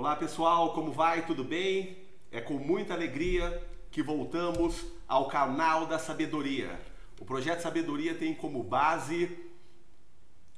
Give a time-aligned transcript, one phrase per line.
[0.00, 1.26] Olá pessoal, como vai?
[1.26, 1.98] Tudo bem?
[2.32, 6.80] É com muita alegria que voltamos ao canal da Sabedoria.
[7.20, 9.38] O projeto Sabedoria tem como base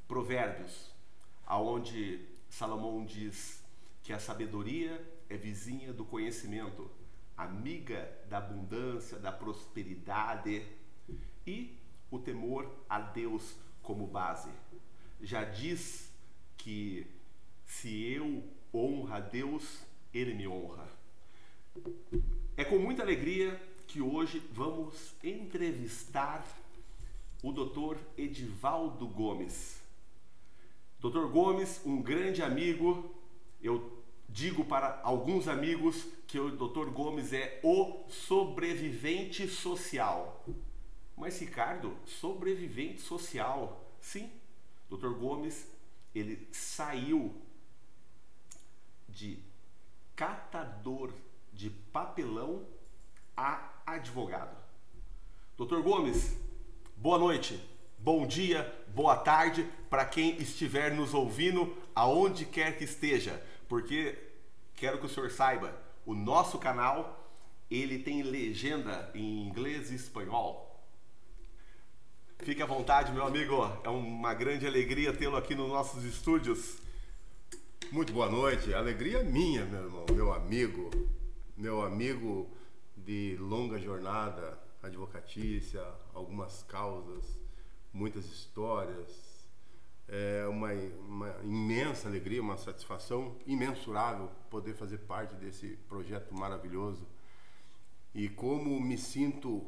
[0.06, 0.92] Provérbios,
[1.44, 3.60] aonde Salomão diz
[4.04, 6.88] que a sabedoria é vizinha do conhecimento,
[7.36, 10.64] amiga da abundância, da prosperidade
[11.45, 11.77] e
[12.12, 14.50] o temor a Deus como base.
[15.20, 16.12] Já diz
[16.56, 17.09] que
[17.66, 19.80] se eu honra a Deus,
[20.12, 20.89] ele me honra.
[22.57, 26.46] É com muita alegria que hoje vamos entrevistar
[27.43, 27.96] o Dr.
[28.17, 29.81] Edivaldo Gomes.
[31.00, 31.26] Dr.
[31.26, 33.12] Gomes, um grande amigo,
[33.61, 36.91] eu digo para alguns amigos que o Dr.
[36.91, 40.45] Gomes é o sobrevivente social.
[41.17, 44.31] Mas Ricardo, sobrevivente social, sim.
[44.89, 45.11] Dr.
[45.11, 45.67] Gomes,
[46.14, 47.34] ele saiu
[49.12, 49.39] de
[50.16, 51.12] catador
[51.53, 52.67] de papelão
[53.37, 54.56] a advogado.
[55.56, 56.37] Doutor Gomes,
[56.97, 57.62] boa noite,
[57.98, 64.19] bom dia, boa tarde para quem estiver nos ouvindo, aonde quer que esteja, porque
[64.75, 67.31] quero que o senhor saiba, o nosso canal
[67.70, 70.69] ele tem legenda em inglês e espanhol.
[72.39, 73.55] Fique à vontade, meu amigo.
[73.84, 76.81] É uma grande alegria tê-lo aqui nos nossos estúdios.
[77.91, 78.72] Muito boa noite.
[78.72, 80.91] Alegria minha, meu irmão, meu amigo,
[81.56, 82.50] meu amigo
[82.97, 85.83] de longa jornada advocatícia,
[86.14, 87.38] algumas causas,
[87.92, 89.48] muitas histórias.
[90.08, 90.72] É uma,
[91.08, 97.06] uma imensa alegria, uma satisfação imensurável poder fazer parte desse projeto maravilhoso.
[98.14, 99.66] E como me sinto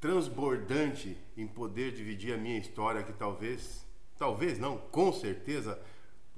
[0.00, 3.86] transbordante em poder dividir a minha história que talvez,
[4.18, 5.80] talvez não, com certeza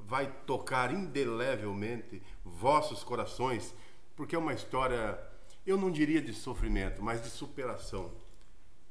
[0.09, 3.75] vai tocar indelevelmente vossos corações,
[4.17, 5.21] porque é uma história,
[5.67, 8.11] eu não diria de sofrimento, mas de superação.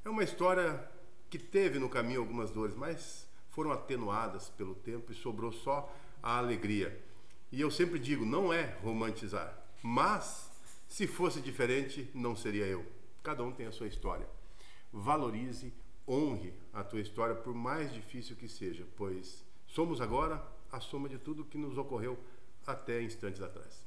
[0.05, 0.87] É uma história
[1.27, 6.37] que teve no caminho algumas dores, mas foram atenuadas pelo tempo e sobrou só a
[6.37, 7.03] alegria.
[7.51, 10.51] E eu sempre digo, não é romantizar, mas
[10.87, 12.85] se fosse diferente, não seria eu.
[13.23, 14.29] Cada um tem a sua história.
[14.93, 15.73] Valorize,
[16.07, 21.17] honre a tua história, por mais difícil que seja, pois somos agora a soma de
[21.17, 22.17] tudo que nos ocorreu
[22.65, 23.85] até instantes atrás.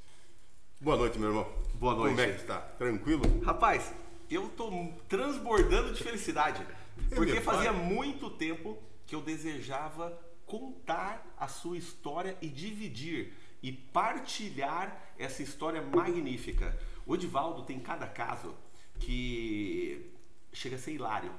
[0.81, 1.53] Boa noite, meu irmão.
[1.75, 2.17] Boa noite.
[2.17, 2.61] Como é que está?
[2.61, 3.23] Tranquilo?
[3.45, 3.93] Rapaz,
[4.31, 4.71] eu tô
[5.09, 6.67] transbordando de felicidade.
[7.15, 15.13] Porque fazia muito tempo que eu desejava contar a sua história e dividir e partilhar
[15.19, 16.79] essa história magnífica.
[17.07, 18.55] O Edivaldo tem cada caso
[18.99, 20.11] que
[20.53, 21.33] chega a ser hilário.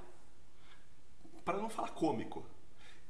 [1.43, 2.45] Para não falar cômico.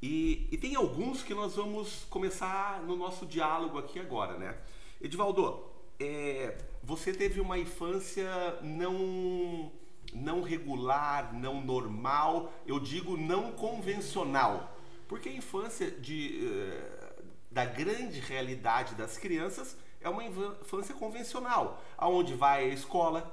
[0.02, 4.58] E, e, tem alguns que nós vamos começar no nosso diálogo aqui agora, né?
[5.00, 5.64] Edivaldo,
[6.00, 8.28] é, você teve uma infância
[8.64, 9.72] não
[10.14, 14.76] não regular, não normal, eu digo não convencional,
[15.08, 22.34] porque a infância de, uh, da grande realidade das crianças é uma infância convencional, aonde
[22.34, 23.32] vai a escola,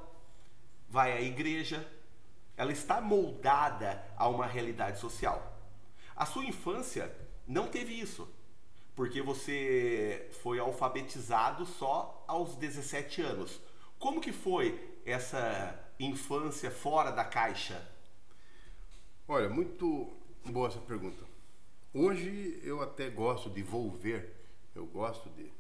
[0.89, 1.85] vai a igreja,
[2.57, 5.58] ela está moldada a uma realidade social.
[6.19, 7.15] A sua infância
[7.47, 8.29] não teve isso,
[8.97, 13.61] porque você foi alfabetizado só aos 17 anos.
[14.01, 17.89] Como que foi essa infância fora da caixa?
[19.29, 20.13] Olha, muito
[20.45, 21.25] boa essa pergunta.
[21.95, 24.35] Hoje eu até gosto de volver,
[24.75, 25.53] eu gosto de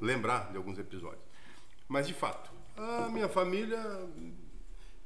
[0.00, 1.22] lembrar de alguns episódios.
[1.86, 3.78] Mas de fato, a minha família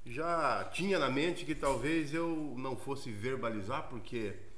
[0.06, 4.50] já tinha na mente que talvez eu não fosse verbalizar, porque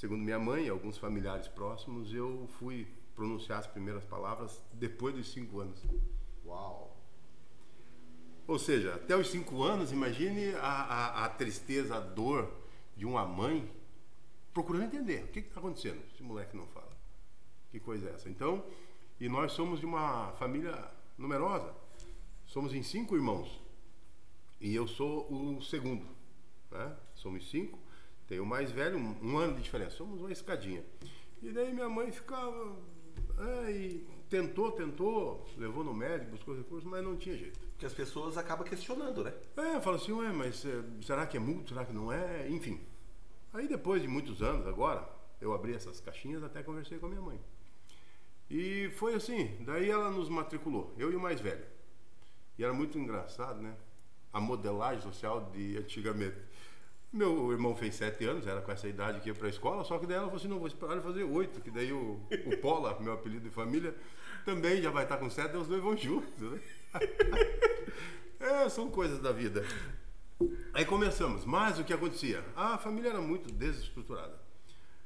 [0.00, 5.30] Segundo minha mãe e alguns familiares próximos, eu fui pronunciar as primeiras palavras depois dos
[5.30, 5.78] cinco anos.
[6.42, 6.96] Uau!
[8.46, 12.50] Ou seja, até os cinco anos, imagine a, a, a tristeza, a dor
[12.96, 13.70] de uma mãe
[14.54, 16.02] procurando entender o que está acontecendo.
[16.14, 16.96] Esse moleque não fala.
[17.70, 18.30] Que coisa é essa?
[18.30, 18.64] Então,
[19.20, 21.74] e nós somos de uma família numerosa.
[22.46, 23.60] Somos em cinco irmãos.
[24.62, 26.06] E eu sou o segundo.
[26.70, 26.96] Né?
[27.14, 27.78] Somos cinco.
[28.30, 29.96] Tem o mais velho, um, um, ano de diferença.
[29.96, 30.84] Somos uma escadinha.
[31.42, 32.76] E daí minha mãe ficava.
[33.66, 37.58] É, e tentou, tentou, levou no médico, buscou recursos, mas não tinha jeito.
[37.70, 39.34] Porque as pessoas acabam questionando, né?
[39.56, 41.70] É, fala assim, ué, mas é, será que é muito?
[41.70, 42.48] Será que não é?
[42.48, 42.80] Enfim.
[43.52, 45.10] Aí depois de muitos anos agora,
[45.40, 47.40] eu abri essas caixinhas, até conversei com a minha mãe.
[48.48, 51.66] E foi assim, daí ela nos matriculou, eu e o mais velho.
[52.56, 53.74] E era muito engraçado, né?
[54.32, 56.36] A modelagem social de antigamente
[57.12, 59.98] Meu irmão fez sete anos, era com essa idade que ia para a escola, só
[59.98, 62.56] que daí ela falou assim, não, vou esperar ele fazer oito, que daí o, o
[62.58, 63.96] Pola, meu apelido de família,
[64.44, 66.60] também já vai estar com sete, os dois vão juntos, né?
[68.38, 69.64] é, são coisas da vida.
[70.72, 72.44] Aí começamos, mas o que acontecia?
[72.54, 74.40] A família era muito desestruturada.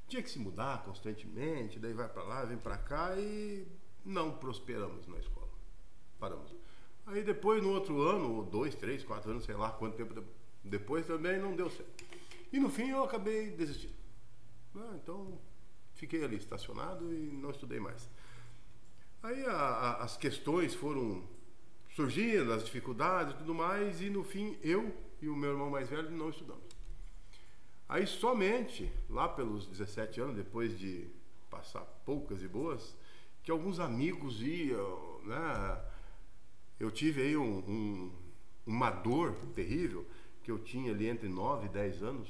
[0.06, 3.66] Tinha que se mudar constantemente, daí vai para lá, vem para cá e
[4.04, 5.48] não prosperamos na escola.
[6.20, 6.54] Paramos.
[7.06, 10.43] Aí depois, no outro ano, ou dois, três, quatro anos, sei lá quanto tempo depois
[11.06, 12.04] também não deu certo.
[12.52, 13.94] E no fim eu acabei desistindo.
[14.76, 15.38] Ah, então
[15.94, 18.08] fiquei ali estacionado e não estudei mais.
[19.22, 21.22] Aí a, a, as questões foram
[21.94, 25.88] surgindo, as dificuldades e tudo mais, e no fim eu e o meu irmão mais
[25.88, 26.64] velho não estudamos.
[27.88, 31.08] Aí somente, lá pelos 17 anos, depois de
[31.50, 32.96] passar poucas e boas,
[33.42, 35.84] que alguns amigos iam, né?
[36.80, 38.12] Eu tive aí um, um,
[38.66, 40.06] uma dor terrível
[40.44, 42.28] que eu tinha ali entre 9 e 10 anos.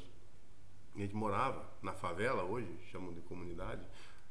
[0.95, 3.83] A gente morava na favela hoje, chamam de comunidade.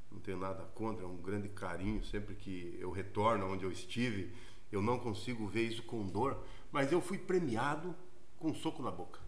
[0.09, 2.03] Não tenho nada contra, é um grande carinho.
[2.05, 4.33] Sempre que eu retorno onde eu estive,
[4.71, 6.41] eu não consigo ver isso com dor.
[6.71, 7.93] Mas eu fui premiado
[8.39, 9.19] com um soco na boca.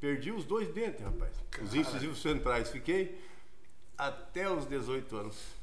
[0.00, 1.32] Perdi os dois dentes, rapaz.
[1.50, 1.64] Cara.
[1.64, 2.70] Os incisivos centrais.
[2.70, 3.20] Fiquei
[3.96, 5.56] até os 18 anos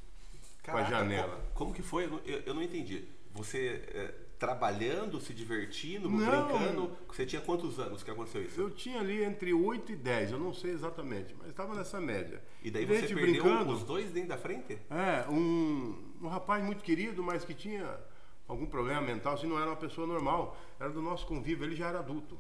[0.64, 1.52] Caraca, com a janela.
[1.54, 2.06] Como, que foi?
[2.06, 3.08] Eu, eu não entendi.
[3.34, 6.18] Você é, trabalhando, se divertindo, não.
[6.18, 6.92] brincando?
[7.08, 8.62] Você tinha quantos anos que aconteceu isso?
[8.62, 12.44] Eu tinha ali entre 8 e 10, eu não sei exatamente, mas estava nessa média.
[12.64, 14.78] E daí você perdeu brincando, os dois dentro da frente?
[14.92, 18.00] É, um, um rapaz muito querido, mas que tinha
[18.48, 21.88] algum problema mental, assim, não era uma pessoa normal, era do nosso convívio, ele já
[21.88, 22.38] era adulto.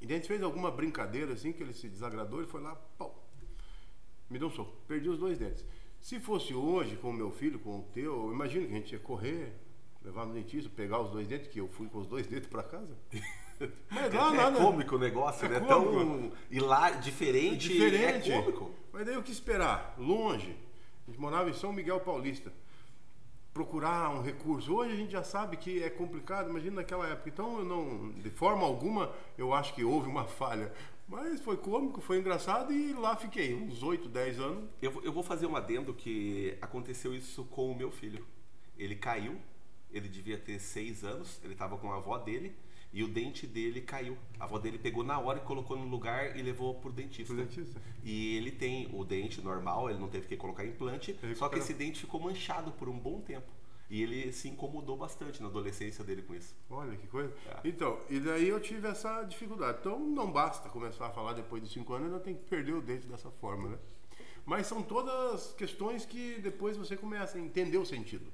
[0.00, 3.24] E a gente fez alguma brincadeira assim, que ele se desagradou, ele foi lá, pau,
[4.28, 5.64] me deu um soco, perdi os dois dentes.
[6.00, 8.98] Se fosse hoje com o meu filho, com o teu, imagino que a gente ia
[8.98, 9.52] correr,
[10.04, 12.62] levar no dentista, pegar os dois dentes, que eu fui com os dois dentes para
[12.62, 12.96] casa.
[13.90, 15.60] Mas lá, é, é cômico o negócio, é né?
[15.60, 18.30] Tão hilar, diferente, diferente.
[18.30, 18.70] É cômico.
[18.92, 19.94] Mas daí o que esperar?
[19.96, 20.56] Longe.
[21.06, 22.52] A gente morava em São Miguel Paulista
[23.54, 24.74] procurar um recurso.
[24.74, 27.28] Hoje a gente já sabe que é complicado, imagina naquela época.
[27.28, 30.72] Então, eu não, de forma alguma, eu acho que houve uma falha.
[31.06, 34.64] Mas foi cômico, foi engraçado e lá fiquei, uns 8, 10 anos.
[34.82, 38.26] Eu, eu vou fazer um adendo que aconteceu isso com o meu filho.
[38.76, 39.38] Ele caiu,
[39.94, 42.54] ele devia ter 6 anos, ele estava com a avó dele
[42.92, 44.16] e o dente dele caiu.
[44.38, 47.32] A avó dele pegou na hora e colocou no lugar e levou pro dentista.
[47.32, 47.80] Pro dentista.
[48.04, 51.74] E ele tem o dente normal, ele não teve que colocar implante, só que esse
[51.74, 53.50] dente ficou manchado por um bom tempo.
[53.90, 56.54] E ele se incomodou bastante na adolescência dele com isso.
[56.70, 57.32] Olha que coisa.
[57.46, 57.68] É.
[57.68, 59.78] Então, e daí eu tive essa dificuldade.
[59.80, 62.80] Então não basta começar a falar depois de 5 anos, ainda tem que perder o
[62.80, 63.78] dente dessa forma, né?
[64.46, 68.30] Mas são todas questões que depois você começa a entender o sentido.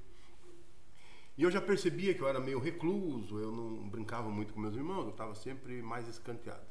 [1.41, 4.75] E eu já percebia que eu era meio recluso, eu não brincava muito com meus
[4.75, 6.61] irmãos, eu estava sempre mais escanteado.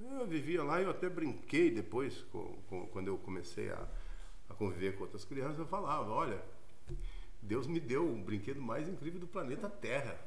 [0.00, 3.86] Eu vivia lá e eu até brinquei depois, com, com, quando eu comecei a,
[4.48, 6.42] a conviver com outras crianças, eu falava, olha,
[7.42, 10.18] Deus me deu o brinquedo mais incrível do planeta Terra.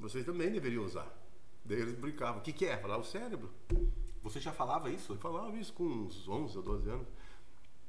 [0.00, 1.14] Vocês também deveriam usar.
[1.62, 2.40] Daí eles brincavam.
[2.40, 2.78] O que, que é?
[2.78, 3.50] Falava o cérebro.
[4.22, 5.12] Você já falava isso?
[5.12, 7.08] Eu falava isso com uns 11 ou 12 anos.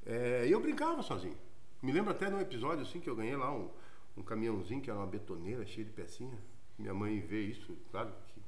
[0.05, 1.37] É, e eu brincava sozinho.
[1.81, 3.69] Me lembro até de um episódio assim que eu ganhei lá um,
[4.15, 6.37] um caminhãozinho que era uma betoneira cheia de pecinha.
[6.77, 8.41] Minha mãe vê isso, claro que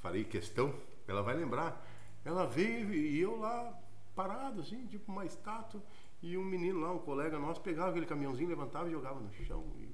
[0.00, 0.74] farei questão,
[1.06, 1.86] ela vai lembrar.
[2.24, 3.78] Ela veio e eu lá
[4.14, 5.82] parado, assim, tipo uma estátua,
[6.22, 9.64] e um menino lá, um colega nosso, pegava aquele caminhãozinho, levantava e jogava no chão,
[9.78, 9.88] e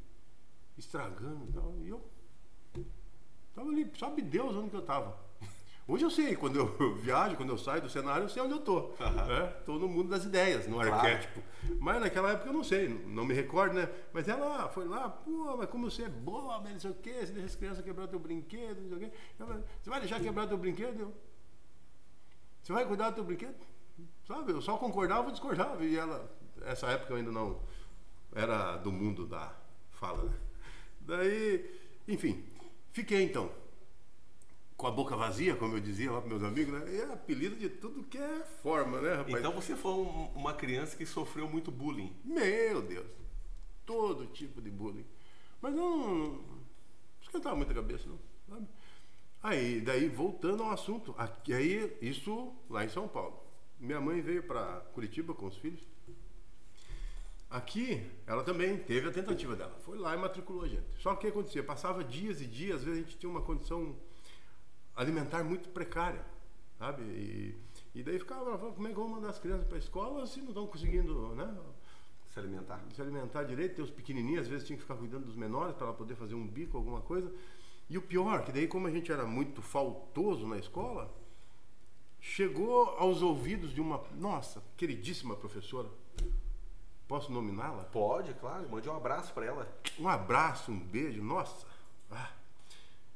[0.77, 1.75] estragando e tal.
[1.79, 2.05] E eu
[3.55, 5.28] tava ali, sabe Deus onde que eu tava.
[5.91, 6.67] Hoje eu sei, quando eu
[7.01, 8.79] viajo, quando eu saio do cenário, eu sei onde eu tô.
[8.79, 9.27] Uhum.
[9.27, 9.55] Né?
[9.67, 10.93] No mundo das ideias, no claro.
[10.93, 11.43] arquétipo.
[11.81, 13.89] Mas naquela época eu não sei, não me recordo, né?
[14.13, 17.33] Mas ela foi lá, pô, mas como você é boa, não sei o quê, você
[17.33, 19.17] deixa as crianças quebrar teu brinquedo, não sei o quê.
[19.83, 21.15] Você vai deixar quebrar teu brinquedo?
[22.63, 23.57] Você vai cuidar do teu brinquedo?
[24.27, 25.83] Sabe, eu só concordava ou discordava.
[25.83, 26.31] E ela,
[26.67, 27.63] essa época eu ainda não
[28.35, 29.55] era do mundo da
[29.93, 30.35] fala, né?
[31.01, 32.45] Daí, enfim,
[32.93, 33.51] fiquei então
[34.79, 36.97] com a boca vazia, como eu dizia lá para meus amigos, né?
[36.99, 39.37] É apelido de tudo que é forma, né, rapaz?
[39.37, 42.15] Então você foi um, uma criança que sofreu muito bullying.
[42.25, 43.09] Meu Deus.
[43.85, 45.05] Todo tipo de bullying.
[45.61, 46.45] Mas não,
[47.21, 48.21] esquentava muita cabeça, não.
[48.49, 48.69] Sabe?
[49.43, 53.37] Aí, daí, voltando ao assunto, aqui, aí, isso lá em São Paulo.
[53.81, 55.83] Minha mãe veio para Curitiba com os filhos.
[57.51, 59.77] Aqui, ela também teve a tentativa dela.
[59.81, 60.87] Foi lá e matriculou a gente.
[61.01, 61.65] Só que o que acontecia?
[61.65, 63.97] Passava dias e dias, às vezes a gente tinha uma condição
[64.99, 66.25] alimentar muito precária,
[66.77, 67.03] sabe?
[67.03, 67.55] E,
[67.95, 70.49] e daí ficava, como é que vamos mandar as crianças para a escola se não
[70.49, 71.57] estão conseguindo, né?
[72.27, 72.85] Se alimentar.
[72.95, 75.87] Se alimentar direito, ter os pequenininhos, às vezes tinha que ficar cuidando dos menores para
[75.87, 77.33] ela poder fazer um bico, alguma coisa.
[77.89, 81.15] E o pior, que daí como a gente era muito faltoso na escola,
[82.21, 85.89] chegou aos ouvidos de uma, nossa, queridíssima professora.
[87.07, 87.85] Posso nominá-la?
[87.85, 88.69] Pode, claro.
[88.69, 89.81] Mande um abraço para ela.
[89.99, 91.67] Um abraço, um beijo, nossa.
[92.11, 92.33] Ah,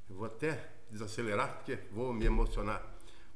[0.08, 2.82] eu vou até desacelerar porque vou me emocionar.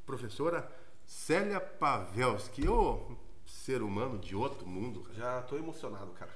[0.04, 0.70] Professora
[1.04, 5.00] Célia Pavelski, ô ser humano de outro mundo.
[5.02, 5.14] Cara.
[5.14, 6.32] Já tô emocionado, cara.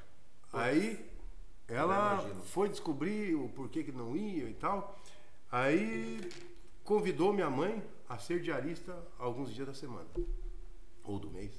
[0.52, 1.08] Aí
[1.68, 4.98] ela foi descobrir o porquê que não ia e tal.
[5.52, 6.20] Aí
[6.82, 10.08] convidou minha mãe a ser diarista alguns dias da semana
[11.04, 11.52] ou do mês.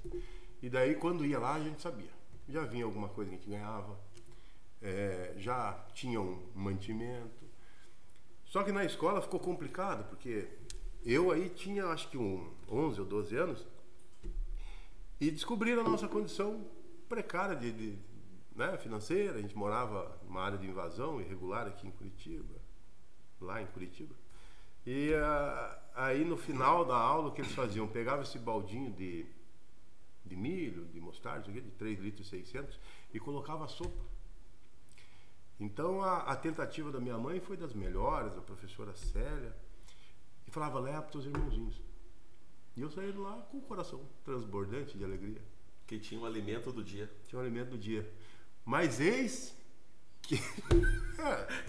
[0.61, 2.11] E daí quando ia lá a gente sabia.
[2.49, 3.97] Já vinha alguma coisa que a gente ganhava,
[4.81, 7.40] é, já tinha um mantimento.
[8.51, 10.45] Só que na escola ficou complicado, porque
[11.05, 13.65] eu aí tinha acho que um 11 ou 12 anos
[15.21, 16.67] e descobriram a nossa condição
[17.07, 17.97] precária de, de
[18.53, 19.37] né, financeira.
[19.37, 22.53] A gente morava numa área de invasão irregular aqui em Curitiba,
[23.39, 24.13] lá em Curitiba.
[24.85, 27.87] E uh, aí no final da aula o que eles faziam?
[27.87, 29.25] Pegavam esse baldinho de,
[30.25, 32.77] de milho, de mostarda, de 3 litros e 600
[33.13, 34.10] e colocava sopa.
[35.61, 39.55] Então a, a, tentativa da minha mãe foi das melhores, a professora Célia,
[40.47, 41.79] e falava, leva para os irmãozinhos.
[42.75, 45.39] E eu saí lá com o coração transbordante de alegria.
[45.85, 47.07] Que tinha o um alimento do dia.
[47.27, 48.11] Tinha o um alimento do dia.
[48.65, 49.55] Mas eis
[50.23, 50.39] que.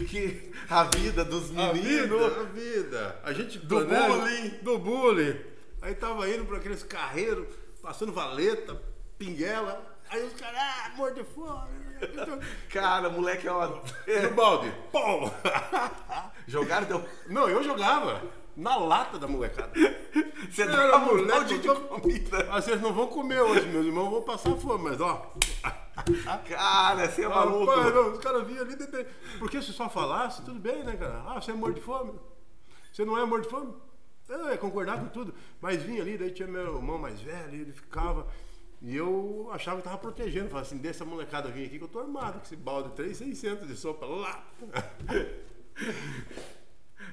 [0.08, 2.22] que a vida dos meninos.
[2.22, 3.20] A vida, a vida.
[3.24, 4.48] A gente do bullying.
[4.62, 5.38] Do bullying.
[5.82, 7.46] Aí tava indo para aqueles carreiros,
[7.82, 8.80] passando valeta,
[9.18, 9.91] pinguela.
[10.12, 11.70] Aí os caras, ah, amor de fome.
[12.68, 13.68] Cara, moleque é uma.
[13.68, 14.70] No balde.
[14.92, 15.30] Pum!
[16.46, 17.02] Jogaram teu.
[17.28, 18.22] Não, eu jogava
[18.54, 19.72] na lata da molecada.
[20.50, 22.46] Você era moleque de comida.
[22.50, 25.32] Ah, vocês não vão comer hoje, meus irmãos vão passar fome, mas ó.
[26.46, 27.70] Cara, você é maluco.
[27.70, 28.76] Ah, não, os caras vinham ali.
[28.76, 29.06] Dentro.
[29.38, 31.22] Porque se só falasse, tudo bem, né, cara?
[31.26, 32.12] Ah, você é morto de fome.
[32.92, 33.74] Você não é morto de fome?
[34.28, 35.34] Eu ia concordar com tudo.
[35.60, 38.26] Mas vinha ali, daí tinha meu irmão mais velho, ele ficava.
[38.82, 40.48] E eu achava que tava protegendo.
[40.48, 43.68] Falava assim, deixa a molecada vir aqui que eu tô armado com esse balde 3,600
[43.68, 44.44] de sopa lá.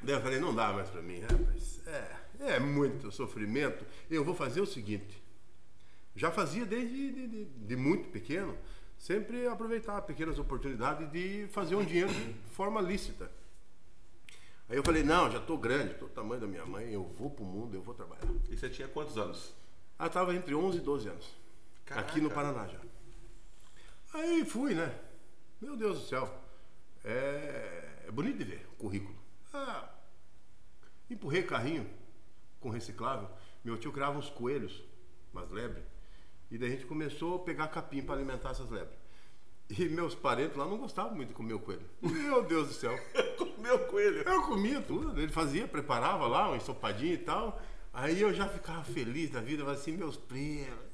[0.01, 1.81] Daí eu falei, não dá mais para mim, rapaz.
[1.87, 3.85] É, é muito sofrimento.
[4.09, 5.21] Eu vou fazer o seguinte.
[6.15, 8.57] Já fazia desde de, de, de muito pequeno,
[8.97, 13.31] sempre aproveitar pequenas oportunidades de fazer um dinheiro de forma lícita.
[14.67, 17.29] Aí eu falei, não, já estou grande, estou o tamanho da minha mãe, eu vou
[17.29, 18.27] pro mundo, eu vou trabalhar.
[18.49, 19.53] E você tinha quantos anos?
[19.97, 21.39] Ah, estava entre 11 e 12 anos.
[21.89, 22.07] Caraca.
[22.07, 22.79] Aqui no Paraná já.
[24.13, 24.95] Aí fui, né?
[25.59, 26.31] Meu Deus do céu.
[27.03, 29.17] É, é bonito de ver o currículo.
[29.51, 29.89] Ah,
[31.09, 31.89] empurrei carrinho
[32.59, 33.27] com reciclável.
[33.63, 34.83] Meu tio criava uns coelhos,
[35.33, 35.83] umas lebres.
[36.51, 38.97] E daí a gente começou a pegar capim para alimentar essas lebres.
[39.67, 41.89] E meus parentes lá não gostavam muito de comer o coelho.
[42.03, 42.95] Meu Deus do céu.
[43.35, 44.21] Comeu coelho?
[44.29, 45.19] Eu comia tudo.
[45.19, 47.59] Ele fazia, preparava lá, um ensopadinho e tal.
[47.91, 50.88] Aí eu já ficava feliz da vida, assim, meus primos,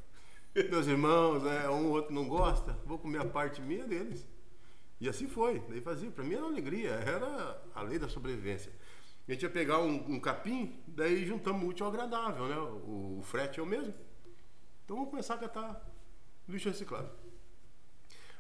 [0.70, 1.70] meus irmãos, né?
[1.70, 4.26] um ou outro não gosta, vou comer a parte minha deles.
[5.02, 5.60] E assim foi.
[5.68, 6.10] Daí fazia.
[6.10, 8.72] Para mim era uma alegria, era a lei da sobrevivência.
[9.28, 12.58] A gente ia pegar um, um capim, daí juntamos útil ao agradável, né?
[12.58, 13.94] O, o, frete é o mesmo.
[14.84, 15.94] Então vamos começar a catar
[16.48, 17.10] lixo reciclado.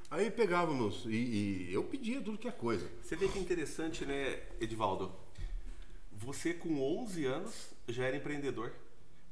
[0.09, 2.87] Aí pegávamos, e, e eu pedia tudo que é coisa.
[3.01, 5.11] Você vê que interessante, né, Edivaldo?
[6.11, 8.71] Você com 11 anos já era empreendedor.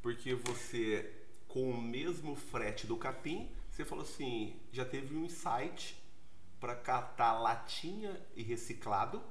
[0.01, 1.09] Porque você,
[1.53, 5.95] com o mesmo frete do capim, você falou assim, já teve um insight
[6.59, 9.21] para catar latinha e reciclado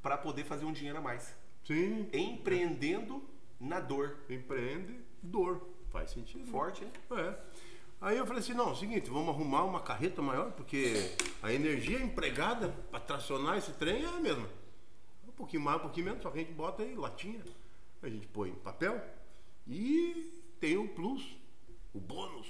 [0.00, 1.34] para poder fazer um dinheiro a mais.
[1.64, 2.08] Sim.
[2.12, 3.20] Empreendendo
[3.58, 4.16] na dor.
[4.30, 5.60] Empreende dor.
[5.90, 6.46] Faz sentido.
[6.46, 6.92] Forte, hein?
[7.10, 7.36] É.
[8.00, 10.94] Aí eu falei assim, não, é seguinte, vamos arrumar uma carreta maior, porque
[11.42, 14.48] a energia empregada para tracionar esse trem é a mesma.
[15.26, 17.42] Um pouquinho mais, um pouquinho menos, só que a gente bota aí latinha,
[18.00, 19.02] a gente põe papel
[19.66, 20.30] e
[20.60, 21.36] tem o plus,
[21.96, 22.46] o bônus.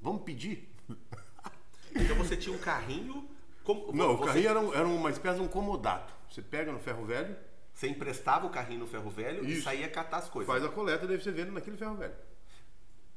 [0.00, 0.68] Vamos pedir.
[1.94, 3.28] Então você tinha um carrinho
[3.62, 4.22] como, não, você...
[4.22, 6.12] o carrinho era, um, era, uma espécie de um comodato.
[6.30, 7.36] Você pega no ferro velho.
[7.74, 9.60] Você emprestava o carrinho no ferro velho isso.
[9.60, 10.50] e saía catar as coisas.
[10.50, 12.14] Faz a coleta e deve ser vendo naquele ferro velho.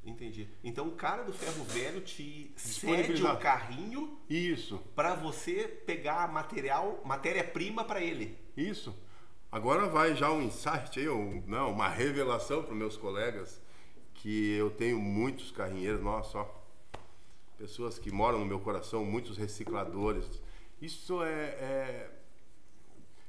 [0.03, 0.48] Entendi.
[0.62, 4.19] Então o cara do ferro velho te cede um carrinho.
[4.29, 4.77] Isso.
[4.93, 8.38] Para você pegar material, matéria-prima para ele.
[8.57, 8.93] Isso.
[9.50, 13.62] Agora vai já um insight aí, um, não, uma revelação para meus colegas
[14.25, 16.48] que eu tenho muitos carrinheiros, nossa, ó
[17.60, 20.25] pessoas que moram no meu coração, muitos recicladores.
[20.82, 22.12] Isso é, é,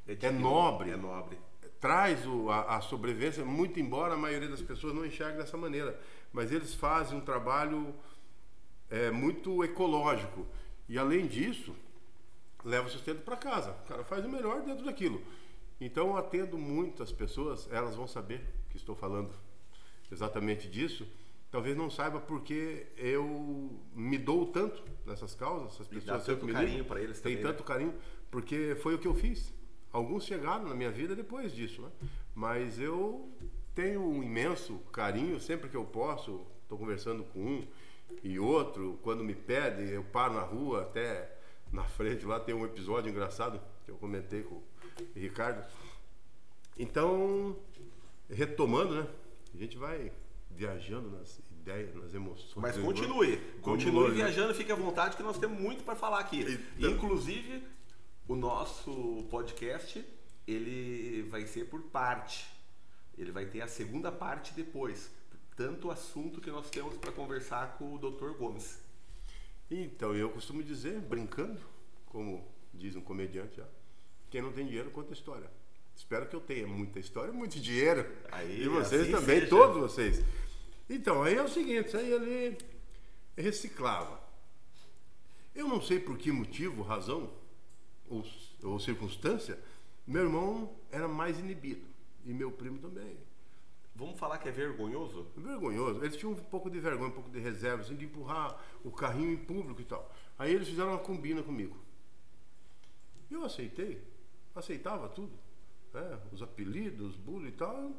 [0.09, 0.91] é, é nobre.
[0.91, 1.39] É nobre.
[1.79, 6.01] Traz o, a, a, sobrevivência, muito embora a maioria das pessoas não enxergue dessa maneira.
[6.33, 7.95] Mas eles fazem um trabalho
[8.89, 10.47] é, muito ecológico.
[10.89, 11.77] E além disso,
[12.65, 13.73] leva o sustento para casa.
[13.85, 15.23] O cara faz o melhor dentro daquilo.
[15.79, 19.31] Então eu atendo muitas pessoas, elas vão saber que estou falando
[20.11, 21.07] exatamente disso,
[21.51, 26.35] talvez não saiba porque eu me dou tanto nessas causas, essas E pessoas dá sempre
[26.35, 27.45] tanto me carinho para eles tem também.
[27.45, 27.53] né?
[27.53, 27.95] tanto carinho,
[28.31, 29.53] porque foi o que eu fiz.
[29.93, 31.91] Alguns chegaram na minha vida depois disso, né?
[32.35, 33.31] Mas eu
[33.75, 36.47] tenho um imenso carinho sempre que eu posso.
[36.63, 37.67] Estou conversando com um
[38.23, 38.99] e outro.
[39.03, 41.35] Quando me pede, eu paro na rua, até
[41.73, 44.65] na frente lá tem um episódio engraçado que eu comentei com o
[45.15, 45.65] Ricardo.
[46.77, 47.57] Então,
[48.29, 49.07] retomando, né?
[49.57, 50.13] A gente vai
[50.51, 52.55] viajando nas ideias, nas emoções.
[52.57, 54.15] Mas continue, continue né?
[54.17, 56.45] viajando, fique à vontade que nós temos muito para falar aqui.
[56.77, 57.63] Então- Inclusive,
[58.29, 60.05] o nosso podcast,
[60.47, 62.47] ele vai ser por parte.
[63.17, 65.11] Ele vai ter a segunda parte depois.
[65.57, 68.37] Tanto assunto que nós temos para conversar com o Dr.
[68.39, 68.79] Gomes.
[69.71, 71.59] Então, eu costumo dizer, brincando,
[72.05, 73.67] como diz um comediante, já,
[74.29, 75.51] quem não tem dinheiro conta história.
[75.97, 78.07] Espero que eu tenha muita história, muito dinheiro.
[78.31, 79.49] Aí, e vocês assim também, seja.
[79.49, 80.23] todos vocês.
[80.89, 82.59] Então, aí é o seguinte, aí ele
[83.37, 84.21] reciclava.
[85.55, 87.33] Eu não sei por que motivo, razão
[88.09, 88.25] ou,
[88.63, 89.59] ou circunstância,
[90.07, 91.87] meu irmão era mais inibido.
[92.27, 93.17] E meu primo também.
[93.95, 95.27] Vamos falar que é vergonhoso?
[95.35, 96.05] Vergonhoso.
[96.05, 99.33] Eles tinham um pouco de vergonha, um pouco de reserva, assim, de empurrar o carrinho
[99.33, 100.15] em público e tal.
[100.39, 101.75] Aí eles fizeram uma combina comigo.
[103.31, 104.03] Eu aceitei.
[104.55, 105.46] Aceitava tudo.
[105.97, 106.19] Né?
[106.33, 107.75] Os apelidos, bullying e tal.
[107.75, 107.97] eu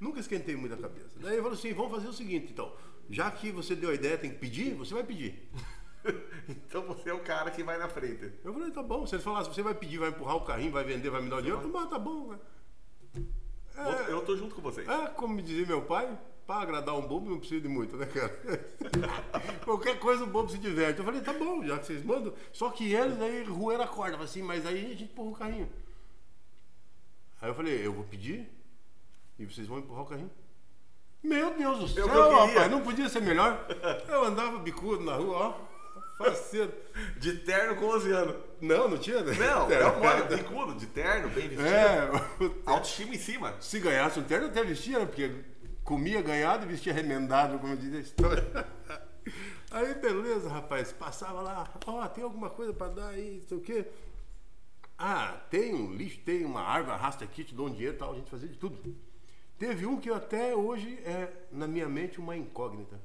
[0.00, 1.18] Nunca esquentei muito a cabeça.
[1.20, 2.72] Daí ele falou assim, vamos fazer o seguinte, então.
[3.08, 5.48] Já que você deu a ideia, tem que pedir, você vai pedir.
[6.48, 8.32] então você é o cara que vai na frente.
[8.44, 9.06] Eu falei, tá bom.
[9.06, 11.36] Se eles falassem, você vai pedir, vai empurrar o carrinho, vai vender, vai me dar
[11.36, 12.32] o dinheiro, eu falei, tá bom.
[12.32, 12.38] né?
[13.76, 14.88] É, Eu tô junto com vocês.
[14.88, 18.06] É, como me dizia meu pai, para agradar um bobo não precisa de muito, né,
[18.06, 18.40] cara?
[19.64, 20.98] Qualquer coisa o bobo se diverte.
[20.98, 22.32] Eu falei, tá bom, já que vocês mandam.
[22.52, 25.68] Só que eles aí roeram a corda, assim, mas aí a gente empurra o carrinho.
[27.46, 28.50] Aí eu falei, eu vou pedir
[29.38, 30.30] e vocês vão empurrar o carrinho.
[31.22, 33.64] Meu Deus do É céu, eu rapaz, não podia ser melhor.
[34.08, 35.54] Eu andava bicudo na rua, ó,
[36.18, 36.72] faceiro.
[37.18, 38.36] De terno com 11 anos.
[38.60, 39.32] Não, não tinha, né?
[39.38, 41.68] Não, é o mole, bicudo, de terno, bem vestido.
[41.68, 42.10] É,
[42.66, 43.54] Autoestima em cima.
[43.60, 45.06] Se ganhasse um terno, eu até vestia, né?
[45.06, 45.30] Porque
[45.84, 48.44] comia ganhado e vestia remendado, como diz a história.
[49.70, 50.92] Aí, beleza, rapaz.
[50.92, 53.86] Passava lá, ó, tem alguma coisa pra dar aí, não sei o quê.
[54.98, 58.12] Ah, tem um lixo, tem uma árvore, arrasta aqui, te dou um dinheiro tal.
[58.12, 58.96] A gente fazia de tudo.
[59.58, 63.00] Teve um que até hoje é, na minha mente, uma incógnita.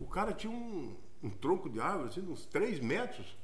[0.00, 3.36] O cara tinha um, um tronco de árvore, assim, de uns 3 metros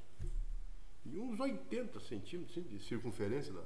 [1.04, 3.52] e uns 80 centímetros assim, de circunferência.
[3.52, 3.64] Lá.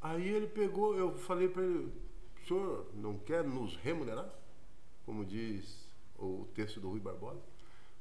[0.00, 1.92] Aí ele pegou, eu falei para ele,
[2.42, 4.28] o senhor não quer nos remunerar?
[5.04, 5.88] Como diz
[6.18, 7.40] o texto do Rui Barbosa.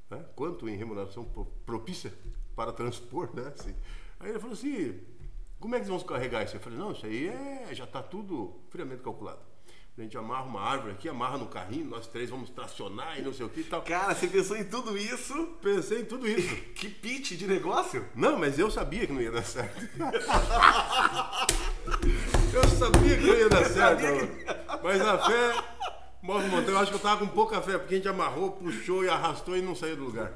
[0.10, 0.26] Né?
[0.36, 2.14] Quanto em remuneração pro- propícia
[2.56, 3.48] para transpor, né?
[3.48, 3.76] Assim.
[4.20, 5.00] Aí ele falou assim,
[5.60, 6.56] como é que eles vão carregar isso?
[6.56, 9.40] Eu falei, não, isso aí é, já está tudo friamente calculado.
[9.98, 13.34] A gente amarra uma árvore aqui, amarra no carrinho, nós três vamos tracionar e não
[13.34, 13.82] sei o que e tal.
[13.82, 15.34] Cara, você pensou em tudo isso?
[15.60, 16.56] Pensei em tudo isso.
[16.78, 18.06] Que pitch de negócio?
[18.14, 19.82] Não, mas eu sabia que não ia dar certo.
[22.54, 24.04] eu sabia que não ia dar certo.
[24.84, 25.54] Mas a fé,
[26.68, 29.58] eu acho que eu tava com pouca fé, porque a gente amarrou, puxou e arrastou
[29.58, 30.32] e não saiu do lugar.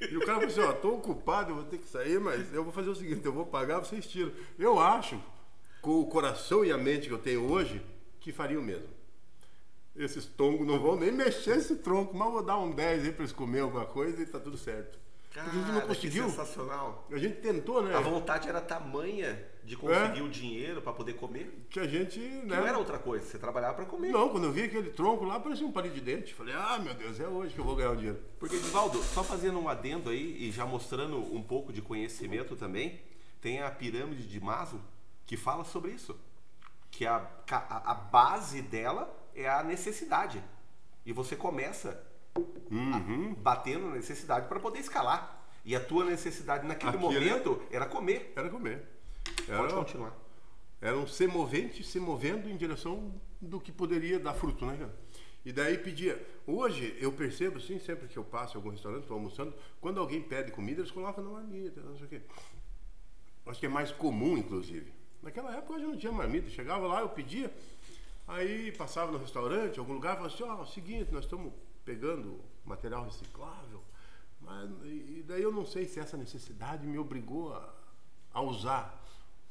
[0.00, 2.62] E o cara falou assim, ó, tô ocupado, eu vou ter que sair, mas eu
[2.62, 4.30] vou fazer o seguinte, eu vou pagar, vocês tiram.
[4.58, 5.20] Eu acho,
[5.80, 7.80] com o coração e a mente que eu tenho hoje,
[8.20, 8.88] que faria o mesmo.
[9.94, 13.12] Esses tongos não vão nem mexer esse tronco, mas eu vou dar um 10 aí
[13.12, 14.98] pra eles comerem alguma coisa e tá tudo certo.
[15.32, 16.28] Cara, Porque a gente não conseguiu.
[16.28, 17.06] Sensacional.
[17.10, 17.94] A gente tentou, né?
[17.94, 21.66] A vontade era tamanha de conseguir o dinheiro para poder comer.
[21.68, 22.56] Que a gente, né?
[22.56, 24.10] Não era outra coisa, você trabalhava para comer.
[24.12, 26.32] Não, quando eu vi aquele tronco lá, parecia um palito de dente.
[26.32, 28.18] Falei, ah, meu Deus, é hoje que eu vou ganhar o dinheiro.
[28.38, 33.00] Porque, Divaldo, só fazendo um adendo aí e já mostrando um pouco de conhecimento também,
[33.40, 34.80] tem a pirâmide de Maslow
[35.26, 36.16] que fala sobre isso.
[36.90, 40.42] Que a, a, a base dela é a necessidade.
[41.04, 42.02] E você começa
[42.70, 43.34] Uhum.
[43.34, 45.44] batendo na necessidade para poder escalar.
[45.64, 48.32] E a tua necessidade naquele Aquilo- momento era comer.
[48.36, 48.84] Era comer.
[49.44, 50.16] Pode Era, continuar.
[50.80, 54.94] era um semovente se movendo em direção do que poderia dar fruto, né, cara?
[55.44, 56.20] E daí pedia.
[56.46, 60.20] Hoje eu percebo, assim, sempre que eu passo em algum restaurante, estou almoçando, quando alguém
[60.20, 62.20] pede comida, eles colocam na marmita, não sei o quê.
[63.46, 64.92] Acho que é mais comum, inclusive.
[65.22, 66.50] Naquela época já não tinha marmita.
[66.50, 67.52] Chegava lá, eu pedia,
[68.26, 71.52] aí passava no restaurante, algum lugar, falava assim, ó, é o seguinte, nós estamos
[71.84, 73.80] pegando material reciclável,
[74.40, 77.72] mas, e daí eu não sei se essa necessidade me obrigou a,
[78.32, 78.95] a usar.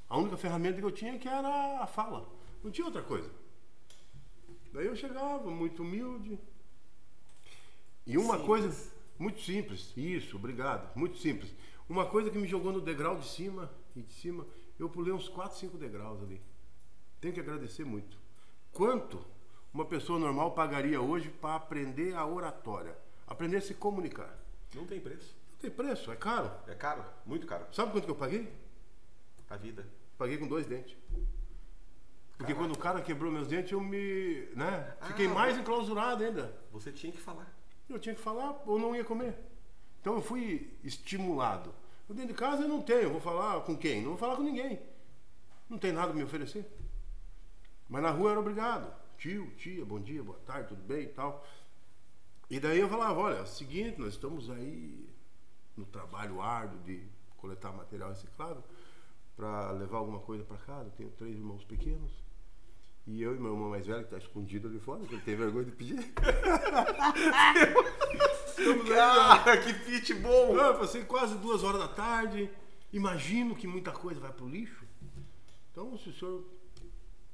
[0.10, 2.30] A única ferramenta que eu tinha que era a fala.
[2.64, 3.30] Não tinha outra coisa.
[4.74, 6.40] Daí eu chegava, muito humilde.
[8.06, 8.46] E uma Simples.
[8.46, 11.54] coisa muito simples, isso, obrigado, muito simples.
[11.88, 14.46] Uma coisa que me jogou no degrau de cima e de cima,
[14.78, 16.42] eu pulei uns 4, 5 degraus ali.
[17.22, 18.18] Tenho que agradecer muito.
[18.74, 19.26] Quanto
[19.74, 24.38] uma pessoa normal pagaria hoje para aprender a oratória, aprender a se comunicar.
[24.74, 25.36] Não tem preço.
[25.52, 26.52] Não tem preço, é caro.
[26.68, 27.66] É caro, muito caro.
[27.72, 28.52] Sabe quanto que eu paguei?
[29.50, 29.86] A vida.
[30.18, 30.96] Paguei com dois dentes.
[32.38, 32.56] Porque Caraca.
[32.56, 34.48] quando o cara quebrou meus dentes, eu me.
[34.56, 34.96] né?
[35.04, 36.54] Fiquei Ah, mais enclausurado ainda.
[36.72, 37.48] Você tinha que falar.
[37.88, 39.38] Eu tinha que falar ou não ia comer.
[40.02, 41.74] Então eu fui estimulado.
[42.10, 44.02] Eu dentro de casa eu não tenho, eu vou falar com quem?
[44.02, 44.80] Não vou falar com ninguém.
[45.70, 46.70] Não tem nada a me oferecer.
[47.90, 48.94] Mas na rua eu era obrigado.
[49.18, 51.46] Tio, tia, bom dia, boa tarde, tudo bem e tal.
[52.50, 55.10] E daí eu falava, olha, é o seguinte, nós estamos aí
[55.76, 58.64] no trabalho árduo de coletar material reciclável
[59.36, 60.90] para levar alguma coisa para casa.
[60.90, 62.12] Eu tenho três irmãos pequenos.
[63.08, 65.36] E eu e meu irmão mais velho, que está escondido ali fora, que ele tem
[65.36, 66.12] vergonha de pedir.
[68.88, 70.58] Cara, que fit bom!
[70.60, 72.50] Ah, Eu passei quase duas horas da tarde.
[72.92, 74.86] Imagino que muita coisa vai pro lixo.
[75.72, 76.44] Então, se o senhor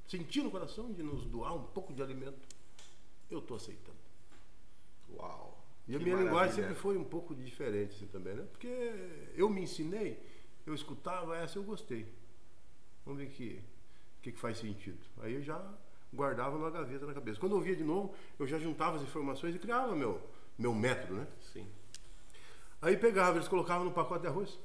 [0.08, 2.40] sentir no coração de nos doar um pouco de alimento,
[3.30, 3.98] eu estou aceitando.
[5.16, 5.64] Uau!
[5.88, 8.44] E a minha linguagem sempre foi um pouco diferente assim, também, né?
[8.52, 8.68] Porque
[9.36, 10.20] eu me ensinei,
[10.66, 12.08] eu escutava essa, eu gostei.
[13.06, 13.64] Vamos ver que
[14.22, 15.00] que, que faz sentido.
[15.22, 15.62] Aí eu já
[16.14, 17.40] guardava numa gaveta na cabeça.
[17.40, 20.22] Quando eu via de novo, eu já juntava as informações e criava meu,
[20.58, 21.28] meu método, né?
[21.54, 21.68] Sim.
[22.82, 24.60] Aí pegava, eles colocavam no pacote de arroz.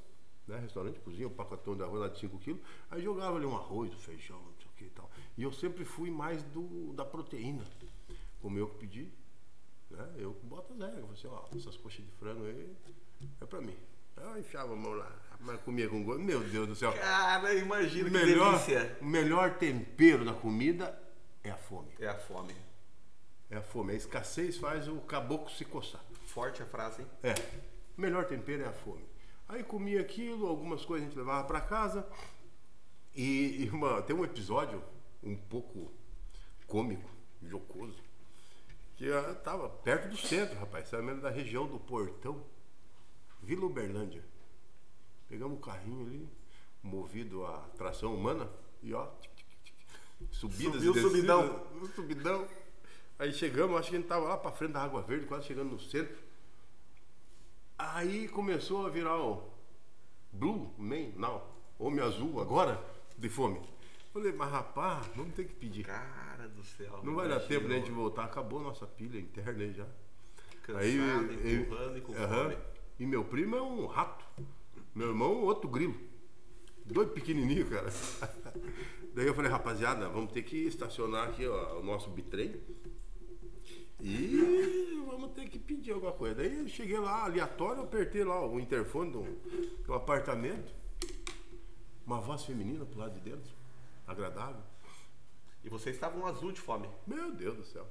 [0.46, 0.58] Né?
[0.58, 2.60] Restaurante, cozinha, um pacotão de arroz lá de 5 quilos.
[2.90, 5.10] Aí jogava ali um arroz, um feijão, não sei o que e tal.
[5.36, 7.64] E eu sempre fui mais do, da proteína.
[8.40, 9.12] Como eu que pedi,
[9.90, 10.14] né?
[10.18, 11.00] eu boto as regras.
[11.00, 12.76] Falei assim, ó, essas coxas de frango aí
[13.40, 13.76] é pra mim.
[14.16, 16.20] Aí eu enfiava a mão lá, mas comia com gosto.
[16.22, 16.92] Meu Deus do céu.
[16.92, 18.96] Cara, imagina O que melhor, delícia!
[19.00, 21.00] o melhor tempero da comida
[21.44, 21.92] é a fome.
[22.00, 22.54] É a fome.
[23.50, 23.92] É a fome.
[23.92, 26.02] A escassez faz o caboclo se coçar.
[26.26, 27.08] Forte a frase, hein?
[27.22, 27.32] É,
[27.96, 29.04] o melhor tempero é a fome.
[29.48, 32.06] Aí comia aquilo, algumas coisas a gente levava para casa.
[33.14, 34.82] E, e uma- tem um episódio
[35.22, 35.92] um pouco
[36.66, 37.08] cômico,
[37.42, 37.96] jocoso,
[38.96, 42.42] que eu tava perto do centro, rapaz, sabe mesmo da região do Portão,
[43.42, 44.22] Vila Uberlândia.
[45.28, 46.28] Pegamos um carrinho ali,
[46.82, 48.48] movido a tração humana,
[48.82, 49.08] e ó,
[50.30, 51.66] subidas Subiu e o descidas, subidão.
[51.94, 52.48] subidão.
[53.18, 55.70] Aí chegamos, acho que a gente tava lá pra frente da Água Verde, quase chegando
[55.72, 56.16] no centro.
[57.78, 59.42] Aí começou a virar o
[60.32, 61.42] Blue Man Now,
[61.78, 62.82] Homem Azul agora,
[63.18, 63.60] de fome.
[64.12, 65.84] Falei, mas rapaz, vamos ter que pedir.
[65.84, 67.00] Cara do céu.
[67.02, 69.86] Não vai dar tempo da gente voltar, acabou a nossa pilha interna aí já.
[70.62, 72.44] Cansado, Aí, empurrando e com aham.
[72.50, 72.56] fome.
[72.98, 74.24] E meu primo é um rato.
[74.96, 75.94] Meu irmão, outro grilo.
[76.86, 77.92] Dois pequenininhos, cara.
[79.14, 82.58] Daí eu falei, rapaziada, vamos ter que estacionar aqui ó, o nosso bitrem.
[84.00, 86.36] E vamos ter que pedir alguma coisa.
[86.36, 89.22] Daí eu cheguei lá, aleatório, eu apertei lá o interfone do,
[89.84, 90.72] do apartamento.
[92.06, 93.52] Uma voz feminina pro lado de dentro.
[94.06, 94.62] Agradável.
[95.62, 96.88] E vocês estavam azul de fome.
[97.06, 97.86] Meu Deus do céu.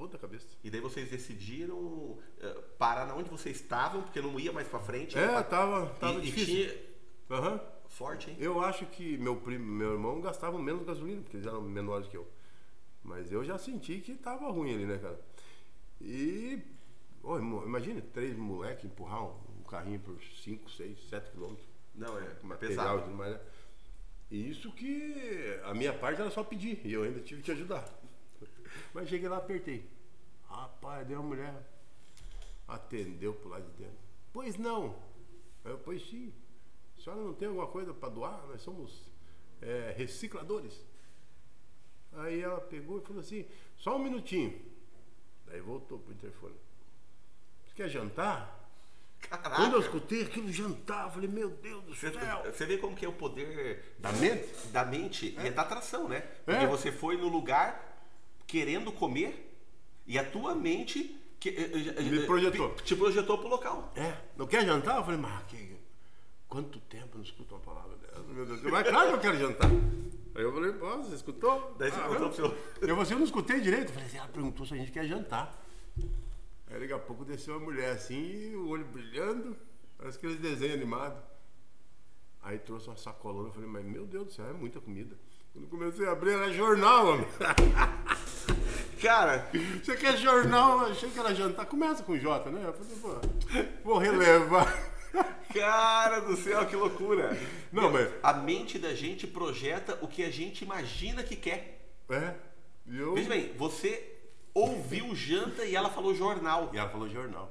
[0.00, 0.46] Ponta cabeça.
[0.64, 4.80] E daí vocês decidiram eh, parar na onde vocês estavam, porque não ia mais pra
[4.80, 5.18] frente.
[5.18, 6.54] É, Pra- tava, tava e, e difícil.
[6.70, 7.60] tinha Aham.
[7.86, 8.36] forte, hein?
[8.40, 12.16] Eu acho que meu primo, meu irmão gastavam menos gasolina, porque eles eram menores que
[12.16, 12.26] eu.
[13.04, 15.20] Mas eu já senti que tava ruim ali, né, cara?
[16.00, 16.62] E.
[17.22, 21.68] Irmão, imagine três moleques empurrar um, um carrinho por 5, 6, 7 quilômetros.
[21.94, 23.02] Não, é Material e pesado.
[23.02, 23.40] tudo mais, né?
[24.30, 27.84] E isso que a minha parte era só pedir, e eu ainda tive que ajudar.
[28.94, 29.88] Mas cheguei lá, apertei.
[30.48, 31.54] Rapaz, deu uma mulher.
[32.68, 33.98] Atendeu pro lado de dentro.
[34.32, 34.94] Pois não.
[35.64, 36.32] Eu, pois sim.
[36.98, 38.46] A senhora não tem alguma coisa para doar?
[38.48, 39.02] Nós somos
[39.60, 40.84] é, recicladores.
[42.12, 44.60] Aí ela pegou e falou assim, só um minutinho.
[45.46, 46.54] Daí voltou pro interfone.
[47.66, 48.58] Você quer jantar?
[49.20, 49.56] Caraca.
[49.56, 52.12] Quando eu escutei aquilo jantar, eu falei, meu Deus do céu.
[52.44, 54.66] você vê como que é o poder Da mente?
[54.68, 56.20] da mente e da atração, né?
[56.44, 56.66] Porque É.
[56.66, 57.89] você foi no lugar
[58.50, 59.46] querendo comer
[60.06, 62.74] e a tua mente que, eh, eh, Me eh, projetou.
[62.74, 63.92] te projetou pro local.
[63.94, 64.96] É, não quer jantar?
[64.98, 65.76] Eu falei, mas que,
[66.48, 68.20] quanto tempo eu não escuto uma palavra dessa?
[68.24, 68.60] Meu Deus.
[68.62, 69.70] Mas claro que eu quero jantar.
[70.34, 71.74] Aí eu falei, pô, você escutou?
[71.78, 72.58] Daí você Ah, contou pro seu.
[72.88, 73.88] Eu, você, eu não escutei direito.
[73.88, 75.56] Eu falei assim, ela perguntou se a gente quer jantar.
[76.68, 79.56] Aí daqui a pouco desceu uma mulher assim, o olho brilhando,
[79.96, 81.18] parece aqueles desenhos animados.
[82.42, 85.16] Aí trouxe uma sacolona, eu falei, mas meu Deus do céu, é muita comida.
[85.52, 87.26] Quando comecei a abrir, era jornal, homem.
[89.00, 89.48] Cara,
[89.82, 90.80] Você quer jornal?
[90.82, 91.66] Eu Achei que era jantar.
[91.66, 92.62] Começa com J, né?
[92.64, 94.90] Eu falei, pô, vou relevar.
[95.52, 97.36] cara do céu, que loucura.
[97.72, 101.88] Não, mas- A mente da gente projeta o que a gente imagina que quer.
[102.08, 102.34] É.
[102.86, 103.14] Eu...
[103.14, 104.18] Veja bem, você
[104.54, 106.70] ouviu janta e ela falou jornal.
[106.72, 107.50] E ela falou jornal.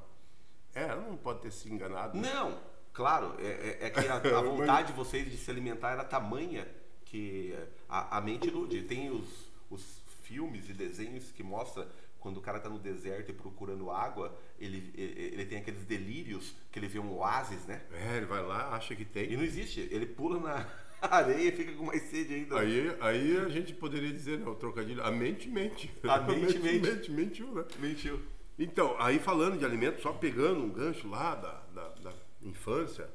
[0.75, 2.17] É, ela não pode ter se enganado.
[2.17, 2.31] né?
[2.33, 2.57] Não,
[2.93, 3.47] claro, é,
[3.81, 6.67] é- é que a, a vontade de vocês de se alimentar era tamanha
[7.05, 7.57] que
[7.89, 8.83] a, a mente ilude.
[8.83, 9.98] Tem os, os
[10.29, 11.89] filmes e desenhos que mostra
[12.19, 16.77] quando o cara tá no deserto e procurando água, ele, ele tem aqueles delírios que
[16.77, 17.81] ele vê um oásis, né?
[17.91, 19.31] É, ele vai lá, acha que tem.
[19.31, 19.79] E não existe.
[19.89, 20.69] Ele pula na
[21.01, 22.59] areia e fica com mais sede ainda.
[22.59, 25.91] Aí, aí a gente poderia dizer, né, o trocadilho, a mente mente.
[26.03, 26.79] A mente mente.
[26.79, 27.65] mente mentiu, né?
[27.79, 28.21] Mentiu.
[28.57, 32.13] Então, aí falando de alimento, só pegando um gancho lá da, da, da
[32.43, 33.09] infância,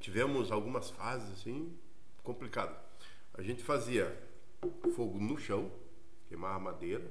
[0.00, 1.76] tivemos algumas fases assim
[2.22, 2.76] complicadas.
[3.34, 4.25] A gente fazia
[4.94, 5.70] fogo no chão,
[6.26, 7.10] queimava madeira,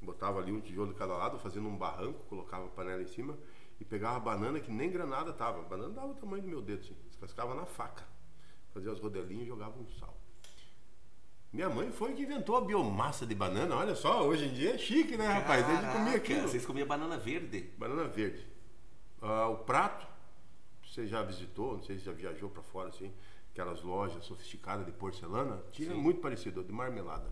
[0.00, 3.38] botava ali um tijolo de cada lado, fazendo um barranco, colocava a panela em cima
[3.78, 5.60] e pegava banana que nem granada tava.
[5.60, 8.06] A banana dava o tamanho do meu dedo, assim, descascava na faca,
[8.72, 10.16] fazia os rodelinhos e jogava um sal.
[11.52, 13.74] Minha mãe foi que inventou a biomassa de banana.
[13.74, 15.68] Olha só, hoje em dia é chique, né, rapaz?
[15.68, 16.42] A gente comia aquilo.
[16.42, 17.62] Vocês comiam banana verde?
[17.76, 18.46] Banana verde.
[19.20, 20.06] Ah, o prato,
[20.86, 23.12] você já visitou, não sei se já viajou para fora, assim,
[23.60, 25.96] aquelas lojas sofisticadas de porcelana, tinha Sim.
[25.96, 27.30] muito parecido, de marmelada.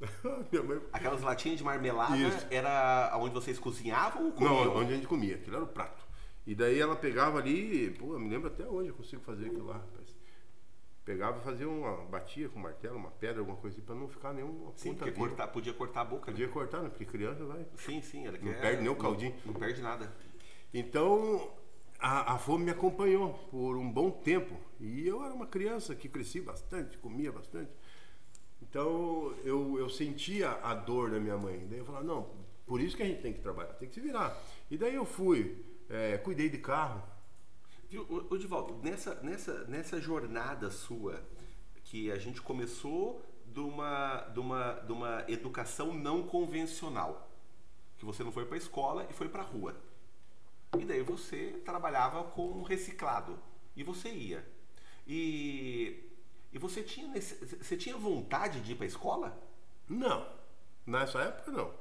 [0.50, 0.80] Minha mãe...
[0.92, 2.46] Aquelas latinhas de marmelada Isso.
[2.50, 4.64] era onde vocês cozinhavam ou comiam?
[4.64, 6.02] Não, onde a gente comia, aquilo era o prato.
[6.46, 9.66] E daí ela pegava ali, pô, eu me lembro até hoje, eu consigo fazer aquilo
[9.66, 10.16] lá, rapaz.
[11.04, 14.32] Pegava e fazia uma, batia com martelo, uma pedra, alguma coisa assim, pra não ficar
[14.32, 16.26] nenhuma Sim, ponta cortar, podia cortar a boca.
[16.30, 16.32] né?
[16.32, 16.88] Podia cortar, né?
[16.88, 17.66] Porque criança vai.
[17.76, 18.26] Sim, sim.
[18.26, 19.34] Ela Não quer- perde nem o caldinho.
[19.44, 20.12] Não, não perde nada.
[20.72, 21.50] Então,
[22.00, 24.56] a, fome me acompanhou por um bom tempo.
[24.80, 27.70] E eu era uma criança que cresci bastante, comia bastante.
[28.62, 31.66] Então, eu, eu sentia a dor da minha mãe.
[31.68, 32.30] Daí eu falava, não,
[32.66, 34.36] por isso que a gente tem que trabalhar, tem que se virar.
[34.70, 37.02] E daí eu fui, é, cuidei de carro.
[38.30, 41.20] Ô, Divaldo, nessa, nessa, nessa jornada sua,
[41.84, 47.28] que a gente começou de uma, de, uma, de uma educação não convencional,
[47.98, 49.74] que você não foi para a escola e foi para a rua.
[50.78, 53.38] E daí você trabalhava com reciclado.
[53.76, 54.46] E você ia.
[55.06, 56.04] E,
[56.52, 59.36] e você, tinha, você tinha vontade de ir para escola?
[59.88, 60.26] Não,
[60.86, 61.74] nessa época não.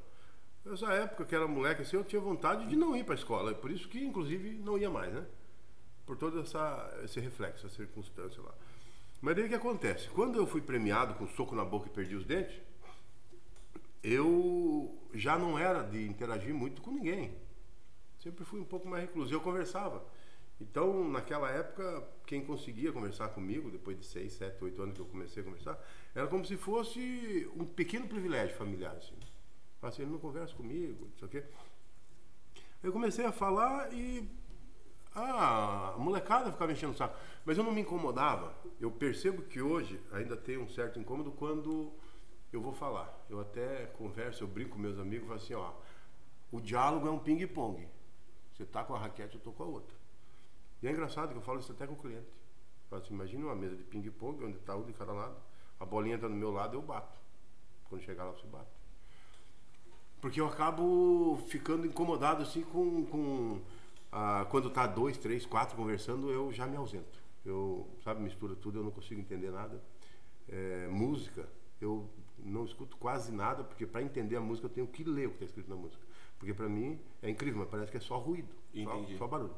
[0.66, 3.54] Nessa época que era moleque assim, eu tinha vontade de não ir para escola.
[3.54, 5.26] Por isso que, inclusive, não ia mais, né?
[6.06, 8.54] Por todo essa, esse reflexo, essa circunstância lá.
[9.22, 10.10] Mas daí o que acontece?
[10.10, 12.60] Quando eu fui premiado com soco na boca e perdi os dentes,
[14.02, 17.36] eu já não era de interagir muito com ninguém.
[18.20, 19.34] Sempre fui um pouco mais recluso.
[19.34, 20.04] Eu conversava.
[20.60, 25.06] Então, naquela época, quem conseguia conversar comigo, depois de 6, 7, 8 anos que eu
[25.06, 25.80] comecei a conversar,
[26.14, 28.96] era como se fosse um pequeno privilégio familiar.
[28.98, 29.16] Assim.
[29.82, 31.44] Assim, ele não conversa comigo, não sei o quê.
[32.84, 34.30] Eu comecei a falar e
[35.16, 37.18] ah, a molecada ficava enchendo o saco.
[37.46, 38.54] Mas eu não me incomodava.
[38.80, 41.92] Eu percebo que hoje ainda tem um certo incômodo quando
[42.52, 43.26] eu vou falar.
[43.30, 45.72] Eu até converso, eu brinco com meus amigos, falo assim, ó,
[46.52, 47.88] o diálogo é um ping-pong.
[48.60, 49.96] Você tá com a raquete, eu tô com a outra.
[50.84, 52.28] E é engraçado que eu falo isso até com o cliente.
[52.90, 55.38] Falo assim, imagina uma mesa de ping-pong, onde tá um de cada lado.
[55.80, 57.18] A bolinha tá do meu lado, eu bato.
[57.86, 58.70] Quando chegar lá, você bate.
[60.20, 63.06] Porque eu acabo ficando incomodado assim com.
[63.06, 63.62] com
[64.12, 67.18] ah, quando tá dois, três, quatro conversando, eu já me ausento.
[67.46, 69.82] Eu, sabe, mistura tudo, eu não consigo entender nada.
[70.50, 71.48] É, música,
[71.80, 75.30] eu não escuto quase nada, porque para entender a música eu tenho que ler o
[75.30, 76.09] que está escrito na música.
[76.40, 79.18] Porque para mim é incrível, mas parece que é só ruído, só, Entendi.
[79.18, 79.54] só barulho.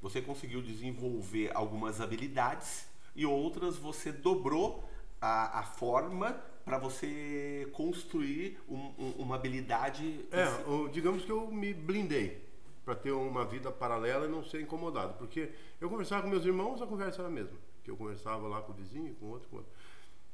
[0.00, 4.88] Você conseguiu desenvolver algumas habilidades e outras você dobrou
[5.20, 6.32] a, a forma
[6.64, 10.24] para você construir um- um- uma habilidade.
[10.30, 10.44] É,
[10.92, 12.44] digamos que eu me blindei
[12.84, 15.14] para ter uma vida paralela e não ser incomodado.
[15.14, 17.56] Porque eu conversava com meus irmãos, a conversa era a mesma.
[17.82, 19.72] Que eu conversava lá com o vizinho, com outro, com outro.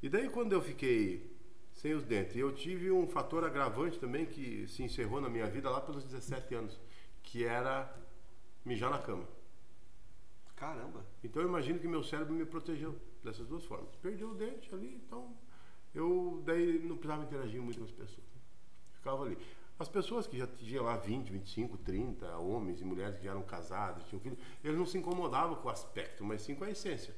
[0.03, 1.32] E daí quando eu fiquei
[1.83, 5.69] sem os dentes, eu tive um fator agravante também que se encerrou na minha vida
[5.69, 6.81] lá pelos 17 anos,
[7.25, 7.93] que era
[8.65, 9.27] mijar na cama.
[10.55, 11.05] Caramba.
[11.25, 13.97] Então eu imagino que meu cérebro me protegeu dessas duas formas.
[13.97, 15.37] Perdi o dente ali, então
[15.93, 18.29] eu daí não precisava interagir muito com as pessoas.
[18.93, 19.37] Ficava ali.
[19.77, 23.43] As pessoas que já tinham lá 20, 25, 30, homens e mulheres que já eram
[23.43, 27.13] casados, tinham filhos, eles não se incomodavam com o aspecto, mas sim com a essência.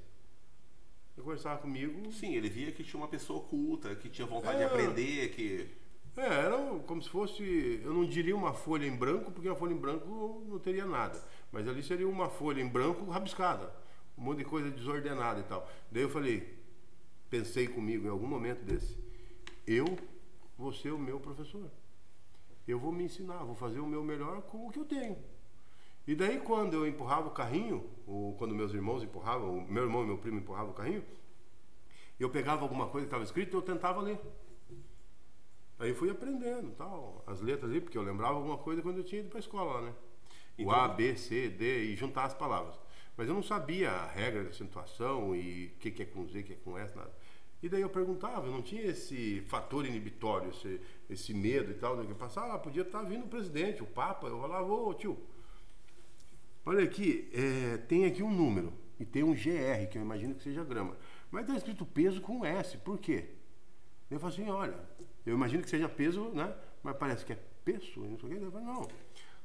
[1.17, 2.11] Ele conversava comigo.
[2.13, 4.67] Sim, ele via que tinha uma pessoa culta, que tinha vontade de É.
[4.67, 5.69] aprender, que.
[6.17, 9.73] É, era como se fosse, eu não diria uma folha em branco, porque uma folha
[9.73, 11.21] em branco não teria nada.
[11.51, 13.73] Mas ali seria uma folha em branco rabiscada,
[14.17, 15.69] um monte de coisa desordenada e tal.
[15.91, 16.57] Daí eu falei,
[17.29, 18.97] pensei comigo em algum momento desse,
[19.67, 19.99] eu
[20.57, 21.69] vou ser o meu professor.
[22.67, 25.19] Eu vou me ensinar, vou fazer o meu melhor com o que eu tenho.
[26.07, 30.03] E daí quando eu empurrava o carrinho, ou quando meus irmãos empurravam, o meu irmão
[30.03, 31.03] e meu primo empurravam o carrinho,
[32.21, 34.21] eu pegava alguma coisa que estava escrito e eu tentava ler.
[35.79, 39.05] Aí eu fui aprendendo, tal, as letras ali, porque eu lembrava alguma coisa quando eu
[39.05, 39.95] tinha ido para a escola lá, né?
[40.57, 42.79] Então- O A, B, C, D e juntar as palavras.
[43.17, 46.41] Mas eu não sabia a regra da acentuação e o que, que é com Z,
[46.41, 47.13] o que é com S, nada.
[47.63, 51.97] E daí eu perguntava, eu não tinha esse fator inibitório, esse, esse medo e tal,
[51.97, 52.05] né?
[52.07, 55.17] que passava, ah, podia estar tá vindo o presidente, o Papa, eu falava, ô tio,
[56.65, 60.43] olha aqui, é, tem aqui um número e tem um GR, que eu imagino que
[60.43, 60.97] seja grama,
[61.31, 63.27] mas está escrito peso com S, por quê?
[64.11, 64.79] Eu falei assim, olha,
[65.27, 66.55] eu imagino que seja peso, né?
[66.83, 68.39] Mas parece que é peso, não sei o quê.
[68.45, 68.87] Eu falei, não,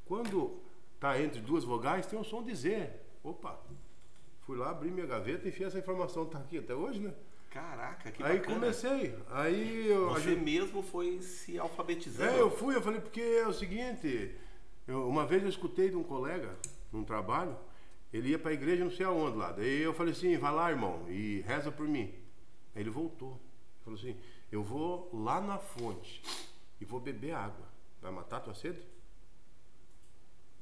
[0.05, 0.59] quando
[0.95, 2.89] está entre duas vogais tem um som de Z.
[3.23, 3.59] Opa,
[4.41, 7.13] fui lá, abri minha gaveta e fiz essa informação, está aqui até hoje, né?
[7.49, 8.55] Caraca, que Aí bacana.
[8.59, 9.15] comecei.
[9.31, 10.09] Aí eu.
[10.09, 12.29] Você gente- mesmo foi se alfabetizando.
[12.29, 14.35] É, eu fui, eu falei, porque é o seguinte,
[14.87, 16.55] eu- uma vez eu escutei de um colega,
[16.91, 17.57] num trabalho,
[18.11, 19.51] ele ia pra igreja não sei aonde lá.
[19.51, 22.13] Daí eu falei assim, vai lá, irmão, e reza por mim.
[22.75, 23.39] Aí ele voltou.
[23.83, 24.15] Falou assim,
[24.51, 26.21] eu vou lá na fonte
[26.81, 27.67] e vou beber água.
[28.01, 28.81] Vai matar a tua sede?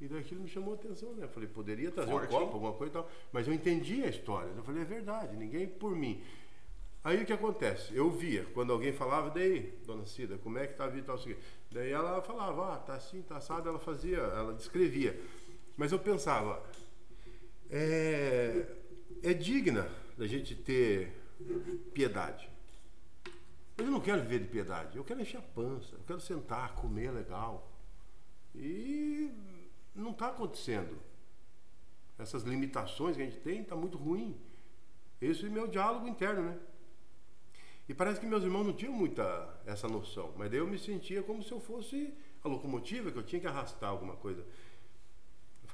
[0.00, 1.24] E daí aquilo me chamou a atenção, né?
[1.24, 2.52] Eu falei, poderia trazer Forte, um copo, hein?
[2.52, 3.10] alguma coisa e tal.
[3.32, 4.50] Mas eu entendi a história.
[4.56, 6.22] Eu falei, é verdade, ninguém por mim.
[7.02, 7.94] Aí o que acontece?
[7.94, 11.04] Eu via, quando alguém falava, daí, dona Cida, como é que tá a vida e
[11.04, 11.34] tal, assim.
[11.70, 15.18] Daí ela falava, ah, tá assim, tá assado, ela fazia, ela descrevia.
[15.78, 16.60] Mas eu pensava,
[17.70, 18.66] é,
[19.22, 19.88] é digna
[20.18, 21.14] da gente ter
[21.94, 22.50] piedade.
[23.76, 26.74] Mas eu não quero viver de piedade, eu quero encher a pança, eu quero sentar,
[26.74, 27.70] comer legal.
[28.56, 29.30] E
[29.94, 30.98] não está acontecendo.
[32.18, 34.36] Essas limitações que a gente tem está muito ruim.
[35.20, 36.58] Esse é o meu diálogo interno, né?
[37.88, 40.34] E parece que meus irmãos não tinham muita essa noção.
[40.36, 42.12] Mas daí eu me sentia como se eu fosse
[42.42, 44.44] a locomotiva, que eu tinha que arrastar alguma coisa.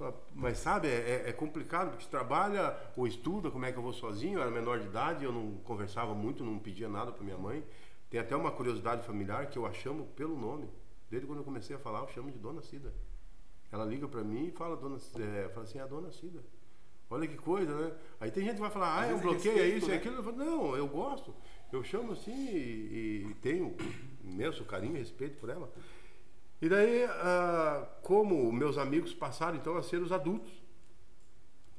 [0.01, 3.83] Eu mas sabe, é, é complicado, porque se trabalha ou estuda, como é que eu
[3.83, 4.39] vou sozinho?
[4.39, 7.65] Eu era menor de idade, eu não conversava muito, não pedia nada para minha mãe.
[8.11, 10.69] Tem até uma curiosidade familiar que eu a chamo pelo nome.
[11.11, 12.93] Desde quando eu comecei a falar, eu chamo de Dona Cida.
[13.71, 16.45] Ela liga para mim e fala, dona, é, fala assim, é a Dona Cida.
[17.11, 17.93] Olha que coisa, né?
[18.21, 19.97] Aí tem gente que vai falar, ah, é é bloqueio, é isso, é né?
[19.97, 20.17] aquilo.
[20.17, 21.35] Eu falo, não, eu gosto.
[21.73, 23.77] Eu chamo assim e, e tenho
[24.23, 25.71] imenso carinho e respeito por ela.
[26.63, 30.53] E daí, ah, como meus amigos passaram então a ser os adultos,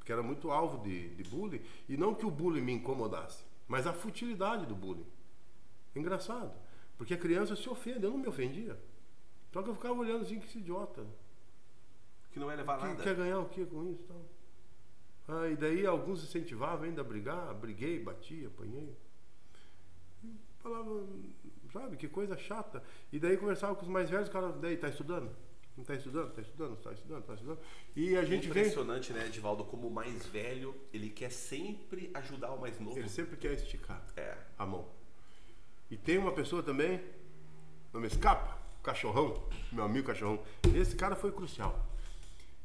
[0.04, 3.88] que era muito alvo de, de bullying, e não que o bullying me incomodasse, mas
[3.88, 5.08] a futilidade do bullying.
[5.96, 6.54] Engraçado,
[6.98, 8.78] porque a criança se ofende, eu não me ofendia.
[9.52, 11.06] Só que eu ficava olhando assim, que esse idiota.
[12.32, 13.02] Que não vai levar Que, nada.
[13.02, 14.26] quer ganhar o que com isso e tal?
[15.28, 18.96] Ah, e daí alguns incentivavam ainda a brigar, briguei, bati, apanhei.
[20.66, 21.04] Falava,
[21.72, 22.82] sabe, que coisa chata.
[23.14, 25.30] E daí conversava com os mais velhos, o cara, daí, tá estudando?
[25.78, 26.34] Não tá estudando?
[26.34, 26.76] Tá estudando?
[26.78, 27.24] Tá estudando?
[27.24, 27.60] Tá estudando?
[27.96, 28.64] E a gente vem.
[28.64, 32.98] Impressionante, né, Edivaldo, como o mais velho, ele quer sempre ajudar o mais novo.
[32.98, 34.36] Ele sempre quer esticar É.
[34.58, 34.88] a mão.
[35.92, 37.00] E tem uma pessoa também,
[37.94, 40.42] não me escapa, cachorrão, meu amigo cachorrão.
[40.74, 41.80] Esse cara foi crucial.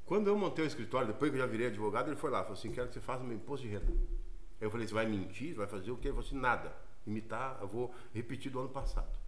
[0.07, 2.55] Quando eu montei o escritório, depois que eu já virei advogado, ele foi lá, falou
[2.57, 3.93] assim, quero que você faça meu imposto de renda.
[3.93, 5.55] Aí eu falei, você vai mentir?
[5.55, 6.09] Vai fazer o quê?
[6.09, 6.75] Ele falou assim, nada.
[7.07, 9.19] Imitar, eu vou repetir do ano passado.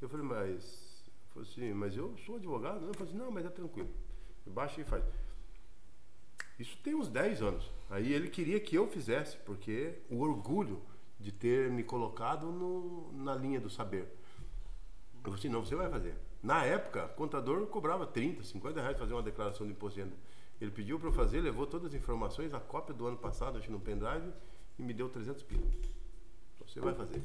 [0.00, 1.04] Eu falei, mas.
[1.36, 2.86] Eu falei assim, mas eu sou advogado?
[2.86, 3.88] Eu falei assim, não, mas é tranquilo.
[4.46, 5.04] Baixa e faz.
[6.58, 7.70] Isso tem uns 10 anos.
[7.90, 10.82] Aí ele queria que eu fizesse, porque o orgulho
[11.18, 14.08] de ter me colocado no- na linha do saber.
[15.14, 16.14] Eu falei assim, não, você vai fazer.
[16.42, 20.16] Na época, o contador cobrava 30, 50 reais fazer uma declaração de imposto de renda.
[20.60, 23.70] Ele pediu para eu fazer, levou todas as informações, a cópia do ano passado, acho
[23.70, 24.32] no pendrive,
[24.78, 25.62] e me deu 300 pila.
[26.66, 27.20] Você vai fazer.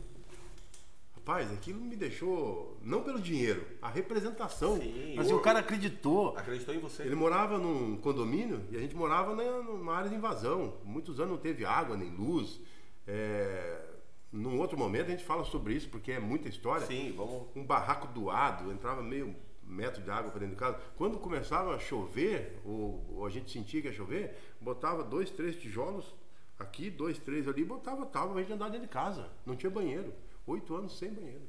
[1.16, 4.78] Rapaz, aquilo me deixou, não pelo dinheiro, a representação.
[4.78, 6.38] Sim, mas o- o cara acreditou.
[6.38, 7.04] Acreditou em você.
[7.04, 10.76] Ele morava num condomínio e a gente morava na- numa área de invasão.
[10.86, 12.62] Muitos anos não teve água nem luz.
[13.06, 13.86] É,
[14.32, 16.86] num outro momento a gente fala sobre isso porque é muita história.
[16.86, 17.48] Sim, vamos.
[17.56, 20.80] Um barraco doado, entrava meio metro de água para dentro de casa.
[20.96, 25.58] Quando começava a chover, ou, ou a gente sentia que ia chover, botava dois, três
[25.58, 26.16] tijolos
[26.60, 29.30] aqui, dois, três ali, botava tábua pra gente andar dentro de casa.
[29.46, 30.14] Não tinha banheiro.
[30.46, 31.42] Oito anos sem banheiro.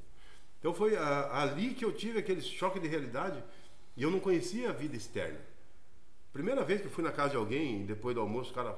[0.59, 3.43] Então foi ah, ali que eu tive aquele choque de realidade
[3.97, 5.39] e eu não conhecia a vida externa.
[6.33, 8.75] Primeira vez que eu fui na casa de alguém, depois do almoço, os caras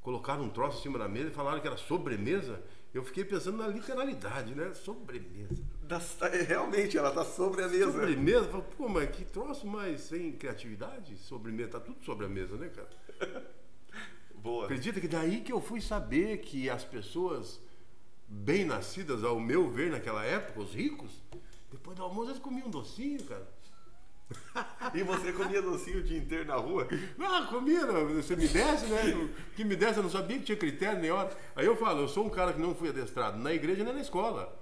[0.00, 2.62] colocaram um troço em cima da mesa e falaram que era sobremesa.
[2.92, 4.72] Eu fiquei pensando na literalidade, né?
[4.74, 5.62] Sobremesa.
[5.82, 6.18] Das-
[6.48, 7.92] Realmente, ela tá sobre a mesa.
[7.92, 8.48] Sobremesa?
[8.76, 11.16] Pô, mas que troço mais sem criatividade?
[11.18, 12.90] Sobremesa, tá tudo sobre a mesa, né, cara?
[14.42, 14.64] Boa.
[14.64, 17.60] Acredita que daí que eu fui saber que as pessoas
[18.26, 21.10] bem nascidas, ao meu ver, naquela época, os ricos,
[21.70, 23.46] depois do almoço eles comiam um docinho, cara.
[24.94, 26.86] E você comia docinho o dia inteiro na rua?
[27.18, 29.28] Ah, comia, não, você me desse, né?
[29.56, 31.36] Que me desse, eu não sabia que tinha critério nem hora.
[31.54, 34.00] Aí eu falo, eu sou um cara que não fui adestrado na igreja nem na
[34.00, 34.56] escola.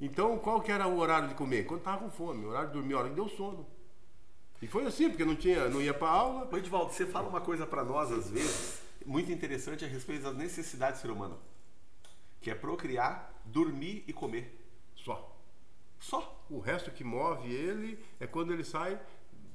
[0.00, 1.66] Então, qual que era o horário de comer?
[1.66, 3.66] Quando tava com fome, o horário de dormir, a hora que deu sono.
[4.62, 6.48] E foi assim, porque não tinha, não ia pra aula.
[6.50, 10.36] Ô, Edivaldo, você fala uma coisa pra nós às vezes, muito interessante a respeito das
[10.36, 11.38] necessidades do ser humano.
[12.40, 14.58] que é procriar, dormir e comer.
[14.96, 15.36] Só.
[15.98, 16.42] Só.
[16.48, 18.98] O resto que move ele é quando ele sai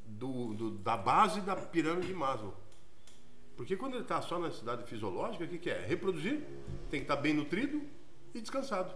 [0.06, 2.56] do, do- da base da pirâmide de Maslow.
[3.58, 5.84] Porque quando ele está só na necessidade fisiológica, o que, que é?
[5.86, 6.42] Reproduzir,
[6.92, 7.82] tem que estar bem nutrido
[8.36, 8.94] e descansado.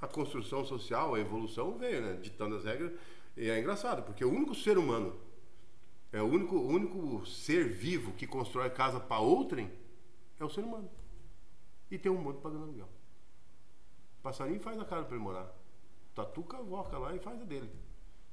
[0.00, 2.18] A construção social, a evolução veio, né?
[2.20, 2.92] Ditando as regras.
[3.36, 5.16] E é engraçado, porque o único ser humano,
[6.12, 9.70] é o único, o único ser vivo que constrói casa para outrem
[10.40, 10.88] é o ser humano.
[11.90, 12.88] E tem um monte pagando aluguel.
[14.22, 15.52] Passarinho faz a casa para ele morar.
[16.14, 17.70] Tatu cavoca lá e faz a dele.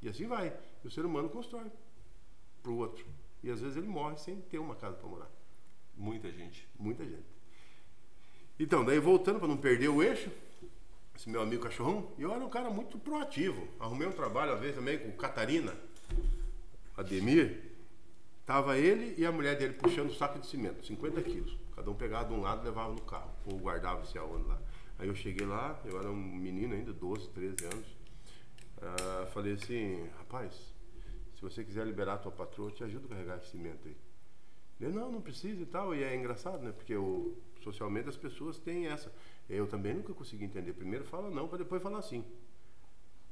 [0.02, 0.58] E assim vai.
[0.84, 1.72] E o ser humano constrói
[2.62, 3.06] para o outro.
[3.44, 5.32] E às vezes ele morre sem ter uma casa para morar.
[5.96, 6.68] Muita gente.
[6.78, 7.36] Muita gente.
[8.58, 10.32] Então, daí voltando para não perder o eixo,
[11.16, 13.68] esse meu amigo cachorrão, e eu era um cara muito proativo.
[13.80, 15.76] Arrumei um trabalho uma vez também com Catarina,
[16.98, 17.72] Ademir.
[18.46, 21.58] Tava ele e a mulher dele puxando um saco de cimento, 50 quilos.
[21.76, 24.62] Cada um pegava de um lado e levava no carro, ou guardava se aonde lá.
[25.00, 27.88] Aí eu cheguei lá, eu era um menino ainda, 12, 13 anos.
[28.82, 30.54] Ah, falei assim, rapaz,
[31.36, 33.98] se você quiser liberar a tua patroa, eu te ajudo a carregar esse cimento aí.
[34.80, 35.96] Ele, não, não precisa e tal.
[35.96, 36.72] E é engraçado, né?
[36.72, 36.94] Porque
[37.64, 39.12] socialmente as pessoas têm essa.
[39.50, 40.74] Eu também nunca consegui entender.
[40.74, 42.24] Primeiro fala não, para depois falar sim.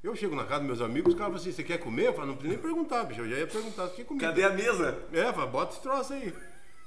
[0.04, 2.08] Eu chego na casa dos meus amigos, os caras falam assim, você quer comer?
[2.08, 3.22] Eu falo, não precisa nem perguntar, bicho.
[3.22, 4.20] Eu já ia perguntar, você quer comer?
[4.20, 5.02] Cadê a mesa?
[5.14, 6.34] É, fala, bota esse troço aí.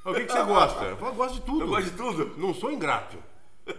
[0.05, 0.85] O que, que você gosta?
[0.85, 1.61] Eu falo, gosto de tudo.
[1.63, 2.39] Eu gosto de tudo.
[2.39, 3.17] Não sou ingrato.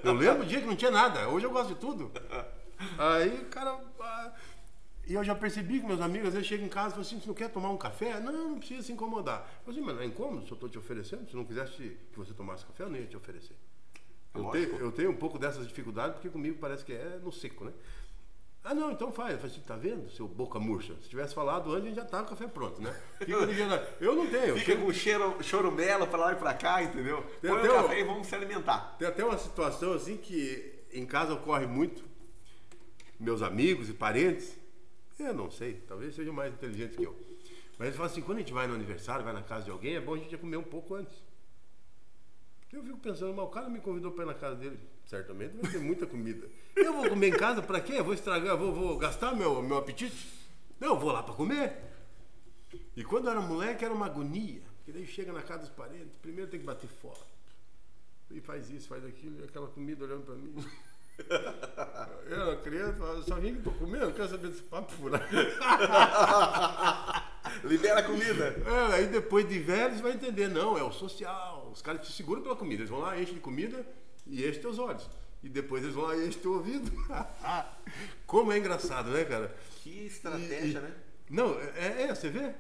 [0.04, 1.30] Eu lembro o dia que não tinha nada.
[1.30, 2.12] Hoje eu gosto de tudo.
[2.98, 3.80] Aí, cara.
[4.00, 4.34] ah,
[5.08, 7.20] E eu já percebi que meus amigos às vezes chegam em casa e falam assim:
[7.22, 8.20] você não quer tomar um café?
[8.20, 9.48] Não, não precisa se incomodar.
[9.60, 11.30] Eu falei assim, mas não é incômodo se eu estou te oferecendo?
[11.30, 13.56] Se não quisesse que você tomasse café, eu nem ia te oferecer.
[14.36, 14.44] Eu
[14.80, 17.72] eu tenho um pouco dessas dificuldades porque comigo parece que é no seco, né?
[18.70, 19.32] Ah, não, então faz.
[19.34, 20.94] Eu falei assim, tá vendo, seu boca murcha?
[21.02, 22.94] Se tivesse falado antes, a gente já tava com o café pronto, né?
[23.20, 23.72] Fica ligeiro.
[24.02, 24.46] Eu não tenho.
[24.48, 27.24] eu Fica chego- com cheiro, chorumelo pra lá e pra cá, entendeu?
[27.42, 28.96] Tem Põe o um- café e vamos se alimentar.
[29.00, 32.04] Tem até uma situação assim que em casa ocorre muito.
[33.20, 34.56] Meus amigos e parentes,
[35.18, 37.18] eu não sei, talvez sejam mais inteligentes que eu.
[37.80, 39.96] Mas eles falam assim, quando a gente vai no aniversário, vai na casa de alguém,
[39.96, 41.14] é bom a gente comer um pouco antes.
[42.74, 44.78] Eu fico pensando, mas o cara me convidou para ir na casa dele.
[45.08, 46.48] Certamente vai ter muita comida.
[46.76, 47.94] Eu vou comer em casa para quê?
[47.94, 50.28] Eu vou estragar, vou, vou gastar meu, meu apetite?
[50.80, 51.78] Não, eu vou lá para comer.
[52.96, 54.62] E quando eu era moleque era uma agonia.
[54.78, 57.26] Porque daí chega na casa dos parentes, primeiro tem que bater foto.
[58.30, 60.54] E faz isso, faz aquilo, e aquela comida olhando pra mim.
[62.30, 65.26] Eu era criança, só vim pra comer, eu quero saber desse papo furado.
[67.64, 68.56] Libera a comida.
[68.64, 71.72] É, aí depois de velho, você vai entender, não, é o social.
[71.74, 72.82] Os caras te seguram pela comida.
[72.82, 73.84] Eles vão lá, enchem de comida
[74.30, 75.10] e enchem teus olhos.
[75.44, 76.92] E depois eles vão lá e enchem teu ouvido.
[78.26, 79.56] Como é engraçado, né, cara?
[79.84, 80.92] Que estratégia, E- né?
[81.30, 82.54] Não, é, é, você vê?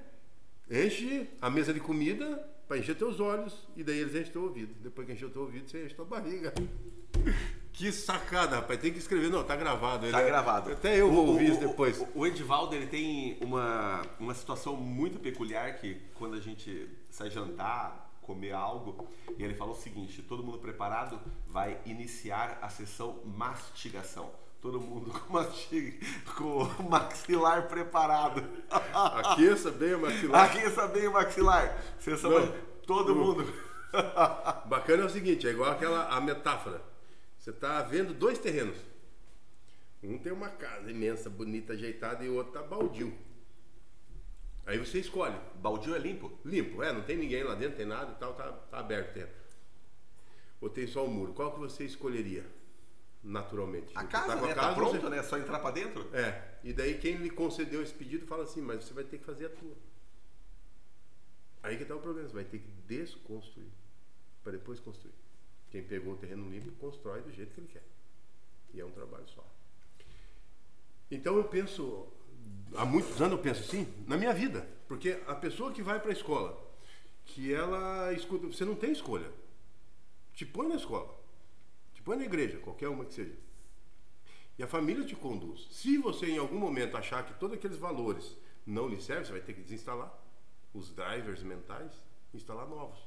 [0.70, 2.38] Enche a mesa de comida
[2.68, 4.74] para encher teus olhos e daí eles enchem teu ouvido.
[4.82, 6.53] Depois que encher o teu ouvido, você enche tua barriga.
[7.74, 8.80] Que sacada, rapaz.
[8.80, 9.30] Tem que escrever.
[9.30, 10.01] Não, tá gravado.
[10.09, 10.72] Tá Ele é- gravado.
[10.72, 11.99] Até eu vou ouvir isso depois.
[11.99, 17.30] O, o Edivaldo ele tem uma, uma situação muito peculiar que quando a gente sai
[17.30, 19.07] jantar, comer algo,
[19.38, 24.30] e ele falou o seguinte: todo mundo preparado vai iniciar a sessão mastigação.
[24.61, 25.99] Todo mundo com, mastig...
[26.36, 28.43] com o maxilar preparado.
[28.69, 30.45] Aqueça bem o maxilar.
[30.45, 31.82] Aqui essa bem o maxilar.
[31.99, 32.53] Sessão Não.
[32.86, 33.23] todo Não.
[33.23, 33.53] mundo.
[34.65, 36.82] Bacana é o seguinte, é igual aquela a metáfora.
[37.38, 38.75] Você está vendo dois terrenos.
[40.03, 43.13] Um tem uma casa imensa, bonita, ajeitada e o outro tá baldio.
[44.68, 45.36] Aí você escolhe.
[45.55, 46.38] Baldio é limpo?
[46.45, 49.13] Limpo, é, não tem ninguém lá dentro, tem nada e tal, tá, tá aberto o
[49.13, 49.32] terreno.
[50.59, 51.34] Ou tem só o muro.
[51.34, 52.45] Qual que você escolheria?
[53.24, 53.91] Naturalmente.
[53.95, 54.53] A casa, com a né?
[54.53, 55.18] Tá casa, pronto, você- né?
[55.20, 56.13] É só entrar pra dentro?
[56.13, 56.57] É.
[56.63, 59.45] E daí quem lhe concedeu esse pedido fala assim, mas você vai ter que fazer
[59.45, 59.76] a tua.
[61.63, 63.72] Aí que tá o problema, você vai ter que desconstruir
[64.43, 65.13] para depois construir.
[65.72, 67.84] Quem pegou o terreno limpo constrói do jeito que ele quer.
[68.74, 69.45] E é um trabalho só.
[71.09, 72.07] Então eu penso,
[72.76, 74.68] há muitos anos eu penso assim, na minha vida.
[74.88, 76.58] Porque a pessoa que vai para a escola,
[77.26, 79.30] que ela escuta, você não tem escolha.
[80.34, 81.14] Te põe na escola,
[81.93, 83.36] te põe na igreja, qualquer uma que seja.
[84.58, 85.68] E a família te conduz.
[85.72, 88.36] Se você em algum momento achar que todos aqueles valores
[88.66, 90.12] não lhe servem, você vai ter que desinstalar
[90.74, 91.91] os drivers mentais
[92.34, 93.00] instalar novos.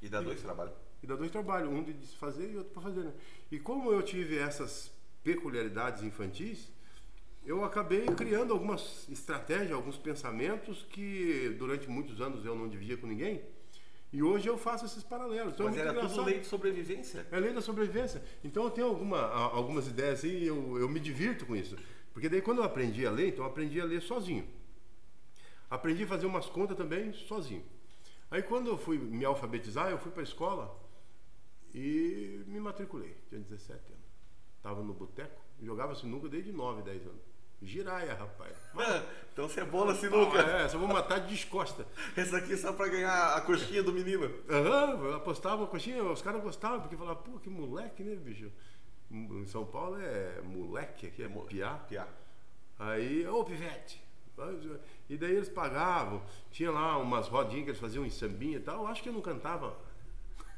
[0.00, 0.74] E dá dois trabalhos.
[1.02, 3.00] E dá dois trabalhos, um de desfazer e outro para fazer.
[3.00, 3.12] Né?
[3.50, 4.90] E como eu tive essas
[5.22, 6.70] peculiaridades infantis,
[7.48, 13.06] eu acabei criando algumas estratégias, alguns pensamentos que durante muitos anos eu não dividia com
[13.06, 13.42] ninguém.
[14.12, 15.54] E hoje eu faço esses paralelos.
[15.54, 16.26] Então é Mas muito era tudo engraçado.
[16.26, 17.26] lei de sobrevivência.
[17.30, 18.22] É lei da sobrevivência.
[18.44, 21.74] Então eu tenho alguma, algumas ideias e eu, eu me divirto com isso.
[22.12, 24.46] Porque daí quando eu aprendi a ler, então eu aprendi a ler sozinho.
[25.70, 27.64] Aprendi a fazer umas contas também sozinho.
[28.30, 30.78] Aí quando eu fui me alfabetizar, eu fui para a escola
[31.74, 33.16] e me matriculei.
[33.30, 34.04] Tinha 17 anos.
[34.62, 37.27] tava no boteco, jogava sinuca desde 9, 10 anos.
[37.60, 38.56] Giraia, rapaz.
[39.32, 40.38] então você é bom na sinuca.
[40.38, 41.86] É, só vou matar de descosta.
[42.16, 44.30] Essa aqui é só pra ganhar a coxinha do menino.
[44.48, 48.50] Aham, uhum, apostava a coxinha, os caras gostavam, porque falavam, pô, que moleque, né, bicho?
[49.10, 51.74] Em São Paulo é moleque, aqui é, é piá.
[51.88, 52.06] piá.
[52.78, 54.06] Aí, ô pivete.
[55.10, 58.82] E daí eles pagavam, tinha lá umas rodinhas que eles faziam em sambinha e tal.
[58.82, 59.76] Eu acho que eu não cantava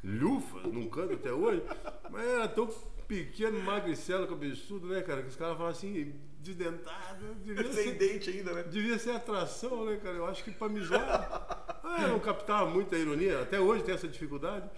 [0.05, 1.63] lufas, não canto até hoje,
[2.11, 2.69] mas era tão
[3.09, 5.23] pequeno, magricelo, cabeçudo, né, cara?
[5.23, 7.35] Que os caras falavam assim, desdentado.
[7.37, 8.63] Devia Sem ser, dente ainda, né?
[8.65, 10.17] Devia ser atração, né, cara?
[10.17, 11.81] Eu acho que pra me zoar.
[11.85, 13.43] ah, eu não captava muito a ironia.
[13.43, 14.69] Até hoje tem essa dificuldade.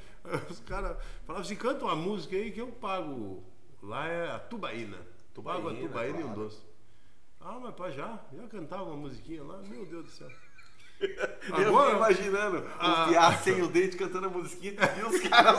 [0.51, 0.97] Os caras
[1.27, 3.45] falavam assim: canta uma música aí que eu pago.
[3.83, 4.99] Lá é a tubaína.
[5.35, 6.29] Tubaína pago a tubaína claro.
[6.29, 6.73] e um doce.
[7.41, 8.21] Ah, mas pá, já?
[8.33, 9.59] Já cantava uma musiquinha lá?
[9.63, 10.31] Meu Deus do céu.
[11.53, 15.59] Agora, eu imaginando o ah, Piá sem o dente cantando a musiquinha e os caras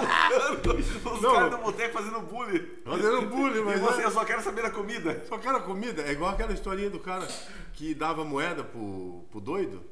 [0.49, 2.65] lutando, os caras do boteco fazendo bullying.
[2.83, 3.77] Fazendo bullying, mas.
[3.77, 4.05] E você, é...
[4.05, 5.23] eu só quero saber da comida.
[5.27, 6.01] Só quero a comida.
[6.03, 7.27] É igual aquela historinha do cara
[7.73, 9.83] que dava moeda pro, pro doido.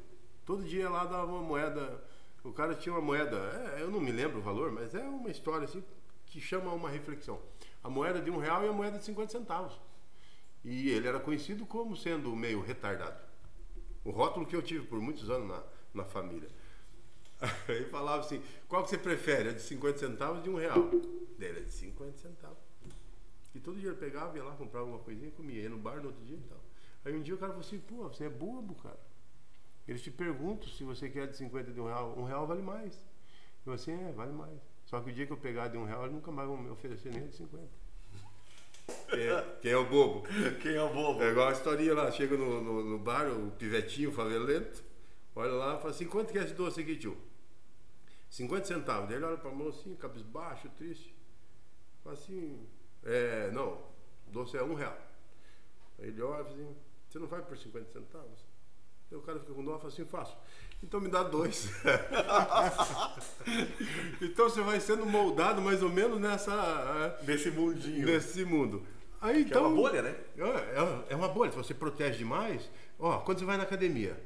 [0.44, 2.02] Todo dia lá dava uma moeda.
[2.42, 3.36] O cara tinha uma moeda,
[3.76, 5.82] é, eu não me lembro o valor, mas é uma história assim
[6.26, 7.38] que chama uma reflexão.
[7.84, 9.78] A moeda de um real e a moeda de 50 centavos.
[10.64, 13.31] E ele era conhecido como sendo meio retardado.
[14.04, 15.62] O rótulo que eu tive por muitos anos na,
[15.94, 16.48] na família.
[17.68, 19.50] Aí falava assim, qual que você prefere?
[19.50, 20.90] A de 50 centavos de um real?
[21.38, 22.58] Dele é de 50 centavos.
[23.54, 25.62] E todo dia eu pegava, ia lá, comprava uma coisinha e comia.
[25.62, 26.60] Ia no bar no outro dia e tal.
[27.04, 28.98] Aí um dia o cara falou assim, pô, você é bobo, cara.
[29.86, 32.14] Eles te perguntam se você quer de 50 de um real.
[32.16, 33.04] Um real vale mais.
[33.66, 34.60] Eu assim, é, vale mais.
[34.84, 36.70] Só que o dia que eu pegar de um real, eles nunca mais vão me
[36.70, 37.81] oferecer nem de 50.
[38.86, 40.26] Quem é, quem é, o bobo?
[40.60, 41.22] Quem é o bobo?
[41.22, 44.82] É igual a historinha lá, chega no, no, no bar, o pivetinho favelento,
[45.34, 47.16] olha lá e fala assim, quanto que é esse doce aqui, tio?
[48.30, 49.08] 50 centavos.
[49.08, 51.14] Daí ele olha pra mão assim, cabisbaixo, triste.
[52.02, 52.66] Fala assim,
[53.04, 53.82] é, não,
[54.28, 54.96] doce é um real.
[55.98, 56.74] Aí ele olha assim,
[57.08, 58.40] você não vai por 50 centavos?
[59.10, 60.36] Aí o cara fica com dó e fala assim, faço.
[60.82, 61.70] Então me dá dois.
[64.20, 67.18] então você vai sendo moldado mais ou menos nessa.
[67.22, 68.06] Nesse mundinho.
[68.06, 68.82] Nesse mundo.
[69.20, 70.16] Aí, então, é uma bolha, né?
[70.36, 71.52] É, é uma bolha.
[71.52, 72.68] Se você protege demais.
[72.98, 74.20] Ó, quando você vai na academia,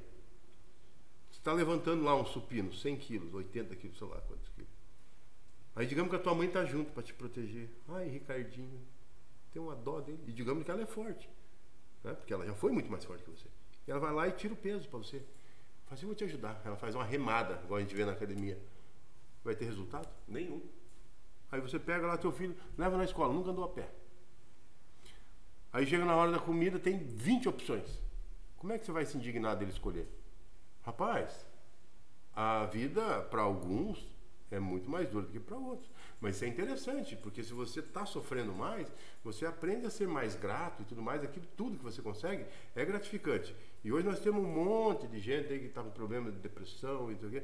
[1.31, 4.71] você está levantando lá um supino, 100 quilos, 80 quilos, sei lá quantos quilos.
[5.75, 7.69] Aí digamos que a tua mãe tá junto para te proteger.
[7.89, 8.81] Ai, Ricardinho,
[9.53, 10.25] tem uma dó dele.
[10.27, 11.29] E digamos que ela é forte.
[12.03, 12.15] Né?
[12.15, 13.49] Porque ela já foi muito mais forte que você.
[13.87, 15.23] E ela vai lá e tira o peso para você.
[15.87, 16.61] Fala assim, vou te ajudar.
[16.65, 18.59] Ela faz uma remada, igual a gente vê na academia.
[19.45, 20.09] Vai ter resultado?
[20.27, 20.61] Nenhum.
[21.51, 23.89] Aí você pega lá teu filho, leva na escola, nunca andou a pé.
[25.73, 28.03] Aí chega na hora da comida, tem 20 opções.
[28.57, 30.09] Como é que você vai se indignar dele escolher?
[30.85, 31.47] Rapaz,
[32.35, 34.05] a vida para alguns
[34.51, 35.89] é muito mais dura do que para outros.
[36.21, 38.89] Mas isso é interessante, porque se você está sofrendo mais,
[39.23, 42.85] você aprende a ser mais grato e tudo mais, aquilo tudo que você consegue é
[42.85, 43.55] gratificante.
[43.85, 47.13] E hoje nós temos um monte de gente aí que está com problema de depressão
[47.13, 47.43] e tudo.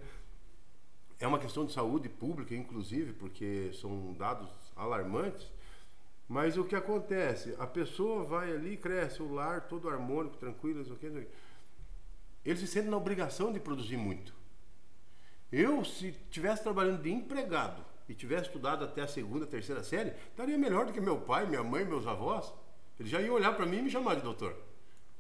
[1.21, 5.47] É uma questão de saúde pública, inclusive, porque são dados alarmantes.
[6.27, 7.55] Mas o que acontece?
[7.59, 11.29] A pessoa vai ali, cresce o lar todo harmônico, tranquilo, isso aqui.
[12.45, 14.35] Ele se sente na obrigação de produzir muito.
[15.53, 20.59] Eu, se tivesse trabalhando de empregado e tivesse estudado até a segunda, terceira série, estaria
[20.59, 22.53] melhor do que meu pai, minha mãe, meus avós.
[22.99, 24.57] Eles já iam olhar para mim e me chamar de doutor.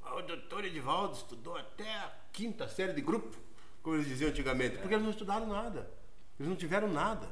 [0.02, 3.36] Ah, o doutor Edivaldo estudou até a quinta série de grupo,
[3.82, 5.90] como eles diziam antigamente, porque eles não estudaram nada.
[6.38, 7.28] Eles não tiveram nada.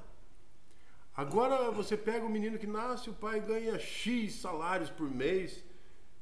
[1.17, 5.65] Agora você pega o menino que nasce, o pai ganha X salários por mês,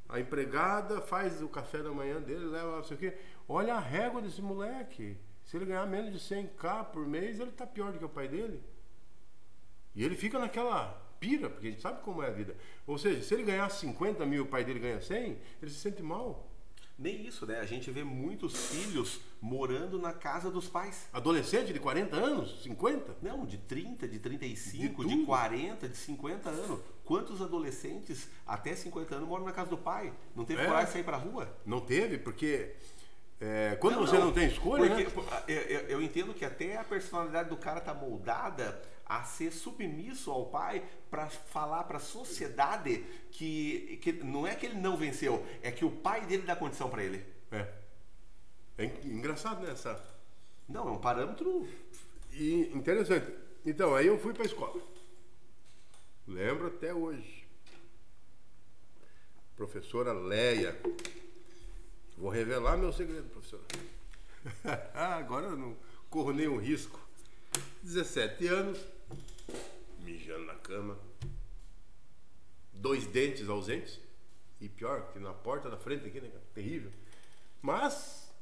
[0.09, 3.18] a empregada faz o café da manhã dele, leva não sei o quê.
[3.47, 5.16] Olha a régua desse moleque.
[5.45, 8.26] Se ele ganhar menos de 100k por mês, ele está pior do que o pai
[8.29, 8.62] dele.
[9.99, 12.57] E ele fica naquela pira, porque a gente sabe como é a vida.
[12.86, 15.80] Ou seja, se ele ganhar 50 mil e o pai dele ganha 100, ele se
[15.80, 16.49] sente mal.
[16.96, 17.59] Nem isso, né?
[17.59, 21.09] A gente vê muitos filhos morando na casa dos pais.
[21.12, 23.16] Adolescente de 40 anos, 50?
[23.20, 26.80] Não, de 30, de 35, de, de 40, de 50 anos.
[27.05, 30.12] Quantos adolescentes até 50 anos moram na casa do pai?
[30.32, 30.64] Não teve é.
[30.64, 31.53] coragem de sair pra rua?
[31.66, 32.72] Não teve, porque
[33.40, 34.88] é, quando não, você não, não, tem escolha.
[34.88, 35.64] Porque, né?
[35.68, 40.46] eu, eu, entendo que até a personalidade do cara tá moldada a ser submisso ao
[40.46, 45.70] pai para falar para a sociedade que, que não é que ele não venceu, é
[45.70, 47.24] que o pai dele dá condição para ele.
[47.50, 47.66] É.
[48.76, 49.72] É engraçado, né?
[49.72, 50.02] Essa...
[50.68, 51.66] Não, é um parâmetro.
[52.32, 53.32] E interessante.
[53.64, 54.80] Então, aí eu fui para a escola.
[56.26, 57.46] Lembro até hoje.
[59.56, 60.78] Professora Leia
[62.18, 63.61] Vou revelar meu segredo, professor.
[64.92, 65.76] Agora eu não
[66.11, 66.98] corro nenhum risco.
[67.84, 68.78] 17 anos,
[70.09, 70.98] mijando na cama.
[72.72, 74.00] dois dentes ausentes.
[74.61, 76.30] E pior, que na porta da frente aqui, né?
[76.52, 76.90] Terrível.
[77.62, 78.32] Mas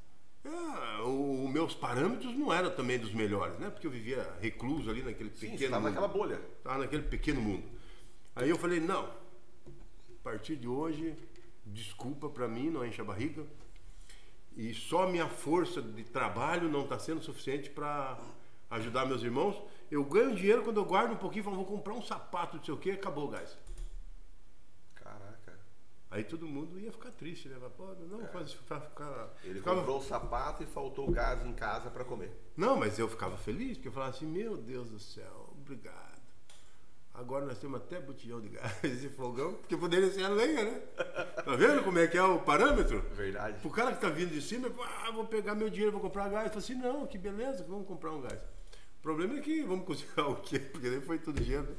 [0.44, 3.68] é, os meus parâmetros não eram também dos melhores, né?
[3.68, 5.88] Porque eu vivia recluso ali naquele Sim, pequeno você tava mundo.
[5.90, 6.40] naquela bolha.
[6.62, 7.64] Tava naquele pequeno mundo.
[8.34, 11.14] Aí eu falei, não, a partir de hoje,
[11.66, 13.44] desculpa pra mim, não enche a barriga.
[14.56, 18.18] E só minha força de trabalho não está sendo suficiente para
[18.70, 19.56] ajudar meus irmãos.
[19.90, 22.64] Eu ganho dinheiro quando eu guardo um pouquinho e falo, vou comprar um sapato, não
[22.64, 23.56] sei o que, acabou o gás.
[24.94, 25.58] Caraca.
[26.10, 27.56] Aí todo mundo ia ficar triste, né?
[27.76, 28.80] Pô, não, faz ficar.
[28.80, 32.30] ficar Ele ficava- comprou o sapato e faltou gás em casa pra comer.
[32.56, 36.16] Não, mas eu ficava feliz, porque eu falava assim, meu Deus do céu, obrigado.
[37.14, 40.82] Agora nós temos até botijão de gás e fogão, porque poderia ser a lenha, né?
[41.46, 43.00] Tá vendo como é que é o parâmetro?
[43.14, 43.64] Verdade.
[43.66, 44.68] O cara que tá vindo de cima,
[45.06, 46.46] ah, vou pegar meu dinheiro, vou comprar gás.
[46.46, 48.38] Eu falei assim, não, que beleza, vamos comprar um gás.
[49.06, 50.58] Problema é que vamos cozinhar o quê?
[50.58, 51.62] Porque daí foi tudo dinheiro.
[51.62, 51.76] né?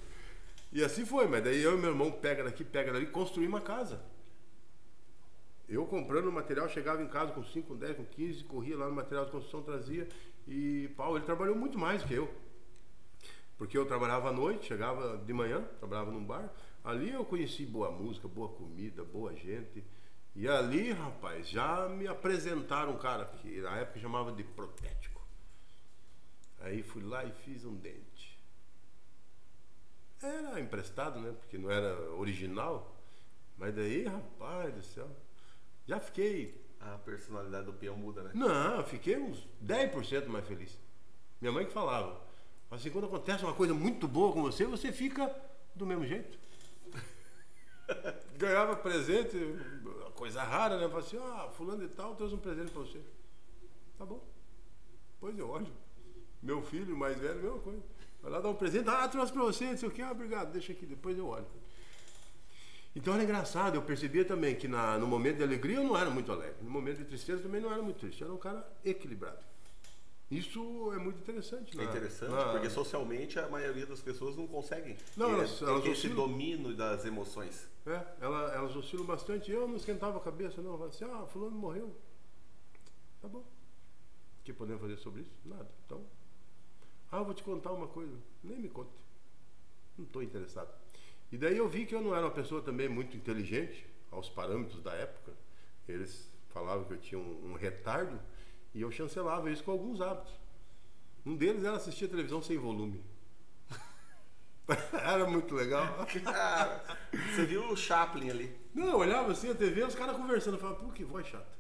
[0.72, 3.60] E assim foi, mas daí eu e meu irmão pega daqui, pega dali, construí uma
[3.60, 4.02] casa.
[5.68, 8.88] Eu comprando o material, chegava em casa com 5, com 10, com 15, corria lá
[8.88, 10.08] no material de construção, trazia.
[10.48, 12.34] E, pau, ele trabalhou muito mais que eu.
[13.58, 16.50] Porque eu trabalhava à noite, chegava de manhã, trabalhava num bar.
[16.82, 19.84] Ali eu conheci boa música, boa comida, boa gente.
[20.34, 25.07] E ali, rapaz, já me apresentaram um cara que na época chamava de protético.
[26.60, 28.38] Aí fui lá e fiz um dente.
[30.22, 31.32] Era emprestado, né?
[31.40, 32.96] Porque não era original.
[33.58, 35.10] Mas daí, rapaz do céu,
[35.88, 38.32] já fiquei A personalidade do peão muda, né?
[38.36, 40.78] não, fiquei uns 10% mais feliz.
[41.42, 42.22] Minha mãe que falava.
[42.70, 45.34] Assim, quando acontece uma coisa muito boa com você, você fica
[45.74, 46.38] do mesmo jeito.
[48.38, 49.38] Ganhava presente,
[50.16, 50.88] coisa rara, né?
[50.88, 53.02] Falava assim, ah, fulano e tal, trouxe um presente pra você.
[53.98, 54.22] Tá bom.
[55.20, 55.72] Pois eu olho.
[56.42, 57.82] Meu filho mais velho, mesma coisa.
[58.22, 60.52] Vai lá dar um presente, ah, trouxe pra você, não sei o que, ah, obrigado,
[60.52, 61.46] deixa aqui, depois eu olho.
[62.96, 66.10] Então era engraçado, eu percebia também que na, no momento de alegria eu não era
[66.10, 68.68] muito alegre, no momento de tristeza também não era muito triste, eu era um cara
[68.84, 69.38] equilibrado.
[70.30, 71.74] Isso é muito interessante.
[71.80, 74.98] É na- interessante, na- porque socialmente a maioria das pessoas não conseguem.
[75.16, 76.16] Não, elas- elas esse oscilam.
[76.18, 77.66] domínio das emoções.
[77.86, 79.50] É, ela- elas oscilam bastante.
[79.52, 80.72] Eu não esquentava a cabeça, não.
[80.74, 81.96] Eu falava assim, ah, fulano morreu.
[83.22, 83.40] Tá bom.
[83.40, 85.32] O que podemos fazer sobre isso?
[85.46, 85.70] Nada.
[85.86, 86.04] Então,
[87.12, 88.16] ah, eu vou te contar uma coisa.
[88.44, 88.92] Nem me conte.
[89.98, 90.70] Não estou interessado.
[91.32, 94.82] E daí eu vi que eu não era uma pessoa também muito inteligente, aos parâmetros
[94.82, 95.34] da época.
[95.88, 98.20] Eles falavam que eu tinha um, um retardo
[98.74, 100.34] e eu chancelava isso com alguns hábitos.
[101.26, 103.04] Um deles era assistir a televisão sem volume.
[104.94, 106.06] era muito legal.
[106.24, 108.56] Cara, você viu o Chaplin ali?
[108.74, 111.58] Não, eu olhava assim a TV, os caras conversando, eu falava, pô, que voz chata.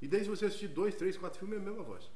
[0.00, 2.10] E daí se você assistir dois, três, quatro filmes, é a mesma voz.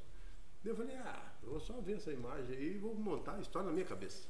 [0.63, 3.39] Daí eu falei, ah, eu vou só ver essa imagem aí e vou montar a
[3.39, 4.27] história na minha cabeça.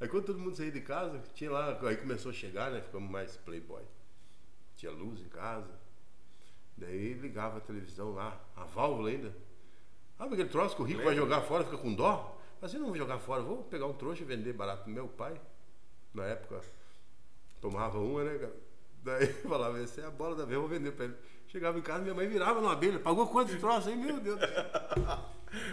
[0.00, 2.80] Aí quando todo mundo saiu de casa, tinha lá, aí começou a chegar, né?
[2.80, 3.82] Ficamos mais playboy.
[4.76, 5.70] Tinha luz em casa.
[6.76, 9.34] Daí ligava a televisão lá, a válvula ainda.
[10.18, 12.38] Ah, aquele troço que o rico vai jogar fora, fica com dó.
[12.60, 14.88] Mas eu não vou jogar fora, vou pegar um trouxa e vender barato.
[14.88, 15.38] Meu pai,
[16.12, 16.60] na época,
[17.60, 18.56] tomava uma, né, cara?
[19.02, 21.16] Daí falava, essa é a bola da vez, vou vender pra ele.
[21.48, 23.96] Chegava em casa, minha mãe virava numa abelha, pagou quantos troços aí?
[23.96, 24.40] Meu Deus.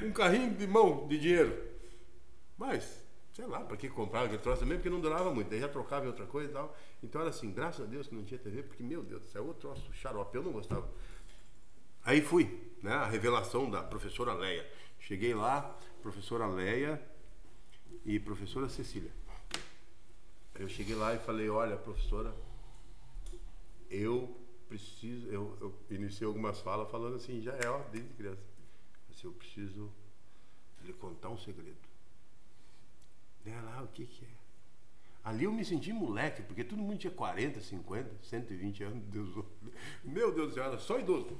[0.04, 1.74] Um carrinho de mão de dinheiro.
[2.58, 3.04] Mas,
[3.34, 5.50] sei lá, pra que comprava aquele troço também, porque não durava muito.
[5.50, 6.78] Daí já trocava em outra coisa e tal.
[7.02, 9.46] Então era assim, graças a Deus que não tinha TV, porque, meu Deus do céu,
[9.46, 10.90] outro troço xarope, eu não gostava.
[12.04, 12.94] Aí fui, né?
[12.94, 14.70] A revelação da professora Leia.
[15.00, 17.02] Cheguei lá, professora Leia
[18.06, 19.12] e professora Cecília.
[20.56, 22.34] Eu cheguei lá e falei, olha, professora,
[23.90, 28.53] eu preciso, eu, eu iniciei algumas falas falando assim, já é, ó, desde criança.
[29.24, 29.92] Eu preciso
[30.84, 31.78] lhe contar um segredo.
[33.46, 34.44] Ela, ah, o que que é?
[35.24, 39.04] Ali eu me senti moleque, porque todo mundo tinha 40, 50, 120 anos.
[39.06, 39.46] Deus,
[40.04, 41.38] meu Deus do céu, era só idoso.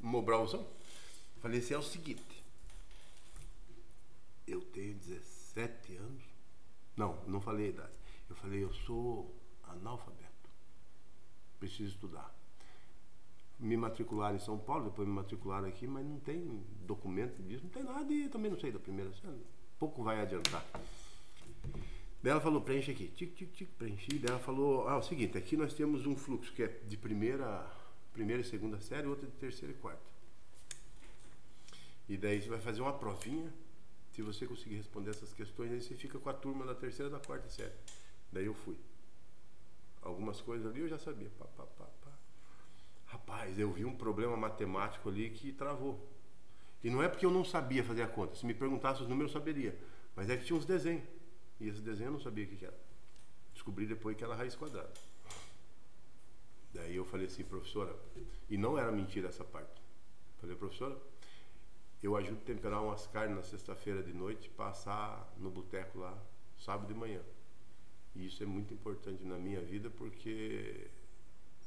[0.00, 0.66] Mobralzão.
[1.40, 2.44] Falei assim, é o seguinte.
[4.46, 6.22] Eu tenho 17 anos.
[6.96, 7.98] Não, não falei a idade.
[8.30, 10.50] Eu falei, eu sou analfabeto.
[11.58, 12.32] Preciso estudar.
[13.58, 17.70] Me matricularam em São Paulo, depois me matricularam aqui, mas não tem documento disso, não
[17.70, 19.40] tem nada e também não sei da primeira série.
[19.78, 20.64] Pouco vai adiantar.
[22.22, 23.08] Daí ela falou, preenche aqui.
[23.08, 24.18] Tic, tic, tic, preenchi.
[24.18, 26.96] Daí ela falou, ah, é o seguinte, aqui nós temos um fluxo que é de
[26.96, 27.64] primeira,
[28.12, 30.02] primeira e segunda série, outra de terceira e quarta.
[32.08, 33.52] E daí você vai fazer uma provinha.
[34.12, 37.12] Se você conseguir responder essas questões, aí você fica com a turma da terceira e
[37.12, 37.74] da quarta série.
[38.32, 38.76] Daí eu fui.
[40.00, 41.30] Algumas coisas ali eu já sabia.
[41.38, 42.05] Pá, pá, pá, pá.
[43.16, 46.06] Rapaz, eu vi um problema matemático ali que travou.
[46.84, 48.36] E não é porque eu não sabia fazer a conta.
[48.36, 49.74] Se me perguntasse os números, eu saberia.
[50.14, 51.02] Mas é que tinha uns desenhos.
[51.58, 52.78] E esse desenho eu não sabia o que era.
[53.54, 54.92] descobri depois que era raiz quadrada.
[56.74, 57.96] Daí eu falei assim, professora,
[58.50, 59.80] e não era mentira essa parte.
[60.38, 60.94] Falei, professora,
[62.02, 66.22] eu ajudo a temperar umas carnes na sexta-feira de noite, passar no boteco lá
[66.58, 67.22] sábado de manhã.
[68.14, 70.90] E isso é muito importante na minha vida porque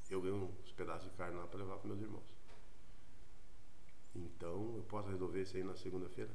[0.09, 2.35] eu ganho uns pedaços de carne lá para levar para meus irmãos.
[4.15, 6.31] Então, eu posso resolver isso aí na segunda-feira?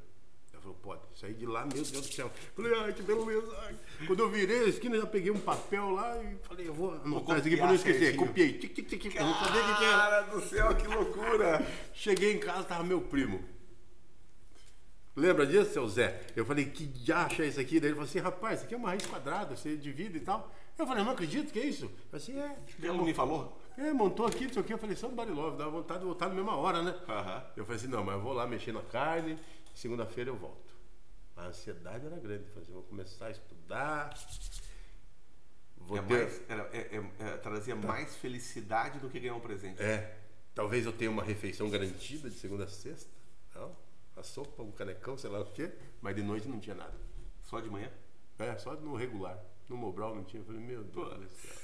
[0.52, 1.02] Ela falou, pode.
[1.16, 2.30] Saí de lá, meu Deus do céu.
[2.54, 3.56] Falei, ai, que beleza.
[3.62, 3.76] Ai.
[4.06, 7.38] Quando eu virei a esquina, já peguei um papel lá e falei, eu vou anotar
[7.38, 8.16] isso aqui para não esquecer.
[8.16, 8.58] Copiei.
[8.58, 9.16] Tic, tic, tic, tic.
[9.16, 9.98] Eu não sabia o que era.
[9.98, 11.66] Cara do céu, que loucura.
[11.92, 13.42] Cheguei em casa, tava meu primo.
[15.16, 16.24] Lembra disso, seu Zé?
[16.34, 17.78] Eu falei, que acha é isso aqui?
[17.78, 20.52] Daí ele falou assim, rapaz, isso aqui é uma raiz quadrada, você divide e tal.
[20.76, 21.84] Eu falei, não acredito, que é isso?
[21.84, 22.58] Eu falei assim, é.
[22.82, 23.60] Ele me falou?
[23.76, 24.72] É, montou aqui, não sei o que.
[24.72, 26.94] Eu falei, somebody love, dá vontade de voltar na mesma hora, né?
[27.08, 27.44] Aham.
[27.56, 29.38] Eu falei assim, não, mas eu vou lá mexer na carne,
[29.74, 30.72] segunda-feira eu volto.
[31.36, 34.14] A ansiedade era grande, eu falei assim, vou começar a estudar.
[35.76, 39.40] Vou É ter- mais, era- é- é- é- trazia mais felicidade do que ganhar um
[39.40, 39.82] presente.
[39.82, 40.18] É,
[40.54, 43.10] talvez eu tenha uma refeição garantida de segunda a sexta.
[43.54, 43.76] Não,
[44.16, 45.72] a sopa, um canecão, sei lá o quê.
[46.00, 46.94] Mas de noite não tinha nada.
[47.42, 47.90] Só de manhã?
[48.38, 49.38] É, só no regular.
[49.68, 50.40] No Mobral não tinha.
[50.40, 51.14] Eu falei, meu Deus Pô.
[51.14, 51.63] do céu.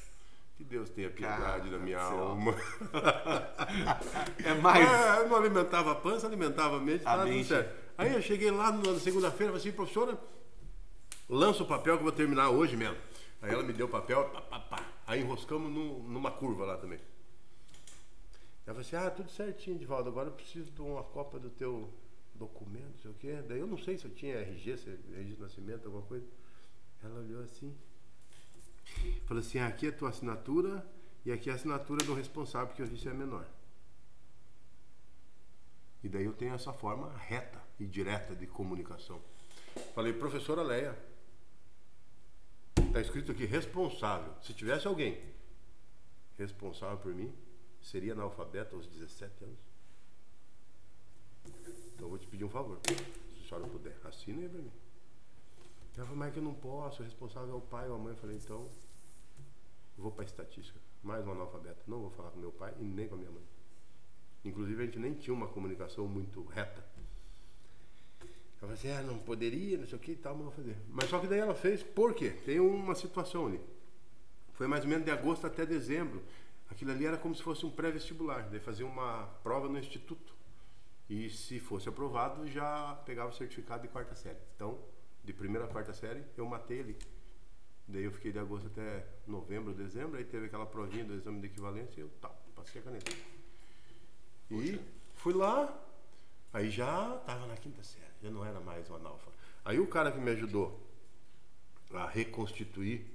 [0.61, 2.55] Que Deus tenha piedade da minha alma.
[4.45, 4.87] É mais.
[4.87, 7.49] É, eu não alimentava a pança, alimentava a mente, A mente.
[7.49, 7.75] certo.
[7.97, 10.19] Aí eu cheguei lá na segunda-feira e falei assim, professora,
[11.31, 12.97] lança o papel que eu vou terminar hoje mesmo.
[13.41, 14.87] Aí ela me deu o papel, pá, pá, pá.
[15.07, 16.99] aí enroscamos num- numa curva lá também.
[18.67, 21.91] Ela falou assim, ah, tudo certinho, Divaldo, agora eu preciso de uma cópia do teu
[22.35, 23.43] documento, não sei o quê.
[23.49, 26.27] Daí eu não sei se eu tinha RG, se é registro de nascimento, alguma coisa.
[27.03, 27.75] Ela olhou assim,
[29.27, 30.87] falou assim, ah, aqui é a tua assinatura
[31.25, 33.47] e aqui é a assinatura do responsável, porque o registro é menor.
[36.03, 39.21] E daí eu tenho essa forma reta e direta de comunicação.
[39.95, 40.99] Falei, professora Leia,
[42.77, 44.35] está escrito aqui responsável.
[44.43, 45.21] Se tivesse alguém
[46.39, 47.33] responsável por mim,
[47.83, 49.59] seria analfabeto aos 17 anos.
[51.95, 54.73] Então eu vou te pedir um favor, se a senhora puder, assina aí para mim.
[55.97, 57.99] Ela falou, mas é que eu não posso, o responsável é o pai ou a
[57.99, 58.15] mãe.
[58.15, 58.67] Eu falei, então,
[59.97, 60.79] vou para a estatística.
[61.03, 61.83] Mais um analfabeto.
[61.87, 63.43] Não vou falar com meu pai e nem com a minha mãe.
[64.45, 66.85] Inclusive a gente nem tinha uma comunicação muito reta.
[68.21, 68.29] Ela
[68.61, 70.77] falou assim, ah, não poderia, não sei o que e tal, mas vou fazer.
[70.89, 72.31] Mas só que daí ela fez, por quê?
[72.45, 73.61] Tem uma situação ali.
[74.53, 76.23] Foi mais ou menos de agosto até dezembro.
[76.69, 78.49] Aquilo ali era como se fosse um pré-vestibular.
[78.51, 80.35] Daí fazia uma prova no instituto.
[81.09, 84.39] E se fosse aprovado, já pegava o certificado de quarta série.
[84.55, 84.79] Então,
[85.25, 86.97] de primeira a quarta série, eu matei ali.
[87.91, 91.47] Daí eu fiquei de agosto até novembro, dezembro, aí teve aquela provinha do exame de
[91.47, 93.11] equivalência e eu tal, passei a caneta.
[94.51, 94.79] E
[95.15, 95.77] fui lá,
[96.53, 99.31] aí já estava na quinta série, já não era mais um analfa.
[99.65, 100.81] Aí o cara que me ajudou
[101.93, 103.07] a reconstituir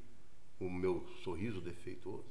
[0.60, 2.24] o meu sorriso defeituoso,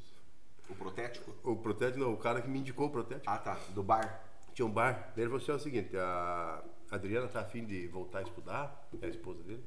[0.68, 1.34] O protético?
[1.42, 3.54] o protético não, o cara que me indicou o protético, Ah, tá.
[3.74, 4.22] Do bar.
[4.54, 7.86] tinha um bar, daí ele falou assim, é o seguinte, a Adriana tá afim de
[7.88, 9.64] voltar a estudar, é a esposa dele.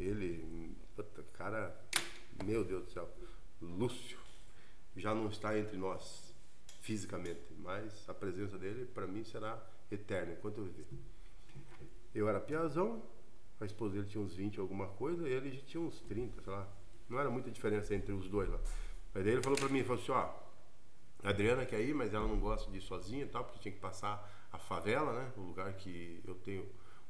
[0.00, 1.74] Ele, puta, cara,
[2.44, 3.08] meu Deus do céu,
[3.60, 4.18] Lúcio,
[4.96, 6.34] já não está entre nós
[6.80, 10.86] fisicamente, mas a presença dele para mim será eterna enquanto eu viver.
[12.14, 13.02] Eu era piazão,
[13.60, 16.42] a esposa dele tinha uns 20 e alguma coisa, e ele já tinha uns 30,
[16.42, 16.66] sei lá.
[17.08, 18.58] Não era muita diferença entre os dois lá.
[19.14, 20.30] Mas daí ele falou para mim, falou assim, ó,
[21.22, 23.72] a Adriana quer ir, mas ela não gosta de ir sozinha e tal, porque tinha
[23.72, 25.32] que passar a favela, né?
[25.36, 26.66] O lugar que eu tenho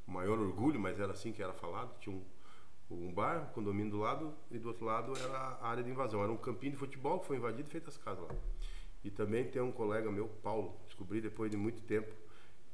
[0.07, 1.99] o maior orgulho, mas era assim que era falado.
[2.01, 2.25] Tinha um,
[2.91, 6.23] um bar, um condomínio do lado, e do outro lado era a área de invasão.
[6.23, 8.35] Era um campinho de futebol que foi invadido e feito as casas lá.
[9.05, 12.13] E também tem um colega meu, Paulo, descobri depois de muito tempo,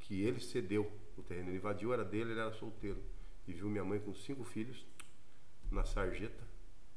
[0.01, 1.51] que ele cedeu o terreno.
[1.51, 3.03] Ele invadiu, era dele, ele era solteiro.
[3.47, 4.87] E viu minha mãe com cinco filhos
[5.71, 6.45] na sarjeta,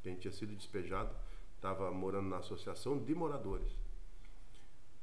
[0.05, 1.13] a gente tinha sido despejado,
[1.55, 3.69] estava morando na associação de moradores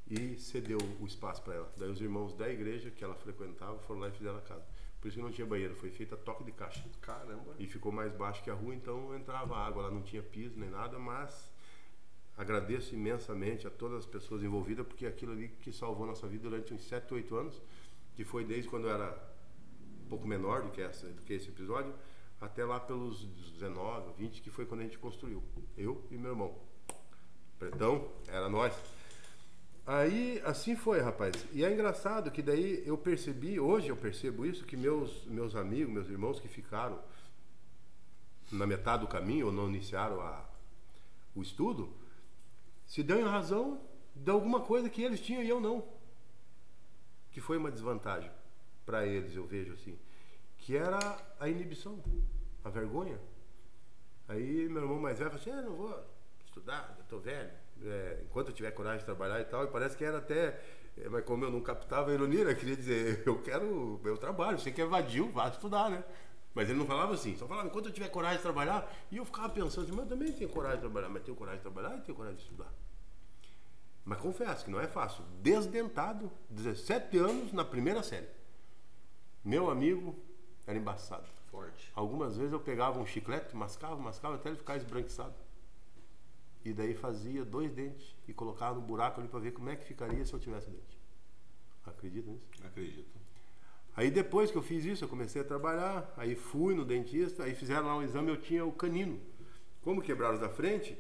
[0.09, 1.73] e cedeu o espaço para ela.
[1.77, 4.65] Daí os irmãos da igreja que ela frequentava foram lá e fizeram a casa.
[5.05, 6.83] Por isso que não tinha banheiro, foi feita toque de caixa.
[7.03, 7.55] Caramba.
[7.59, 9.83] E ficou mais baixo que a rua, então entrava água.
[9.83, 11.53] Lá não tinha piso nem nada, mas
[12.39, 16.73] agradeço imensamente a todas as pessoas envolvidas, porque aquilo ali que salvou nossa vida durante
[16.73, 17.61] uns 7, 8 anos,
[18.15, 19.15] que foi desde quando eu era
[20.07, 21.93] um pouco menor do que, essa, do que esse episódio,
[22.41, 25.43] até lá pelos 19, 20, que foi quando a gente construiu.
[25.77, 26.59] Eu e meu irmão.
[27.59, 28.73] Pretão, era nós.
[29.87, 31.47] Aí, assim foi, rapaz.
[31.53, 35.93] E é engraçado que daí eu percebi, hoje eu percebo isso, que meus, meus amigos,
[35.93, 36.99] meus irmãos que ficaram
[38.51, 40.45] na metade do caminho ou não iniciaram a,
[41.35, 41.93] o estudo,
[42.87, 43.81] se deu em razão
[44.15, 45.87] de alguma coisa que eles tinham e eu não.
[47.31, 48.31] Que foi uma desvantagem
[48.87, 49.99] para eles, eu vejo assim.
[50.59, 50.99] Que era
[51.39, 52.03] a inibição,
[52.63, 53.19] a vergonha.
[54.29, 56.05] Aí meu irmão mais velho falou assim, ah, não vou
[56.45, 57.64] estudar, eu tô velho.
[57.83, 60.61] É, enquanto eu tiver coragem de trabalhar e tal, e parece que era até.
[60.97, 62.55] é, Mas como eu não captava a ironia, né?
[62.55, 66.05] queria dizer, eu quero meu trabalho, você que é vadio, vá estudar, né?
[66.55, 69.25] Mas ele não falava assim, só falava, enquanto eu tiver coragem de trabalhar, e eu
[69.25, 71.97] ficava pensando assim, mas eu também tenho coragem de trabalhar, mas tenho coragem de trabalhar
[71.97, 72.73] e tenho coragem de estudar.
[74.05, 75.25] Mas confesso que não é fácil.
[75.43, 78.29] Desdentado, 17 anos na primeira série.
[79.45, 80.15] Meu amigo
[80.67, 81.27] era embaçado.
[81.51, 81.91] Forte.
[81.95, 85.35] Algumas vezes eu pegava um chiclete, mascava, mascava até ele ficar esbranquiçado.
[86.65, 89.85] E daí fazia dois dentes e colocava no buraco ali para ver como é que
[89.85, 90.99] ficaria se eu tivesse dente.
[91.85, 92.47] Acredita nisso?
[92.65, 93.25] Acredito.
[93.97, 97.55] Aí depois que eu fiz isso, eu comecei a trabalhar, aí fui no dentista, aí
[97.55, 99.21] fizeram lá um exame, eu tinha o canino.
[99.83, 100.99] Como quebraram os da frente,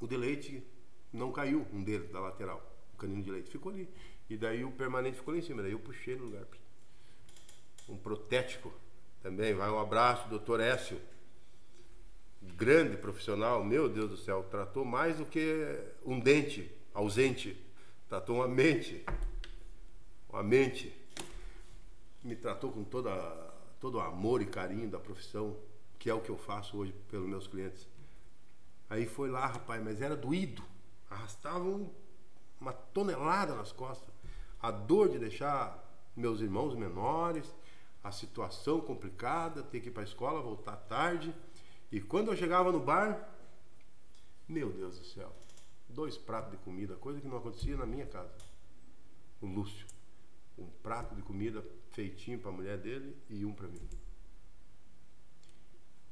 [0.00, 0.66] o de leite
[1.12, 2.64] não caiu, um deles da lateral.
[2.94, 3.88] O canino de leite ficou ali.
[4.28, 6.44] E daí o permanente ficou lá em cima, daí eu puxei no lugar.
[7.88, 8.72] Um protético
[9.22, 11.00] também, vai um abraço, doutor Écio.
[12.40, 17.60] Grande profissional, meu Deus do céu, tratou mais do que um dente ausente,
[18.08, 19.04] tratou uma mente.
[20.28, 20.94] Uma mente
[22.22, 23.10] me tratou com toda,
[23.80, 25.56] todo o amor e carinho da profissão,
[25.98, 27.88] que é o que eu faço hoje pelos meus clientes.
[28.88, 30.62] Aí foi lá, rapaz, mas era doído.
[31.10, 31.90] Arrastavam
[32.60, 34.14] uma tonelada nas costas.
[34.60, 35.84] A dor de deixar
[36.16, 37.54] meus irmãos menores,
[38.02, 41.34] a situação complicada, ter que ir para a escola, voltar tarde.
[41.90, 43.34] E quando eu chegava no bar,
[44.46, 45.34] meu Deus do céu,
[45.88, 48.34] dois pratos de comida, coisa que não acontecia na minha casa.
[49.40, 49.86] O Lúcio,
[50.58, 53.88] um prato de comida feitinho para a mulher dele e um para mim.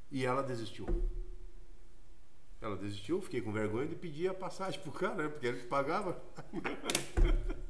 [0.09, 0.87] E ela desistiu.
[2.59, 5.27] Ela desistiu, fiquei com vergonha de pedir a passagem pro cara, né?
[5.29, 6.19] Porque ele pagava.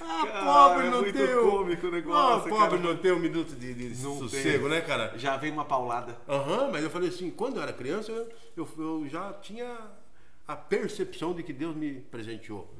[0.00, 1.34] ah, Cara, pobre é não muito tem.
[1.36, 2.94] o- cômico o negócio, Ah, pobre cara.
[2.94, 4.68] não tem um minuto de, de sossego, tem.
[4.70, 5.16] né, cara?
[5.18, 6.18] Já vem uma paulada.
[6.28, 9.76] Aham, mas eu falei assim, quando eu era criança, eu, eu, eu já tinha
[10.46, 12.72] a percepção de que Deus me presenteou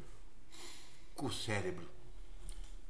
[1.14, 1.84] com o cérebro.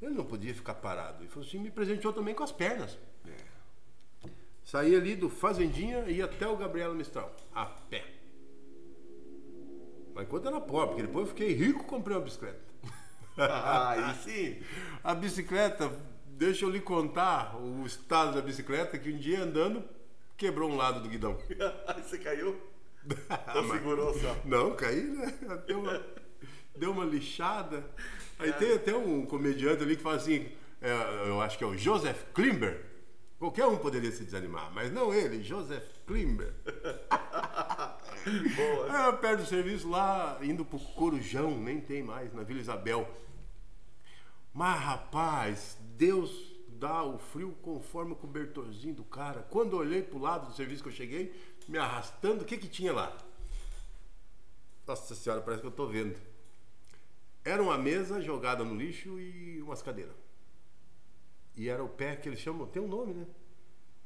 [0.01, 1.21] Ele não podia ficar parado.
[1.23, 2.97] Ele falou assim, me presenteou também com as pernas.
[3.27, 4.29] É.
[4.63, 8.03] Saí ali do Fazendinha e ia até o Gabriela Mistral, a pé.
[10.13, 12.64] Mas enquanto era pobre, porque depois eu fiquei rico comprei uma bicicleta.
[13.87, 14.61] Aí sim.
[15.03, 15.91] A bicicleta,
[16.27, 19.83] deixa eu lhe contar o estado da bicicleta, que um dia andando
[20.37, 21.37] quebrou um lado do guidão.
[21.87, 22.59] Aí você caiu?
[23.55, 24.35] Ou segurou só?
[24.45, 25.33] Não, caí, né?
[25.67, 26.05] Deu uma,
[26.75, 27.85] deu uma lixada.
[28.39, 30.49] Aí tem até um comediante ali que fala assim,
[30.81, 32.83] é, eu acho que é o Joseph Klimber.
[33.37, 36.53] Qualquer um poderia se desanimar, mas não ele, Joseph Klimber.
[38.55, 39.07] Boa.
[39.07, 43.07] É, perto do serviço lá, indo pro Corujão, nem tem mais, na Vila Isabel.
[44.53, 49.41] Mas rapaz, Deus dá o frio conforme o cobertorzinho do cara.
[49.49, 51.33] Quando olhei pro lado do serviço que eu cheguei,
[51.67, 53.15] me arrastando, o que que tinha lá?
[54.87, 56.15] Nossa senhora, parece que eu tô vendo.
[57.43, 60.15] Era uma mesa jogada no lixo e umas cadeiras.
[61.55, 63.25] E era o pé que eles chamam, tem um nome, né?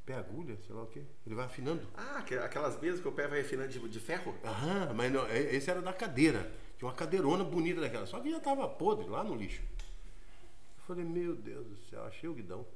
[0.09, 1.03] Pé agulha, sei lá o quê.
[1.23, 1.87] Ele vai afinando.
[1.95, 4.35] Ah, que- aquelas mesas que o pé vai refinando de, de ferro?
[4.43, 6.51] Aham, mas não, é- esse era da cadeira.
[6.79, 9.61] Tinha uma cadeirona bonita daquela, só que já tava podre lá no lixo.
[9.61, 12.65] Eu falei, meu Deus do céu, achei o guidão.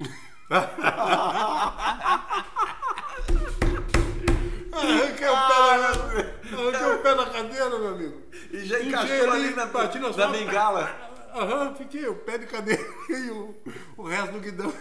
[4.72, 5.88] Arranquei o pé da,
[6.58, 8.22] arranquei o pé da cadeira, meu amigo.
[8.52, 10.38] E já encaixou ali na, bati no na asfalto.
[10.38, 11.12] bengala.
[11.34, 13.56] Aham, fiquei o pé de cadeira e o,
[13.98, 14.72] o resto do guidão.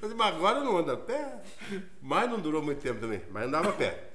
[0.00, 1.42] Mas agora eu não ando a pé.
[2.00, 3.22] Mas não durou muito tempo também.
[3.30, 4.10] Mas andava a pé.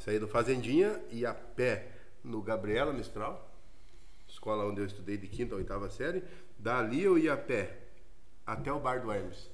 [0.00, 3.50] Saí do Fazendinha e a pé no Gabriela Mistral,
[4.28, 6.22] escola onde eu estudei de quinta a oitava série.
[6.58, 7.78] Dali eu ia a pé
[8.46, 9.50] até o bar do Hermes.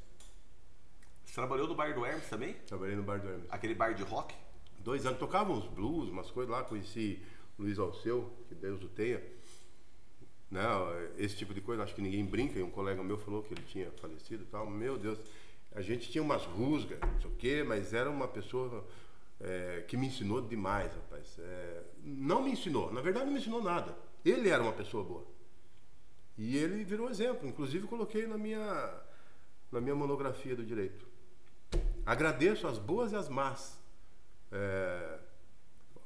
[1.25, 2.55] Você trabalhou no bar do Hermes também?
[2.67, 3.47] Trabalhei no bar do Hermes.
[3.51, 4.35] Aquele bar de rock?
[4.79, 6.65] Dois anos tocava uns blues, umas coisas lá.
[6.65, 7.23] Conheci
[7.59, 9.23] Luiz Alceu, que Deus o tenha.
[10.53, 10.87] Não,
[11.17, 12.59] esse tipo de coisa, acho que ninguém brinca.
[12.59, 14.69] E um colega meu falou que ele tinha falecido e tal.
[14.69, 15.19] Meu Deus,
[15.75, 18.87] a gente tinha umas rusgas, não sei o quê, mas era uma pessoa
[19.41, 21.39] é, que me ensinou demais, rapaz.
[21.39, 23.97] É, não me ensinou, na verdade não me ensinou nada.
[24.23, 25.25] Ele era uma pessoa boa.
[26.37, 27.49] E ele virou exemplo.
[27.49, 29.01] Inclusive coloquei na minha,
[29.73, 31.07] na minha monografia do direito.
[32.05, 33.81] Agradeço as boas e as más.
[34.51, 35.19] É,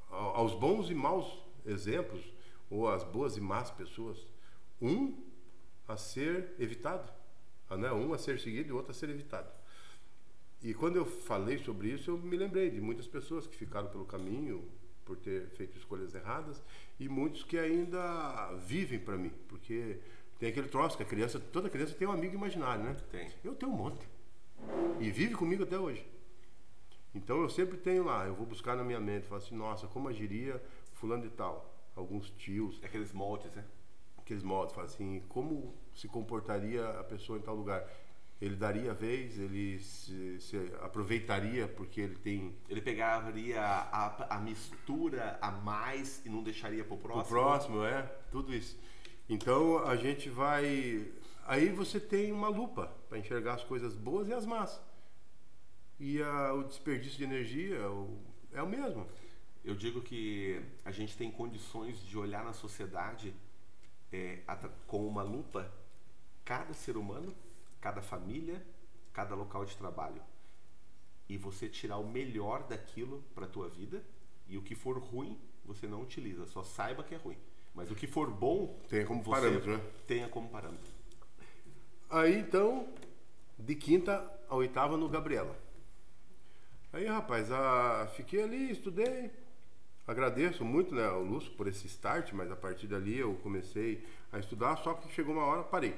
[0.08, 1.26] ao- aos bons e maus
[1.66, 2.22] exemplos,
[2.70, 4.24] ou às boas e más pessoas.
[4.80, 5.22] Um
[5.88, 7.10] a ser evitado.
[7.68, 7.92] Ah, né?
[7.92, 9.50] Um a ser seguido e outro a ser evitado.
[10.62, 14.04] E quando eu falei sobre isso, eu me lembrei de muitas pessoas que ficaram pelo
[14.04, 14.68] caminho
[15.04, 16.62] por ter feito escolhas erradas
[16.98, 19.98] e muitos que ainda vivem para mim, porque
[20.38, 22.96] tem aquele troço que a criança, toda criança tem um amigo imaginário, né?
[23.10, 23.30] Tem.
[23.44, 24.06] Eu tenho um monte.
[25.00, 26.04] E vive comigo até hoje.
[27.14, 30.08] Então eu sempre tenho lá, eu vou buscar na minha mente, falo assim, nossa, como
[30.08, 30.60] agiria
[30.94, 32.82] fulano de tal, alguns tios.
[32.82, 33.64] Aqueles moldes, né?
[34.26, 37.88] Aqueles moldes, falo assim, como se comportaria a pessoa em tal lugar.
[38.40, 42.52] Ele daria a vez, ele se, se aproveitaria porque ele tem.
[42.68, 47.22] Ele pegaria a, a, mistura a mais e não deixaria para o próximo.
[47.22, 48.02] O próximo, é,
[48.32, 48.76] tudo isso.
[49.28, 51.06] Então a gente vai.
[51.46, 54.82] Aí você tem uma lupa para enxergar as coisas boas e as más.
[56.00, 58.18] E a, o desperdício de energia o,
[58.52, 59.06] é o mesmo.
[59.64, 63.32] Eu digo que a gente tem condições de olhar na sociedade
[64.16, 65.70] é, com uma lupa
[66.44, 67.34] cada ser humano,
[67.80, 68.64] cada família,
[69.12, 70.22] cada local de trabalho.
[71.28, 74.02] E você tirar o melhor daquilo para a tua vida
[74.48, 77.38] e o que for ruim você não utiliza, só saiba que é ruim.
[77.74, 79.84] Mas o que for bom, tenha como parâmetro, né?
[80.06, 80.90] Tenha como parâmetro.
[82.08, 82.88] Aí então,
[83.58, 85.58] de quinta a oitava no Gabriela.
[86.92, 88.06] Aí, rapaz, a...
[88.14, 89.30] fiquei ali, estudei.
[90.06, 94.38] Agradeço muito né, ao Lúcio por esse start, mas a partir dali eu comecei a
[94.38, 95.96] estudar, só que chegou uma hora, parei.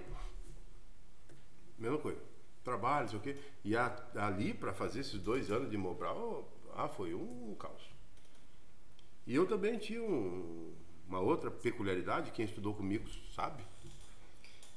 [1.79, 2.21] Mesma coisa.
[2.65, 3.37] Trabalho, sei o quê.
[3.65, 7.83] E a, ali, para fazer esses dois anos de Mobral, ah, foi um, um caos.
[9.27, 10.75] E eu também tinha um,
[11.07, 13.63] uma outra peculiaridade, quem estudou comigo sabe,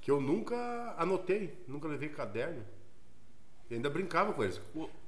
[0.02, 2.66] que eu nunca anotei, nunca levei caderno.
[3.72, 4.59] E ainda brincava com eles.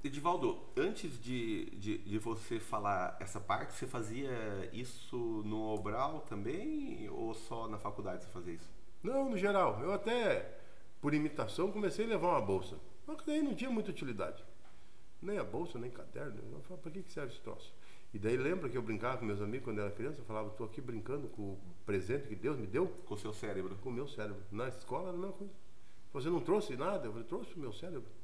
[0.05, 7.09] Edivaldo, antes de, de, de, você falar essa parte, você fazia isso no Obral também
[7.09, 8.72] ou só na faculdade você fazia isso?
[9.03, 9.82] Não, no geral.
[9.84, 10.59] Eu até,
[11.01, 12.78] por imitação, comecei a levar uma bolsa.
[13.05, 14.41] Mas daí não tinha muita utilidade.
[15.22, 16.41] Nem a bolsa, nem caderno.
[16.53, 17.76] Eu falava, para que, que serve esse troço?
[18.14, 20.22] E daí lembra que eu brincava com meus amigos quando eu era criança?
[20.22, 22.88] Eu falava, estou aqui brincando com o presente que Deus me deu.
[23.05, 23.76] Com o seu cérebro.
[23.84, 24.41] Com o meu cérebro.
[24.49, 25.53] Na escola era a mesma coisa.
[26.14, 27.07] Você não trouxe nada?
[27.07, 28.23] Eu falei, trouxe o meu cérebro.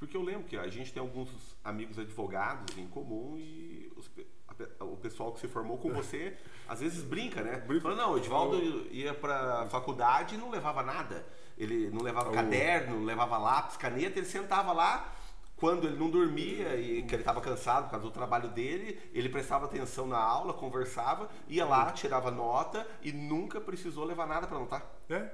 [0.00, 1.28] Porque eu lembro que a gente tem alguns
[1.62, 4.10] amigos advogados em comum e os,
[4.48, 6.34] a, o pessoal que se formou com você
[6.66, 7.62] às vezes brinca, né?
[7.82, 8.56] Fala, não, o Edvaldo
[8.90, 11.26] ia para faculdade e não levava nada.
[11.58, 15.14] Ele não levava caderno, não levava lápis, caneta, ele sentava lá
[15.60, 19.28] quando ele não dormia e que ele estava cansado por causa do trabalho dele, ele
[19.28, 24.56] prestava atenção na aula, conversava, ia lá, tirava nota e nunca precisou levar nada para
[24.56, 24.82] anotar.
[25.10, 25.28] É.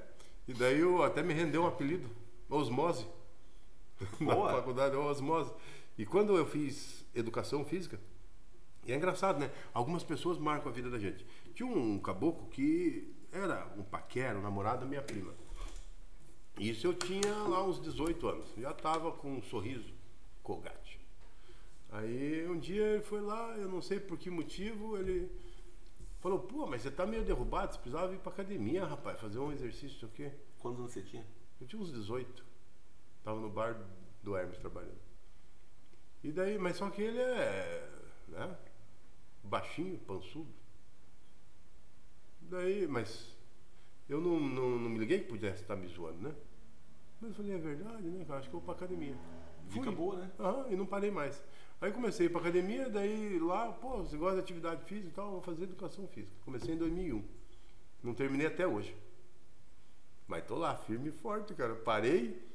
[0.49, 2.11] E daí eu até me rendeu um apelido,
[2.51, 3.07] Osmose.
[4.20, 4.53] Boa.
[4.53, 5.53] na faculdade, osmose.
[5.97, 7.99] E quando eu fiz educação física,
[8.86, 9.51] e é engraçado, né?
[9.74, 11.26] Algumas pessoas marcam a vida da gente.
[11.55, 15.34] Tinha um caboclo que era um paquero, um namorado da minha prima.
[16.59, 18.47] Isso eu tinha lá uns 18 anos.
[18.57, 19.92] Já tava com um sorriso
[20.42, 21.01] colgate.
[21.90, 25.30] Aí um dia ele foi lá, eu não sei por que motivo, ele
[26.20, 29.53] falou, pô, mas você tá meio derrubado, você precisava ir pra academia, rapaz, fazer um
[29.53, 30.32] exercício, sei o quê.
[30.59, 31.26] Quantos anos você tinha?
[31.61, 32.45] Eu tinha uns 18.
[33.27, 33.77] Tava no bar
[34.22, 35.01] do Hermes trabalhando.
[36.22, 37.91] E daí, mas só que ele é,
[38.29, 38.57] né?
[39.43, 40.49] Baixinho, pançudo.
[42.43, 43.37] Daí, mas
[44.09, 46.37] eu não, não, não me liguei que pudesse estar me zoando, né?
[47.20, 48.24] Mas eu falei, é verdade, né?
[48.29, 49.16] Acho que eu vou pra academia.
[49.70, 50.31] Fica boa, né?
[50.39, 51.43] Aham, e não parei mais.
[51.81, 55.43] Aí comecei pra academia, daí lá, pô, você gosta de atividade física e tal, vou
[55.43, 56.37] fazer educação física.
[56.45, 57.24] Comecei em 2001.
[58.05, 58.97] Não terminei até hoje.
[60.29, 61.74] Mas tô lá, firme e forte, cara.
[61.74, 62.47] Parei,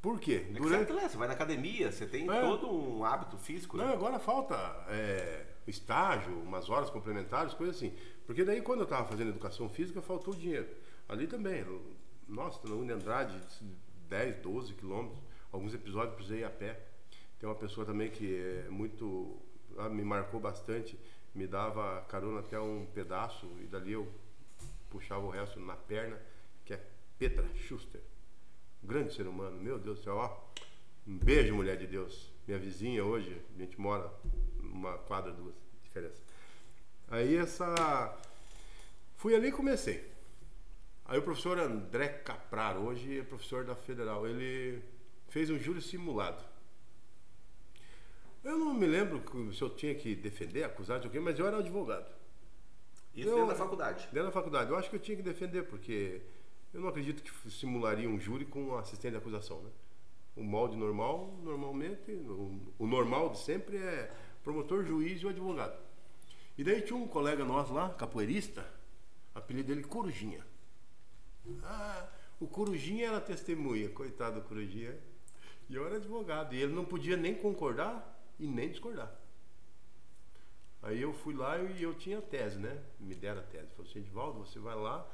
[0.00, 0.46] por quê?
[0.48, 0.92] É Durante...
[0.92, 2.40] você, você vai na academia, você tem é.
[2.40, 3.84] todo um hábito físico, né?
[3.84, 4.54] Não, agora falta
[4.88, 7.92] é, estágio, umas horas complementares, coisa assim.
[8.24, 10.68] Porque daí quando eu estava fazendo educação física, faltou dinheiro.
[11.08, 11.64] Ali também,
[12.28, 13.40] nossa, na Uni Andrade,
[14.08, 15.20] 10, 12 quilômetros,
[15.50, 16.78] alguns episódios precisei ir a pé.
[17.40, 19.36] Tem uma pessoa também que é muito.
[19.78, 20.98] Ah, me marcou bastante,
[21.34, 24.08] me dava carona até um pedaço e dali eu
[24.90, 26.20] puxava o resto na perna,
[26.64, 26.84] que é
[27.18, 28.00] Petra Schuster
[28.88, 30.40] grande ser humano, meu Deus do céu, ó.
[31.06, 32.32] Um beijo, mulher de Deus.
[32.46, 34.10] Minha vizinha hoje, a gente mora
[34.62, 36.22] numa quadra, duas, diferença.
[37.08, 38.18] Aí essa.
[39.16, 40.10] Fui ali e comecei.
[41.04, 44.82] Aí o professor André Caprar, hoje é professor da Federal, ele
[45.28, 46.42] fez um júri simulado.
[48.44, 49.22] Eu não me lembro
[49.52, 52.10] se eu tinha que defender, acusar de alguém, mas eu era advogado.
[53.14, 54.08] Isso eu, dentro da faculdade?
[54.12, 54.70] Dentro da faculdade.
[54.70, 56.22] Eu acho que eu tinha que defender, porque
[56.72, 59.70] eu não acredito que simularia um júri com um assistente de acusação, né?
[60.36, 64.14] O molde normal, normalmente, o, normal de sempre é
[64.44, 65.76] promotor, juiz e o advogado.
[66.56, 68.64] E daí tinha um colega nosso lá, capoeirista,
[69.34, 70.46] apelido dele Corujinha.
[71.62, 72.08] Ah,
[72.40, 74.96] o Corujinha era testemunha, coitado do Corujinha.
[75.68, 76.54] E eu era advogado.
[76.54, 79.12] E ele não podia nem concordar e nem discordar.
[80.82, 82.80] Aí eu fui lá e eu tinha tese, né?
[83.00, 83.72] Me deram a tese.
[83.76, 85.08] Falei assim, Edvaldo, você vai lá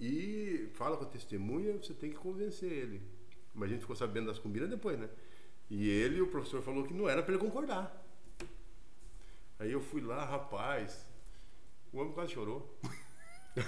[0.00, 3.02] e fala com a testemunha, você tem que convencer ele.
[3.54, 5.10] Mas a gente ficou sabendo das combinas depois, né?
[5.68, 8.02] E ele, o professor falou que não era para ele concordar.
[9.58, 11.06] Aí eu fui lá, rapaz,
[11.92, 12.74] o homem quase chorou.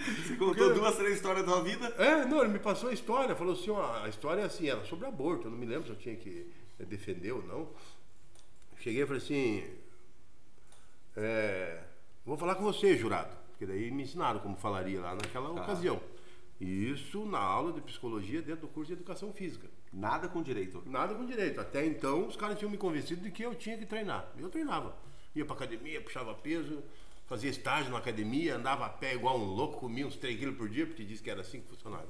[0.00, 0.80] Você contou Porque...
[0.80, 1.86] duas, três histórias da sua vida?
[1.98, 4.82] É, não, ele me passou a história, falou assim, ó, a história é assim, era
[4.84, 7.68] sobre aborto, eu não me lembro se eu tinha que defender ou não.
[8.78, 9.62] Cheguei e falei assim,
[11.16, 11.82] é,
[12.24, 15.62] vou falar com você, jurado, porque daí me ensinaram como falaria lá naquela ah.
[15.62, 16.00] ocasião.
[16.58, 19.68] Isso na aula de psicologia dentro do curso de educação física.
[19.92, 20.82] Nada com direito?
[20.86, 21.60] Nada com direito.
[21.60, 24.32] Até então os caras tinham me convencido de que eu tinha que treinar.
[24.38, 24.96] Eu treinava.
[25.34, 26.82] Ia pra academia, puxava peso,
[27.26, 30.68] fazia estágio na academia, andava a pé igual um louco, comia uns 3 quilos por
[30.70, 32.08] dia, porque disse que era assim que funcionava.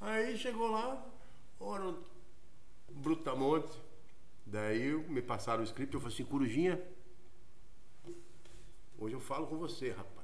[0.00, 1.04] Aí chegou lá,
[1.58, 1.96] ora,
[2.90, 3.76] brutamonte.
[4.46, 6.80] Daí me passaram o script, eu falei assim, Corujinha,
[8.98, 10.21] hoje eu falo com você, rapaz.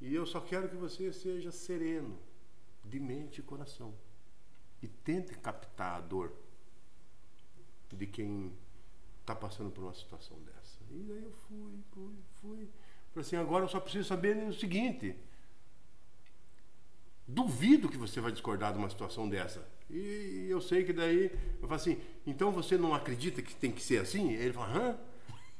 [0.00, 2.18] E eu só quero que você seja sereno,
[2.84, 3.94] de mente e coração.
[4.82, 6.32] E tente captar a dor
[7.92, 8.52] de quem
[9.20, 10.78] está passando por uma situação dessa.
[10.90, 12.68] E daí eu fui, fui, fui.
[13.12, 15.14] Falei assim, agora eu só preciso saber o seguinte.
[17.26, 19.68] Duvido que você vai discordar de uma situação dessa.
[19.88, 21.30] E eu sei que daí,
[21.60, 24.32] eu falo assim, então você não acredita que tem que ser assim?
[24.32, 24.98] Ele fala, hã?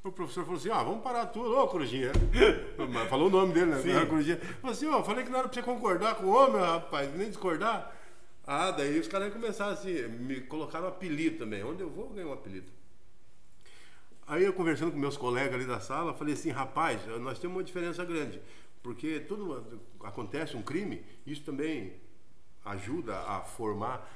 [0.03, 2.11] O professor falou assim, ah, vamos parar tudo, ô Corujinha.
[3.11, 3.83] Falou o nome dele, né?
[3.83, 4.07] Sim.
[4.07, 4.39] Corujinha.
[4.39, 7.15] Falou assim, ó, oh, falei que não era pra você concordar com o homem, rapaz,
[7.15, 7.95] nem discordar.
[8.47, 11.63] Ah, daí os caras começaram assim, me colocaram um apelido também.
[11.63, 12.73] Onde eu vou, eu ganho um apelido.
[14.27, 17.65] Aí eu conversando com meus colegas ali da sala, falei assim, rapaz, nós temos uma
[17.65, 18.41] diferença grande,
[18.83, 21.95] porque tudo acontece um crime, isso também
[22.65, 24.09] ajuda a formar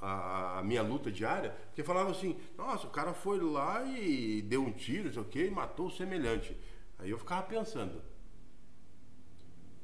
[0.00, 4.62] a, a, minha luta diária, porque falava assim, nossa, o cara foi lá e deu
[4.62, 6.56] um tiro, não sei o quê, e matou o semelhante.
[6.98, 8.00] Aí eu ficava pensando,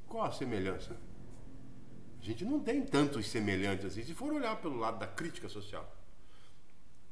[0.07, 0.97] qual a semelhança?
[2.21, 5.95] A gente não tem tantos semelhantes assim, se for olhar pelo lado da crítica social.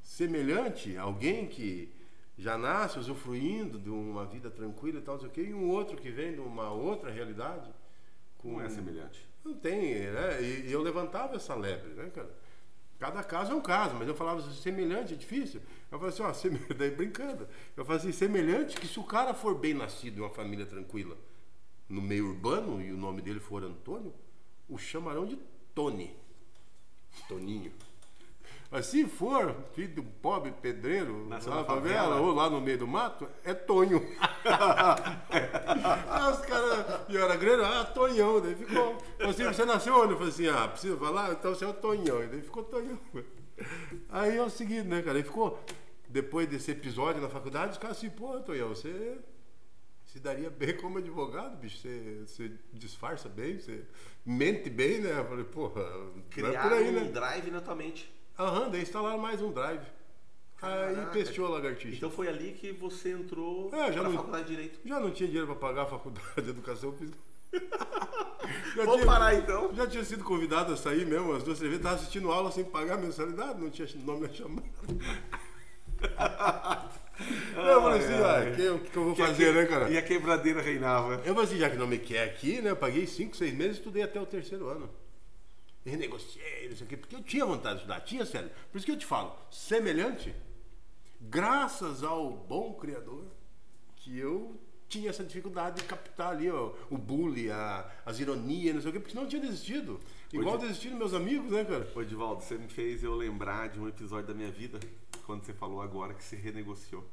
[0.02, 1.92] Semelhante, alguém que
[2.38, 5.68] já nasce usufruindo de uma vida tranquila e tal, não sei o quê, e um
[5.68, 7.70] outro que vem de uma outra realidade.
[8.38, 8.52] Com...
[8.52, 9.28] Não é semelhante.
[9.44, 10.42] Não tem, né?
[10.42, 12.30] E, e, eu levantava essa lebre, né, cara?
[13.02, 15.60] Cada caso é um caso, mas eu falava assim, semelhante é difícil.
[15.90, 16.52] Eu falava assim, ó, sem...
[16.78, 17.48] daí brincando.
[17.76, 21.18] Eu falava assim, semelhante que se o cara for bem nascido em uma família tranquila,
[21.88, 24.14] no meio urbano, e o nome dele for Antônio,
[24.68, 25.36] o chamarão de
[25.74, 26.14] Tony.
[27.26, 27.72] Toninho.
[28.72, 32.78] Mas se for filho de um pobre pedreiro na favela, favela, ou lá no meio
[32.78, 34.02] do mato, é Tonho.
[36.08, 38.40] Aí os caras, e era grande, ah, Tonhão.
[38.40, 38.96] Daí ficou.
[39.20, 40.12] Assim, você nasceu onde?
[40.12, 41.32] Eu falei assim, ah, precisa falar?
[41.32, 42.24] Então você é o Tonhão.
[42.24, 42.98] E daí ficou Tonhão.
[44.08, 45.18] Aí é o seguinte, né, cara?
[45.18, 45.62] Aí ficou,
[46.08, 49.18] depois desse episódio na faculdade, os caras assim, pô, Tonhão, você
[50.06, 51.76] se daria bem como advogado, bicho.
[51.76, 53.84] Você, você disfarça bem, você
[54.24, 55.18] mente bem, né?
[55.18, 55.82] Eu falei, porra,
[56.30, 57.10] Criar é por aí, um né?
[57.10, 58.21] drive na tua mente.
[58.38, 59.84] Aham, daí instalaram mais um drive.
[60.56, 61.00] Caraca.
[61.00, 61.96] Aí pestou a lagartixa.
[61.96, 64.78] Então foi ali que você entrou é, já na não, faculdade de Direito.
[64.84, 67.18] Já não tinha dinheiro para pagar a faculdade de Educação Física.
[68.76, 69.74] Vamos tinha, parar então.
[69.74, 72.96] Já tinha sido convidado a sair mesmo, as duas cervejas, estava assistindo aula sem pagar
[72.96, 74.62] mensalidade, não tinha nome a chamar.
[77.56, 79.90] eu falei assim, ah, o que, que, eu vou fazer, que, né, cara?
[79.90, 81.14] E a quebradeira reinava.
[81.24, 82.70] Eu falei assim, já que não me quer aqui, né?
[82.70, 84.88] Eu paguei 5, 6 meses e estudei até o terceiro ano
[85.84, 88.50] renegociei, não sei o quê, porque eu tinha vontade de estudar, tinha sério.
[88.70, 90.34] Por isso que eu te falo, semelhante,
[91.20, 93.24] graças ao bom Criador,
[93.96, 98.82] que eu tinha essa dificuldade de captar ali ó, o bullying, a, as ironias, não
[98.82, 99.98] sei o quê, porque senão eu tinha desistido.
[100.32, 101.90] Igual desistiram meus amigos, né, cara?
[101.94, 104.78] Ô, Edivaldo, você me fez eu lembrar de um episódio da minha vida,
[105.24, 107.04] quando você falou agora que se renegociou.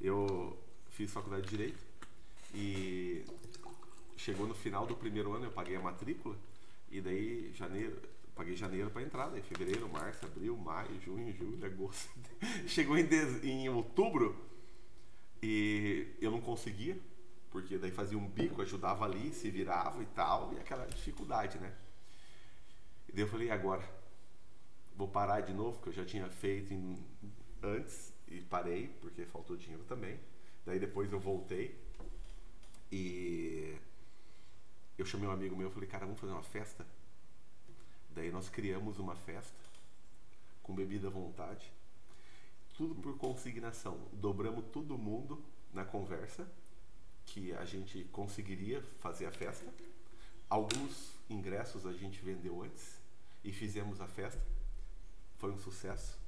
[0.00, 0.56] Eu
[0.90, 1.84] fiz faculdade de Direito
[2.54, 3.24] e
[4.16, 6.36] chegou no final do primeiro ano, eu paguei a matrícula
[6.90, 8.00] e daí, janeiro,
[8.34, 12.08] paguei janeiro para entrar, daí fevereiro, março, abril, maio, junho, julho, agosto.
[12.66, 13.06] Chegou em,
[13.42, 14.36] em outubro
[15.42, 16.98] e eu não conseguia,
[17.50, 21.72] porque daí fazia um bico, ajudava ali, se virava e tal, e aquela dificuldade, né?
[23.08, 23.82] E daí eu falei, agora?
[24.96, 26.96] Vou parar de novo, que eu já tinha feito em,
[27.62, 30.18] antes e parei, porque faltou dinheiro também.
[30.66, 31.78] Daí depois eu voltei
[32.90, 33.74] e
[34.98, 36.84] eu chamei um amigo meu falei, cara, vamos fazer uma festa?
[38.10, 39.56] Daí nós criamos uma festa
[40.62, 41.72] com bebida à vontade,
[42.76, 43.96] tudo por consignação.
[44.12, 45.42] Dobramos todo mundo
[45.72, 46.46] na conversa
[47.24, 49.72] que a gente conseguiria fazer a festa.
[50.50, 52.98] Alguns ingressos a gente vendeu antes
[53.44, 54.42] e fizemos a festa.
[55.36, 56.18] Foi um sucesso.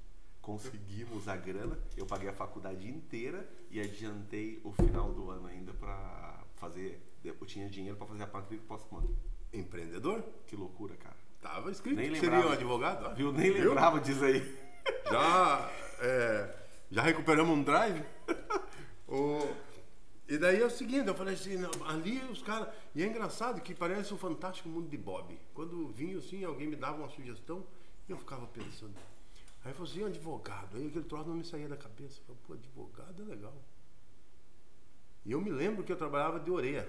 [0.41, 1.79] Conseguimos a grana.
[1.97, 7.35] Eu paguei a faculdade inteira e adiantei o final do ano ainda para fazer eu
[7.47, 9.17] tinha dinheiro para fazer a matrícula pós-mano.
[9.53, 10.23] Empreendedor?
[10.47, 11.17] Que loucura, cara.
[11.41, 12.37] Tava escrito Nem que lembrava.
[12.37, 13.07] seria um advogado.
[13.07, 13.15] ó.
[13.15, 13.33] Viu?
[13.33, 13.69] Nem Viu?
[13.71, 14.41] lembrava disso aí.
[15.11, 15.71] Já,
[16.01, 16.57] é,
[16.91, 18.03] já recuperamos um drive.
[19.13, 19.53] O-
[20.29, 22.69] e daí é o seguinte, eu falei assim, não, ali os caras.
[22.95, 25.37] E é engraçado que parece o fantástico mundo de Bob.
[25.53, 27.67] Quando vinha assim, alguém me dava uma sugestão
[28.09, 28.95] e eu ficava pensando.
[29.65, 30.77] Aí eu falei assim, advogado.
[30.77, 32.21] Aí aquele troço não me saía da cabeça.
[32.29, 33.57] Eu falei, pô, advogado é legal.
[35.27, 36.89] E eu me lembro que eu trabalhava de orelha.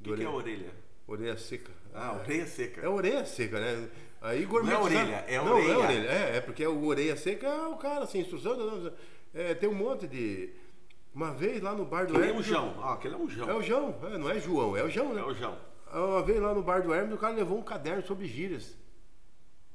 [0.00, 0.70] O que, é orelha?
[1.06, 1.70] Orelha seca.
[1.94, 2.80] Ah, orelha seca.
[2.80, 3.88] É orelha seca, né?
[4.20, 5.74] Aí Não é gourmetizar- orelha, é não, orelha.
[5.74, 6.08] Não, é orelha.
[6.08, 8.56] É, é porque o orelha seca é o cara sem instrução.
[8.56, 8.92] não, não,
[9.34, 10.50] é, tem um monte de.
[11.14, 12.46] Uma vez lá no bar do Que nem um Hermes.
[12.46, 12.74] Jão.
[12.82, 13.48] Ah, aquele é um Jão.
[13.50, 15.20] É o João, é, não é João, é o João, né?
[15.20, 15.58] É o Jão.
[15.92, 18.76] Uma vez lá no bar do Hermes, o cara levou um caderno sobre gírias.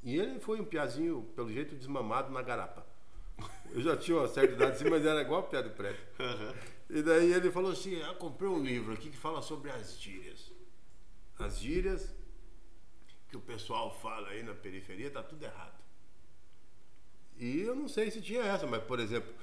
[0.04, 2.86] E ele foi um piazinho, pelo jeito, desmamado na garapa.
[3.74, 6.02] Eu já tinha uma certa idade assim, mas era igual piada de prédio.
[6.94, 10.52] E daí ele falou assim: ah, comprei um livro aqui que fala sobre as gírias.
[11.40, 12.14] As gírias
[13.28, 15.82] que o pessoal fala aí na periferia, tá tudo errado.
[17.36, 19.34] E eu não sei se tinha essa, mas por exemplo,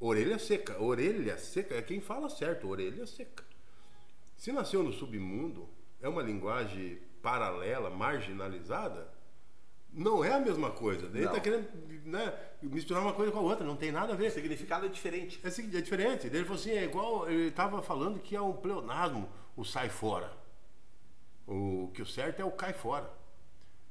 [0.00, 0.82] orelha seca.
[0.82, 3.44] Orelha seca é quem fala certo, orelha seca.
[4.36, 5.68] Se nasceu no submundo,
[6.02, 9.08] é uma linguagem paralela, marginalizada,
[9.92, 11.08] não é a mesma coisa.
[11.08, 11.32] Daí Não.
[11.32, 11.68] tá querendo
[12.04, 14.30] né, misturar uma coisa com a outra, não tem nada a O ver.
[14.30, 15.40] significado é diferente.
[15.42, 16.26] É, é diferente.
[16.26, 20.32] Ele falou assim, é igual, ele estava falando que é um pleonasmo, o sai fora.
[21.46, 23.10] O que o certo é o cai fora.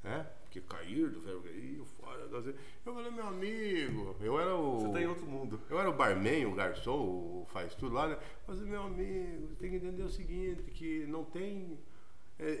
[0.02, 0.26] Né?
[0.44, 2.26] Porque cair do verbo cair, fora.
[2.26, 2.54] não sei.
[2.84, 4.80] Eu falei, meu amigo, eu era o.
[4.80, 5.60] Você tá em outro mundo.
[5.68, 8.18] Eu era o barman, o garçom, o faz tudo lá, né?
[8.48, 11.78] Mas, meu amigo, você tem que entender o seguinte, que não tem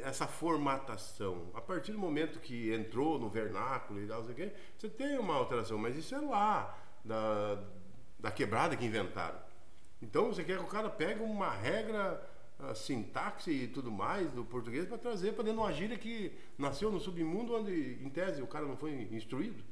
[0.02, 1.50] essa formatação.
[1.54, 5.96] A partir do momento que entrou no vernáculo e tal, você tem uma alteração, mas
[5.96, 7.62] isso é lá, da,
[8.18, 9.38] da quebrada que inventaram.
[10.02, 12.26] Então você quer que o cara pegue uma regra,
[12.58, 16.32] a sintaxe e tudo mais do português para trazer para dentro de uma gíria que
[16.58, 19.62] nasceu no submundo onde, em tese, o cara não foi instruído.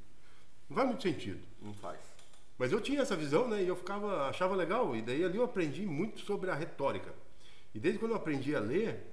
[0.68, 1.40] Não faz muito sentido.
[1.60, 1.98] Não faz.
[2.59, 3.62] Mas eu tinha essa visão, né?
[3.62, 4.97] E eu ficava, achava legal.
[4.97, 7.14] E daí ali eu aprendi muito sobre a retórica.
[7.74, 9.06] E desde quando eu aprendi a ler,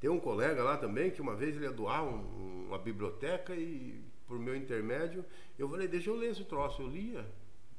[0.00, 4.00] tem um colega lá também que uma vez ele ia doar um- uma biblioteca e
[4.26, 5.24] por meu intermédio
[5.58, 6.82] eu falei, deixa eu ler esse troço.
[6.82, 7.26] Eu lia,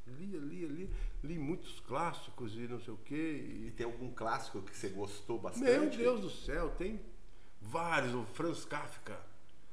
[0.08, 0.90] lia, lia, lia,
[1.24, 3.16] li muitos clássicos e não sei o quê.
[3.16, 3.72] E E...
[3.72, 5.66] tem algum clássico que você gostou bastante?
[5.66, 7.00] Meu Deus do céu, tem
[7.62, 8.14] vários.
[8.14, 9.18] O Franz Kafka.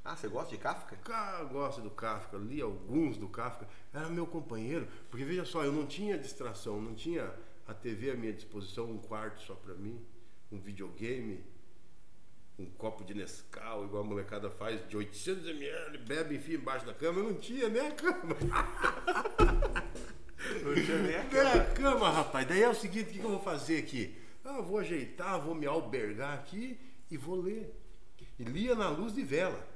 [0.04, 0.94] Ah, você gosta de Kafka?
[0.98, 5.72] Cara, gosto do Kafka, li alguns do Kafka, era meu companheiro, porque veja só, eu
[5.72, 7.34] não tinha distração, não tinha
[7.66, 10.00] a TV à minha disposição, um quarto só pra mim,
[10.52, 11.42] um videogame,
[12.58, 16.94] um copo de Nescau, igual a molecada faz, de 800 ml, bebe, enfia embaixo da
[16.94, 18.36] cama, eu não tinha nem a cama.
[20.62, 22.46] Não tinha nem a Nem a cama, rapaz.
[22.46, 24.16] Daí é o seguinte, o que que eu vou fazer aqui?
[24.44, 26.78] Ah, vou ajeitar, vou me albergar aqui
[27.10, 27.74] e vou ler.
[28.38, 29.66] E lia na luz de vela.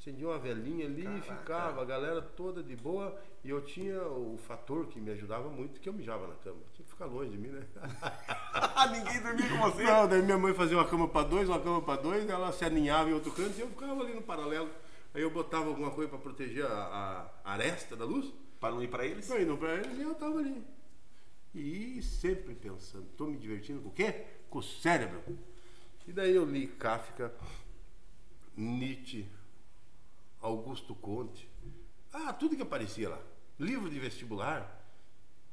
[0.00, 1.36] Acendia uma velinha ali e Caraca.
[1.36, 3.14] ficava, a galera toda de boa.
[3.44, 6.56] E eu tinha o fator que me ajudava muito, que eu mijava na cama.
[6.72, 7.66] Tinha que ficar longe de mim, né?
[8.92, 9.82] Ninguém dormia com você.
[9.82, 12.64] Não, daí minha mãe fazia uma cama para dois, uma cama para dois, ela se
[12.64, 14.70] aninhava em outro canto e eu ficava ali no paralelo.
[15.12, 18.32] Aí eu botava alguma coisa para proteger a, a aresta da luz.
[18.58, 19.28] Para não ir para eles?
[19.28, 20.64] Foi indo pra eles e eu tava ali.
[21.54, 24.24] E sempre pensando, tô me divertindo com o quê?
[24.48, 25.20] Com o cérebro.
[26.06, 27.34] E daí eu li Kafka,
[28.56, 29.26] Nietzsche,
[30.40, 31.48] Augusto Conte.
[32.12, 33.20] Ah, tudo que aparecia lá.
[33.58, 34.78] Livro de vestibular.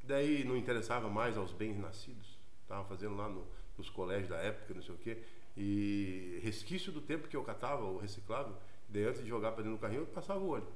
[0.03, 2.37] Daí não interessava mais aos bens nascidos.
[2.63, 3.45] Estava fazendo lá no-
[3.77, 5.17] nos colégios da época, não sei o quê.
[5.55, 8.55] E resquício do tempo que eu catava, o reciclável.
[8.89, 10.67] Daí antes de jogar para dentro do carrinho, eu passava o olho.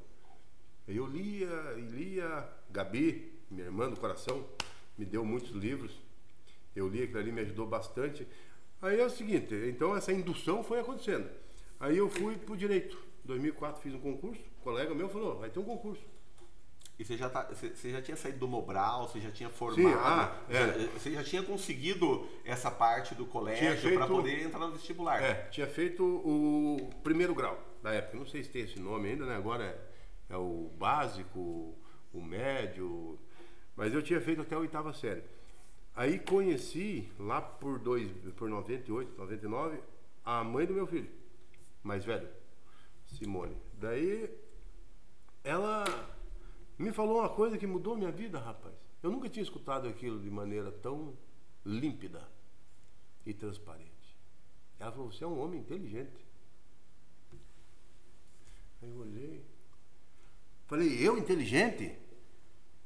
[0.87, 2.49] Aí Eu lia e lia.
[2.69, 4.45] Gabi, minha irmã do coração,
[4.97, 5.93] me deu muitos livros.
[6.75, 8.27] Eu li aquilo ali, me ajudou bastante.
[8.81, 11.29] Aí é o seguinte, então essa indução foi acontecendo.
[11.79, 12.97] Aí eu fui pro direito.
[13.23, 14.41] Em 2004 fiz um concurso.
[14.59, 16.03] Um colega meu falou, vai ter um concurso.
[17.01, 19.95] E você já, tá, você, já tinha saído do Mobral, você já tinha formado, Sim,
[19.97, 20.87] ah, é.
[20.89, 25.19] você já tinha conseguido essa parte do colégio para poder entrar no vestibular.
[25.19, 28.17] É, tinha feito o primeiro grau da época.
[28.17, 29.35] Não sei se tem esse nome ainda, né?
[29.35, 29.63] Agora
[30.29, 31.75] é, é o básico,
[32.13, 33.17] o médio.
[33.75, 35.23] Mas eu tinha feito até a oitava série.
[35.95, 39.79] Aí conheci, lá por, dois, por 98, 99,
[40.23, 41.09] a mãe do meu filho,
[41.83, 42.29] mais velho,
[43.21, 43.55] Simone.
[43.73, 44.35] Daí
[45.43, 45.85] ela
[46.77, 48.73] me falou uma coisa que mudou minha vida, rapaz.
[49.03, 51.15] Eu nunca tinha escutado aquilo de maneira tão
[51.63, 52.27] límpida
[53.23, 54.17] e transparente.
[54.79, 56.25] Ela falou: Você é um homem inteligente.
[58.81, 59.45] Aí eu olhei.
[60.65, 61.95] Falei: Eu inteligente?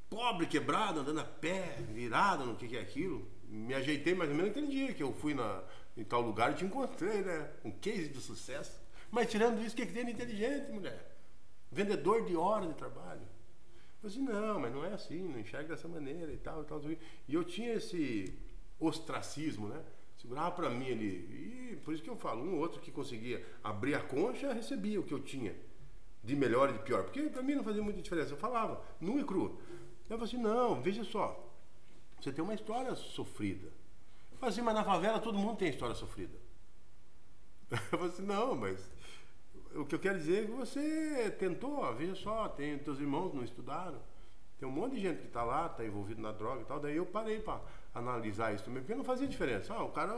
[0.09, 3.25] Pobre, quebrado, andando a pé, virado no que, que é aquilo.
[3.47, 5.63] Me ajeitei mais ou menos aquele dia que eu fui na,
[5.95, 7.53] em tal lugar e te encontrei, né?
[7.63, 8.84] Um case de sucesso.
[9.15, 11.15] Mas tirando isso, o que, que tem de inteligente, mulher?
[11.71, 13.21] Vendedor de hora de trabalho.
[14.03, 16.81] Eu disse, não, mas não é assim, não enxerga dessa maneira e tal, e tal.
[17.25, 18.37] E eu tinha esse
[18.77, 19.81] ostracismo, né?
[20.17, 21.71] Segurava para mim ali.
[21.71, 24.99] E por isso que eu falo, um ou outro que conseguia abrir a concha, recebia
[24.99, 25.55] o que eu tinha.
[26.21, 27.05] De melhor e de pior.
[27.05, 28.33] Porque para mim não fazia muita diferença.
[28.33, 29.57] Eu falava, nu e cru.
[30.09, 31.41] Eu falei assim, não, veja só.
[32.19, 33.67] Você tem uma história sofrida.
[34.33, 36.37] Eu falei assim, mas na favela todo mundo tem história sofrida.
[37.71, 38.91] Eu falei assim, não, mas
[39.75, 43.43] o que eu quero dizer é que você tentou, veja só, tem teus irmãos não
[43.43, 43.99] estudaram.
[44.57, 46.79] Tem um monte de gente que está lá, está envolvido na droga e tal.
[46.79, 47.59] Daí eu parei para
[47.93, 49.73] analisar isso também, porque não fazia diferença.
[49.73, 50.13] Ah, o cara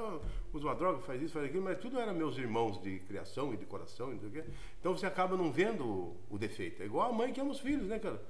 [0.53, 3.57] usa uma droga, faz isso, faz aquilo, mas tudo era meus irmãos de criação e
[3.57, 4.43] de coração, e não sei o quê.
[4.79, 6.83] Então você acaba não vendo o, defeito.
[6.83, 8.21] É igual a mãe que ama os filhos, né, cara?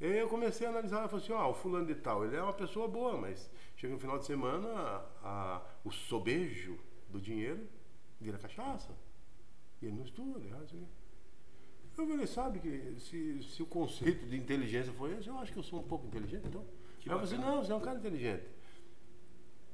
[0.00, 2.34] E aí eu comecei a analisar, eu falei assim, ó, o fulano de tal, ele
[2.34, 6.76] é uma pessoa boa, mas chega no final de semana, a, a, o sobejo
[7.08, 7.64] do dinheiro
[8.24, 8.90] vira cachaça.
[9.80, 10.86] E ele não estuda, assim.
[11.96, 15.58] Eu falei, sabe que se, se o conceito de inteligência foi esse, eu acho que
[15.58, 16.64] eu sou um pouco inteligente, então.
[16.98, 18.44] Que aí eu falei, não, você é um cara inteligente.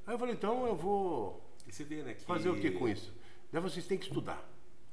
[0.05, 2.21] Aí eu falei, então eu vou vê, né, que...
[2.23, 3.11] fazer o que com isso?
[3.51, 4.37] Daí vocês têm que estudar.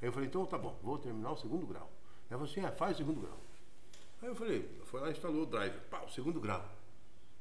[0.01, 1.91] Aí eu falei, então tá bom, vou terminar o segundo grau.
[2.31, 3.37] Aí você, é, faz o segundo grau.
[4.21, 6.67] Aí eu falei, foi lá e instalou o driver, pá, o segundo grau.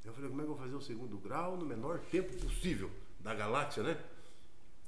[0.05, 2.91] Eu falei, como é que eu vou fazer o segundo grau no menor tempo possível
[3.21, 3.99] da galáxia, né?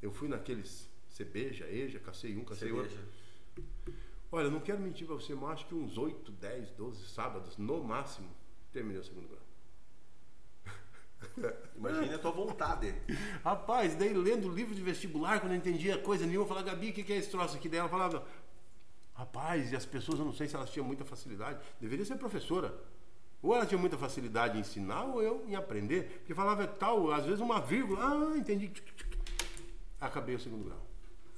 [0.03, 2.99] Eu fui naqueles Cebeja, Eja, cacei um, cacei outro.
[4.33, 7.83] Olha, não quero mentir para você, mas acho que uns 8, 10, 12 sábados, no
[7.83, 8.29] máximo,
[8.73, 9.43] terminei o segundo grau.
[11.77, 12.95] Imagina a tua vontade.
[13.43, 16.91] Rapaz, daí lendo o livro de vestibular, quando eu entendia coisa nenhuma, eu falava, Gabi,
[16.91, 17.69] o que, que é esse troço aqui?
[17.69, 18.25] Daí ela falava,
[19.13, 22.73] rapaz, e as pessoas, eu não sei se elas tinham muita facilidade, deveria ser professora.
[23.43, 26.19] Ou ela tinha muita facilidade em ensinar, ou eu em aprender.
[26.19, 28.71] Porque falava tal, às vezes uma vírgula, ah, entendi.
[30.01, 30.90] Acabei o segundo grau.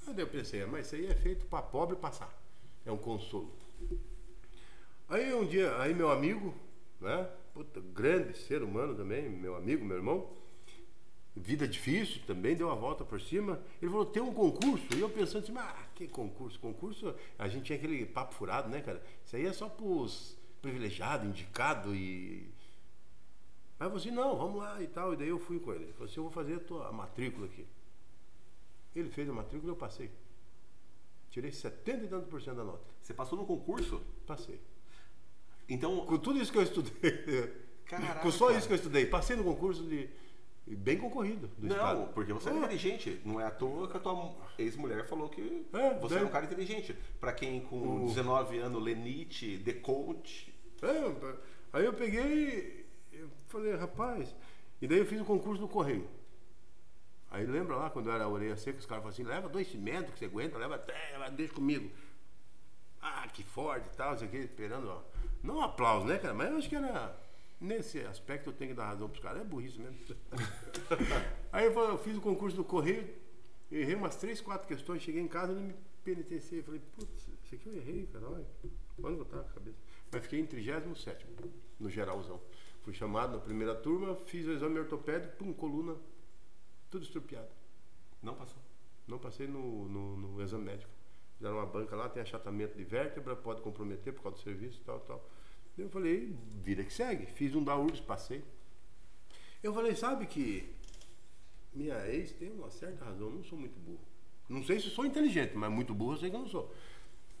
[0.07, 2.31] Aí eu pensei, ah, mas isso aí é feito para pobre passar.
[2.85, 3.51] É um consolo.
[5.07, 6.53] Aí um dia, aí meu amigo,
[6.99, 7.29] né?
[7.53, 10.27] Puta, grande ser humano também, meu amigo, meu irmão,
[11.35, 13.61] vida difícil também, deu uma volta por cima.
[13.81, 14.85] Ele falou, tem um concurso.
[14.95, 16.59] E eu pensando assim, ah, que concurso?
[16.59, 19.03] Concurso, a gente tinha aquele papo furado, né, cara?
[19.25, 22.49] Isso aí é só pros privilegiados, indicado e.
[23.77, 25.13] Falei assim, não, vamos lá e tal.
[25.13, 25.85] E daí eu fui com ele.
[25.85, 27.65] Ele falou assim, eu vou fazer a tua matrícula aqui.
[28.95, 30.11] Ele fez a matrícula e eu passei.
[31.29, 32.85] Tirei 70 e tantos por cento da nota.
[33.01, 34.01] Você passou no concurso?
[34.27, 34.59] Passei.
[35.67, 36.05] Então.
[36.05, 36.91] Com tudo isso que eu estudei.
[37.85, 38.19] Caraca.
[38.19, 39.05] Com só isso que eu estudei.
[39.05, 40.09] Passei no concurso de.
[40.65, 41.49] Bem concorrido.
[41.57, 42.13] não, estado.
[42.13, 43.21] porque você é inteligente.
[43.25, 46.23] Não é à toa que a tua ex-mulher falou que é, você daí...
[46.23, 46.95] é um cara inteligente.
[47.19, 48.07] Para quem com o...
[48.07, 50.53] 19 anos lê Nietzsche, Deconte.
[50.81, 51.35] É,
[51.73, 52.85] aí eu peguei.
[53.11, 54.33] Eu falei, rapaz.
[54.81, 56.07] E daí eu fiz o concurso do Correio.
[57.33, 60.13] Aí lembra lá quando era a orelha seca, os caras falavam assim, leva dois cimentos
[60.13, 60.93] que você aguenta, leva até,
[61.31, 61.89] deixa comigo.
[63.01, 65.01] Ah, que forte e tal, isso aqui, esperando, ó.
[65.41, 66.35] Não um aplauso, né, cara?
[66.35, 67.19] Mas eu acho que era.
[67.59, 69.41] Nesse aspecto eu tenho que dar razão pros caras.
[69.41, 69.97] É burrice mesmo.
[71.51, 73.09] Aí eu, eu, fiz o concurso do Correio,
[73.71, 76.61] errei umas três, quatro questões, cheguei em casa e me penitenciei.
[76.61, 78.29] Falei, putz, isso aqui eu errei, cara.
[78.29, 78.45] Olha,
[79.01, 79.77] eu tava com a cabeça?
[80.11, 81.25] Mas fiquei em 37
[81.79, 82.39] no geralzão.
[82.83, 85.95] Fui chamado na primeira turma, fiz o exame ortopédico, pum, coluna
[86.93, 87.49] tudo estrupiado.
[88.21, 88.61] Não passou?
[89.07, 90.91] Não passei no, no, no exame médico.
[91.37, 94.83] Fizeram uma banca lá, tem achatamento de vértebra, pode comprometer por causa do serviço e
[94.85, 95.27] tal, tal.
[95.75, 97.25] Eu falei, vida que segue.
[97.25, 97.73] Fiz um da
[98.05, 98.43] passei.
[99.63, 100.71] Eu falei, sabe que
[101.73, 104.05] minha ex tem uma certa razão, eu não sou muito burro.
[104.47, 106.71] Não sei se sou inteligente, mas muito burro eu sei que eu não sou.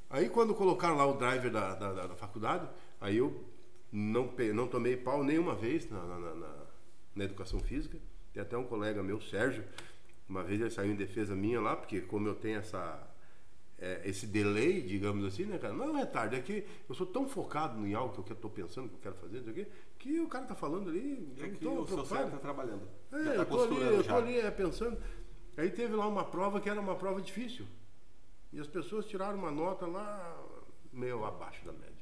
[0.09, 2.67] Aí quando colocaram lá o driver da, da, da, da faculdade,
[2.99, 3.45] aí eu
[3.91, 6.65] não, não tomei pau nenhuma vez na, na, na,
[7.15, 7.99] na educação física.
[8.33, 9.63] Tem até um colega meu, Sérgio,
[10.27, 13.07] uma vez ele saiu em defesa minha lá, porque como eu tenho essa,
[13.77, 15.73] é, esse delay, digamos assim, né, cara?
[15.73, 18.49] Não é um retardo, é que eu sou tão focado em algo que eu estou
[18.49, 19.67] pensando, que eu quero fazer, aqui,
[19.99, 21.31] que o cara tá falando ali.
[21.39, 22.87] É que tô, o seu cérebro tá trabalhando.
[23.11, 24.97] É, tá eu tô ali, eu tô ali é, pensando.
[25.55, 27.65] Aí teve lá uma prova que era uma prova difícil.
[28.51, 30.43] E as pessoas tiraram uma nota lá
[30.91, 31.93] meio abaixo da média.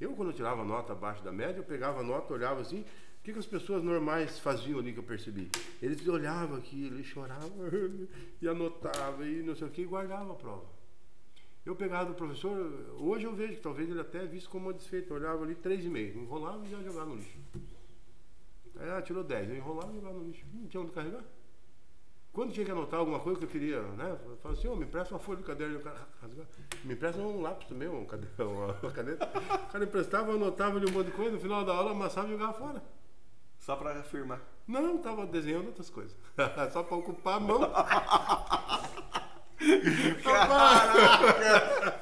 [0.00, 2.84] Eu, quando eu tirava nota abaixo da média, eu pegava a nota, olhava assim,
[3.26, 5.50] que, que as pessoas normais faziam ali que eu percebi?
[5.82, 7.50] Eles olhavam aquilo, eles choravam
[8.40, 10.64] e anotavam e não sei o que e guardavam a prova.
[11.64, 12.54] Eu pegava do professor,
[13.00, 16.14] hoje eu vejo que talvez ele até visse como uma desfeita, eu olhava ali 3,5,
[16.14, 17.36] enrolava e ia jogar no lixo.
[18.78, 20.46] Aí ah, tirou 10, eu enrolava e jogava no lixo.
[20.54, 21.24] Não tinha onde carregar.
[22.32, 24.16] Quando tinha que anotar alguma coisa que eu queria, né?
[24.24, 25.80] Eu falava assim, oh, me empresta uma folha de caderno.
[26.84, 28.06] Me empresta um lápis também, uma,
[28.82, 29.26] uma caneta.
[29.26, 32.32] O cara emprestava, anotava ali um monte de coisa, no final da aula amassava e
[32.32, 32.95] jogava fora.
[33.66, 34.40] Só para afirmar.
[34.64, 36.16] Não, tava desenhando outras coisas.
[36.72, 37.58] Só para ocupar a mão.
[40.22, 42.00] Caraca!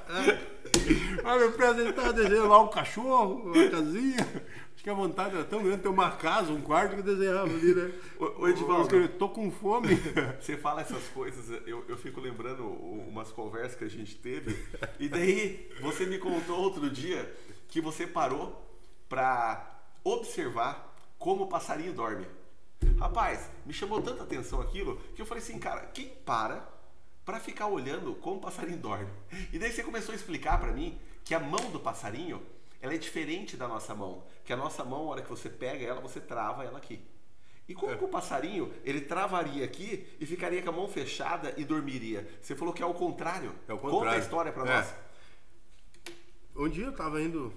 [1.23, 4.45] Vai me apresentar desenhando lá um cachorro, uma casinha.
[4.75, 7.75] Acho que a vontade era tão grande ter uma casa, um quarto que desenhava ali,
[7.75, 7.91] né?
[8.19, 9.89] Ô, ô Edivaldo, Eu tô com fome.
[10.39, 14.55] Você fala essas coisas, eu, eu fico lembrando umas conversas que a gente teve.
[15.01, 17.35] E daí você me contou outro dia
[17.69, 18.63] que você parou
[19.09, 20.94] para observar
[21.25, 22.27] como o passarinho dorme.
[22.99, 26.69] Rapaz, me chamou tanta atenção aquilo que eu falei assim, cara, quem para
[27.25, 29.11] para ficar olhando como o passarinho dorme?
[29.51, 32.43] E daí você começou a explicar para mim que a mão do passarinho
[32.79, 34.23] ela é diferente da nossa mão.
[34.45, 37.01] Que a nossa mão, na hora que você pega ela, você trava ela aqui.
[37.67, 37.97] E como É.
[37.97, 42.29] que o passarinho, ele travaria aqui e ficaria com a mão fechada e dormiria?
[42.43, 43.55] Você falou que é o contrário.
[43.67, 44.21] É o Conta a contrário.
[44.21, 44.77] história para É.
[44.77, 44.95] nós.
[46.55, 47.51] Um dia eu estava indo.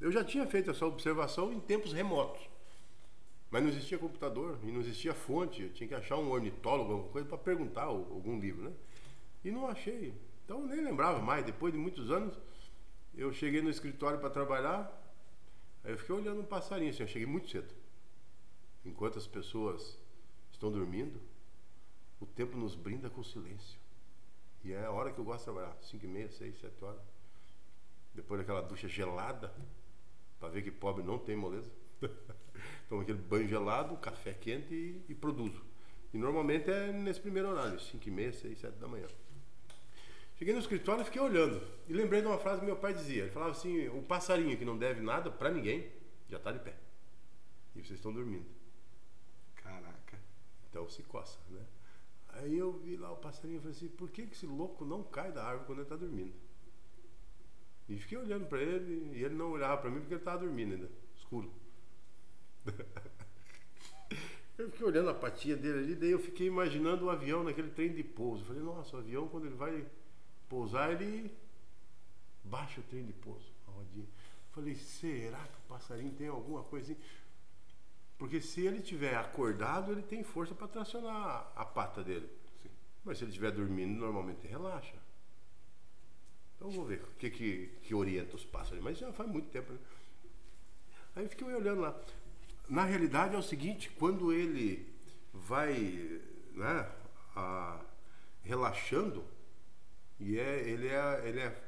[0.00, 2.40] Eu já tinha feito essa observação em tempos remotos.
[3.50, 5.62] Mas não existia computador e não existia fonte.
[5.62, 8.72] Eu tinha que achar um ornitólogo, alguma coisa, para perguntar algum livro, né?
[9.44, 10.14] E não achei.
[10.44, 11.44] Então eu nem lembrava mais.
[11.44, 12.38] Depois de muitos anos,
[13.14, 14.96] eu cheguei no escritório para trabalhar.
[15.82, 17.02] Aí eu fiquei olhando um passarinho assim.
[17.02, 17.74] Eu cheguei muito cedo.
[18.84, 19.98] Enquanto as pessoas
[20.52, 21.20] estão dormindo,
[22.20, 23.78] o tempo nos brinda com silêncio.
[24.62, 25.76] E é a hora que eu gosto de trabalhar.
[25.82, 27.20] 5 e meia, 6, 7 horas
[28.14, 29.52] depois daquela ducha gelada,
[30.38, 31.70] para ver que pobre não tem moleza.
[32.88, 35.62] Tomo aquele banho gelado, café quente e, e produzo.
[36.12, 39.06] E normalmente é nesse primeiro horário, 5 e meia, 6, 7 da manhã.
[40.36, 41.62] Cheguei no escritório e fiquei olhando.
[41.86, 43.24] E lembrei de uma frase que meu pai dizia.
[43.24, 45.92] Ele falava assim, o passarinho que não deve nada para ninguém,
[46.28, 46.74] já está de pé.
[47.76, 48.46] E vocês estão dormindo.
[49.56, 50.18] Caraca.
[50.68, 51.64] Então se coça, né?
[52.30, 55.02] Aí eu vi lá o passarinho e falei assim, por que, que esse louco não
[55.02, 56.32] cai da árvore quando ele está dormindo?
[57.88, 60.74] E fiquei olhando para ele e ele não olhava para mim porque ele estava dormindo
[60.74, 61.52] ainda, escuro.
[64.58, 67.92] eu fiquei olhando a patinha dele ali, daí eu fiquei imaginando o avião naquele trem
[67.92, 68.42] de pouso.
[68.42, 69.86] Eu falei, nossa, o avião quando ele vai
[70.48, 71.32] pousar, ele
[72.44, 74.06] baixa o trem de pouso, a rodinha.
[74.52, 77.00] Falei, será que o passarinho tem alguma coisa assim?
[78.18, 82.28] Porque se ele tiver acordado, ele tem força para tracionar a pata dele.
[82.62, 82.68] Sim.
[83.02, 84.96] Mas se ele estiver dormindo, normalmente relaxa.
[86.54, 88.84] Então vou ver o que, que, que orienta os pássaros.
[88.84, 89.78] Mas já faz muito tempo, né?
[91.16, 91.98] Aí eu fiquei olhando lá.
[92.70, 94.86] Na realidade é o seguinte, quando ele
[95.34, 96.20] vai
[96.52, 96.88] né,
[97.34, 97.80] a-
[98.44, 99.24] relaxando,
[100.20, 101.62] e é, ele, é, ele é,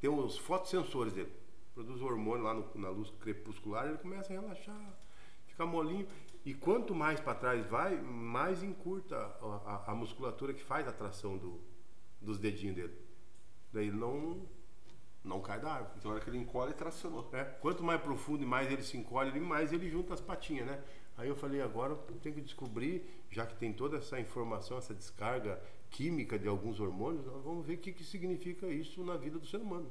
[0.00, 1.32] tem os fotossensores dele,
[1.74, 4.94] produz hormônio lá no- na luz crepuscular, ele começa a relaxar,
[5.46, 6.06] fica molinho.
[6.44, 10.92] E quanto mais para trás vai, mais encurta a, a- a musculatura que faz a
[10.92, 11.60] tração do,
[12.20, 12.94] dos dedinhos dele.
[13.72, 14.46] Daí ele não,
[15.24, 15.94] não cai da árvore.
[15.96, 17.28] Então, na hora que ele encolhe, tracionou.
[17.32, 17.44] né?
[17.60, 20.82] Quanto mais profundo e mais ele se encolhe, mais ele junta as patinhas, né?
[21.16, 24.92] Aí eu falei, agora eu tenho que descobrir, já que tem toda essa informação, essa
[24.94, 25.60] descarga
[25.90, 29.58] química de alguns hormônios, vamos ver o que, que significa isso na vida do ser
[29.58, 29.90] humano.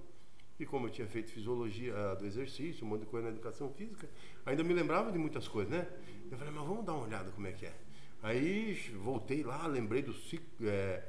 [0.60, 3.72] E como eu tinha feito fisiologia ah, do exercício, um monte de coisa na educação
[3.72, 4.08] física,
[4.46, 5.88] ainda me lembrava de muitas coisas, né?
[6.30, 7.74] Eu falei, mas vamos dar uma olhada como é que é.
[8.22, 11.04] Aí voltei lá, lembrei do, cic- é,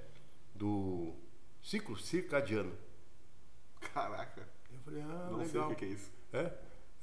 [0.55, 1.13] do
[1.63, 2.73] ciclo circadiano.
[3.93, 4.49] Caraca.
[4.73, 5.67] Eu falei, ah, não sei legal.
[5.67, 6.13] o que que é isso.
[6.33, 6.53] É?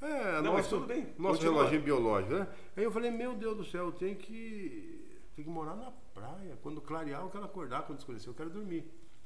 [0.00, 1.06] É, Não, mas nosso, tudo bem.
[1.16, 1.54] nosso Continua.
[1.58, 2.48] reloginho biológico, né?
[2.76, 6.58] Aí eu falei, meu Deus do céu, eu tenho que, tenho que morar na praia.
[6.60, 7.82] Quando clarear, eu quero acordar.
[7.82, 8.84] Quando escurecer, eu quero dormir.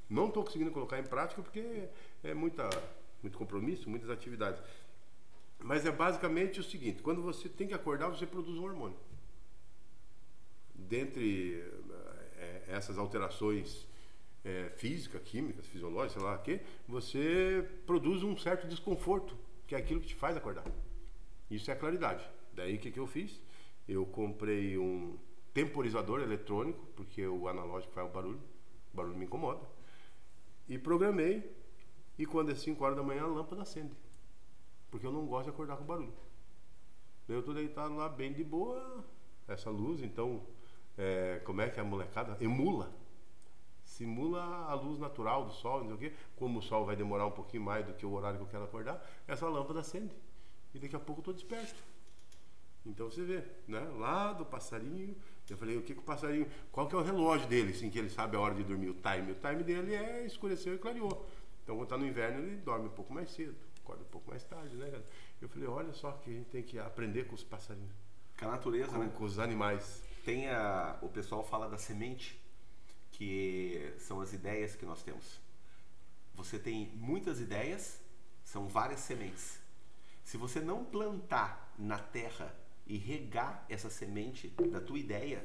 [0.09, 1.89] Não estou conseguindo colocar em prática porque
[2.23, 2.69] é muita,
[3.23, 4.63] muito compromisso, muitas atividades.
[5.59, 8.99] Mas é basicamente o seguinte: quando você tem que acordar, você produz um hormônio.
[10.75, 11.65] Dentre
[12.37, 13.87] eh, essas alterações
[14.47, 19.37] eh, físicas, químicas, fisiológicas, sei lá o quê, você produz um certo desconforto,
[19.67, 20.65] que é aquilo que te faz acordar.
[21.51, 22.25] Isso é a claridade.
[22.53, 23.43] Daí o que, que eu fiz?
[23.89, 25.19] Eu comprei um
[25.53, 28.41] temporizador eletrônico, porque o analógico faz o barulho,
[28.93, 29.67] o barulho me incomoda,
[30.69, 31.53] e programei,
[32.17, 33.97] e quando é 5 horas da manhã a lâmpada acende,
[34.93, 36.15] porque eu não gosto de acordar com barulho.
[37.27, 39.05] Daí eu tô deitado lá bem de boa,
[39.49, 40.47] essa luz, então,
[40.97, 42.95] é, como é que a molecada emula?
[43.97, 46.17] Simula a luz natural do sol, não sei o quê.
[46.37, 48.65] Como o sol vai demorar um pouquinho mais do que o horário que eu quero
[48.65, 50.15] acordar, essa lâmpada acende.
[50.75, 51.83] E daqui a pouco eu tô desperto.
[52.85, 53.81] Então você vê, né?
[53.99, 55.17] Lá do passarinho,
[55.49, 56.47] eu falei, o que, que o passarinho.
[56.71, 58.95] Qual que é o relógio dele, assim, que ele sabe a hora de dormir, o
[58.95, 59.33] time?
[59.33, 61.27] O time dele é escureceu e clareou.
[61.65, 64.45] Então quando tá no inverno, ele dorme um pouco mais cedo, acorda um pouco mais
[64.45, 65.05] tarde, né, cara?
[65.41, 67.91] Eu falei, olha só que a gente tem que aprender com os passarinhos,
[68.39, 69.13] Com a natureza, com, né?
[69.17, 70.05] com os animais.
[70.25, 72.39] Tem a, o pessoal fala da semente,
[73.17, 75.41] que são as ideias que nós temos.
[76.35, 77.99] Você tem muitas ideias,
[78.45, 79.59] são várias sementes.
[80.23, 82.55] Se você não plantar na terra
[82.87, 85.43] e regar essa semente da tua ideia,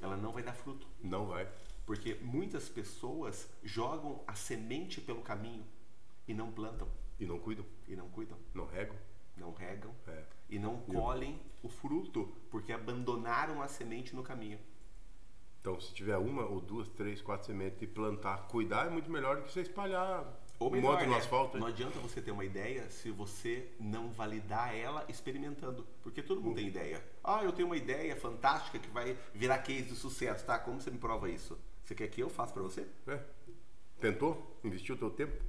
[0.00, 0.84] ela não vai dar fruto.
[1.00, 1.48] Não vai.
[1.86, 5.64] Porque muitas pessoas jogam a semente pelo caminho
[6.26, 6.88] e não plantam.
[7.20, 7.64] E não cuidam.
[7.86, 8.36] E não cuidam.
[8.52, 8.96] Não regam.
[9.36, 9.94] Não regam.
[10.08, 10.24] É.
[10.50, 14.58] E não colhem o fruto, porque abandonaram a semente no caminho.
[15.62, 19.36] Então, se tiver uma ou duas, três, quatro sementes e plantar, cuidar é muito melhor
[19.36, 20.26] do que você espalhar
[20.58, 21.18] Ou um melhor, monte no né?
[21.18, 21.56] asfalto.
[21.56, 25.86] Não adianta você ter uma ideia se você não validar ela experimentando.
[26.02, 27.00] Porque todo mundo tem ideia.
[27.22, 30.58] Ah, eu tenho uma ideia fantástica que vai virar case de sucesso, tá?
[30.58, 31.56] Como você me prova isso?
[31.84, 32.84] Você quer que eu faça pra você?
[33.06, 33.20] É.
[34.00, 34.58] Tentou?
[34.64, 35.40] Investiu o teu tempo?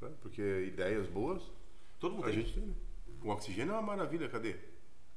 [0.00, 0.10] né?
[0.22, 1.42] Porque ideias boas
[2.00, 2.40] Todo mundo a tem.
[2.40, 2.62] gente tem.
[2.66, 2.74] né?
[3.22, 4.56] O oxigênio é uma maravilha, cadê?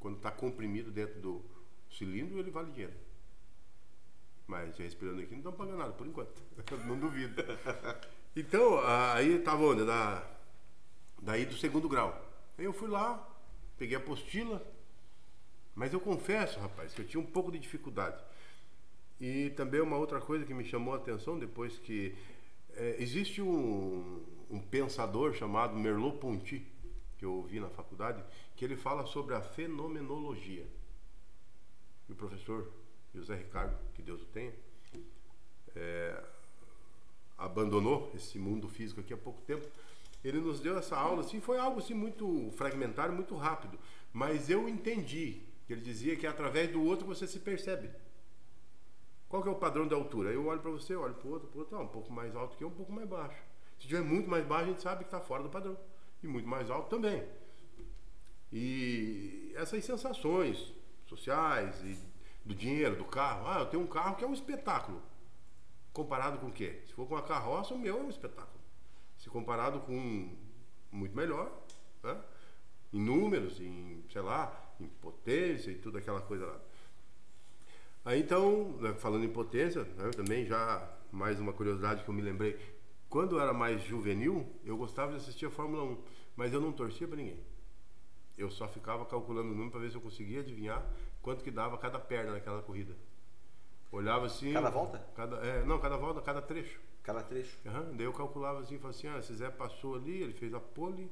[0.02, 1.41] Quando está comprimido dentro do
[1.90, 2.94] cilindro, ele vale dinheiro.
[4.48, 6.41] Mas respirando aqui não estão pagando nada, por enquanto.
[6.88, 7.44] não duvido.
[8.36, 9.84] Então, aí estava onde?
[9.86, 10.24] Da,
[11.22, 12.24] daí do segundo grau.
[12.57, 13.28] Aí eu fui lá,
[13.78, 14.65] peguei a apostila,
[15.76, 18.24] mas eu confesso, rapaz, que eu tinha um pouco de dificuldade.
[19.19, 22.15] E também uma outra coisa que me chamou a atenção depois que
[22.76, 26.65] é, existe um, um pensador chamado Merleau-Ponty,
[27.18, 28.24] que eu ouvi na faculdade,
[28.56, 30.68] que ele fala sobre a fenomenologia.
[32.07, 32.72] E o professor
[33.14, 33.78] José Ricardo,
[34.08, 34.54] Deus o tenha,
[35.76, 36.24] é,
[37.38, 39.68] abandonou esse mundo físico aqui há pouco tempo.
[40.24, 43.78] Ele nos deu essa aula, assim, foi algo assim muito fragmentário, muito rápido,
[44.14, 45.42] mas eu entendi.
[45.66, 47.90] que Ele dizia que é através do outro você se percebe.
[49.28, 50.32] Qual que é o padrão de altura?
[50.32, 52.34] Eu olho para você, olho para o outro, para o outro, ah, um pouco mais
[52.34, 53.44] alto que eu, um pouco mais baixo.
[53.78, 55.78] Se tiver muito mais baixo, a gente sabe que está fora do padrão.
[56.24, 57.28] E muito mais alto também.
[58.54, 60.74] E essas sensações
[61.06, 62.07] sociais e
[62.48, 63.48] do dinheiro, do carro.
[63.48, 65.02] Ah, eu tenho um carro que é um espetáculo.
[65.91, 66.82] Comparado com o quê?
[66.88, 68.60] Se for com a carroça, o meu é um espetáculo.
[69.18, 70.38] Se comparado com um
[70.91, 71.52] muito melhor,
[72.02, 72.18] né?
[72.94, 76.61] em números, em, sei lá, em potência e tudo aquela coisa lá.
[78.06, 82.22] Aí então, né, falando em potência, né, também já mais uma curiosidade que eu me
[82.22, 82.57] lembrei.
[83.10, 85.98] Quando eu era mais juvenil, eu gostava de assistir a Fórmula 1,
[86.38, 87.40] mas eu não torcia para ninguém.
[88.38, 90.86] Eu só ficava calculando o número para ver se eu conseguia adivinhar
[91.28, 92.95] quanto que dava cada perna naquela corrida.
[93.91, 94.54] Olhava assim.
[94.54, 95.06] Cada volta?
[95.14, 96.80] Cada, é, não, cada volta, cada trecho.
[97.04, 97.54] Cada trecho.
[97.66, 97.98] Uhum.
[97.98, 101.12] Daí eu calculava assim, falava assim, ah, esse Zé passou ali, ele fez a pole,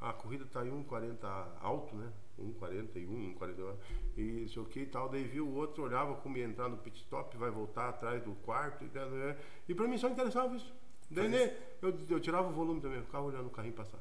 [0.00, 1.18] a corrida está em 1,40
[1.60, 2.08] alto, né?
[2.38, 3.74] 1,41, 1,42,
[4.16, 5.08] e sei o que e tal.
[5.08, 8.36] Daí viu o outro, olhava como ia entrar no pit stop, vai voltar atrás do
[8.36, 9.36] quarto, e, né?
[9.68, 10.72] e para mim só interessava isso.
[11.10, 13.98] Daí né, eu, eu tirava o volume também, ficava olhando o carrinho passar.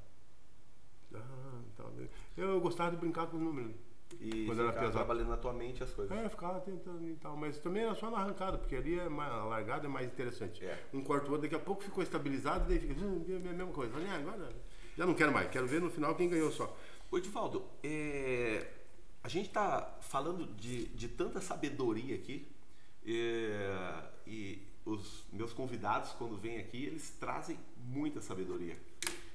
[1.15, 1.91] Ah, tal.
[2.37, 3.86] Eu, eu gostava de brincar com os números.
[4.19, 4.93] E Quando era pesado.
[4.93, 6.17] trabalhando na tua mente as coisas.
[6.17, 9.31] É, ficava tentando e tal, mas também era só na arrancada, porque ali é mais,
[9.31, 10.65] a largada é mais interessante.
[10.65, 10.85] É.
[10.93, 13.91] Um quarto outro, daqui a pouco ficou estabilizado, daí fica hum, é a mesma coisa.
[13.93, 14.55] Falei, ah, agora
[14.97, 16.75] já não quero mais, quero ver no final quem ganhou só.
[17.11, 18.67] Ô Edivaldo, é,
[19.23, 22.47] a gente está falando de, de tanta sabedoria aqui
[23.05, 28.77] é, e os meus convidados, quando vêm aqui, eles trazem muita sabedoria.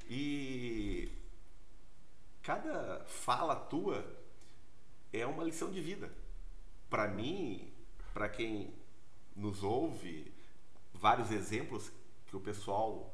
[0.08, 1.08] E
[2.42, 4.04] cada fala tua
[5.12, 6.12] é uma lição de vida.
[6.88, 7.72] Para mim,
[8.12, 8.74] para quem
[9.34, 10.32] nos ouve,
[10.94, 11.90] vários exemplos
[12.26, 13.12] que o pessoal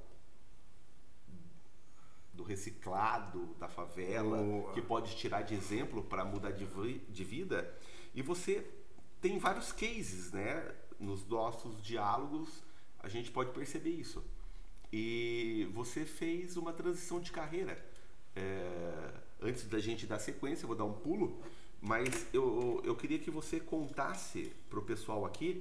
[2.32, 4.72] do reciclado, da favela, Boa.
[4.72, 6.66] que pode tirar de exemplo para mudar de,
[6.98, 7.76] de vida.
[8.14, 8.64] E você
[9.20, 10.72] tem vários cases, né?
[11.00, 12.62] Nos nossos diálogos
[13.00, 14.24] a gente pode perceber isso.
[14.92, 17.84] E você fez uma transição de carreira.
[18.34, 21.42] É, antes da gente dar sequência, eu vou dar um pulo,
[21.80, 25.60] mas eu, eu queria que você contasse para o pessoal aqui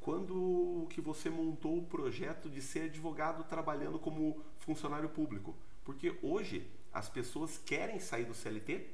[0.00, 5.54] quando que você montou o projeto de ser advogado trabalhando como funcionário público.
[5.84, 8.86] Porque hoje as pessoas querem sair do CLT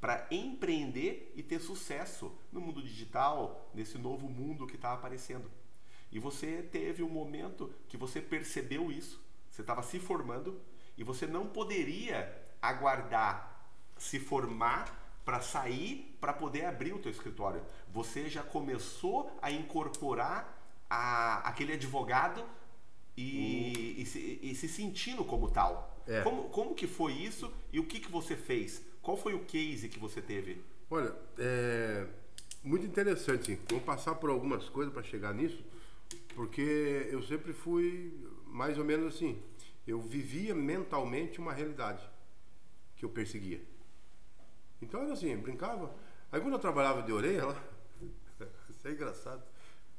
[0.00, 5.50] para empreender e ter sucesso no mundo digital, nesse novo mundo que está aparecendo.
[6.10, 9.20] E você teve um momento que você percebeu isso,
[9.50, 10.60] você estava se formando
[10.96, 17.60] e você não poderia aguardar se formar para sair para poder abrir o teu escritório.
[17.92, 20.56] Você já começou a incorporar
[20.88, 22.42] a, aquele advogado
[23.16, 26.00] e, e, se, e se sentindo como tal.
[26.06, 26.22] É.
[26.22, 28.80] Como, como que foi isso e o que, que você fez?
[29.02, 30.62] Qual foi o case que você teve?
[30.88, 32.06] Olha, é
[32.62, 33.58] muito interessante.
[33.68, 35.64] Vamos passar por algumas coisas para chegar nisso,
[36.36, 38.16] porque eu sempre fui
[38.46, 39.42] mais ou menos assim.
[39.84, 42.08] Eu vivia mentalmente uma realidade
[42.96, 43.60] que eu perseguia.
[44.80, 45.94] Então era assim, brincava.
[46.30, 47.62] Aí quando eu trabalhava de orelha lá,
[48.70, 49.42] isso é engraçado.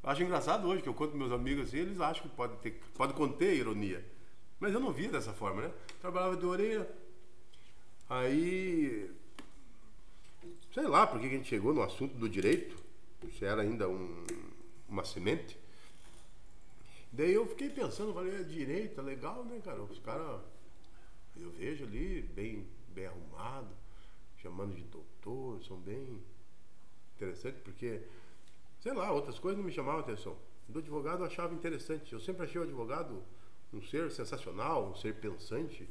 [0.04, 2.80] Eu acho engraçado hoje que eu conto meus amigos assim, eles acham que pode ter,
[2.96, 4.06] pode conter ironia.
[4.60, 5.72] Mas eu não via dessa forma, né?
[6.02, 6.90] Trabalhava de orelha.
[8.10, 9.10] Aí
[10.74, 12.78] sei lá por que a gente chegou no assunto do direito,
[13.38, 14.24] se era ainda um-
[14.88, 15.58] uma semente.
[17.12, 19.82] Daí eu fiquei pensando, falei, é direita, legal, né, cara?
[19.82, 20.40] Os caras,
[21.36, 23.70] eu vejo ali, bem, bem arrumado,
[24.48, 26.24] chamando de doutor, são bem
[27.16, 28.02] interessantes, porque,
[28.80, 30.38] sei lá, outras coisas não me chamavam atenção.
[30.70, 32.14] Do advogado eu achava interessante.
[32.14, 33.22] Eu sempre achei o advogado
[33.74, 35.88] um ser sensacional, um ser pensante,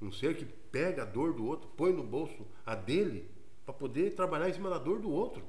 [0.00, 3.30] um ser que pega a dor do outro, põe no bolso a dele,
[3.64, 5.42] para poder trabalhar em cima da dor do outro.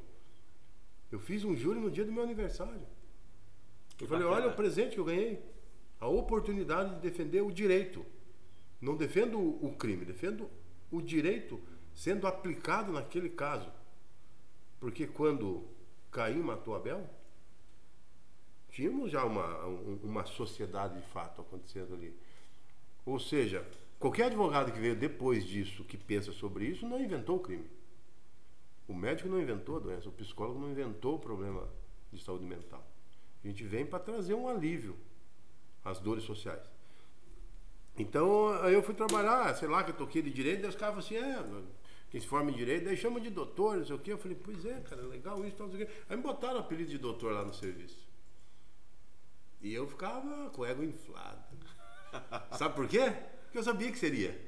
[1.11, 2.87] Eu fiz um júri no dia do meu aniversário.
[3.99, 5.43] Eu falei, olha o presente que eu ganhei.
[5.99, 8.05] A oportunidade de defender o direito.
[8.79, 10.49] Não defendo o crime, defendo
[10.91, 11.59] o direito
[11.95, 13.71] sendo aplicado naquele caso.
[14.79, 15.63] Porque quando
[16.11, 17.09] Caim matou Abel,
[18.69, 19.65] tínhamos já uma,
[20.03, 22.15] uma sociedade de fato acontecendo ali.
[23.05, 23.65] Ou seja,
[23.99, 27.69] qualquer advogado que veio depois disso, que pensa sobre isso, não inventou o crime.
[28.87, 31.67] O médico não inventou a doença, o psicólogo não inventou o problema
[32.11, 32.85] de saúde mental.
[33.43, 34.95] A gente vem para trazer um alívio
[35.83, 36.69] às dores sociais.
[37.97, 41.39] Então, eu fui trabalhar, sei lá, que eu toquei de direito, daí os caras falaram
[41.39, 41.63] assim, é,
[42.09, 44.13] quem se forma em direito, daí chama de doutor, não sei o quê.
[44.13, 45.93] Eu falei, pois é, cara, legal isso, tal, não sei o quê.
[46.09, 48.07] Aí me botaram o apelido de doutor lá no serviço.
[49.61, 51.43] E eu ficava com o ego inflado.
[52.57, 53.11] Sabe por quê?
[53.45, 54.39] Porque eu sabia que seria.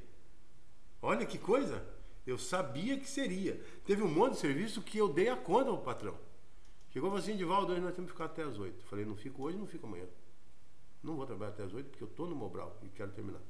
[1.01, 1.85] Olha que coisa.
[2.25, 3.59] Eu sabia que seria.
[3.85, 6.17] Teve um monte de serviço que eu dei a conta ao patrão.
[6.89, 8.83] Chegou assim, Divaldo, hoje nós temos que ficar até as 8.
[8.85, 10.05] Falei, não fico hoje, não fico amanhã.
[11.03, 13.41] Não vou trabalhar até as 8 porque eu estou no Mobral e quero terminar.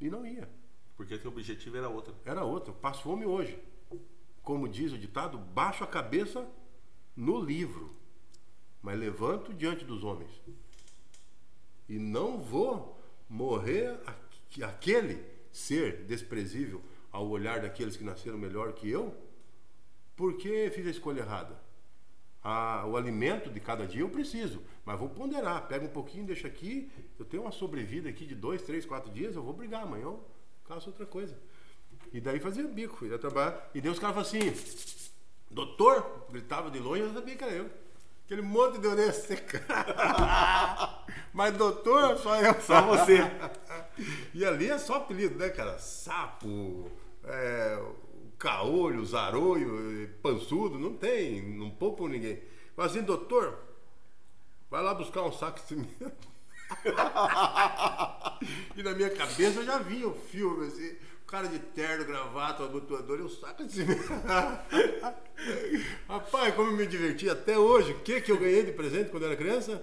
[0.00, 0.48] E não ia.
[0.96, 2.14] Porque o objetivo era outro.
[2.24, 2.72] Era outro.
[2.72, 3.58] Passo fome hoje.
[4.42, 6.46] Como diz o ditado, baixo a cabeça
[7.16, 7.94] no livro,
[8.82, 10.30] mas levanto diante dos homens.
[11.88, 13.98] E não vou morrer
[14.62, 19.14] aquele ser desprezível ao olhar daqueles que nasceram melhor que eu,
[20.16, 21.58] porque fiz a escolha errada.
[22.42, 25.66] Ah, o alimento de cada dia eu preciso, mas vou ponderar.
[25.66, 26.90] Pega um pouquinho, deixa aqui.
[27.18, 29.34] Eu tenho uma sobrevida aqui de dois, três, quatro dias.
[29.34, 30.04] Eu vou brigar amanhã.
[30.04, 30.24] Eu
[30.66, 31.36] faço outra coisa.
[32.12, 33.70] E daí fazia bico, ia trabalhar.
[33.74, 34.40] E Deus cara assim:
[35.50, 37.70] Doutor, gritava de longe, eu sabia que era eu.
[38.24, 39.62] Aquele monte de orelha seca.
[41.32, 42.54] Mas doutor, só eu.
[42.62, 43.18] Só você.
[44.32, 45.78] e ali é só apelido, né, cara?
[45.78, 46.90] Sapo,
[47.24, 47.82] é,
[48.38, 52.40] caolho, zaroio, pançudo, não tem, não poupam ninguém.
[52.76, 53.58] Mas assim, doutor,
[54.70, 56.33] vai lá buscar um saco de cimento.
[58.76, 62.64] E na minha cabeça eu já vi o filme, assim, o cara de terno, gravata,
[62.64, 64.12] abotoador e um saco de cimento.
[66.08, 67.92] Rapaz, como eu me diverti até hoje.
[67.92, 69.82] O que, que eu ganhei de presente quando era criança?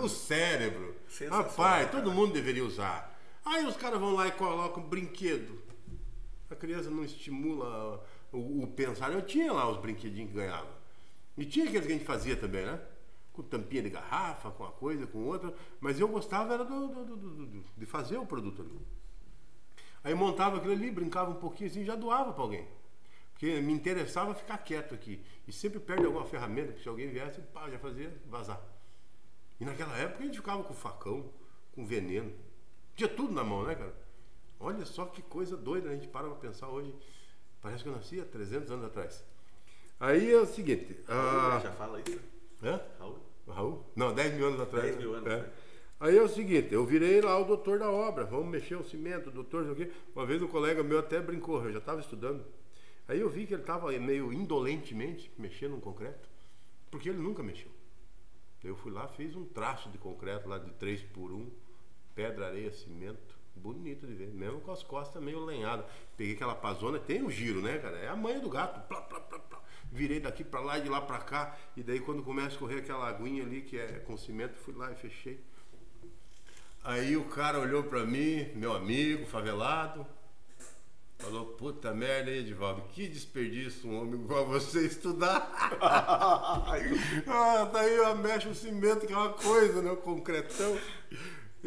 [0.00, 0.94] O cérebro.
[1.30, 3.16] Rapaz, todo mundo deveria usar.
[3.44, 5.62] Aí os caras vão lá e colocam um brinquedo.
[6.50, 9.12] A criança não estimula o, o, pensar.
[9.12, 10.76] Eu tinha lá os brinquedinhos que ganhava.
[11.36, 12.80] E tinha aqueles que a gente fazia também, né?
[13.36, 15.54] Com tampinha de garrafa, com uma coisa, com outra.
[15.78, 18.80] Mas eu gostava era do, do, do, de fazer o produto ali.
[20.02, 22.66] Aí montava aquilo ali, brincava um pouquinho assim, já doava para alguém.
[23.32, 25.22] Porque me interessava ficar quieto aqui.
[25.46, 28.60] E sempre perde alguma ferramenta, que se alguém viesse, pá, já fazia vazar.
[29.60, 31.30] E naquela época a gente ficava com facão,
[31.72, 32.32] com veneno.
[32.94, 33.94] Tinha tudo na mão, né, cara?
[34.58, 36.94] Olha só que coisa doida, a gente para pra pensar hoje.
[37.60, 39.22] Parece que eu nasci há 300 anos atrás.
[39.98, 40.98] Aí é o seguinte.
[41.06, 42.20] Raul, já fala isso?
[42.62, 42.80] Hã?
[42.98, 43.18] Raul?
[43.52, 43.84] Raul?
[43.94, 44.84] Não, 10 mil anos atrás.
[44.84, 45.30] 10 mil anos.
[45.30, 45.50] É.
[45.98, 49.30] Aí é o seguinte, eu virei lá o doutor da obra, vamos mexer o cimento,
[49.30, 49.96] doutor, não sei o quê.
[50.14, 52.44] Uma vez um colega meu até brincou, eu já estava estudando.
[53.08, 56.28] Aí eu vi que ele estava meio indolentemente mexendo no concreto,
[56.90, 57.70] porque ele nunca mexeu.
[58.62, 61.50] Eu fui lá, fiz um traço de concreto lá de 3 por 1,
[62.14, 63.36] pedra, areia, cimento.
[63.54, 65.86] Bonito de ver, mesmo com as costas meio lenhadas.
[66.14, 67.96] Peguei aquela pazona, tem o um giro, né, cara?
[67.96, 68.86] É a manha do gato.
[68.86, 69.62] Plá, plá, plá, plá.
[69.92, 71.56] Virei daqui para lá e de lá para cá.
[71.76, 74.90] E daí quando começa a escorrer aquela aguinha ali que é com cimento, fui lá
[74.92, 75.40] e fechei.
[76.84, 80.06] Aí o cara olhou para mim, meu amigo, favelado,
[81.18, 85.50] falou, puta merda aí, Edivaldo, que desperdício um homem igual você estudar.
[85.82, 89.90] ah, daí eu mexo o cimento, que é uma coisa, né?
[89.90, 90.78] O concretão.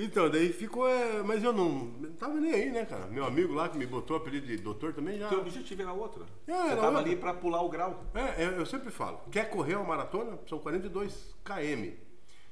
[0.01, 0.87] Então, daí ficou.
[0.87, 3.05] É, mas eu não, não tava nem aí, né, cara?
[3.07, 5.27] Meu amigo lá que me botou o apelido de doutor também já.
[5.27, 6.25] Teu objetivo era outro.
[6.47, 7.11] É, Você era tava outro.
[7.11, 8.05] ali para pular o grau.
[8.13, 10.39] É, eu, eu sempre falo: quer correr uma maratona?
[10.47, 11.91] São 42 km.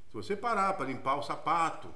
[0.09, 1.87] Se você parar para limpar o sapato,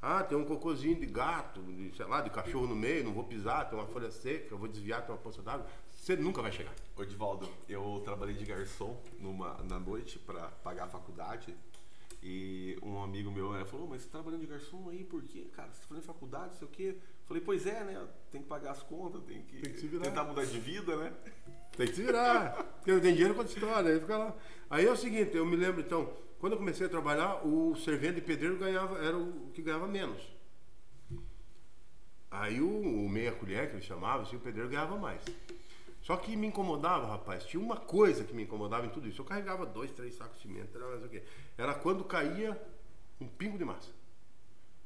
[0.00, 3.24] ah, tem um cocôzinho de gato, de, sei lá, de cachorro no meio, não vou
[3.24, 6.52] pisar, tem uma folha seca, eu vou desviar, tem uma poça d'água, você nunca vai
[6.52, 6.72] chegar.
[6.96, 11.54] Ô, Edivaldo, eu trabalhei de garçom numa, na noite para pagar a faculdade.
[12.28, 15.46] E um amigo meu né, falou, mas você tá trabalhando de garçom aí, por quê,
[15.54, 15.72] cara?
[15.72, 16.96] Você tá fazendo faculdade, não sei o quê.
[17.24, 18.04] Falei, pois é, né?
[18.32, 21.12] Tem que pagar as contas, tem que, Tem que tentar mudar de vida, né?
[21.76, 22.64] Tem que se virar.
[22.78, 24.34] Porque não tem dinheiro quando história, aí fica lá.
[24.68, 28.18] Aí é o seguinte, eu me lembro então, quando eu comecei a trabalhar, o servente
[28.18, 30.20] e pedreiro ganhava, era o que ganhava menos.
[32.28, 35.22] Aí o, o meia colher, que ele chamava, assim, o pedreiro ganhava mais.
[36.06, 37.44] Só que me incomodava, rapaz.
[37.44, 39.20] Tinha uma coisa que me incomodava em tudo isso.
[39.20, 41.24] Eu carregava dois, três sacos de cimento, era mais o quê?
[41.58, 42.56] Era quando caía
[43.20, 43.90] um pingo de massa.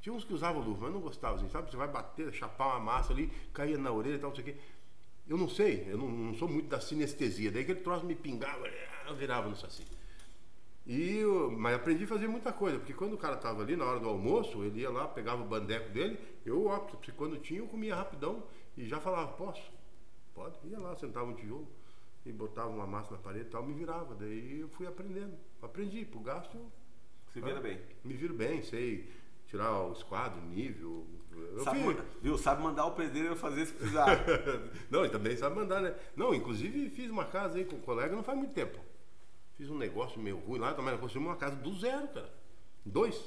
[0.00, 1.70] Tinha uns que usavam luva, mas não gostava, assim, sabe?
[1.70, 4.46] Você vai bater, chapar uma massa ali, caía na orelha e tal, não sei o
[4.46, 4.60] quê.
[5.28, 7.52] Eu não sei, eu não, não sou muito da sinestesia.
[7.52, 8.66] Daí aquele troço me pingava,
[9.18, 9.84] virava no saci.
[10.86, 13.84] E eu, mas aprendi a fazer muita coisa, porque quando o cara estava ali na
[13.84, 17.66] hora do almoço, ele ia lá, pegava o bandeco dele, eu porque quando tinha eu
[17.66, 18.42] comia rapidão
[18.74, 19.79] e já falava, posso?
[20.40, 20.56] Pode?
[20.68, 21.68] Ia lá, sentava um tijolo
[22.24, 24.14] e botava uma massa na parede e tal, me virava.
[24.14, 25.36] Daí eu fui aprendendo.
[25.62, 26.58] Aprendi, pro gasto.
[27.32, 27.78] Se vira bem.
[28.04, 29.08] Me viro bem, sei
[29.46, 31.06] tirar o esquadro, nível.
[31.32, 32.38] Eu Sabe, fiz- viu?
[32.38, 34.06] Sabe mandar o pedreiro fazer se precisar.
[34.90, 35.94] não, ele também sabe mandar, né?
[36.16, 38.78] Não, inclusive fiz uma casa aí com um colega não faz muito tempo.
[39.56, 42.32] Fiz um negócio meio ruim lá, também construímos uma casa do zero, cara.
[42.84, 43.22] Dois.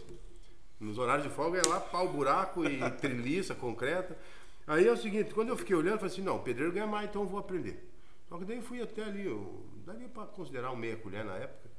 [0.80, 4.18] Nos horários de folga é lá pau, buraco e treliça, concreta.
[4.66, 6.88] Aí é o seguinte, quando eu fiquei olhando, eu falei assim, não, o pedreiro ganha
[6.88, 7.92] mais, então eu vou aprender.
[8.30, 11.70] Só que daí fui até ali, eu, daria para considerar um meia colher na época.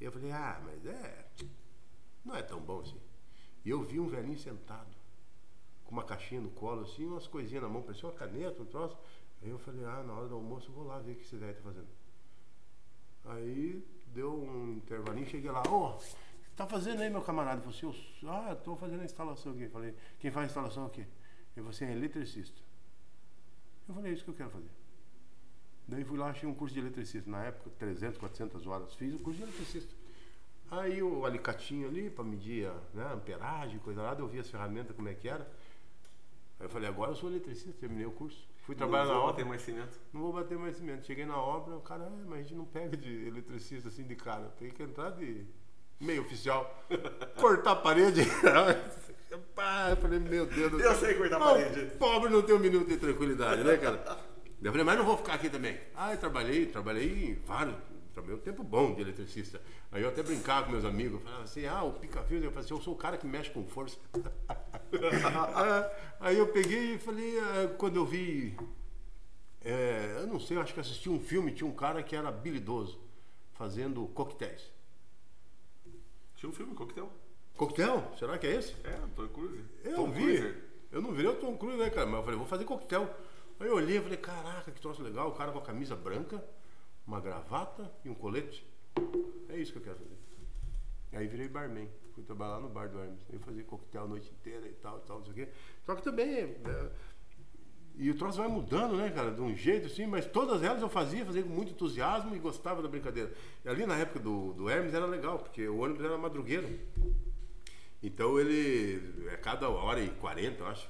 [0.00, 1.26] E eu falei, ah, mas é.
[2.24, 3.00] Não é tão bom assim.
[3.64, 4.90] E eu vi um velhinho sentado,
[5.84, 8.98] com uma caixinha no colo, assim, umas coisinhas na mão, parecia uma caneta, um troço.
[9.40, 11.36] Aí eu falei, ah, na hora do almoço eu vou lá ver o que esse
[11.36, 11.88] velho tá fazendo.
[13.26, 17.62] Aí deu um intervalinho, cheguei lá, ô, o que tá fazendo aí, meu camarada?
[17.64, 19.62] Eu falei assim, ah, tô fazendo a instalação aqui.
[19.62, 21.06] Eu falei, quem faz a instalação aqui?
[21.56, 22.60] Eu você é eletricista.
[23.88, 24.70] Eu falei, é isso que eu quero fazer.
[25.86, 27.28] Daí fui lá, achei um curso de eletricista.
[27.30, 28.94] Na época, 300, 400 horas.
[28.94, 29.94] Fiz o curso de eletricista.
[30.70, 34.96] Aí o alicatinho ali para medir a né, amperagem, coisa lá, eu vi as ferramentas,
[34.96, 35.42] como é que era.
[36.58, 38.48] Aí eu falei, agora eu sou eletricista, terminei o curso.
[38.64, 39.32] Fui trabalhar Não na vou obra.
[39.34, 40.00] bater mais cimento.
[40.12, 41.04] Não vou bater mais cimento.
[41.06, 44.14] Cheguei na obra, o cara, "Ah, mas a gente não pega de eletricista assim de
[44.14, 44.48] cara.
[44.58, 45.44] Tem que entrar de
[46.00, 46.82] meio oficial.
[47.38, 48.20] Cortar a parede.
[49.38, 51.86] Pá, eu falei, meu Deus do Eu sei cortar parede.
[51.98, 54.20] Pobre não tem um minuto de tranquilidade, né, cara?
[54.62, 55.78] Eu falei, mas não vou ficar aqui também.
[55.94, 57.76] Ah, eu trabalhei, trabalhei em vários.
[58.12, 59.60] Trabalhei um tempo bom de eletricista.
[59.90, 62.64] Aí eu até brincava com meus amigos, eu falava assim, ah, o pica-fio, eu falei
[62.64, 63.96] assim, eu sou o cara que mexe com força.
[66.20, 68.54] Aí eu peguei e falei, ah, quando eu vi,
[69.64, 72.28] é, eu não sei, eu acho que assisti um filme, tinha um cara que era
[72.28, 73.00] habilidoso,
[73.54, 74.70] fazendo coquetéis.
[76.36, 77.10] Tinha um filme, coquetel.
[77.56, 78.12] Coquetel?
[78.18, 78.74] Será que é esse?
[78.84, 79.64] É, Tom Cruise.
[79.84, 80.38] Eu Tom vi.
[80.38, 80.54] Cruise.
[80.90, 82.06] Eu não virei o Tom Cruise, né, cara?
[82.06, 83.08] Mas eu falei, vou fazer coquetel.
[83.60, 85.28] Aí eu olhei e falei, caraca, que troço legal.
[85.28, 86.44] O cara com a camisa branca,
[87.06, 88.66] uma gravata e um colete.
[89.48, 90.18] É isso que eu quero fazer.
[91.12, 91.88] Aí virei barman.
[92.14, 93.24] Fui trabalhar lá no bar do Hermes.
[93.32, 95.48] Aí fazia coquetel a noite inteira e tal, e tal, não sei o quê.
[95.84, 96.28] Só que também.
[96.28, 96.90] é,
[97.94, 99.30] e o troço vai mudando, né, cara?
[99.30, 102.82] De um jeito assim, mas todas elas eu fazia, fazia com muito entusiasmo e gostava
[102.82, 103.32] da brincadeira.
[103.64, 106.68] E ali na época do, do Hermes era legal, porque o ônibus era madrugueiro.
[108.02, 110.88] Então ele, a cada hora e 40, eu acho,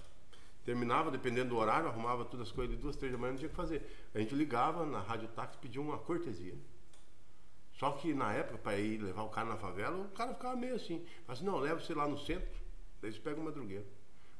[0.64, 3.51] terminava, dependendo do horário, arrumava todas as coisas de duas, três da manhã, não tinha
[3.51, 3.82] que fazer.
[4.14, 6.55] A gente ligava na rádio táxi e pedia uma cortesia.
[7.78, 10.76] Só que na época, para ir levar o cara na favela, o cara ficava meio
[10.76, 11.05] assim.
[11.26, 12.60] Falava assim, não, leva você lá no centro,
[13.01, 13.84] daí você pega o madrugueiro.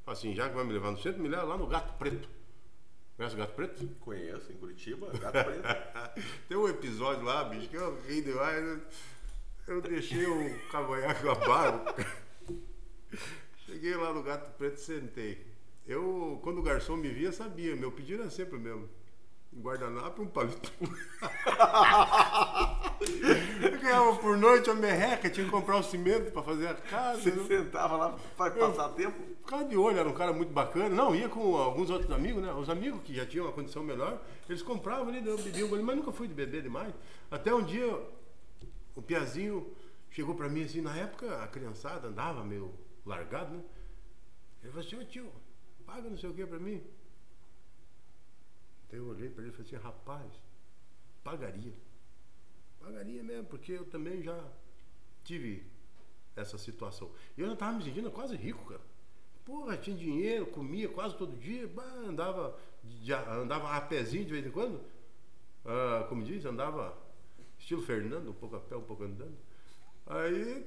[0.05, 2.29] Fala assim, já que vai me levar no centro, me leva lá no Gato Preto.
[3.15, 3.87] Conhece o Gato Preto?
[3.99, 5.63] Conheço, em Curitiba, gato preto.
[6.49, 8.81] Tem um episódio lá, bicho, que eu ri demais.
[9.67, 11.95] Eu deixei o cavanhaque com a barba.
[13.65, 15.45] Cheguei lá no Gato Preto e sentei.
[15.85, 17.75] Eu, quando o garçom me via, sabia.
[17.75, 18.89] Meu pedido era sempre o mesmo.
[19.51, 20.71] Um guardanapo e um palito.
[23.61, 27.21] eu ganhava por noite a merreca, tinha que comprar o cimento para fazer a casa.
[27.21, 27.43] Você né?
[27.47, 29.21] sentava lá para passar tempo?
[29.43, 30.89] Ficava de olho, era um cara muito bacana.
[30.89, 32.51] Não, ia com alguns outros amigos, né?
[32.53, 34.19] Os amigos que já tinham uma condição melhor,
[34.49, 36.93] eles compravam ali, eu bebia um golinho, mas nunca fui de beber demais.
[37.29, 37.85] Até um dia,
[38.95, 39.71] o Piazinho
[40.09, 42.73] chegou pra mim assim, na época a criançada andava meio
[43.05, 43.63] largado, né?
[44.61, 45.31] Ele falou assim, ô tio,
[45.85, 46.81] paga não sei o que pra mim.
[48.89, 50.31] Daí eu olhei pra ele e falei assim, rapaz,
[51.23, 51.73] pagaria.
[52.79, 54.51] Pagaria mesmo, porque eu também já
[55.23, 55.65] tive
[56.35, 57.11] essa situação.
[57.37, 58.81] Eu já tava me sentindo quase rico, cara.
[59.45, 61.69] Porra, tinha dinheiro, comia quase todo dia,
[62.07, 62.57] andava,
[63.29, 64.81] andava a pezinho de vez em quando.
[65.65, 66.97] Ah, como diz, andava
[67.57, 69.37] estilo Fernando, um pouco a pé, um pouco andando.
[70.05, 70.65] Aí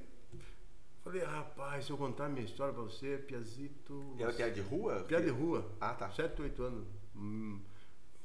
[1.07, 4.15] falei, rapaz, se eu contar minha história pra você, Piazito.
[4.19, 5.03] Era piada de rua?
[5.03, 5.71] Piada de rua.
[5.79, 6.11] Ah, tá.
[6.11, 6.87] 7, 8 anos.
[7.15, 7.61] Hum,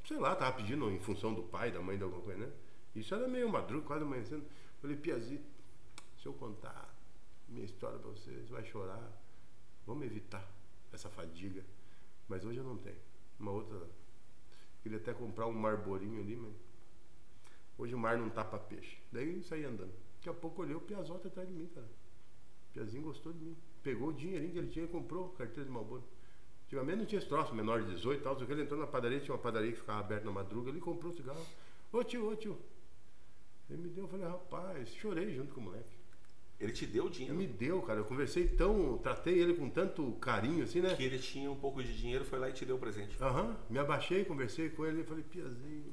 [0.04, 2.52] sei lá, tava pedindo em função do pai, da mãe, de alguma coisa, né?
[2.94, 4.44] Isso era meio madruga, quase amanhecendo.
[4.80, 5.48] Falei, Piazito,
[6.20, 6.92] se eu contar
[7.48, 9.12] minha história pra você, você vai chorar.
[9.86, 10.44] Vamos evitar
[10.92, 11.64] essa fadiga.
[12.28, 12.98] Mas hoje eu não tenho.
[13.38, 13.78] Uma outra.
[14.82, 16.54] Queria até comprar um marborinho ali, mas.
[17.78, 18.98] Hoje o mar não tapa peixe.
[19.10, 19.92] Daí eu saí andando.
[20.16, 21.88] Daqui a pouco olhei o Piazota atrás de mim, cara.
[22.72, 23.56] Piazinho gostou de mim.
[23.82, 26.02] Pegou o dinheirinho que ele tinha e comprou carteira de Malboro.
[26.66, 28.38] Antigamente não tinha esse troço, menor de 18 e tal.
[28.38, 30.70] Só que ele entrou na padaria, tinha uma padaria que ficava aberta na madruga.
[30.70, 31.44] Ele comprou o cigarro.
[31.92, 32.56] Ô tio, ô tio.
[33.68, 35.96] Ele me deu, eu falei, rapaz, chorei junto com o moleque.
[36.58, 37.34] Ele te deu Ele dinheiro?
[37.36, 38.00] me deu, cara.
[38.00, 38.96] Eu conversei tão.
[38.98, 40.94] Tratei ele com tanto carinho, assim, né?
[40.94, 43.16] Que ele tinha um pouco de dinheiro, foi lá e te deu o presente.
[43.20, 45.92] Aham, me abaixei, conversei com ele e falei, Piazinho.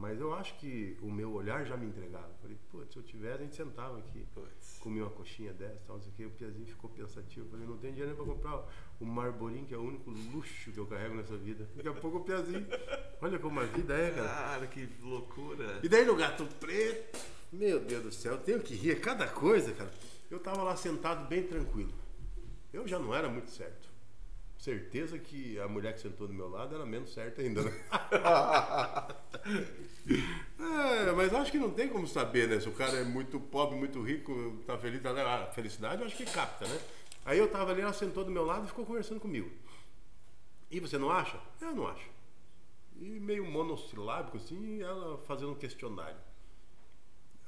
[0.00, 2.30] Mas eu acho que o meu olhar já me entregava.
[2.40, 4.78] Falei, putz, se eu tivesse, a gente sentava aqui, Puts.
[4.80, 6.24] comia uma coxinha dessa, tal, não sei o quê.
[6.24, 7.50] O Piazinho ficou pensativo.
[7.50, 8.66] Falei, não tenho dinheiro nem pra comprar
[8.98, 11.68] o Marborim, que é o único luxo que eu carrego nessa vida.
[11.76, 12.66] Daqui a pouco o Piazinho.
[13.20, 14.28] Olha como a vida é, cara.
[14.28, 15.80] Cara, que loucura.
[15.82, 17.20] E daí no gato preto,
[17.52, 19.92] meu Deus do céu, eu tenho que rir, é cada coisa, cara.
[20.30, 21.92] Eu tava lá sentado bem tranquilo.
[22.72, 23.89] Eu já não era muito certo.
[24.60, 27.72] Certeza que a mulher que sentou do meu lado era menos certa ainda, né?
[30.60, 32.60] é, mas acho que não tem como saber, né?
[32.60, 36.14] Se o cara é muito pobre, muito rico, tá feliz, tá, a felicidade eu acho
[36.14, 36.78] que capta, né?
[37.24, 39.50] Aí eu tava ali, ela sentou do meu lado e ficou conversando comigo.
[40.70, 41.40] E você não acha?
[41.58, 42.10] Eu não acho.
[43.00, 46.20] E meio monossilábico assim, ela fazendo um questionário.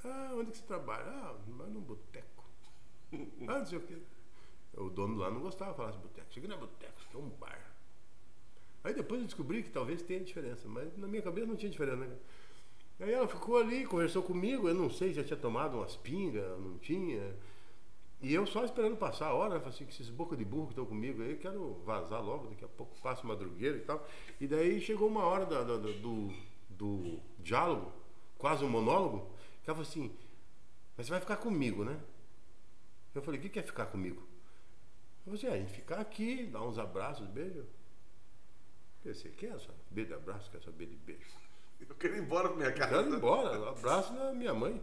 [0.03, 1.05] Ah, onde que você trabalha?
[1.05, 2.43] Ah, vai num boteco.
[3.47, 3.99] Ah, não sei o quê.
[4.75, 6.33] O dono lá não gostava de falar de boteco.
[6.33, 7.61] Chega não é boteco, aqui é um bar.
[8.85, 11.99] Aí depois eu descobri que talvez tenha diferença, mas na minha cabeça não tinha diferença,
[11.99, 12.17] né?
[13.01, 16.59] Aí ela ficou ali, conversou comigo, eu não sei se já tinha tomado umas pingas,
[16.61, 17.35] não tinha.
[18.21, 19.65] E eu só esperando passar a hora, né?
[19.67, 22.65] Assim, que esses boca de burro que estão comigo aí, eu quero vazar logo, daqui
[22.65, 24.07] a pouco passo madrugueira e tal.
[24.41, 26.33] E daí chegou uma hora do,
[26.71, 27.93] do diálogo,
[28.39, 29.31] quase um monólogo,
[29.63, 30.11] que ela falou assim,
[30.97, 31.99] mas você vai ficar comigo, né?
[33.15, 34.32] Eu falei, o que que é ficar comigo?
[35.24, 37.65] Eu falei assim, ah, a gente ficar aqui, dar uns abraços, beijo.
[39.05, 41.31] Eu Você quer só beijo de abraço, quer saber de beijo?
[41.89, 43.09] Eu quero ir embora pra minha Quero casa.
[43.09, 44.81] ir embora, abraço na minha mãe.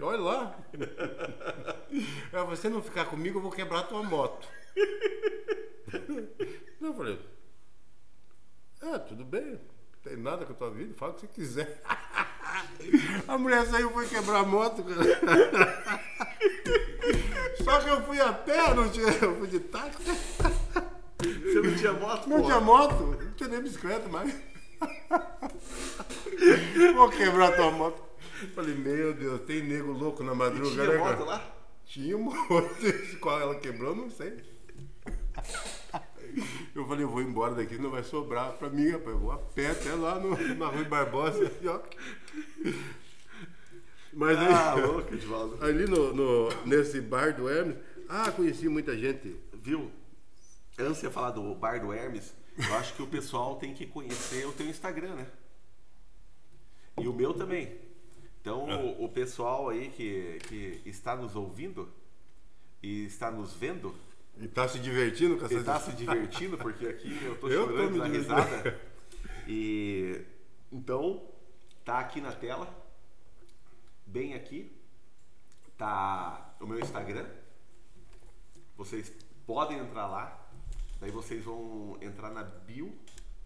[0.00, 0.58] Olha lá.
[1.90, 4.48] Se você não ficar comigo, eu vou quebrar a tua moto.
[6.80, 7.18] Eu falei,
[8.82, 9.60] é, tudo bem, não
[10.02, 11.80] tem nada com a tua vida, fala o que você quiser.
[13.28, 16.02] A mulher saiu e foi quebrar a moto, cara.
[17.64, 20.02] Só que eu fui a pé, não tinha, eu fui de táxi.
[21.22, 24.34] Você não tinha moto, Não tinha moto, não tinha nem bicicleta mais.
[26.94, 28.02] Vou quebrar tua moto.
[28.54, 31.24] Falei, meu Deus, tem nego louco na E madruga, tinha né, moto cara?
[31.24, 31.52] lá?
[31.84, 32.92] Tinha monte.
[33.20, 34.42] Qual ela quebrou, não sei.
[36.74, 39.08] Eu falei, eu vou embora daqui, não vai sobrar pra mim, rapaz.
[39.10, 41.52] Eu vou a pé até lá no, na Rui Barbosa.
[44.12, 45.58] Mas aí, Ah, louco, Edvaldo.
[45.64, 47.76] ali no, no- nesse bar do Hermes,
[48.08, 49.36] ah, conheci muita gente.
[49.54, 49.90] Viu?
[50.78, 53.86] Antes de eu falar do bar do Hermes, eu acho que o pessoal tem que
[53.86, 55.26] conhecer o teu Instagram, né?
[57.00, 57.74] E o meu também.
[58.40, 61.88] Então, o, o pessoal aí que, que está nos ouvindo
[62.82, 63.94] e está nos vendo,
[64.38, 67.66] E tá se divertindo com Você essas tá se divertindo, porque aqui eu tô Eu
[67.66, 68.80] tô chorando me da risada.
[69.46, 70.20] E
[70.70, 71.22] então,
[71.84, 72.68] tá aqui na tela,
[74.12, 74.70] bem aqui,
[75.78, 77.26] tá o meu Instagram.
[78.76, 79.10] Vocês
[79.46, 80.50] podem entrar lá,
[81.00, 82.94] daí vocês vão entrar na bio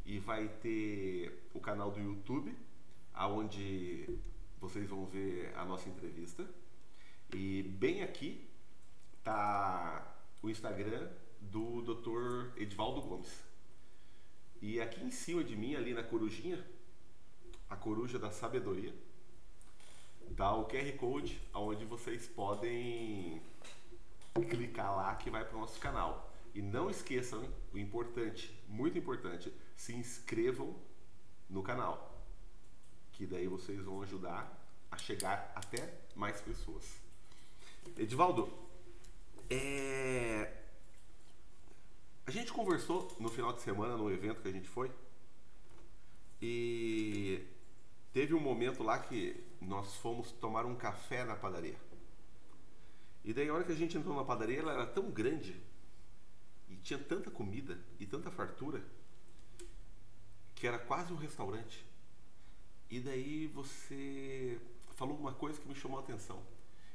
[0.04, 2.52] e vai ter o canal do YouTube,
[3.14, 4.18] aonde
[4.60, 6.44] vocês vão ver a nossa entrevista.
[7.32, 8.50] E bem aqui
[9.22, 11.08] tá o Instagram
[11.40, 12.60] do Dr.
[12.60, 13.40] Edvaldo Gomes.
[14.60, 16.66] E aqui em cima de mim, ali na corujinha,
[17.70, 18.92] a coruja da sabedoria,
[20.36, 23.40] tá o QR Code, onde vocês podem
[24.50, 26.30] clicar lá que vai para o nosso canal.
[26.54, 27.42] E não esqueçam,
[27.72, 30.76] o importante, muito importante, se inscrevam
[31.48, 32.22] no canal.
[33.12, 36.84] Que daí vocês vão ajudar a chegar até mais pessoas.
[37.96, 38.52] Edivaldo,
[39.48, 40.52] é...
[42.26, 44.90] a gente conversou no final de semana no evento que a gente foi
[46.42, 47.42] e
[48.12, 51.78] teve um momento lá que nós fomos tomar um café na padaria.
[53.24, 55.60] E daí a hora que a gente entrou na padaria, ela era tão grande
[56.68, 58.82] e tinha tanta comida e tanta fartura
[60.54, 61.84] que era quase um restaurante.
[62.88, 64.60] E daí você
[64.94, 66.40] falou uma coisa que me chamou a atenção.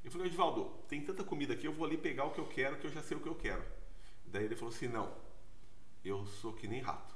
[0.03, 2.77] Eu falei, Edvaldo, tem tanta comida aqui, eu vou ali pegar o que eu quero,
[2.77, 3.63] que eu já sei o que eu quero.
[4.25, 5.13] Daí ele falou assim, não,
[6.03, 7.13] eu sou que nem rato.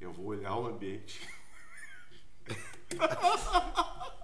[0.00, 1.28] Eu vou olhar o ambiente.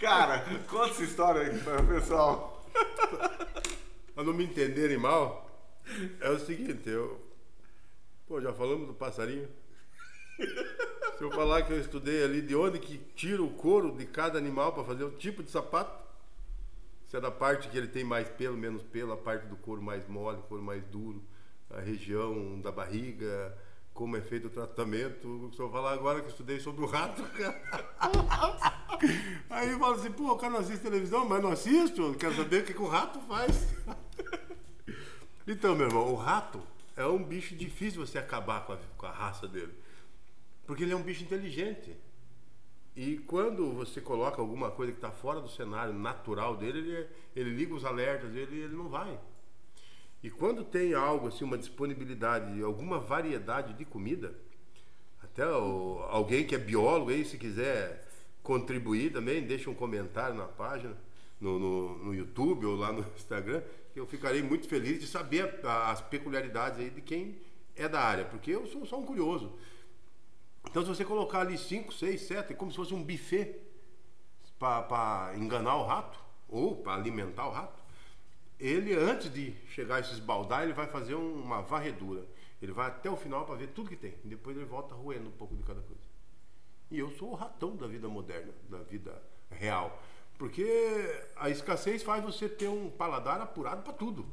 [0.00, 2.64] Cara, conta essa história aí para o pessoal.
[4.14, 5.50] Pra não me entenderem mal,
[6.20, 7.20] é o seguinte, eu.
[8.26, 9.48] Pô, já falamos do passarinho?
[11.16, 14.38] Se eu falar que eu estudei ali de onde que tira o couro de cada
[14.38, 16.04] animal para fazer o tipo de sapato,
[17.06, 19.80] se é da parte que ele tem mais pelo, menos pelo, a parte do couro
[19.80, 21.22] mais mole, couro mais duro,
[21.70, 23.56] a região da barriga,
[23.96, 25.50] como é feito o tratamento.
[25.54, 27.60] Se eu falar agora que estudei sobre o rato, cara.
[29.50, 32.66] Aí fala assim, pô, o cara não assiste televisão, mas não assisto, quero saber o
[32.66, 33.74] que, que o rato faz.
[35.48, 36.60] Então, meu irmão, o rato
[36.96, 39.72] é um bicho difícil você acabar com a, com a raça dele.
[40.66, 41.96] Porque ele é um bicho inteligente.
[42.96, 47.50] E quando você coloca alguma coisa que está fora do cenário natural dele, ele, ele
[47.50, 49.20] liga os alertas, ele, ele não vai.
[50.22, 54.34] E quando tem algo assim, uma disponibilidade, alguma variedade de comida,
[55.22, 58.06] até o, alguém que é biólogo aí, se quiser
[58.42, 60.96] contribuir também, deixa um comentário na página,
[61.40, 63.62] no, no, no YouTube ou lá no Instagram,
[63.92, 67.38] que eu ficarei muito feliz de saber as peculiaridades aí de quem
[67.74, 69.52] é da área, porque eu sou só um curioso.
[70.68, 73.56] Então, se você colocar ali 5, 6, 7, é como se fosse um buffet
[74.58, 76.18] para enganar o rato
[76.48, 77.82] ou para alimentar o rato,
[78.58, 82.26] ele, antes de chegar a esses baldar, ele vai fazer uma varredura.
[82.60, 84.14] Ele vai até o final para ver tudo que tem.
[84.24, 86.02] Depois ele volta roendo um pouco de cada coisa.
[86.90, 90.02] E eu sou o ratão da vida moderna, da vida real.
[90.38, 90.66] Porque
[91.36, 94.26] a escassez faz você ter um paladar apurado para tudo.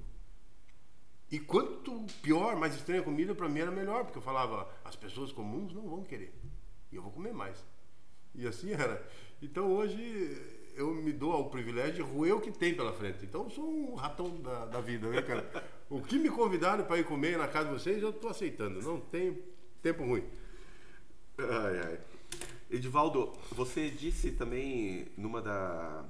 [1.31, 4.95] E quanto pior, mais estranha a comida, para mim era melhor, porque eu falava, as
[4.95, 6.33] pessoas comuns não vão querer.
[6.91, 7.65] E eu vou comer mais.
[8.35, 9.05] E assim era.
[9.41, 13.25] Então hoje eu me dou ao privilégio de roer o que tem pela frente.
[13.25, 15.69] Então eu sou um ratão da, da vida, né, cara?
[15.89, 18.81] o que me convidaram para ir comer na casa de vocês, eu estou aceitando.
[18.81, 19.41] Não tem
[19.81, 20.23] tempo ruim.
[21.37, 21.99] Ai, ai.
[22.71, 26.05] Edivaldo, você disse também numa da,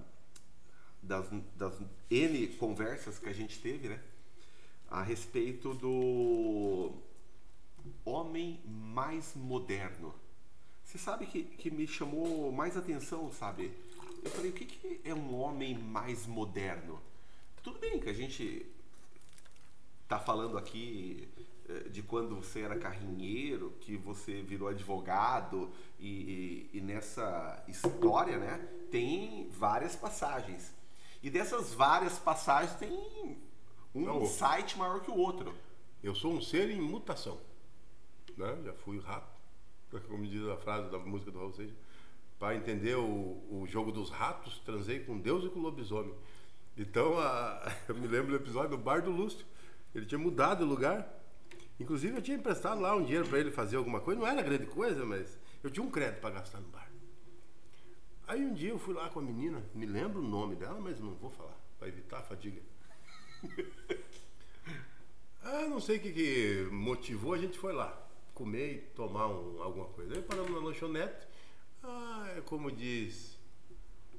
[1.02, 4.00] das, das N conversas que a gente teve, né?
[4.94, 6.92] a respeito do
[8.06, 10.14] homem mais moderno.
[10.84, 13.72] Você sabe que, que me chamou mais atenção, sabe?
[14.24, 17.00] Eu falei, o que, que é um homem mais moderno?
[17.62, 18.66] Tudo bem que a gente
[20.08, 21.28] tá falando aqui
[21.68, 28.38] eh, de quando você era carrinheiro, que você virou advogado e, e, e, nessa história,
[28.38, 28.58] né,
[28.92, 30.74] tem várias passagens.
[31.22, 32.92] E dessas várias passagens tem
[33.96, 35.54] um Não, insight maior que o outro.
[36.04, 37.40] Eu sou um ser em mutação.
[38.38, 38.62] Né?
[38.66, 39.28] Já fui rato,
[40.08, 41.76] como diz a frase da música do Raul Seixas.
[42.40, 43.04] Para entender o,
[43.50, 46.14] o jogo dos ratos, transei com Deus e com o lobisomem.
[46.78, 49.46] Então, a, eu me lembro do episódio do Bar do Lúcio.
[49.94, 51.08] Ele tinha mudado de lugar.
[51.80, 54.20] Inclusive, eu tinha emprestado lá um dinheiro para ele fazer alguma coisa.
[54.20, 56.90] Não era grande coisa, mas eu tinha um crédito para gastar no bar.
[58.28, 61.00] Aí um dia eu fui lá com a menina, me lembro o nome dela, mas
[61.00, 62.62] não vou falar, para evitar a fadiga.
[65.44, 68.00] ah, não sei o que, que, motivou, a gente foi lá
[68.34, 70.16] comer e tomar um, alguma coisa.
[70.16, 71.28] Aí paramos na lanchonete.
[71.84, 73.38] Ah, é como diz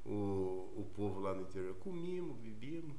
[0.05, 2.95] o, o povo lá no interior: comimos, bebíamos.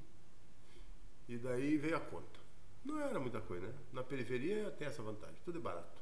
[1.29, 2.41] E daí veio a conta.
[2.85, 3.75] Não era muita coisa, né?
[3.93, 6.01] Na periferia tem essa vantagem, tudo é barato.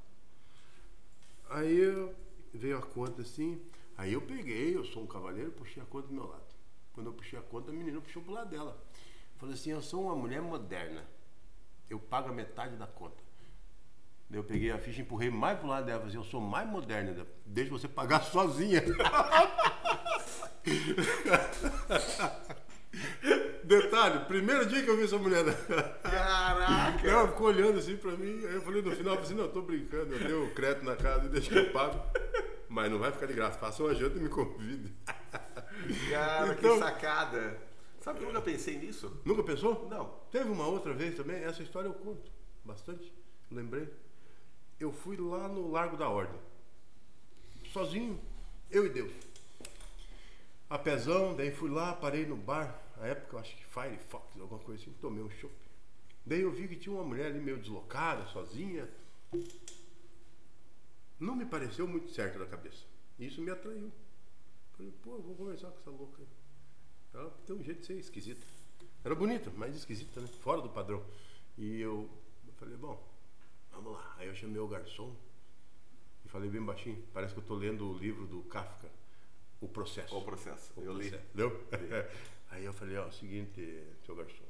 [1.48, 1.78] Aí
[2.52, 3.60] veio a conta assim,
[3.96, 6.54] aí eu peguei, eu sou um cavaleiro, puxei a conta do meu lado.
[6.92, 8.82] Quando eu puxei a conta, a menina puxou pro lado dela.
[9.36, 11.04] Falei assim, eu sou uma mulher moderna.
[11.88, 13.22] Eu pago a metade da conta.
[14.34, 16.00] Daí eu peguei a ficha e empurrei mais pro lado dela.
[16.00, 17.24] Falei assim, eu sou mais moderna.
[17.46, 18.82] Deixa você pagar sozinha.
[23.62, 25.44] Detalhe, primeiro dia que eu vi essa mulher.
[26.02, 27.08] Caraca!
[27.08, 28.44] Ela ficou olhando assim pra mim.
[28.44, 30.84] Aí eu falei no final, falei assim, não, eu tô brincando, eu dei o crédito
[30.84, 32.02] na casa e deixa que eu pago.
[32.68, 33.56] Mas não vai ficar de graça.
[33.56, 34.92] Faça uma janta e me convide.
[36.10, 37.56] Cara, então, que sacada!
[38.00, 39.16] Sabe que eu nunca pensei nisso?
[39.24, 39.88] Nunca pensou?
[39.88, 40.06] Não.
[40.32, 42.32] Teve uma outra vez também, essa história eu conto
[42.64, 43.14] bastante,
[43.48, 43.88] lembrei.
[44.84, 46.38] Eu fui lá no Largo da Ordem,
[47.72, 48.20] sozinho,
[48.70, 49.14] eu e Deus.
[50.68, 54.60] A pezão, daí fui lá, parei no bar, na época eu acho que Firefox, alguma
[54.60, 55.54] coisa assim, tomei um chopp.
[56.26, 58.86] Daí eu vi que tinha uma mulher ali meio deslocada, sozinha.
[61.18, 62.84] Não me pareceu muito certo da cabeça.
[63.18, 63.90] Isso me atraiu.
[64.76, 66.28] Falei, pô, vou conversar com essa louca aí.
[67.14, 68.46] Ela tem um jeito de ser esquisita.
[69.02, 70.28] Era bonita, mas esquisita, né?
[70.42, 71.02] Fora do padrão.
[71.56, 72.06] E eu,
[72.46, 73.13] eu falei, bom,
[73.74, 74.14] vamos lá.
[74.18, 75.14] Aí eu chamei o garçom
[76.24, 77.02] e falei bem baixinho.
[77.12, 78.90] Parece que eu estou lendo o livro do Kafka,
[79.60, 80.16] O Processo.
[80.16, 81.16] O Processo, o eu processo.
[81.16, 81.22] li.
[81.34, 81.66] Leu?
[82.50, 84.44] Aí eu falei, ó, o seguinte, seu garçom,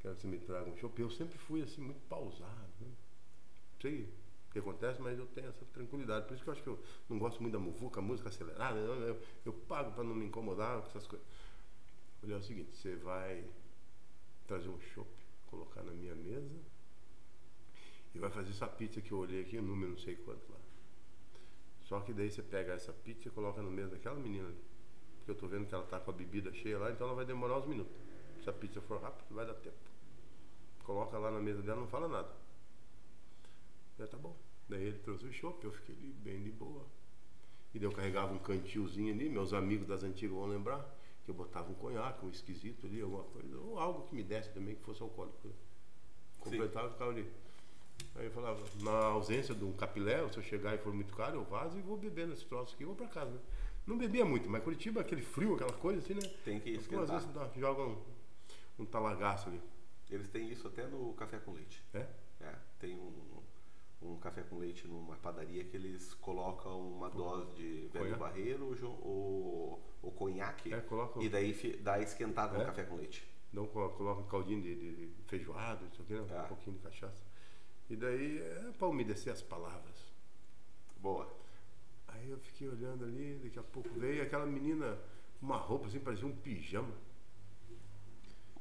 [0.00, 1.00] quero que você me traga um chopp.
[1.00, 2.50] Eu sempre fui assim, muito pausado.
[2.80, 2.86] Né?
[2.86, 4.02] Não sei
[4.48, 6.26] o que acontece, mas eu tenho essa tranquilidade.
[6.26, 6.78] Por isso que eu acho que eu
[7.08, 8.78] não gosto muito da muvuca, música acelerada.
[8.78, 11.26] Eu, eu, eu pago para não me incomodar com essas coisas.
[12.20, 13.44] Falei, é o seguinte, você vai
[14.46, 15.10] trazer um chopp,
[15.50, 16.54] colocar na minha mesa
[18.14, 20.58] e vai fazer essa pizza que eu olhei aqui, o número não sei quanto lá.
[21.80, 24.64] Só que daí você pega essa pizza e coloca no meio daquela menina ali.
[25.18, 27.24] Porque eu tô vendo que ela tá com a bebida cheia lá, então ela vai
[27.24, 27.96] demorar uns minutos.
[28.42, 29.76] Se a pizza for rápida, vai dar tempo.
[30.84, 32.30] Coloca lá na mesa dela, não fala nada.
[33.98, 34.36] Já tá bom.
[34.68, 36.86] Daí ele trouxe o chopp, eu fiquei ali bem de boa.
[37.74, 40.88] E daí eu carregava um cantilzinho ali, meus amigos das antigas vão lembrar,
[41.24, 44.52] que eu botava um conhaque, um esquisito ali, alguma coisa, ou algo que me desse
[44.52, 45.48] também, que fosse alcoólico.
[45.48, 45.54] Né?
[46.38, 47.43] Completava e ficava ali.
[48.16, 51.36] Aí eu falava, na ausência de um capilé, se eu chegar e for muito caro,
[51.36, 53.30] eu vazo e vou beber nesse troço aqui e vou pra casa.
[53.32, 53.40] Né?
[53.86, 56.22] Não bebia muito, mas Curitiba, aquele frio, aquela coisa assim, né?
[56.44, 57.06] Tem que Pô, às esquentar.
[57.18, 57.96] vezes dá- joga um,
[58.78, 59.60] um talagaço ali.
[60.10, 61.82] Eles têm isso até no café com leite.
[61.92, 62.06] É?
[62.40, 63.42] É, tem um,
[64.00, 69.82] um café com leite numa padaria que eles colocam uma dose de velho barreiro ou,
[70.02, 72.60] ou conhaque É, coloca- e daí dá esquentada É?
[72.60, 73.26] no café com leite.
[73.54, 76.24] Co- coloca um caldinho de, de- de feijoada, isso aqui, né?
[76.28, 76.44] Tá.
[76.44, 77.22] um pouquinho de cachaça.
[77.90, 80.12] E daí é pra umedecer as palavras.
[80.96, 81.30] Boa.
[82.08, 84.98] Aí eu fiquei olhando ali, daqui a pouco veio aquela menina,
[85.40, 86.94] uma roupa assim, parecia um pijama.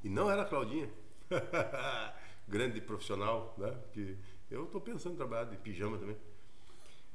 [0.03, 0.89] E não era a Claudinha.
[2.47, 3.73] Grande profissional, né?
[3.93, 4.17] Que
[4.51, 6.17] eu tô pensando em trabalhar de pijama também.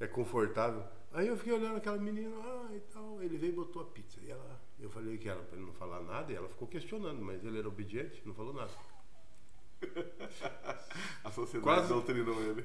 [0.00, 0.82] É confortável.
[1.12, 3.22] Aí eu fiquei olhando aquela menina, ah, e tal.
[3.22, 4.18] Ele veio e botou a pizza.
[4.22, 7.20] E ela, eu falei que era pra ele não falar nada, e ela ficou questionando,
[7.20, 8.72] mas ele era obediente, não falou nada.
[11.24, 12.64] A sociedade Quase- doutrinou ele.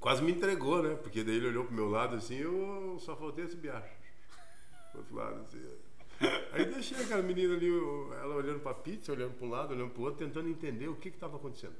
[0.00, 0.94] Quase me entregou, né?
[0.94, 3.92] Porque daí ele olhou pro meu lado assim, eu só faltei esse biacho.
[4.92, 5.62] Do outro lado, assim.
[6.52, 10.24] Aí deixei aquela menina ali, ela olhando pra pizza, olhando um lado, olhando pro outro,
[10.24, 11.76] tentando entender o que estava acontecendo.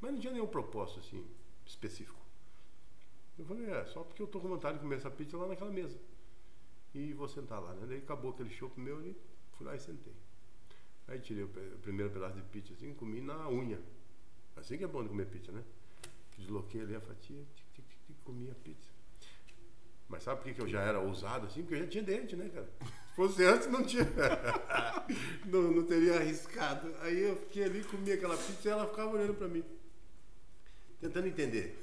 [0.00, 1.24] Mas não tinha nenhum propósito assim,
[1.64, 2.18] específico.
[3.38, 5.70] Eu falei, é, só porque eu tô com vontade de comer essa pizza lá naquela
[5.70, 5.98] mesa.
[6.94, 7.86] E vou sentar lá, né?
[7.86, 9.14] Daí acabou aquele chopp meu ali,
[9.52, 10.14] fui lá e sentei.
[11.08, 11.48] Aí tirei o,
[11.82, 13.80] primeiro pedaço de pizza assim, comi na unha.
[14.56, 15.62] Assim que é bom de comer pizza, né?
[16.36, 18.90] Desloquei ali a fatia, tic, tic, tic, tic, comi a pizza.
[20.08, 21.62] Mas sabe por que eu já era ousado assim?
[21.62, 22.68] Porque eu já tinha dente, né, cara?
[23.08, 24.04] Se fosse antes, não tinha.
[25.46, 26.94] não, não teria arriscado.
[27.00, 29.64] Aí eu fiquei ali, comi aquela pizza e ela ficava olhando pra mim.
[31.00, 31.82] Tentando entender.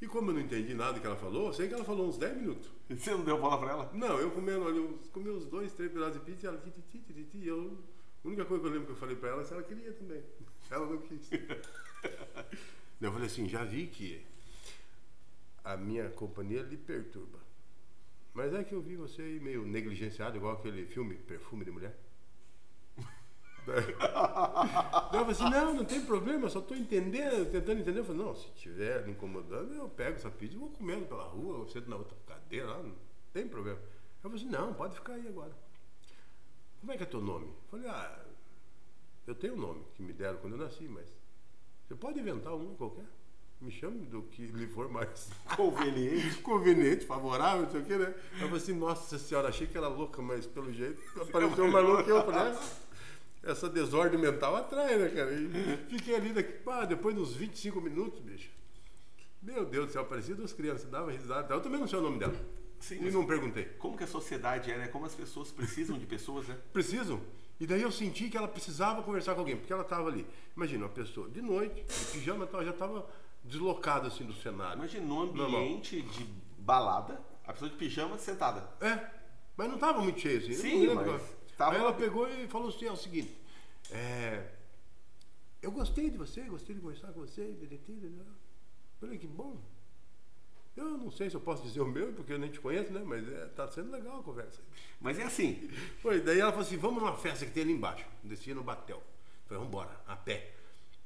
[0.00, 2.16] E como eu não entendi nada que ela falou, eu sei que ela falou uns
[2.16, 2.70] 10 minutos.
[2.88, 3.90] E você não deu bola pra ela?
[3.92, 6.70] Não, eu comendo ali, uns, comi uns dois, três pedaços de pizza e ela ti,
[6.70, 7.76] ti, ti, ti, ti, eu,
[8.24, 9.92] a única coisa que eu lembro que eu falei pra ela é se ela queria
[9.92, 10.22] também.
[10.70, 11.28] Ela não quis.
[13.00, 14.24] Eu falei assim, já vi que
[15.64, 17.38] a minha companhia lhe perturba.
[18.32, 21.96] Mas é que eu vi você aí meio negligenciado, igual aquele filme Perfume de Mulher.
[23.66, 28.00] Eu falei assim, não, não tem problema, só tô entendendo, tentando entender.
[28.00, 31.24] Eu falei, não, se estiver lhe incomodando, eu pego essa pizza e vou comendo pela
[31.24, 32.94] rua, eu sento na outra cadeira lá, não
[33.32, 33.78] tem problema.
[33.78, 35.52] Eu falei assim, não, pode ficar aí agora.
[36.80, 37.46] Como é que é teu nome?
[37.46, 38.18] Eu falei, ah,
[39.26, 41.06] eu tenho um nome que me deram quando eu nasci, mas
[41.86, 43.04] você pode inventar um qualquer?
[43.60, 46.38] Me chame do que lhe for mais Conveniente.
[46.40, 48.14] conveniente, favorável, não sei o que, né?
[48.32, 52.04] Eu falei assim, nossa senhora, achei que era louca, mas pelo jeito apareceu mais louca
[52.04, 52.24] que eu.
[52.24, 52.60] Falei, "Ah,
[53.42, 55.30] essa desordem mental atrai, né, cara?
[55.32, 58.50] E fiquei ali, daqui, pá, depois dos 25 minutos, bicho.
[59.42, 61.52] Meu Deus do céu, parecia duas crianças, dava risada.
[61.54, 62.34] Eu também não sei o nome dela.
[62.80, 63.66] Sim, e não perguntei.
[63.78, 64.88] Como que a sociedade é, né?
[64.88, 66.56] Como as pessoas precisam de pessoas, né?
[66.72, 67.20] Precisam.
[67.60, 70.26] E daí eu senti que ela precisava conversar com alguém, porque ela estava ali.
[70.56, 73.06] Imagina, uma pessoa de noite, de pijama e tal, já estava
[73.44, 74.78] deslocada assim do cenário.
[74.78, 75.46] Imagina Normal.
[75.46, 76.24] ambiente de
[76.58, 78.66] balada, a pessoa de pijama sentada.
[78.80, 79.06] É,
[79.56, 80.54] mas não estava muito cheio assim.
[80.54, 81.22] Sim, mas agora.
[81.58, 83.36] tava- Aí ela pegou e falou assim: é o seguinte,
[83.90, 84.46] é,
[85.60, 88.24] eu gostei de você, gostei de conversar com você, né?
[88.98, 89.58] Falei, que bom.
[90.76, 93.02] Eu não sei se eu posso dizer o meu, porque eu nem te conheço, né?
[93.04, 94.60] Mas é, tá sendo legal a conversa.
[95.00, 95.68] Mas é assim,
[96.00, 98.06] Foi, daí ela falou assim: vamos numa festa que tem ali embaixo.
[98.22, 99.02] Descia no Batel.
[99.46, 100.54] Falei, vamos embora, a pé.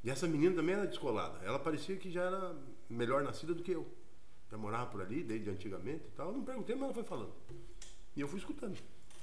[0.02, 1.38] E essa menina também era descolada.
[1.44, 2.54] Ela parecia que já era
[2.90, 3.86] melhor nascida do que eu.
[4.50, 6.28] Já morava por ali desde antigamente e tal.
[6.28, 7.32] Eu não perguntei, mas ela foi falando.
[8.14, 8.78] E eu fui escutando.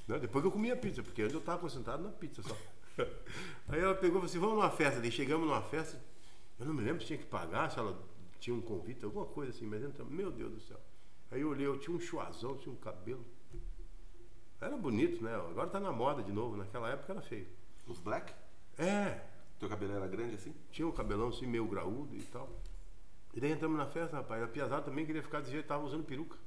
[0.07, 0.18] né?
[0.19, 2.57] Depois que eu comi a pizza, porque antes eu estava concentrado na pizza só.
[3.69, 4.99] Aí ela pegou e falou assim: vamos numa festa.
[4.99, 6.01] Daí chegamos numa festa.
[6.59, 7.97] Eu não me lembro se tinha que pagar, se ela
[8.41, 9.65] tinha um convite, alguma coisa assim.
[9.65, 10.80] Mas então, meu Deus do céu.
[11.31, 13.23] Aí eu olhei, eu tinha um chuazão, tinha um cabelo.
[14.59, 15.34] Era bonito, né?
[15.34, 16.57] Agora tá na moda de novo.
[16.57, 17.47] Naquela época era feio.
[17.88, 18.34] os black,
[18.77, 19.22] É,
[19.59, 20.53] teu cabelo era grande assim?
[20.72, 22.49] tinha um cabelão assim meio graúdo e tal.
[23.34, 24.43] E daí entramos na festa, rapaz.
[24.43, 26.38] A piazada também queria ficar desse jeito, tava usando peruca.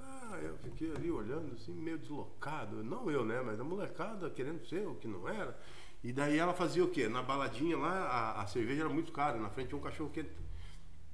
[0.00, 2.84] Ah, eu fiquei ali olhando assim, meio deslocado.
[2.84, 3.40] Não eu, né?
[3.40, 5.58] Mas a molecada querendo ser o que não era.
[6.04, 7.08] E daí ela fazia o quê?
[7.08, 9.36] Na baladinha lá, a, a cerveja era muito cara.
[9.38, 10.30] Na frente tinha um cachorro quente.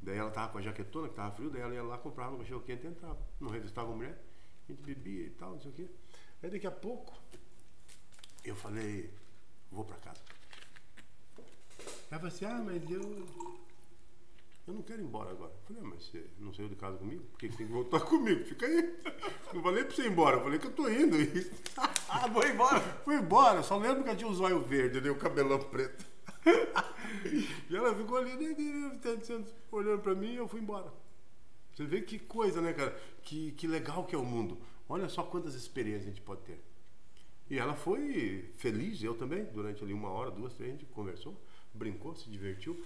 [0.04, 2.38] Daí ela tava com a jaquetona, que tava frio, daí ela ia lá, comprava um
[2.38, 3.18] cachorro quente e entrava.
[3.40, 4.22] Não revistava a mulher.
[4.68, 5.88] A gente bebia e tal, não sei o quê.
[6.42, 7.14] Aí daqui a pouco,
[8.44, 9.10] eu falei,
[9.72, 10.20] vou pra casa.
[12.10, 13.26] Ela falou assim, ah, mas eu.
[14.66, 15.52] Eu não quero ir embora agora.
[15.52, 17.24] Eu falei, ah, mas você não saiu de casa comigo?
[17.24, 18.44] Por que você tem que voltar comigo?
[18.44, 19.00] Fica aí.
[19.54, 21.16] Não falei pra você ir embora, eu falei que eu tô indo.
[22.08, 22.80] ah, vou embora.
[23.04, 25.08] Fui embora, só lembro que eu tinha o zóio verde, né?
[25.10, 26.04] o cabelão preto.
[27.70, 28.54] e ela ficou ali, né,
[29.70, 30.92] olhando pra mim e eu fui embora.
[31.74, 32.96] Você vê que coisa, né, cara?
[33.22, 34.58] Que, que legal que é o mundo.
[34.88, 36.62] Olha só quantas experiências a gente pode ter.
[37.50, 41.38] E ela foi feliz, eu também, durante ali uma hora, duas, três, a gente conversou,
[41.72, 42.82] brincou, se divertiu.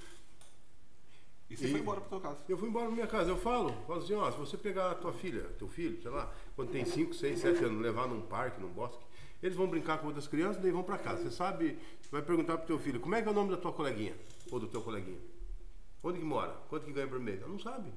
[1.51, 2.45] E você e foi embora para tua casa?
[2.49, 3.31] Eu fui embora para minha casa.
[3.31, 6.33] Eu falo, falo assim, ó, se você pegar a tua filha, teu filho, sei lá,
[6.57, 9.03] quando tem 5, 6, 7 anos, levar num parque, num bosque,
[9.43, 11.23] eles vão brincar com outras crianças, daí vão para casa.
[11.23, 11.79] Você sabe,
[12.11, 14.17] vai perguntar pro teu filho, como é que é o nome da tua coleguinha?
[14.51, 15.19] Ou do teu coleguinha?
[16.03, 16.53] Onde que mora?
[16.69, 17.41] Quanto que ganha por mês?
[17.41, 17.93] Ela não sabe.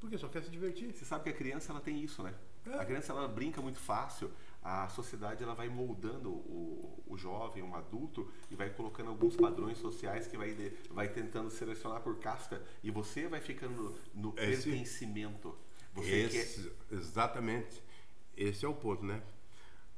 [0.00, 0.92] Porque só quer se divertir.
[0.92, 2.34] Você sabe que a criança ela tem isso, né?
[2.66, 2.74] É.
[2.74, 4.30] A criança ela brinca muito fácil.
[4.62, 9.78] A sociedade ela vai moldando o, o jovem, um adulto e vai colocando alguns padrões
[9.78, 10.54] sociais que vai,
[10.90, 15.56] vai tentando selecionar por casta e você vai ficando no, no Esse, pertencimento.
[15.94, 16.96] Você esse, quer...
[16.96, 17.82] Exatamente.
[18.36, 19.22] Esse é o ponto, né?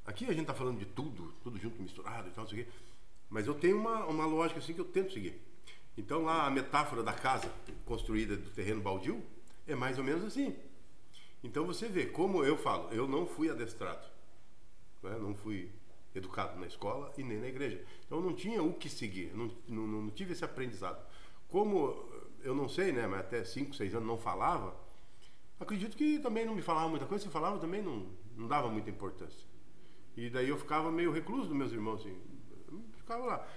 [0.07, 2.67] Aqui a gente está falando de tudo, tudo junto, misturado e tal, isso aqui.
[3.29, 5.41] Mas eu tenho uma, uma lógica assim que eu tento seguir.
[5.97, 7.53] Então lá a metáfora da casa
[7.85, 9.23] construída do terreno baldio
[9.67, 10.57] é mais ou menos assim.
[11.43, 14.07] Então você vê, como eu falo, eu não fui adestrado,
[15.03, 15.17] né?
[15.19, 15.71] não fui
[16.15, 17.83] educado na escola e nem na igreja.
[18.07, 21.01] Então não tinha o que seguir, não, não, não tive esse aprendizado.
[21.49, 22.09] Como
[22.43, 24.75] eu não sei, né, mas até 5, 6 anos não falava,
[25.59, 28.07] acredito que também não me falava muita coisa, se falava também não,
[28.37, 29.50] não dava muita importância.
[30.21, 32.15] E daí eu ficava meio recluso dos meus irmãos, assim,
[32.99, 33.49] ficava lá.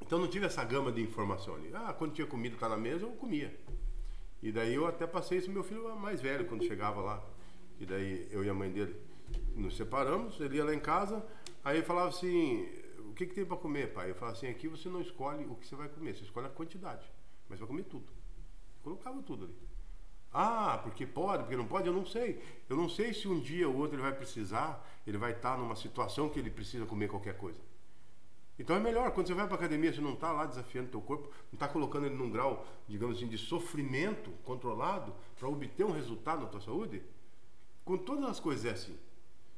[0.00, 1.70] Então não tive essa gama de informação ali.
[1.72, 3.56] Ah, quando tinha comida tá na mesa, eu comia.
[4.42, 7.24] E daí eu até passei isso meu filho mais velho, quando chegava lá.
[7.78, 9.00] E daí eu e a mãe dele
[9.54, 11.24] nos separamos, ele ia lá em casa,
[11.62, 12.68] aí falava assim,
[13.08, 14.10] o que, que tem para comer, pai?
[14.10, 16.50] Eu falava assim, aqui você não escolhe o que você vai comer, você escolhe a
[16.50, 17.08] quantidade,
[17.48, 18.12] mas vai comer tudo.
[18.82, 19.69] Colocava tudo ali.
[20.32, 22.40] Ah, porque pode, porque não pode, eu não sei.
[22.68, 25.74] Eu não sei se um dia ou outro ele vai precisar, ele vai estar numa
[25.74, 27.58] situação que ele precisa comer qualquer coisa.
[28.58, 31.00] Então é melhor, quando você vai para academia, você não está lá desafiando o teu
[31.00, 35.92] corpo, não está colocando ele num grau, digamos assim, de sofrimento controlado para obter um
[35.92, 37.02] resultado na tua saúde.
[37.84, 38.92] Com todas as coisas é assim.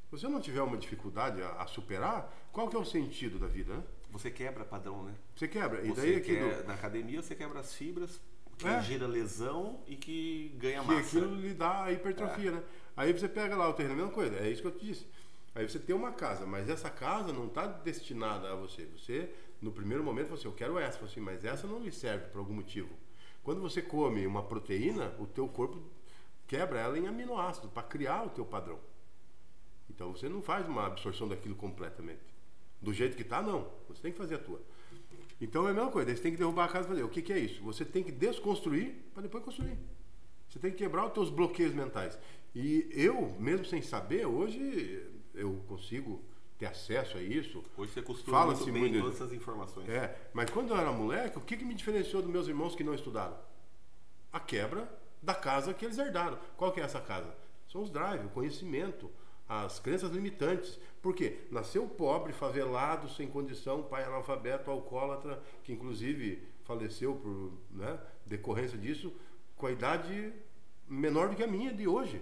[0.05, 3.47] Se você não tiver uma dificuldade a, a superar, qual que é o sentido da
[3.47, 3.83] vida, né?
[4.09, 5.13] Você quebra padrão, né?
[5.35, 5.85] Você quebra.
[5.85, 6.67] E daí aqui do...
[6.67, 8.21] Na academia você quebra as fibras
[8.57, 8.81] que é.
[8.81, 10.99] gera lesão e que ganha que massa.
[10.99, 12.53] E aquilo lhe dá a hipertrofia, é.
[12.53, 12.63] né?
[12.95, 14.35] Aí você pega lá o terreno, a mesma coisa.
[14.37, 15.07] É isso que eu te disse.
[15.55, 18.85] Aí você tem uma casa, mas essa casa não está destinada a você.
[18.85, 19.29] Você,
[19.61, 22.39] no primeiro momento, você, assim, eu quero essa, assim, mas essa não lhe serve por
[22.39, 22.89] algum motivo.
[23.43, 25.81] Quando você come uma proteína, o teu corpo
[26.47, 28.79] quebra ela em aminoácidos para criar o teu padrão.
[29.89, 32.33] Então você não faz uma absorção daquilo completamente.
[32.81, 33.69] Do jeito que está, não.
[33.87, 34.61] Você tem que fazer a tua.
[35.43, 36.15] Então é a mesma coisa.
[36.15, 37.03] Você tem que derrubar a casa e fazer.
[37.03, 37.61] O que, que é isso?
[37.63, 39.77] Você tem que desconstruir para depois construir.
[40.47, 42.17] Você tem que quebrar os teus bloqueios mentais.
[42.55, 46.23] E eu, mesmo sem saber, hoje eu consigo
[46.57, 47.61] ter acesso a isso.
[47.75, 49.89] Hoje você costuma Fala muito bem muito todas essas informações.
[49.89, 52.83] É, mas quando eu era moleque, o que, que me diferenciou dos meus irmãos que
[52.83, 53.37] não estudaram?
[54.31, 54.89] A quebra
[55.21, 56.39] da casa que eles herdaram.
[56.55, 57.35] Qual que é essa casa?
[57.69, 59.11] São os drive, o conhecimento,
[59.61, 60.79] as crenças limitantes.
[61.01, 61.41] Por quê?
[61.51, 69.13] Nasceu pobre, favelado, sem condição, pai analfabeto, alcoólatra, que inclusive faleceu por né, decorrência disso,
[69.55, 70.33] com a idade
[70.87, 72.21] menor do que a minha de hoje.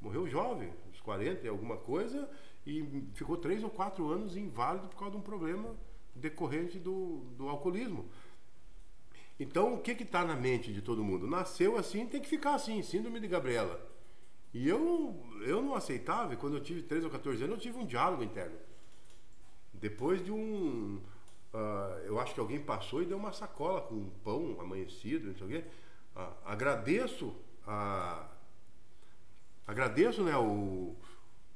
[0.00, 0.72] Morreu jovem,
[1.04, 2.28] 40 e alguma coisa,
[2.66, 2.82] e
[3.12, 5.76] ficou três ou quatro anos inválido por causa de um problema
[6.14, 8.08] decorrente do, do alcoolismo.
[9.38, 11.26] Então, o que está na mente de todo mundo?
[11.26, 13.93] Nasceu assim, tem que ficar assim, síndrome de Gabriela.
[14.54, 17.78] E eu, eu não aceitava, e quando eu tive 13 ou 14 anos, eu tive
[17.78, 18.56] um diálogo interno.
[19.72, 21.00] Depois de um.
[21.52, 25.34] Uh, eu acho que alguém passou e deu uma sacola com um pão amanhecido, não
[25.36, 25.64] sei o quê.
[26.16, 27.34] Uh, agradeço
[27.66, 28.28] a,
[29.66, 30.94] Agradeço, né, o,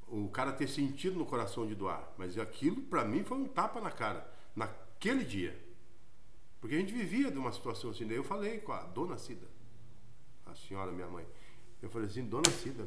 [0.09, 3.81] o cara ter sentido no coração de doar, mas aquilo para mim foi um tapa
[3.81, 4.27] na cara,
[4.57, 5.59] naquele dia.
[6.59, 8.07] Porque a gente vivia de uma situação assim.
[8.07, 9.47] Daí eu falei com a dona Cida,
[10.47, 11.27] a senhora, minha mãe.
[11.83, 12.87] Eu falei assim: Dona Cida,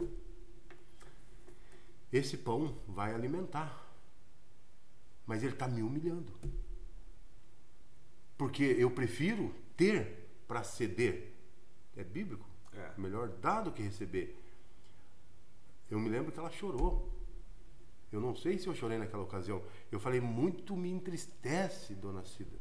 [2.12, 3.90] esse pão vai alimentar,
[5.26, 6.32] mas ele está me humilhando.
[8.38, 11.34] Porque eu prefiro ter para ceder.
[11.96, 12.46] É bíblico.
[12.74, 12.92] É.
[12.98, 14.38] Melhor dar do que receber.
[15.90, 17.10] Eu me lembro que ela chorou.
[18.12, 19.64] Eu não sei se eu chorei naquela ocasião.
[19.92, 22.58] Eu falei, muito me entristece, dona Cida.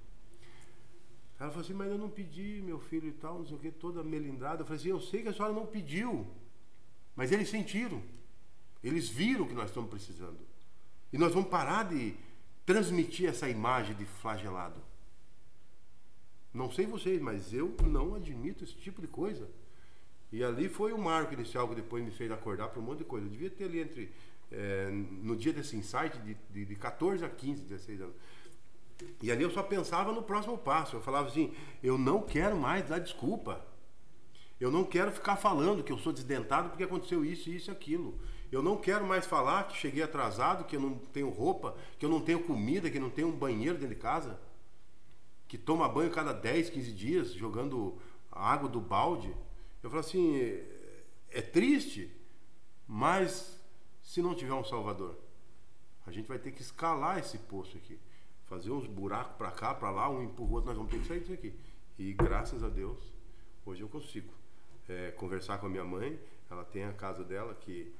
[1.41, 3.71] Ela falou assim, mas eu não pedi, meu filho e tal, não sei o que,
[3.71, 4.61] toda melindrada.
[4.61, 6.27] Eu falei assim, eu sei que a senhora não pediu,
[7.17, 8.03] mas eles sentiram.
[8.85, 10.39] Eles viram que nós estamos precisando.
[11.11, 12.15] E nós vamos parar de
[12.67, 14.81] transmitir essa imagem de flagelado.
[16.53, 19.49] Não sei vocês, mas eu não admito esse tipo de coisa.
[20.31, 23.05] E ali foi o marco inicial que depois me fez acordar para um monte de
[23.05, 23.27] coisa.
[23.27, 24.13] Eu devia ter ali entre.
[24.53, 28.15] É, no dia desse insight, de, de, de 14 a 15, 16 anos.
[29.23, 30.97] E ali eu só pensava no próximo passo.
[30.97, 33.65] Eu falava assim: eu não quero mais dar desculpa.
[34.59, 38.19] Eu não quero ficar falando que eu sou desdentado porque aconteceu isso, isso e aquilo.
[38.53, 42.11] Eu não quero mais falar que cheguei atrasado, que eu não tenho roupa, que eu
[42.11, 44.39] não tenho comida, que não tenho um banheiro dentro de casa,
[45.47, 47.97] que toma banho cada 10, 15 dias, jogando
[48.31, 49.35] água do balde.
[49.83, 50.37] Eu falo assim,
[51.31, 52.11] é triste,
[52.87, 53.59] mas
[54.03, 55.17] se não tiver um Salvador,
[56.05, 57.99] a gente vai ter que escalar esse poço aqui,
[58.51, 61.07] fazer uns buracos para cá, para lá, um empurra o outro, nós vamos ter que
[61.07, 61.55] sair disso aqui.
[61.97, 62.99] E graças a Deus,
[63.65, 64.35] hoje eu consigo
[64.89, 66.19] é, conversar com a minha mãe.
[66.51, 67.95] Ela tem a casa dela que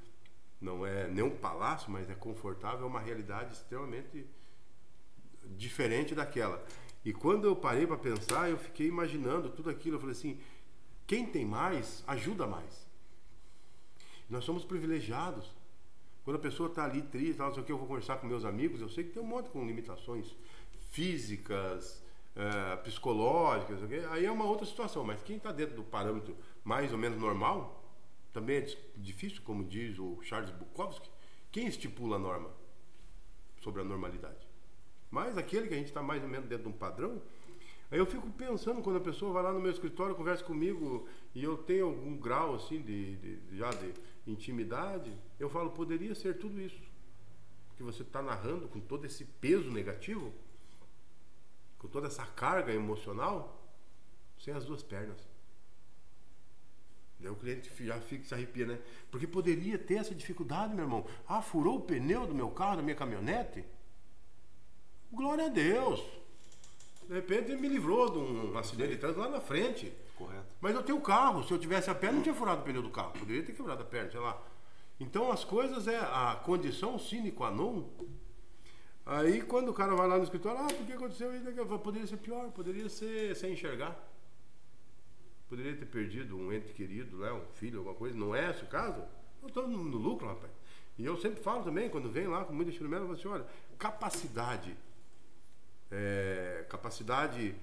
[0.59, 4.27] não é nem um palácio, mas é confortável, é uma realidade extremamente
[5.55, 6.61] diferente daquela.
[7.05, 9.95] E quando eu parei para pensar, eu fiquei imaginando tudo aquilo.
[9.95, 10.37] Eu falei assim:
[11.07, 12.85] quem tem mais, ajuda mais.
[14.29, 15.49] Nós somos privilegiados.
[16.31, 18.79] Quando a pessoa está ali triste, não sei que, eu vou conversar com meus amigos,
[18.79, 20.33] eu sei que tem um monte com limitações
[20.89, 22.01] físicas,
[22.33, 23.79] é, psicológicas,
[24.09, 25.03] aí é uma outra situação.
[25.03, 26.33] Mas quem está dentro do parâmetro
[26.63, 27.83] mais ou menos normal,
[28.31, 31.09] também é difícil, como diz o Charles Bukowski,
[31.51, 32.49] quem estipula a norma
[33.59, 34.47] sobre a normalidade?
[35.09, 37.21] Mas aquele que a gente está mais ou menos dentro de um padrão,
[37.91, 41.43] aí eu fico pensando quando a pessoa vai lá no meu escritório, conversa comigo e
[41.43, 43.91] eu tenho algum grau assim de, de já de
[44.31, 46.81] intimidade, eu falo, poderia ser tudo isso
[47.77, 50.31] que você está narrando com todo esse peso negativo,
[51.79, 53.59] com toda essa carga emocional,
[54.37, 55.17] sem as duas pernas.
[57.19, 58.79] Daí o cliente já fica, se arrepia, né?
[59.09, 61.05] Porque poderia ter essa dificuldade, meu irmão.
[61.27, 63.63] Ah, furou o pneu do meu carro, da minha caminhonete?
[65.11, 66.03] Glória a Deus.
[67.07, 69.91] De repente ele me livrou de um acidente de trânsito lá na frente.
[70.25, 70.47] Correto.
[70.59, 71.43] Mas eu tenho carro.
[71.43, 73.11] Se eu tivesse a perna, não tinha furado o pneu do carro.
[73.11, 74.41] Poderia ter quebrado a perna, sei lá.
[74.99, 77.85] Então as coisas é a condição sine qua non.
[79.05, 81.45] Aí quando o cara vai lá no escritório, ah, por que aconteceu isso?
[81.79, 84.11] Poderia ser pior, poderia ser sem enxergar
[85.51, 88.17] poderia ter perdido um ente querido, né, um filho, alguma coisa.
[88.17, 89.03] Não é esse o caso?
[89.41, 90.49] Eu estou no, no, lucro, rapaz.
[90.97, 93.45] E eu sempre falo também, quando vem lá com muito instrumento, eu falo assim, olha,
[93.77, 94.77] capacidade,
[95.91, 97.53] é, capacidade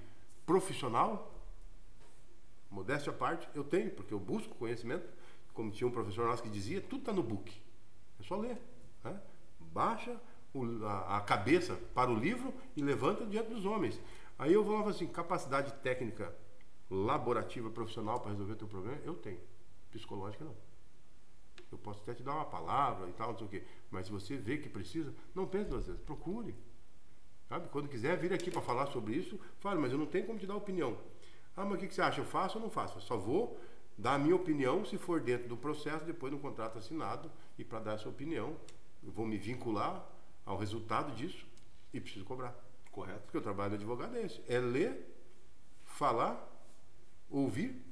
[0.45, 1.33] profissional,
[2.79, 5.09] modéstia à parte, eu tenho, porque eu busco conhecimento,
[5.53, 7.53] como tinha um professor nosso que dizia, tudo está no book.
[8.21, 8.57] É só ler.
[9.05, 9.21] Né?
[9.61, 10.19] Baixa
[10.55, 14.01] o, a, a, cabeça para o livro e levanta diante dos homens.
[14.39, 16.33] Aí eu falava assim, capacidade técnica
[16.91, 19.41] laborativa profissional para resolver o teu problema, eu tenho.
[19.91, 20.55] Psicológica não.
[21.71, 23.65] Eu posso até te dar uma palavra e tal, não sei o quê.
[23.91, 26.55] Mas se você vê que precisa, não pense duas vezes, procure.
[27.49, 27.69] Sabe?
[27.69, 30.47] Quando quiser vir aqui para falar sobre isso, fale, mas eu não tenho como te
[30.47, 30.97] dar opinião.
[31.59, 32.21] Ah, mas o que, que você acha?
[32.21, 32.99] Eu faço ou não faço?
[32.99, 33.59] Eu só vou
[33.97, 37.81] dar a minha opinião se for dentro do processo, depois do contrato assinado, e para
[37.81, 38.57] dar essa opinião,
[39.03, 40.07] eu vou me vincular
[40.47, 41.45] ao resultado disso
[41.93, 42.55] e preciso cobrar.
[42.93, 43.23] Correto.
[43.23, 45.15] Porque o trabalho do advogado é esse: é ler,
[45.85, 46.47] falar
[47.31, 47.85] ouvir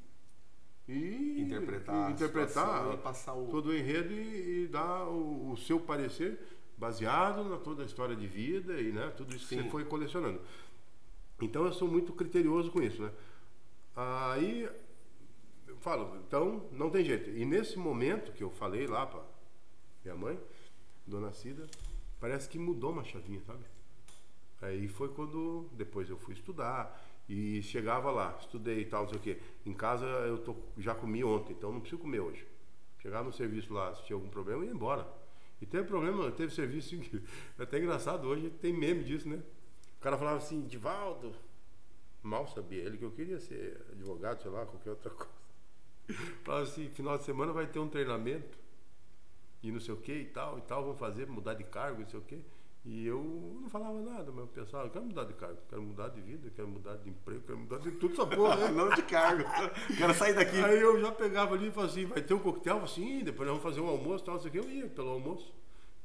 [0.89, 3.49] e interpretar, e interpretar e passar o...
[3.49, 6.39] todo o enredo e, e dar o, o, seu parecer
[6.79, 9.57] baseado na toda a história de vida e né, tudo isso Sim.
[9.57, 10.41] que você foi colecionando.
[11.41, 13.11] Então eu sou muito criterioso com isso, né?
[13.97, 14.69] Aí
[15.67, 17.31] eu falo, então não tem jeito.
[17.31, 19.25] E nesse momento que eu falei lá para
[20.05, 20.39] minha mãe,
[21.07, 21.67] Dona Cida,
[22.21, 23.65] parece que mudou uma chavinha, sabe?
[24.61, 29.19] Aí foi quando depois eu fui estudar, e chegava lá, estudei e tal, não sei
[29.19, 29.39] o quê.
[29.65, 32.47] Em casa eu tô, já comi ontem, então não preciso comer hoje.
[33.01, 35.07] Chegava no serviço lá, se tinha algum problema, ia embora.
[35.61, 36.95] E teve problema, teve serviço,
[37.59, 39.43] é até engraçado, hoje tem meme disso, né?
[39.99, 41.35] O cara falava assim, Divaldo,
[42.27, 45.33] mal sabia ele que eu queria ser advogado, sei lá, qualquer outra coisa.
[46.45, 48.59] Falava assim, final de semana vai ter um treinamento,
[49.63, 52.09] e não sei o que e tal, e tal, vão fazer, mudar de cargo, não
[52.09, 52.45] sei o que.
[52.85, 53.21] E eu
[53.61, 56.49] não falava nada, mas eu pensava, eu quero mudar de cargo, quero mudar de vida,
[56.55, 58.69] quero mudar de emprego, quero mudar de tudo essa porra, né?
[58.71, 59.43] não de cargo,
[59.97, 60.63] quero sair daqui.
[60.63, 62.85] Aí eu já pegava ali e falava assim, vai ter um coquetel?
[62.85, 64.59] Assim, depois nós vamos fazer um almoço, tal, isso aqui.
[64.59, 65.53] Eu ia pelo almoço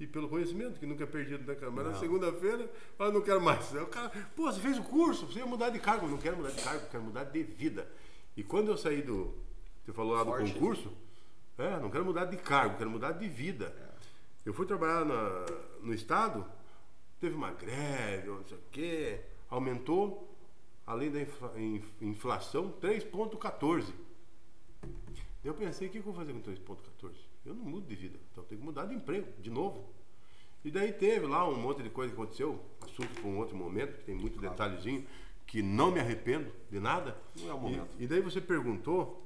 [0.02, 1.72] e pelo conhecimento, que nunca é perdido, né, cara?
[1.72, 2.68] Mas na segunda-feira,
[2.98, 3.76] eu não quero mais.
[3.76, 6.07] Aí o cara, pô, você fez o curso, você ia mudar de cargo.
[6.07, 7.88] Eu não quero mudar de cargo, quero mudar de vida.
[8.36, 9.32] E quando eu saí do,
[9.86, 10.91] você falou lá do Forte, concurso,
[11.56, 13.76] é, não quero mudar de cargo, quero mudar de vida.
[13.78, 13.91] É.
[14.44, 15.45] Eu fui trabalhar na,
[15.82, 16.44] no Estado,
[17.19, 19.22] teve uma greve, não sei o quê,
[19.52, 20.36] aumentou,
[20.88, 21.19] além da
[22.02, 23.86] inflação, 3,14.
[25.44, 27.30] Eu pensei, o que eu vou fazer com 3,14?
[27.45, 29.89] Eu não mudo de vida, então tenho que mudar de emprego, de novo.
[30.63, 33.97] E daí teve lá um monte de coisa que aconteceu, assunto para um outro momento,
[33.97, 34.51] que tem muito claro.
[34.51, 35.07] detalhezinho,
[35.47, 37.18] que não me arrependo de nada.
[37.35, 37.89] Não é o momento.
[37.97, 39.26] E, e daí você perguntou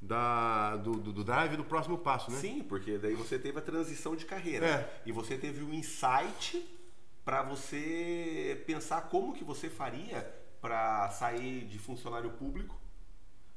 [0.00, 2.38] da, do, do, do, drive do próximo passo, né?
[2.38, 4.66] Sim, porque daí você teve a transição de carreira.
[4.66, 5.02] É.
[5.06, 6.66] E você teve um insight
[7.24, 10.22] para você pensar como que você faria
[10.60, 12.78] para sair de funcionário público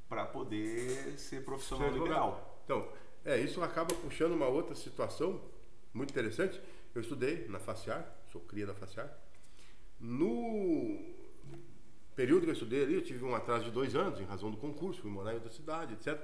[0.08, 2.62] para poder ser profissional liberal.
[2.66, 2.88] Então,
[3.30, 5.40] é, isso acaba puxando uma outra situação
[5.94, 6.60] muito interessante.
[6.96, 9.08] Eu estudei na FACIAR, sou cria da FACIAR.
[10.00, 11.00] No
[12.16, 14.58] período que eu estudei ali, eu tive um atraso de dois anos, em razão do
[14.58, 16.20] concurso, fui morar em outra cidade, etc.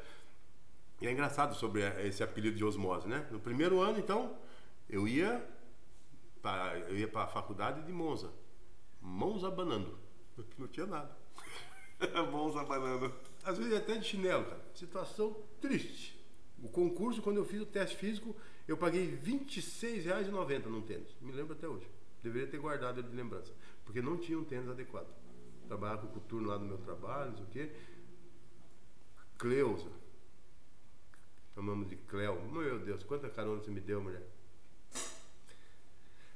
[0.99, 3.27] E é engraçado sobre esse apelido de osmose, né?
[3.29, 4.35] No primeiro ano, então,
[4.89, 5.45] eu ia
[6.41, 8.31] para eu ia para a faculdade de Monza,
[8.99, 9.97] mãos abanando,
[10.57, 11.15] não tinha nada.
[12.31, 13.13] mãos abanando.
[13.43, 14.61] Às vezes até de chinelo, cara.
[14.73, 16.14] Situação triste.
[16.63, 18.35] O concurso, quando eu fiz o teste físico,
[18.67, 21.15] eu paguei R$ 26,90 num tênis.
[21.21, 21.87] Me lembro até hoje.
[22.23, 23.53] Deveria ter guardado ele de lembrança.
[23.83, 25.07] Porque não tinha um tênis adequado.
[25.67, 27.71] Trabalhava com o coturno lá no meu trabalho, não sei o quê.
[29.37, 29.89] Cleusa.
[31.53, 32.41] Chamamos de Cleo.
[32.51, 34.23] Meu Deus, quanta carona você me deu, mulher.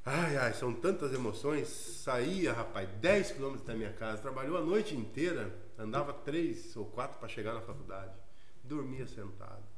[0.06, 1.68] Ai, ai, são tantas emoções.
[1.68, 4.22] Saía, rapaz, 10 quilômetros da minha casa.
[4.22, 5.54] Trabalhou a noite inteira.
[5.78, 8.14] Andava três ou quatro para chegar na faculdade.
[8.64, 9.69] Dormia sentado.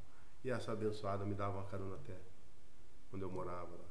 [0.43, 2.17] E essa abençoada me dava uma carona até.
[3.09, 3.89] Quando eu morava lá.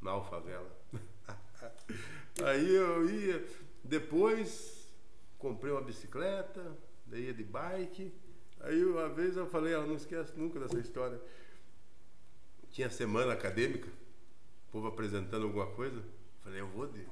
[0.00, 0.70] Na Alfavela.
[2.44, 3.46] Aí eu ia.
[3.82, 4.92] Depois
[5.38, 6.76] comprei uma bicicleta.
[7.06, 8.12] Daí ia de bike.
[8.60, 11.20] Aí uma vez eu falei, ela não esquece nunca dessa história.
[12.70, 13.88] Tinha semana acadêmica,
[14.68, 16.02] o povo apresentando alguma coisa.
[16.42, 17.06] Falei, eu vou de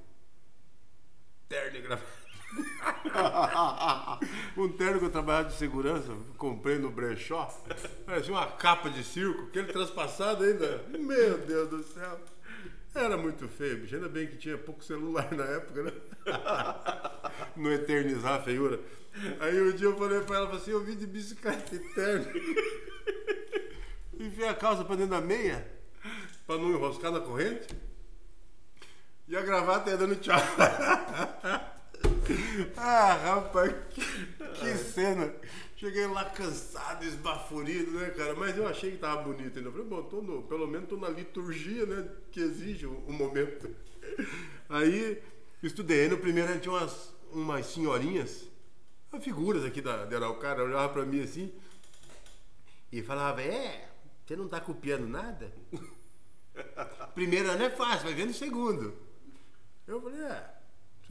[1.48, 2.21] terno e gravata.
[4.56, 7.46] um terno que eu trabalhava de segurança, comprei no brechó.
[8.04, 10.84] Parecia uma capa de circo, aquele transpassado ainda.
[10.88, 12.20] Meu Deus do céu.
[12.94, 13.94] Era muito feio, bicho.
[13.94, 15.92] Ainda bem que tinha pouco celular na época, né?
[17.56, 18.78] Não eternizar a feiura.
[19.40, 22.32] Aí um dia eu falei pra ela, assim, eu vim de bicicleta eterna.
[24.18, 25.66] Enfiei a calça pra dentro da meia,
[26.46, 27.74] pra não enroscar na corrente.
[29.26, 30.38] E a gravata ia dando tchau.
[32.76, 33.74] Ah, rapaz,
[34.54, 35.32] que, cena.
[35.76, 38.34] Cheguei lá cansado, esbaforido, né, cara?
[38.34, 39.68] Mas eu achei que tava bonito ainda.
[39.68, 42.08] Eu falei, bom, tô no, pelo menos tô na liturgia, né?
[42.30, 43.68] Que exige o, o momento.
[44.68, 45.20] Aí
[45.62, 46.02] estudei.
[46.02, 48.48] Aí no primeiro tinha umas, umas senhorinhas,
[49.20, 51.52] figuras aqui da, da Araucária, olhava pra mim assim
[52.92, 53.88] e falava, é,
[54.24, 55.50] você não tá copiando nada?
[57.14, 58.94] Primeiro ano é fácil, vai ver no segundo.
[59.86, 60.50] Eu falei, é,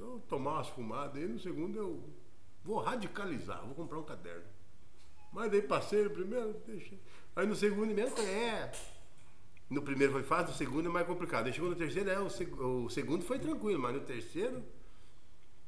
[0.01, 2.03] eu tomar umas fumadas aí, no segundo eu
[2.63, 4.43] vou radicalizar, vou comprar um caderno.
[5.31, 6.99] Mas daí passei no primeiro, deixei.
[7.35, 8.71] Aí no segundo mesmo, é.
[9.69, 11.47] No primeiro foi fácil, no segundo é mais complicado.
[11.47, 14.61] Aí chegou no terceiro, é, o, seg o segundo foi tranquilo, mas no terceiro.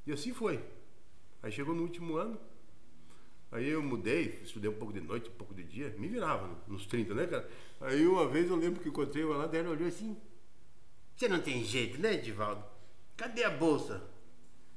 [0.05, 0.61] E assim foi.
[1.41, 2.38] Aí chegou no último ano.
[3.51, 6.88] Aí eu mudei, estudei um pouco de noite, um pouco de dia, me virava nos
[6.88, 7.49] 30, né, cara?
[7.80, 10.18] Aí uma vez eu lembro que encontrei uma lá, daí olhou assim:
[11.15, 12.64] Você não tem jeito, né, Edivaldo?
[13.15, 14.12] Cadê a bolsa?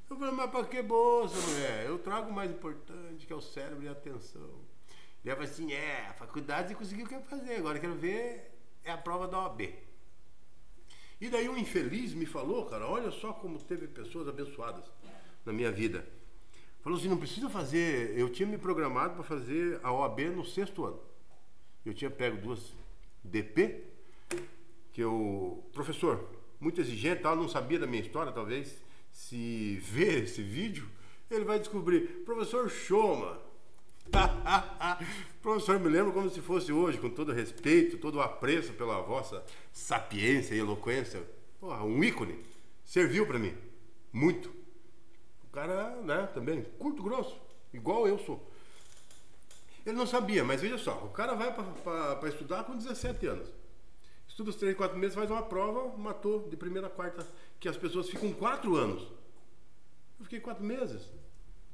[0.08, 1.86] Eu falei, mas pra que bolsa, mulher?
[1.86, 4.50] Eu trago o mais importante, que é o cérebro e a atenção.
[5.24, 8.52] E ela falou assim, é, a faculdade conseguiu o que eu fazer, agora quero ver
[8.86, 9.74] é a prova da OAB.
[11.20, 14.84] E daí um infeliz me falou, cara, olha só como teve pessoas abençoadas
[15.44, 16.06] na minha vida.
[16.82, 20.84] Falou assim, não precisa fazer, eu tinha me programado para fazer a OAB no sexto
[20.84, 21.00] ano.
[21.84, 22.72] Eu tinha pego duas
[23.24, 23.82] DP,
[24.92, 26.24] que eu, professor,
[26.60, 28.80] muito exigente, tal, não sabia da minha história, talvez,
[29.16, 30.86] se ver esse vídeo,
[31.30, 33.40] ele vai descobrir, professor Choma.
[35.40, 40.54] professor, me lembro como se fosse hoje, com todo respeito, todo apreço pela vossa sapiência
[40.54, 41.26] e eloquência.
[41.58, 42.44] Porra, um ícone.
[42.84, 43.56] Serviu para mim.
[44.12, 44.54] Muito.
[45.44, 47.40] O cara, né, também, curto, grosso,
[47.72, 48.46] igual eu sou.
[49.86, 53.48] Ele não sabia, mas veja só, o cara vai para estudar com 17 anos.
[54.28, 57.26] Estuda os 3, 4 meses, faz uma prova, matou de primeira a quarta,
[57.58, 59.02] que as pessoas ficam 4 anos.
[60.18, 61.02] Eu fiquei 4 meses.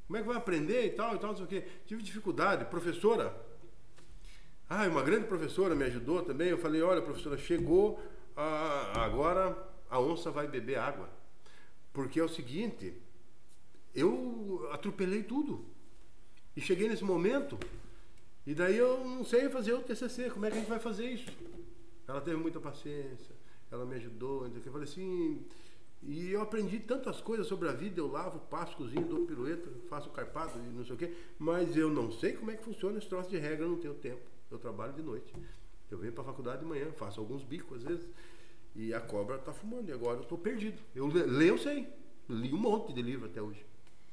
[0.06, 1.64] Como é que vai aprender e tal, e tal, não sei o quê.
[1.86, 2.64] Tive dificuldade.
[2.66, 3.34] Professora,
[4.68, 6.48] ah, uma grande professora me ajudou também.
[6.48, 8.00] Eu falei, olha, professora, chegou,
[8.36, 9.56] a, agora
[9.88, 11.09] a onça vai beber água.
[11.92, 12.94] Porque é o seguinte,
[13.94, 15.64] eu atropelei tudo.
[16.56, 17.59] E cheguei nesse momento,
[18.46, 21.06] e daí eu não sei fazer o TCC, como é que a gente vai fazer
[21.06, 21.30] isso?
[22.06, 23.34] Ela teve muita paciência,
[23.70, 25.46] ela me ajudou, então eu falei assim,
[26.04, 30.10] e eu aprendi tantas coisas sobre a vida, eu lavo, passo, cozinho, dou pirueta, faço
[30.10, 33.08] carpado e não sei o quê, mas eu não sei como é que funciona esse
[33.08, 34.22] troço de regra, eu não tenho tempo.
[34.50, 35.32] Eu trabalho de noite.
[35.90, 38.08] Eu venho para a faculdade de manhã, faço alguns bicos às vezes,
[38.74, 40.80] e a cobra está fumando, e agora eu estou perdido.
[40.94, 41.88] Eu leio, eu sei.
[42.28, 43.64] Li um monte de livro até hoje.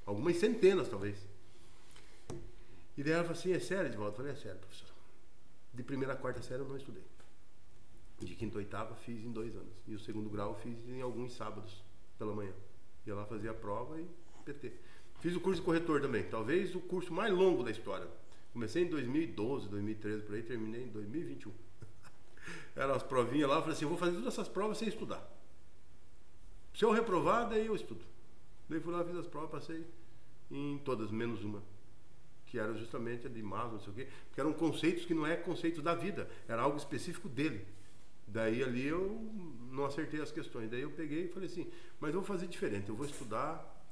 [0.06, 1.18] Algumas centenas, talvez.
[2.98, 4.12] E daí ela falou assim, é sério, volta?
[4.12, 4.90] Eu falei, é sério, professor.
[5.74, 7.04] De primeira a quarta série eu não estudei.
[8.20, 9.74] De quinta a oitava fiz em dois anos.
[9.88, 11.84] E o segundo grau fiz em alguns sábados
[12.18, 12.54] pela manhã.
[13.06, 14.06] Ia lá fazer a prova e
[14.46, 14.74] PT.
[15.20, 16.24] Fiz o curso de corretor também.
[16.24, 18.08] Talvez o curso mais longo da história.
[18.54, 21.52] Comecei em 2012, 2013, por aí, terminei em 2021.
[22.76, 25.24] Eram as provinhas lá, eu falei assim, eu vou fazer todas essas provas sem estudar.
[26.74, 28.04] Se eu reprovar, daí eu estudo.
[28.68, 29.86] Daí fui lá, fiz as provas, passei
[30.50, 31.62] em todas, menos uma.
[32.48, 34.08] Que era justamente a de Maslow, não sei o quê.
[34.28, 37.68] Porque eram conceitos que não é conceito da vida, era algo específico dele.
[38.32, 39.20] Daí ali eu
[39.72, 40.70] não acertei as questões.
[40.70, 43.84] Daí eu peguei e falei assim, mas eu vou fazer diferente, eu vou estudar,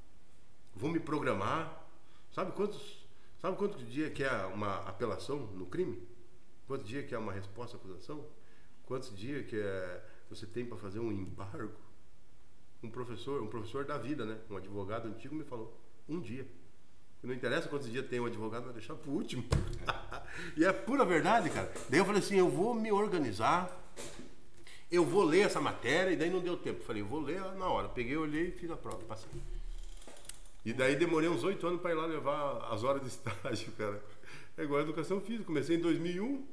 [0.75, 1.85] vou me programar.
[2.31, 3.05] Sabe quantos,
[3.41, 6.01] sabe quantos dias que é uma apelação no crime?
[6.67, 8.25] Quantos dias que é uma resposta à acusação?
[8.85, 11.75] Quantos dias que é, você tem para fazer um embargo?
[12.83, 14.37] Um professor, um professor da vida, né?
[14.49, 15.75] Um advogado antigo me falou,
[16.07, 16.47] um dia.
[17.23, 19.43] Não interessa quantos dias tem um advogado, vai deixar pro último.
[20.55, 21.71] e é pura verdade, cara.
[21.89, 23.69] Daí eu falei assim, eu vou me organizar,
[24.89, 26.83] eu vou ler essa matéria, e daí não deu tempo.
[26.83, 27.89] Falei, eu vou ler na hora.
[27.89, 29.29] Peguei, olhei e fiz a prova, passei.
[30.63, 34.01] E daí demorei uns oito anos para ir lá levar as horas de estágio, cara.
[34.57, 35.45] É igual a educação física.
[35.45, 36.45] Comecei em 2001,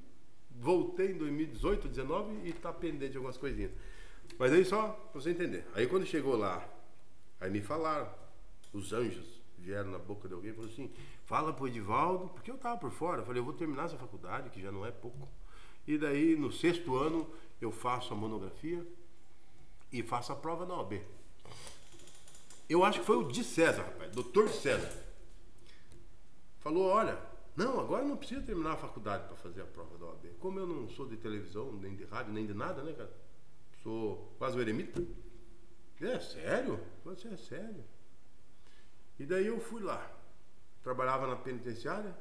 [0.61, 3.73] voltei em 2018, 2019 e está pendente de algumas coisinhas.
[4.39, 5.65] Mas aí só para você entender.
[5.74, 6.66] Aí quando chegou lá,
[7.40, 8.09] aí me falaram,
[8.73, 10.90] os anjos vieram na boca de alguém e falaram assim,
[11.24, 13.23] fala pro Edivaldo, porque eu tava por fora.
[13.23, 15.28] Eu falei, eu vou terminar essa faculdade, que já não é pouco.
[15.86, 17.28] E daí no sexto ano
[17.61, 18.86] eu faço a monografia
[19.93, 21.01] e faço a prova da OAB.
[22.69, 24.90] Eu acho que foi o de César, rapaz, doutor César.
[26.61, 27.19] Falou, olha,
[27.55, 30.27] não, agora não precisa terminar a faculdade para fazer a prova da OAB.
[30.40, 33.12] Como eu não sou de televisão, nem de rádio, nem de nada, né, cara?
[33.82, 35.05] Sou quase o eremita.
[36.01, 36.81] É sério?
[37.05, 37.85] Você é sério?
[39.19, 40.11] E daí eu fui lá.
[40.82, 42.16] Trabalhava na penitenciária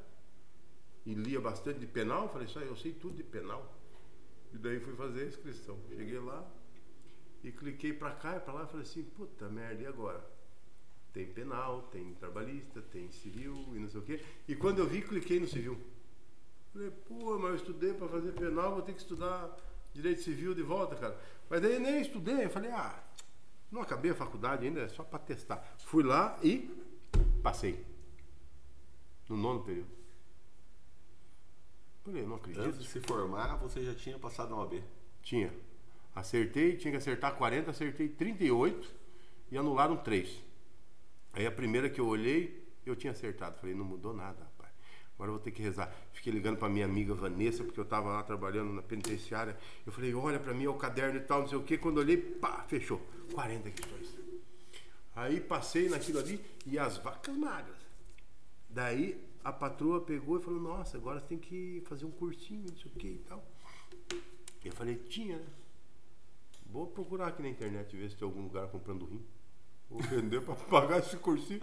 [1.04, 2.28] e lia bastante de penal.
[2.28, 3.74] Falei, só eu sei tudo de penal.
[4.52, 5.78] E daí fui fazer a inscrição.
[5.88, 6.44] Cheguei lá
[7.42, 10.24] e cliquei para cá e para lá falei assim, puta merda, e agora?
[11.12, 14.24] Tem penal, tem trabalhista, tem civil e não sei o quê.
[14.48, 15.78] E quando eu vi, cliquei no civil.
[16.72, 19.56] Falei, pô, mas eu estudei para fazer penal, vou ter que estudar
[19.92, 21.20] direito civil de volta, cara.
[21.48, 23.00] Mas daí nem estudei, eu falei, ah,
[23.70, 25.76] não acabei a faculdade ainda, é só para testar.
[25.78, 26.68] Fui lá e
[27.42, 27.84] passei.
[29.28, 29.93] No nono período.
[32.04, 32.62] Falei, não acredito.
[32.62, 34.82] Antes de se formar, você já tinha passado na OAB?
[35.22, 35.50] Tinha.
[36.14, 38.94] Acertei, tinha que acertar 40, acertei 38
[39.50, 40.42] e anularam 3.
[41.32, 43.58] Aí a primeira que eu olhei, eu tinha acertado.
[43.58, 44.70] Falei, não mudou nada, rapaz.
[45.14, 45.92] Agora eu vou ter que rezar.
[46.12, 49.56] Fiquei ligando para minha amiga Vanessa, porque eu estava lá trabalhando na penitenciária.
[49.86, 51.78] Eu falei, olha para mim, é o caderno e tal, não sei o quê.
[51.78, 53.00] Quando olhei, pá, fechou.
[53.32, 54.14] 40 questões.
[55.16, 57.78] Aí passei naquilo ali e as vacas magras.
[58.68, 62.76] Daí a patroa pegou e falou, nossa, agora você tem que fazer um cursinho, não
[62.76, 63.44] sei o que e tal.
[64.64, 65.46] Eu falei, tinha, né?
[66.66, 69.24] Vou procurar aqui na internet ver se tem algum lugar comprando rim.
[69.88, 71.60] Vou vender para pagar esse cursinho.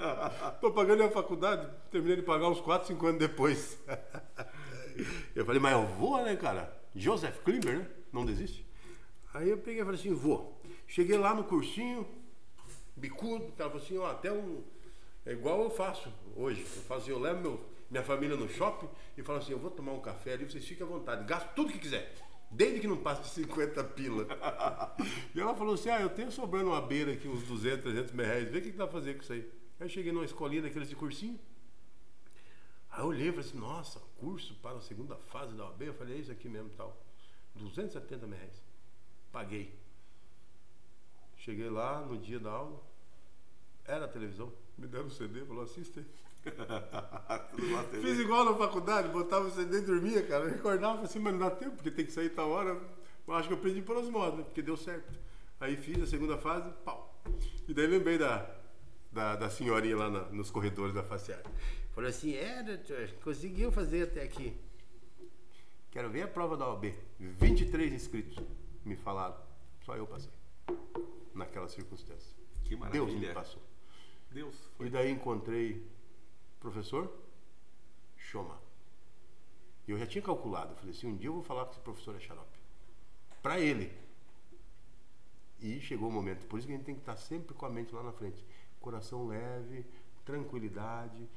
[0.62, 3.78] Tô pagando a faculdade, terminei de pagar uns 4, 5 anos depois.
[5.36, 6.78] Eu falei, mas eu vou, né, cara?
[6.94, 7.90] Joseph Klimber, né?
[8.12, 8.66] Não desiste.
[9.34, 10.62] Aí eu peguei e falei assim, vou.
[10.86, 12.06] Cheguei lá no cursinho,
[12.96, 14.62] bicudo, o cara falou assim, ó, até um.
[15.26, 16.62] É igual eu faço hoje.
[16.62, 17.60] Eu faço eu levo meu,
[17.92, 18.88] minha família no shopping
[19.18, 21.74] e falo assim, eu vou tomar um café ali, vocês fiquem à vontade, gasto tudo
[21.74, 22.16] que quiser.
[22.50, 24.28] Desde que não passe de 50 pila.
[25.36, 28.26] e ela falou assim, ah, eu tenho sobrando uma beira aqui, uns 200, 300 mil
[28.26, 29.42] reais, vê o que, que dá pra fazer com isso aí.
[29.80, 31.40] Aí eu cheguei numa escolinha daqueles de cursinho.
[32.90, 35.82] Aí eu olhei e falei assim, nossa, curso para a segunda fase da OAB.
[35.82, 36.98] Eu falei, é isso aqui mesmo tal.
[37.56, 38.64] 270 mil reais.
[39.32, 39.74] Paguei.
[41.38, 42.80] Cheguei lá no dia da aula,
[43.86, 46.06] era a televisão, me deram o CD, falou, assiste
[48.02, 50.46] Fiz igual na faculdade, botava o CD e dormia, cara.
[50.46, 52.80] Eu recordava assim, mas não dá tempo, porque tem que sair tal hora.
[53.28, 54.44] Eu acho que eu aprendi por osmose, né?
[54.44, 55.20] Porque deu certo.
[55.60, 57.22] Aí fiz a segunda fase, pau.
[57.68, 58.50] E daí lembrei da,
[59.12, 61.46] da, da senhorinha lá na, nos corredores da faciária.
[61.94, 64.58] Falou assim, é, doutor, conseguiu fazer até aqui.
[65.92, 66.94] Quero ver a prova da OAB.
[67.20, 68.44] 23 inscritos
[68.84, 69.36] me falaram.
[69.86, 70.32] Só eu passei.
[71.36, 72.34] Naquela circunstância.
[72.64, 73.06] Que maravilha.
[73.06, 73.62] Deus me passou.
[74.32, 74.56] Deus.
[74.78, 74.88] Foi.
[74.88, 75.86] E daí encontrei
[76.62, 77.12] professor
[78.16, 78.58] Choma.
[79.88, 80.72] E eu já tinha calculado.
[80.72, 82.60] Eu falei assim, um dia eu vou falar que esse professor é xarope.
[83.42, 83.92] Para ele.
[85.60, 86.46] E chegou o momento.
[86.46, 88.46] Por isso que a gente tem que estar sempre com a mente lá na frente.
[88.80, 89.86] Coração leve,
[90.24, 91.28] tranquilidade,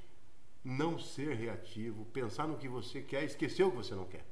[0.63, 4.25] não ser reativo, pensar no que você quer, esquecer o que você não quer.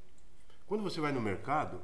[0.66, 1.82] Quando você vai no mercado,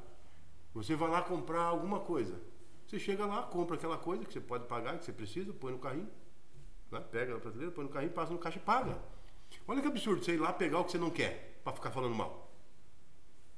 [0.72, 2.40] você vai lá comprar alguma coisa.
[2.86, 5.78] Você chega lá, compra aquela coisa que você pode pagar, que você precisa, põe no
[5.78, 6.08] carrinho
[6.90, 7.00] Né?
[7.10, 8.98] Pega na prateleira, põe no carrinho, passa no caixa e paga.
[9.66, 12.14] Olha que absurdo você ir lá pegar o que você não quer para ficar falando
[12.14, 12.52] mal.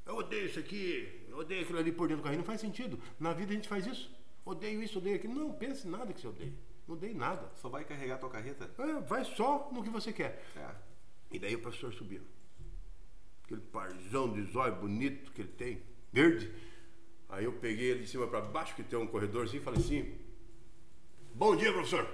[0.06, 2.40] Eu odeio isso aqui, eu odeio aquilo ali por dentro do carrinho.
[2.40, 2.98] Não faz sentido.
[3.18, 4.10] Na vida a gente faz isso.
[4.44, 5.34] Odeio isso, odeio aquilo.
[5.34, 6.52] Não pense nada que você odeia.
[6.88, 7.50] Não odeio nada.
[7.56, 8.68] Só vai carregar a tua carreta?
[8.78, 10.44] É, vai só no que você quer.
[10.56, 10.74] É.
[11.30, 12.22] E daí o professor subiu.
[13.44, 15.82] Aquele parzão de zóio bonito que ele tem,
[16.12, 16.52] verde.
[17.28, 20.18] Aí eu peguei ele de cima para baixo, que tem um corredorzinho, e falei assim:
[21.34, 22.08] Bom dia, professor.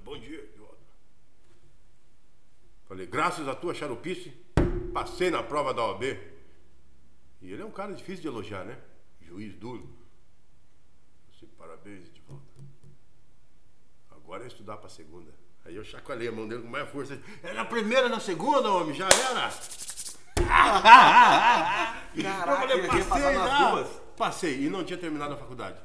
[0.00, 0.78] "É, Bom dia, Eduardo.
[2.88, 4.32] Falei, graças à tua charupice,
[4.92, 6.02] passei na prova da OAB.
[7.42, 8.78] E ele é um cara difícil de elogiar, né?
[9.20, 9.88] Juiz duro.
[11.30, 12.42] Assim, parabéns, Edivaldo.
[14.10, 15.32] Agora é estudar para segunda.
[15.64, 17.20] Aí eu chacoalhei a mão dele com mais força.
[17.42, 19.50] É na primeira, na segunda, homem, já era.
[22.22, 24.00] Caraca, eu falei, duas.
[24.16, 25.80] Passei e não tinha terminado a faculdade.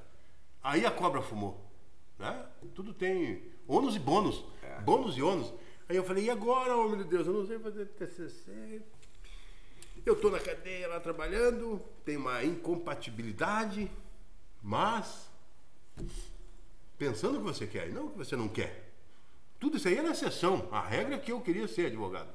[0.64, 1.70] Aí a cobra fumou.
[2.18, 2.46] Né?
[2.74, 4.44] Tudo tem ônus e bônus.
[4.62, 4.82] É.
[4.82, 5.54] Bônus e ônus.
[5.88, 7.28] Aí eu falei, e agora, homem de Deus?
[7.28, 8.82] Eu não sei fazer TCC.
[10.06, 13.90] Eu tô na cadeia lá trabalhando, tem uma incompatibilidade,
[14.62, 15.30] mas
[16.98, 18.92] pensando o que você quer e não o que você não quer.
[19.60, 20.68] Tudo isso aí era exceção.
[20.72, 22.30] A regra é que eu queria ser advogado.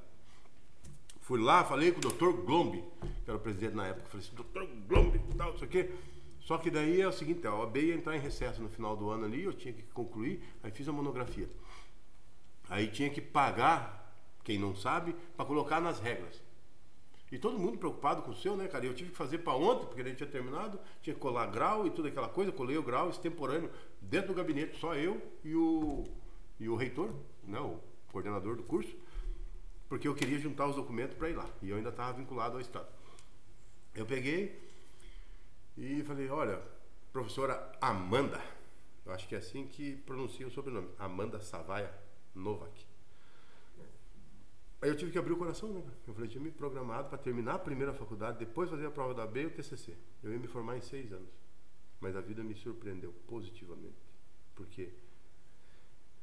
[1.20, 2.42] Fui lá, falei com o Dr.
[2.44, 2.82] Glombi,
[3.24, 4.08] que era o presidente na época.
[4.08, 4.64] Falei assim, Dr.
[4.88, 5.88] Glombi, tal, isso aqui.
[6.50, 9.08] Só que daí é o seguinte, a OAB ia entrar em recesso no final do
[9.08, 11.48] ano ali, eu tinha que concluir, aí fiz a monografia.
[12.68, 14.12] Aí tinha que pagar,
[14.42, 16.42] quem não sabe, para colocar nas regras.
[17.30, 18.84] E todo mundo preocupado com o seu, né, cara?
[18.84, 21.86] Eu tive que fazer para ontem, porque a gente tinha terminado, tinha que colar grau
[21.86, 23.70] e tudo aquela coisa, colei o grau extemporâneo
[24.00, 26.02] dentro do gabinete, só eu e o,
[26.58, 27.14] e o reitor,
[27.44, 27.78] né, o
[28.10, 28.92] coordenador do curso,
[29.88, 31.48] porque eu queria juntar os documentos para ir lá.
[31.62, 32.88] E eu ainda estava vinculado ao Estado.
[33.94, 34.68] Eu peguei
[35.76, 36.62] e falei, olha,
[37.12, 38.40] professora Amanda,
[39.04, 41.92] eu acho que é assim que pronuncia o sobrenome, Amanda Savaia
[42.34, 42.86] Novak.
[44.82, 45.82] Aí eu tive que abrir o coração, né?
[46.06, 49.26] Eu falei, tinha me programado para terminar a primeira faculdade, depois fazer a prova da
[49.26, 49.94] B e o TCC.
[50.22, 51.28] Eu ia me formar em seis anos.
[52.00, 53.98] Mas a vida me surpreendeu positivamente.
[54.54, 54.90] Porque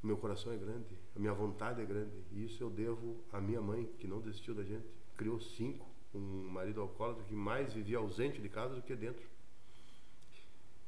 [0.01, 2.23] o meu coração é grande, a minha vontade é grande.
[2.31, 4.87] E isso eu devo à minha mãe, que não desistiu da gente.
[5.15, 9.23] Criou cinco, um marido alcoólatra que mais vivia ausente de casa do que dentro.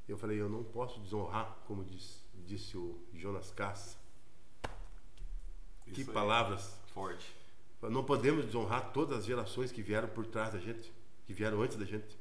[0.10, 3.96] Eu falei, eu não posso desonrar, como diz, disse o Jonas Cass.
[5.86, 6.14] Que Isso aí.
[6.14, 7.36] palavras Forte.
[7.84, 10.92] não podemos desonrar todas as gerações que vieram por trás da gente,
[11.28, 12.18] que vieram antes da gente.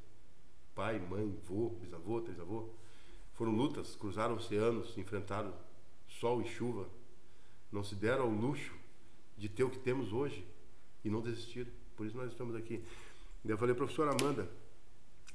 [0.75, 2.69] Pai, mãe, vô, bisavô, trisavô.
[3.33, 5.51] Foram lutas, cruzaram oceanos, enfrentaram
[6.07, 6.87] sol e chuva.
[7.71, 8.73] Não se deram ao luxo
[9.35, 10.45] de ter o que temos hoje
[11.03, 11.71] e não desistiram.
[11.97, 12.85] Por isso nós estamos aqui.
[13.43, 14.47] Eu falei, professora Amanda,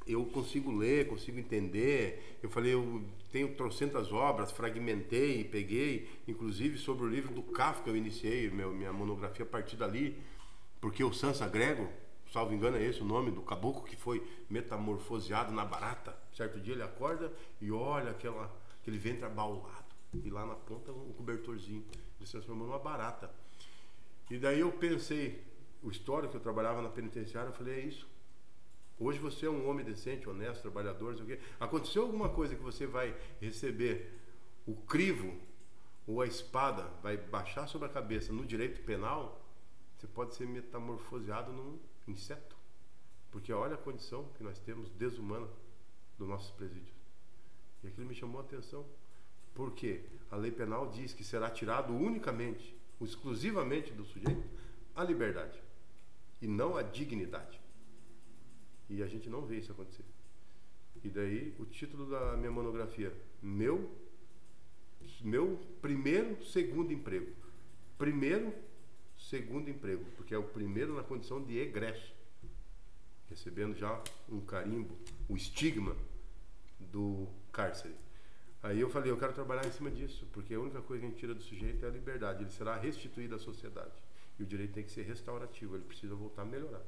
[0.07, 2.39] eu consigo ler, consigo entender.
[2.43, 3.03] Eu falei, eu
[3.33, 8.93] tenho trocentas obras, fragmentei, peguei, inclusive sobre o livro do Kafka eu iniciei meu, minha
[8.93, 10.17] monografia a partir dali,
[10.81, 11.89] porque o Sansa Grego,
[12.33, 16.17] salvo engano é esse o nome do caboclo que foi metamorfoseado na barata.
[16.33, 21.13] Certo dia ele acorda e olha aquela, aquele ventre abaulado e lá na ponta um
[21.13, 21.85] cobertorzinho.
[22.19, 23.31] Ele se transformou numa barata.
[24.31, 25.43] E daí eu pensei,
[25.83, 28.14] o histórico que eu trabalhava na penitenciária, eu falei, é isso.
[28.99, 31.45] Hoje você é um homem decente, honesto, trabalhador, não sei o quê.
[31.59, 34.13] Aconteceu alguma coisa que você vai receber
[34.67, 35.37] o crivo
[36.07, 39.43] ou a espada vai baixar sobre a cabeça no direito penal,
[39.97, 42.57] você pode ser metamorfoseado num inseto.
[43.31, 45.49] Porque olha a condição que nós temos desumana
[46.19, 46.95] dos nossos presídios.
[47.83, 48.85] E aquilo me chamou a atenção.
[49.55, 54.45] Porque a lei penal diz que será tirado unicamente, exclusivamente do sujeito,
[54.95, 55.61] a liberdade
[56.41, 57.61] e não a dignidade.
[58.89, 60.05] E a gente não vê isso acontecer.
[61.03, 63.91] E daí o título da minha monografia, meu
[65.23, 67.33] meu primeiro, segundo emprego.
[67.99, 68.53] Primeiro,
[69.19, 72.13] segundo emprego, porque é o primeiro na condição de egresso,
[73.29, 74.97] recebendo já um carimbo,
[75.29, 75.97] o estigma
[76.81, 77.95] do cárcere.
[78.63, 81.11] Aí eu falei, eu quero trabalhar em cima disso, porque a única coisa que a
[81.11, 83.93] gente tira do sujeito é a liberdade, ele será restituído à sociedade.
[84.39, 86.87] E o direito tem que ser restaurativo, ele precisa voltar melhorado.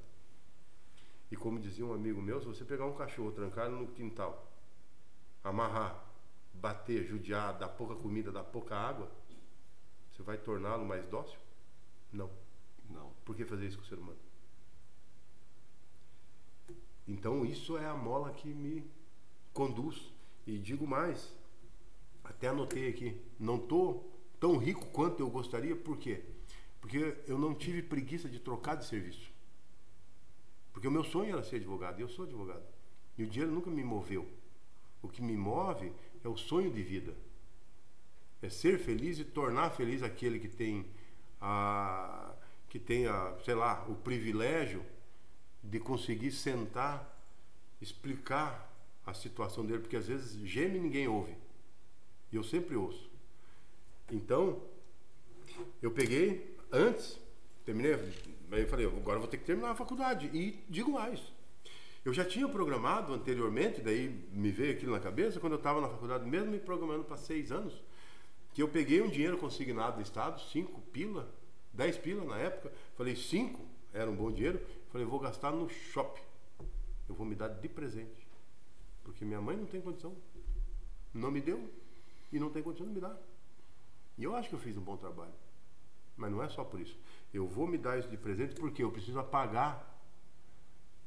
[1.31, 4.51] E como dizia um amigo meu, se você pegar um cachorro, trancar no quintal,
[5.43, 6.05] amarrar,
[6.55, 9.11] bater, judiar, dar pouca comida, dar pouca água,
[10.13, 11.39] você vai torná-lo mais dócil?
[12.13, 12.31] Não.
[12.89, 13.13] Não.
[13.25, 14.19] Por que fazer isso com o ser humano?
[17.07, 18.85] Então isso é a mola que me
[19.53, 20.13] conduz.
[20.47, 21.35] E digo mais,
[22.23, 26.23] até anotei aqui, não estou tão rico quanto eu gostaria, por quê?
[26.81, 29.29] Porque eu não tive preguiça de trocar de serviço.
[30.77, 32.63] Porque o meu sonho era ser advogado, e eu sou advogado.
[33.17, 34.29] E o dinheiro nunca me moveu.
[35.01, 35.91] O que me move
[36.23, 37.15] é o sonho de vida.
[38.43, 40.85] É ser feliz e tornar feliz aquele que tem
[41.41, 42.35] a
[42.69, 44.85] que tenha, sei lá, o privilégio
[45.63, 47.11] de conseguir sentar,
[47.81, 48.71] explicar
[49.07, 51.35] a situação dele, porque às vezes geme e ninguém ouve.
[52.31, 53.11] E eu sempre ouço.
[54.13, 54.61] Então,
[55.81, 57.19] eu peguei antes,
[57.67, 57.95] terminei,
[58.53, 60.31] aí eu falei, agora eu vou ter que terminar a faculdade.
[60.33, 61.21] E digo mais.
[62.05, 65.89] Eu já tinha programado anteriormente, daí me veio aquilo na cabeça, quando eu estava na
[65.89, 67.75] faculdade, mesmo me programando para seis anos,
[68.55, 71.29] que eu peguei um dinheiro consignado do Estado, cinco pila,
[71.73, 73.61] dez pila na época, falei, cinco
[73.93, 74.61] era um bom dinheiro,
[74.93, 76.23] falei, vou gastar no shopping.
[77.09, 78.27] Eu vou me dar de presente.
[79.03, 80.15] Porque minha mãe não tem condição.
[81.13, 81.69] Não me deu
[82.33, 83.17] e não tem condição de me dar.
[84.19, 85.33] E eu acho que eu fiz um bom trabalho.
[86.17, 86.97] Mas não é só por isso.
[87.37, 89.95] Eu vou me dar isso de presente porque eu preciso apagar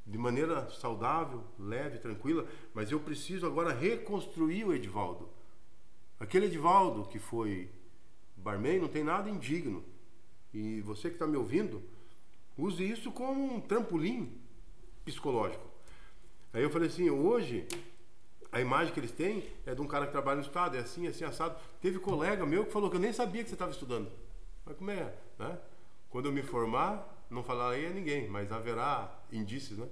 [0.06, 5.27] de maneira saudável, leve, tranquila, mas eu preciso agora reconstruir o Edivaldo.
[6.19, 7.72] Aquele Edivaldo que foi
[8.38, 9.83] barman não tem nada indigno.
[10.53, 11.82] E você que está me ouvindo,
[12.56, 14.32] use isso como um trampolim
[15.03, 15.66] psicológico.
[16.53, 17.67] Aí eu falei assim, hoje
[18.51, 21.08] a imagem que eles têm é de um cara que trabalha no Estado, é assim,
[21.08, 21.59] assim, assado.
[21.82, 24.11] Teve colega meu que falou que eu nem sabia que você estava estudando.
[24.64, 25.16] Mas como é?
[25.40, 25.58] Né?
[26.10, 29.88] Quando eu me formar, não falarei a ninguém, mas haverá indícios, né?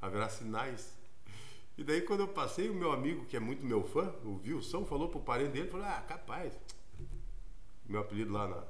[0.00, 0.96] Haverá sinais.
[1.76, 4.84] E daí quando eu passei, o meu amigo, que é muito meu fã, o Wilson,
[4.84, 6.58] falou pro parente dele, falou, ah, capaz.
[7.86, 8.64] Meu apelido lá na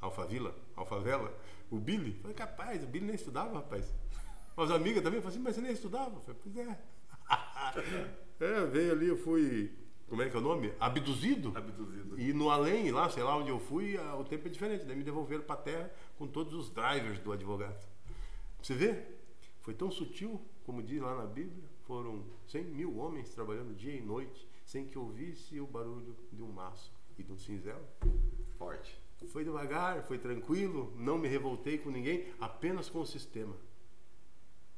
[0.00, 1.36] Alfavila, Alfavela,
[1.70, 3.92] o Billy, falei, capaz, o Billy nem estudava, rapaz.
[4.56, 6.16] As amigas também falaram assim, mas você nem estudava?
[6.16, 6.78] Eu falei, pois é.
[8.40, 9.72] é, veio ali, eu fui
[10.08, 10.72] como é que é o nome?
[10.80, 11.52] Abduzido.
[11.54, 12.18] Abduzido.
[12.18, 14.84] E no além, lá, sei lá onde eu fui, o tempo é diferente.
[14.86, 17.86] Daí me devolveram para a terra com todos os drivers do advogado.
[18.62, 19.04] Você vê?
[19.60, 24.00] Foi tão sutil, como diz lá na Bíblia, foram 100 mil homens trabalhando dia e
[24.00, 27.80] noite, sem que ouvisse o barulho de um maço e de um cinzel.
[28.56, 28.98] Forte.
[29.26, 33.54] Foi devagar, foi tranquilo, não me revoltei com ninguém, apenas com o sistema.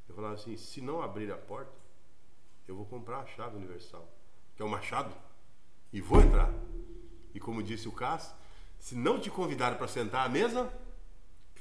[0.09, 1.79] Eu falava assim: se não abrir a porta,
[2.67, 4.09] eu vou comprar a chave universal
[4.61, 5.11] que é o Machado,
[5.91, 6.53] e vou entrar.
[7.33, 8.35] E como disse o Cass,
[8.79, 10.71] se não te convidarem para sentar à mesa,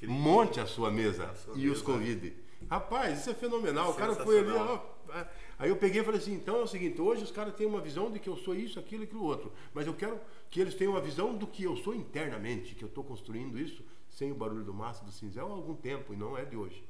[0.05, 1.71] monte a sua mesa a sua e mesa.
[1.71, 2.35] os convide.
[2.69, 3.91] Rapaz, isso é fenomenal.
[3.91, 4.81] O cara foi ali, ó.
[5.13, 5.27] É.
[5.57, 7.79] Aí eu peguei e falei assim: então é o seguinte, hoje os caras têm uma
[7.79, 9.49] visão de que eu sou isso, aquilo, aquilo outro.
[9.73, 10.19] Mas eu quero
[10.49, 13.81] que eles tenham uma visão do que eu sou internamente, que eu estou construindo isso
[14.09, 16.83] sem o barulho do massa do cinzel há algum tempo, e não é de hoje.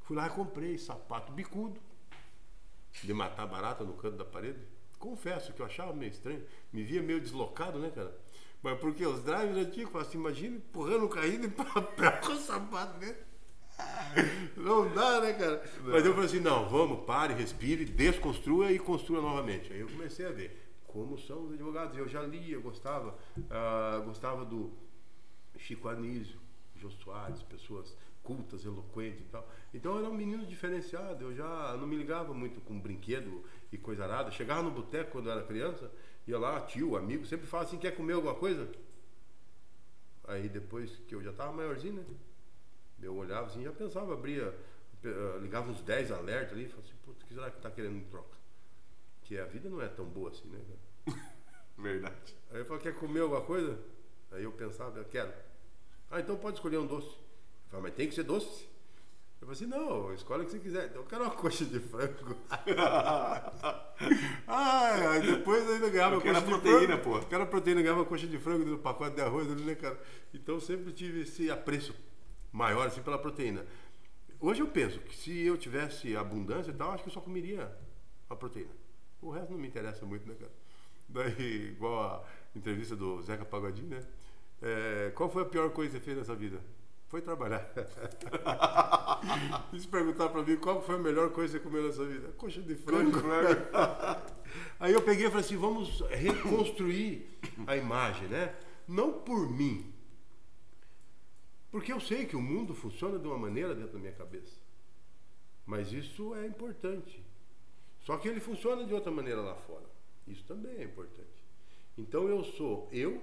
[0.00, 1.80] Fui lá e comprei sapato bicudo,
[3.02, 4.58] de matar barata no canto da parede.
[4.98, 6.44] Confesso que eu achava meio estranho.
[6.72, 8.16] Me via meio deslocado, né, cara?
[8.62, 13.14] Mas porque os drivers antigos, assim, imagina empurrando o carrinho para com o sapato né?
[14.56, 15.62] Não dá, né, cara?
[15.82, 15.92] Não.
[15.92, 19.72] Mas eu falei assim: não, vamos, pare, respire, desconstrua e construa novamente.
[19.72, 21.98] Aí eu comecei a ver como são os advogados.
[21.98, 24.72] Eu já lia, gostava, uh, gostava do
[25.58, 26.40] Chico Anísio,
[26.76, 29.48] Jô Soares, pessoas cultas, eloquentes e tal.
[29.72, 33.78] Então eu era um menino diferenciado, eu já não me ligava muito com brinquedo e
[33.78, 34.30] coisa nada.
[34.30, 35.92] Chegava no boteco quando eu era criança,
[36.26, 38.68] ia lá, tio, amigo, sempre falava assim, quer comer alguma coisa?
[40.26, 42.04] Aí depois que eu já estava maiorzinho, né?
[43.02, 44.54] Eu olhava assim, já pensava, abria,
[45.04, 47.98] eh, ligava uns 10 alertas ali, falava assim, puta, o que será que tá querendo
[47.98, 48.38] em troca?
[49.24, 50.60] Que a vida não é tão boa assim, né?
[51.76, 52.34] Verdade.
[52.50, 53.78] Aí eu falava, quer comer alguma coisa?
[54.32, 55.32] Aí eu pensava, eu quero.
[56.10, 57.23] Ah, então pode escolher um doce.
[57.74, 58.66] Eu mas tem que ser doce.
[59.40, 60.86] Eu falei assim, não, escolhe o que você quiser.
[60.86, 62.36] Então eu quero uma coxa de frango.
[64.48, 67.20] ah, depois ainda ganhava coxa de proteína, frango.
[67.20, 67.26] pô.
[67.26, 70.00] Quero proteína, ganhava coxa de frango no pacote de arroz ali, né, cara?
[70.32, 71.94] Então sempre tive esse apreço
[72.52, 73.66] maior, assim, pela proteína.
[74.40, 77.70] Hoje eu penso que se eu tivesse abundância e tal, acho que eu só comeria
[78.30, 78.70] a proteína.
[79.20, 80.52] O resto não me interessa muito, né, cara?
[81.08, 82.24] Daí, igual a
[82.56, 84.00] entrevista do Zeca Pagodinho, né?
[84.62, 86.60] É, qual foi a pior coisa que você fez nessa vida?
[87.14, 87.70] Foi trabalhar.
[89.72, 92.32] e se perguntar para mim qual foi a melhor coisa que você comeu nessa vida?
[92.32, 93.20] Coxa de frango.
[94.80, 98.52] Aí eu peguei e falei assim, vamos reconstruir a imagem, né?
[98.88, 99.94] Não por mim.
[101.70, 104.58] Porque eu sei que o mundo funciona de uma maneira dentro da minha cabeça.
[105.64, 107.24] Mas isso é importante.
[108.00, 109.86] Só que ele funciona de outra maneira lá fora.
[110.26, 111.46] Isso também é importante.
[111.96, 113.22] Então eu sou eu,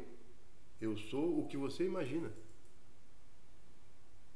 [0.80, 2.32] eu sou o que você imagina.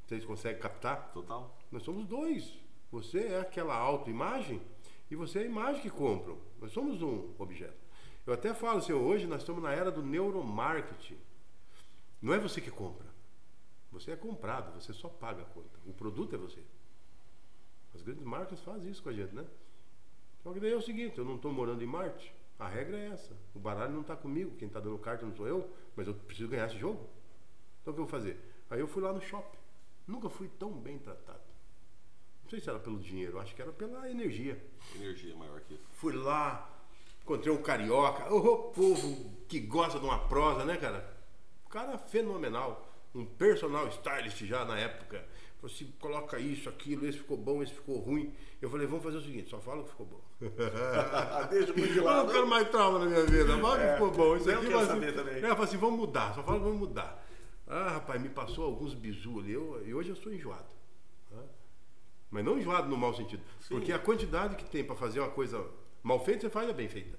[0.06, 1.10] Vocês conseguem captar?
[1.12, 1.58] Total.
[1.70, 2.56] Nós somos dois.
[2.92, 4.62] Você é aquela autoimagem
[5.10, 6.38] e você é a imagem que compram.
[6.60, 7.84] Nós somos um objeto.
[8.24, 11.18] Eu até falo assim, hoje nós estamos na era do neuromarketing.
[12.22, 13.06] Não é você que compra.
[13.92, 15.78] Você é comprado, você só paga a conta.
[15.86, 16.62] O produto é você.
[17.94, 19.44] As grandes marcas fazem isso com a gente, né?
[20.42, 23.08] Só que daí é o seguinte, eu não estou morando em Marte, A regra é
[23.08, 23.36] essa.
[23.54, 26.48] O baralho não está comigo, quem está dando carta não sou eu, mas eu preciso
[26.48, 27.08] ganhar esse jogo.
[27.82, 28.38] Então o que eu vou fazer?
[28.70, 29.58] Aí eu fui lá no shopping.
[30.06, 31.40] Nunca fui tão bem tratado.
[32.44, 34.62] Não sei se era pelo dinheiro, acho que era pela energia.
[34.94, 35.82] Energia maior que isso.
[35.94, 36.70] Fui lá,
[37.22, 41.12] encontrei um carioca, o povo que gosta de uma prosa, né, cara?
[41.66, 45.24] Um cara fenomenal, um personal stylist já na época.
[45.60, 48.32] Falei assim, coloca isso, aquilo, esse ficou bom, esse ficou ruim.
[48.62, 50.20] Eu falei, vamos fazer o seguinte, só fala que ficou bom.
[51.50, 52.26] Deixa muito de Eu lado.
[52.26, 54.36] não quero mais trauma na minha vida, fala que É, ficou bom.
[54.36, 55.34] Isso eu aqui saber também.
[55.34, 57.25] É, eu falei assim, vamos mudar, só fala que vamos mudar.
[57.66, 60.68] Ah, rapaz, me passou alguns bizu ali, eu, e hoje eu sou enjoado.
[61.30, 61.42] tá?
[62.30, 63.42] Mas não enjoado no mau sentido.
[63.68, 65.64] Porque a quantidade que tem para fazer uma coisa
[66.02, 67.18] mal feita, você faz a bem feita.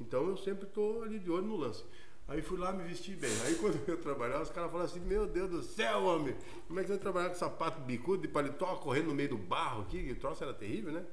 [0.00, 1.84] Então eu sempre estou ali de olho no lance.
[2.26, 3.30] Aí fui lá me vestir bem.
[3.42, 6.34] Aí quando eu trabalhar, os caras falaram assim, meu Deus do céu, homem,
[6.66, 9.38] como é que você vai trabalhar com sapato bicudo de paletó, correndo no meio do
[9.38, 11.04] barro aqui, que o troço era terrível, né?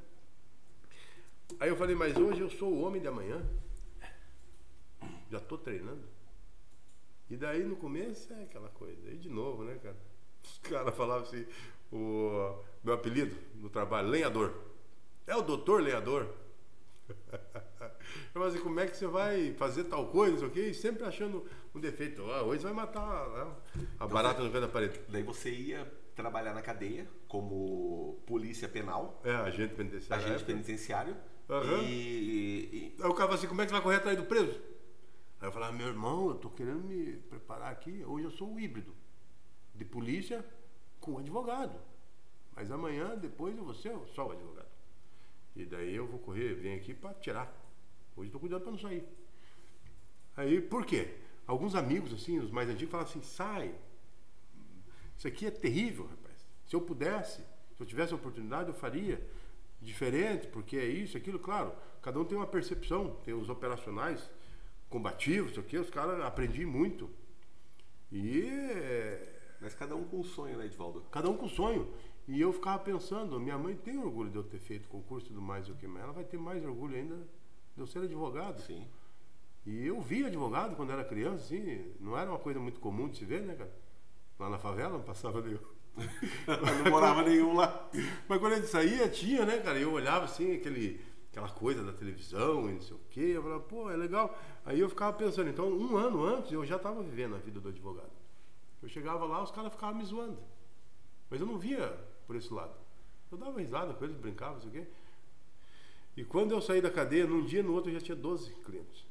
[1.59, 3.45] Aí eu falei, mas hoje eu sou o homem de amanhã.
[5.30, 6.03] Já estou treinando.
[7.32, 9.08] E daí no começo é aquela coisa.
[9.08, 9.95] Aí de novo, né, cara?
[10.43, 11.45] Os caras falavam assim,
[11.92, 14.53] o meu apelido no trabalho, lenhador.
[15.26, 16.27] É o doutor lenhador.
[18.34, 20.61] Eu falei assim, como é que você vai fazer tal coisa, não sei o quê?
[20.69, 22.22] E sempre achando um defeito.
[22.32, 23.51] Ah, hoje vai matar né,
[24.00, 25.00] a barata no pé da parede.
[25.10, 25.85] Daí você ia
[26.16, 30.26] trabalhar na cadeia como polícia penal, É, agente penitenciário.
[30.26, 31.16] agente penitenciário.
[31.50, 31.82] Aham.
[31.84, 34.24] E, e- Aí o cara fala assim, como é que você vai correr atrás do
[34.26, 34.60] preso?
[35.42, 38.03] Aí eu falava, meu irmão, eu tô querendo me preparar aqui.
[38.06, 38.94] Hoje eu sou o híbrido
[39.74, 40.45] de polícia
[41.00, 41.76] com advogado.
[42.56, 44.70] Mas amanhã, depois vou ser só o advogado.
[45.56, 47.52] E daí eu vou correr, venho aqui para tirar.
[48.16, 49.03] Hoje tô cuidando para não sair.
[50.38, 51.18] Aí, por quê?
[51.48, 53.74] Alguns amigos, assim, os mais antigos, falam assim, sai.
[55.18, 56.45] Isso aqui é terrível, rapaz.
[56.68, 57.42] Se eu pudesse,
[57.76, 59.20] se eu tivesse a oportunidade, eu faria
[59.82, 61.74] diferente, porque é isso, aquilo, claro.
[62.00, 64.30] Cada um tem uma percepção, tem os operacionais
[64.92, 67.10] combativos, isso aqui, os caras aprendi muito.
[68.11, 71.02] E é, mas cada um com um sonho, né, Edvaldo?
[71.10, 71.92] cada um com sonho.
[72.28, 75.42] E eu ficava pensando, minha mãe tem orgulho de eu ter feito concurso e tudo
[75.42, 77.16] mais, o que, mas ela vai ter mais orgulho ainda
[77.76, 78.61] de eu ser advogado.
[78.61, 78.86] Sim.
[79.66, 83.18] E eu vi advogado quando era criança, assim, não era uma coisa muito comum de
[83.18, 83.72] se ver, né, cara?
[84.40, 85.60] Lá na favela não passava nenhum.
[86.84, 87.90] não morava nenhum lá.
[88.28, 89.78] Mas quando a gente saía, tinha, né, cara?
[89.78, 91.00] Eu olhava assim, aquele,
[91.32, 93.32] aquela coisa da televisão e não sei o quê.
[93.35, 94.38] Eu falava, pô, é legal.
[94.66, 97.69] Aí eu ficava pensando, então, um ano antes eu já estava vivendo a vida do
[97.69, 98.11] advogado.
[98.84, 100.38] Eu chegava lá, os caras ficavam me zoando.
[101.30, 102.76] Mas eu não via por esse lado.
[103.32, 104.88] Eu dava risada com eles, brincava, não sei o quê.
[106.18, 109.06] E quando eu saí da cadeia, num dia no outro eu já tinha 12 clientes.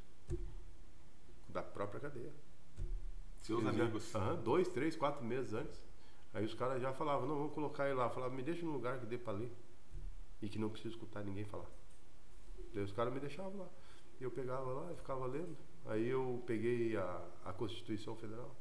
[1.49, 2.32] Da própria cadeia.
[3.40, 4.15] Seus Eles já- amigos.
[4.15, 5.81] Aham, dois, três, quatro meses antes.
[6.34, 8.05] Aí os caras já falavam, não, vamos colocar ele lá.
[8.07, 9.50] Eu falava, me deixa num lugar que dê pra ler.
[10.42, 11.66] E que não precisa escutar ninguém falar.
[12.74, 13.68] Daí os caras me deixavam lá.
[14.20, 15.57] E eu pegava lá e ficava lendo.
[15.86, 18.55] Aí eu peguei a, a Constituição Federal.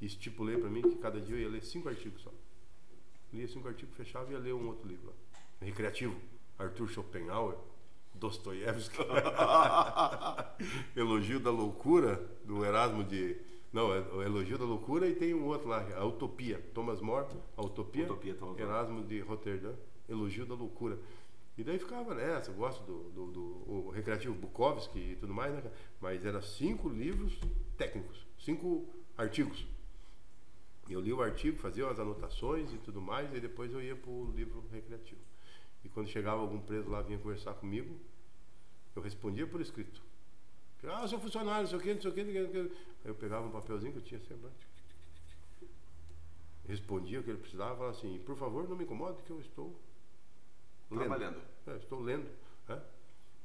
[0.00, 2.30] E estipulei pra mim que cada dia eu ia ler cinco artigos só.
[3.32, 5.12] Lia cinco artigos, fechava e ia ler um outro livro lá.
[5.60, 6.14] Recreativo.
[6.58, 7.56] Arthur Schopenhauer.
[8.14, 8.98] Dostoiévski.
[10.94, 13.36] Elogio da Loucura, do Erasmo de.
[13.72, 16.64] Não, é o Elogio da Loucura e tem um outro lá, a Utopia.
[16.72, 18.04] Thomas More, a Utopia.
[18.04, 18.58] Utopia, Thomas.
[18.58, 19.72] Erasmo de Roterdã,
[20.08, 20.96] Elogio da Loucura.
[21.56, 25.62] E daí ficava nessa, eu gosto do, do, do Recreativo Bukowski e tudo mais, né?
[26.00, 27.38] Mas era cinco livros
[27.76, 29.64] técnicos, cinco artigos.
[30.90, 34.10] Eu li o artigo, fazia umas anotações e tudo mais, e depois eu ia para
[34.10, 35.20] o livro recreativo.
[35.84, 37.96] E quando chegava algum preso lá, vinha conversar comigo,
[38.96, 40.02] eu respondia por escrito.
[40.86, 42.58] Ah, sou funcionário, não sei o quê, não sei o quê, não sei o quê.
[43.04, 44.50] Aí eu pegava um papelzinho que eu tinha sempre.
[46.66, 49.74] Respondia o que ele precisava, falava assim, por favor, não me incomode que eu estou.
[50.88, 51.38] Trabalhando.
[51.66, 52.26] É, estou lendo.
[52.68, 52.80] né?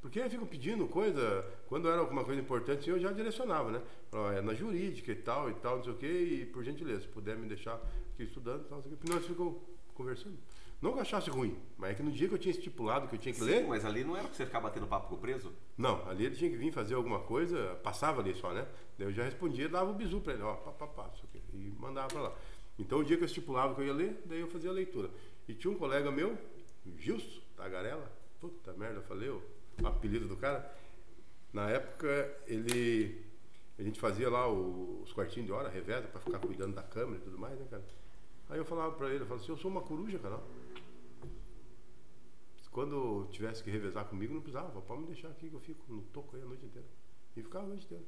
[0.02, 3.82] Porque ficam pedindo coisa, quando era alguma coisa importante, eu já direcionava, né?
[4.10, 6.08] Falava, é na jurídica e tal, e tal, não sei o quê,
[6.42, 7.76] e por gentileza, se puder me deixar
[8.14, 9.02] aqui estudando e tal, não sei o quê.
[9.02, 9.56] Porque nós ficamos
[9.94, 10.38] conversando.
[10.82, 13.16] Não que eu achasse ruim, mas é que no dia que eu tinha estipulado que
[13.16, 15.16] eu tinha que Sim, ler, mas ali não era pra você ficar batendo papo com
[15.16, 15.52] o preso?
[15.78, 18.66] não, ali ele tinha que vir fazer alguma coisa, passava ali só, né?
[18.98, 21.44] Daí eu já respondia, dava o bizu pra ele, ó, pá, pá, pá, isso aqui,
[21.54, 22.34] e mandava pra lá.
[22.78, 25.10] Então o dia que eu estipulava que eu ia ler, daí eu fazia a leitura.
[25.50, 26.38] E tinha um colega meu,
[26.98, 29.42] Gilson Tagarela, puta merda, falei o
[29.84, 30.76] apelido do cara.
[31.52, 32.08] Na época
[32.48, 33.26] ele.
[33.78, 37.24] A gente fazia lá os quartinhos de hora, reveza, pra ficar cuidando da câmera e
[37.24, 37.86] tudo mais, né, cara?
[38.50, 40.42] Aí eu falava pra ele, eu falava assim, eu sou uma coruja, cara.
[42.72, 44.82] Quando tivesse que revezar comigo, não precisava.
[44.82, 46.88] Pode me deixar aqui que eu fico no toco aí a noite inteira.
[47.36, 48.04] E ficava a noite inteira.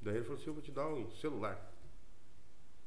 [0.00, 1.54] Daí ele falou assim, eu vou te dar um celular.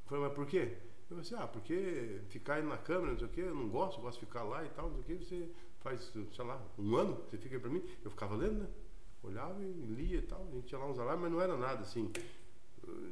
[0.03, 0.77] Eu falei, mas por quê?
[1.09, 3.69] Eu falei assim, ah, porque ficar aí na câmera, não sei o quê, eu não
[3.69, 5.49] gosto, gosto de ficar lá e tal, não sei o quê, você
[5.81, 7.83] faz, sei lá, um ano, você fica aí pra mim.
[8.03, 8.67] Eu ficava lendo, né?
[9.21, 10.47] Olhava e lia e tal.
[10.51, 12.11] A gente tinha lá uns alarmes, mas não era nada assim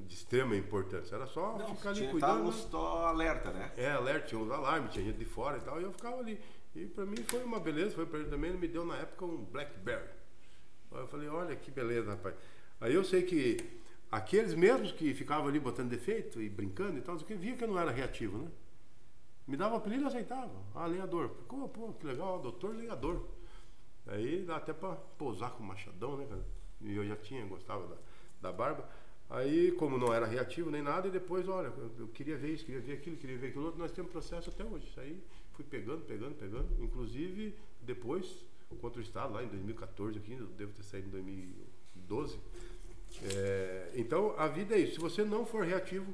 [0.08, 1.16] de extrema importância.
[1.16, 2.20] Era só Não, ficar ali cuidando.
[2.32, 3.72] tava no só alerta, né?
[3.78, 6.40] É, alerta, tinha uns alarmes, tinha gente de fora e tal, e eu ficava ali.
[6.76, 9.26] E pra mim foi uma beleza, foi pra ele também, ele me deu na época
[9.26, 10.10] um Blackberry.
[10.92, 12.36] Aí eu falei, olha que beleza, rapaz.
[12.82, 13.58] Aí eu sei que
[14.14, 17.68] aqueles mesmos que ficavam ali botando defeito e brincando e tal, que via que eu
[17.68, 18.48] não era reativo, né?
[19.48, 20.54] Me dava apelido e aceitava.
[20.76, 21.30] Ah, lenhador.
[21.48, 23.26] Pô, pô, que legal, doutor lenhador.
[24.06, 26.46] Aí dá até pra pousar com o machadão, né, cara?
[26.82, 27.96] E eu já tinha, gostava da,
[28.40, 28.88] da barba.
[29.30, 32.82] Aí, como não era reativo nem nada, e depois, olha, eu, queria ver isso, queria
[32.82, 34.86] ver aquilo, queria ver aquilo outro, nós temos processo até hoje.
[34.86, 36.68] Isso aí fui pegando, pegando, pegando.
[36.84, 38.46] Inclusive, depois,
[38.80, 42.38] contra o Estado, lá em 2014, aqui, eu devo ter saído em 2012.
[43.24, 44.96] É, então, a vida é isso.
[44.96, 46.14] Se você não for reativo,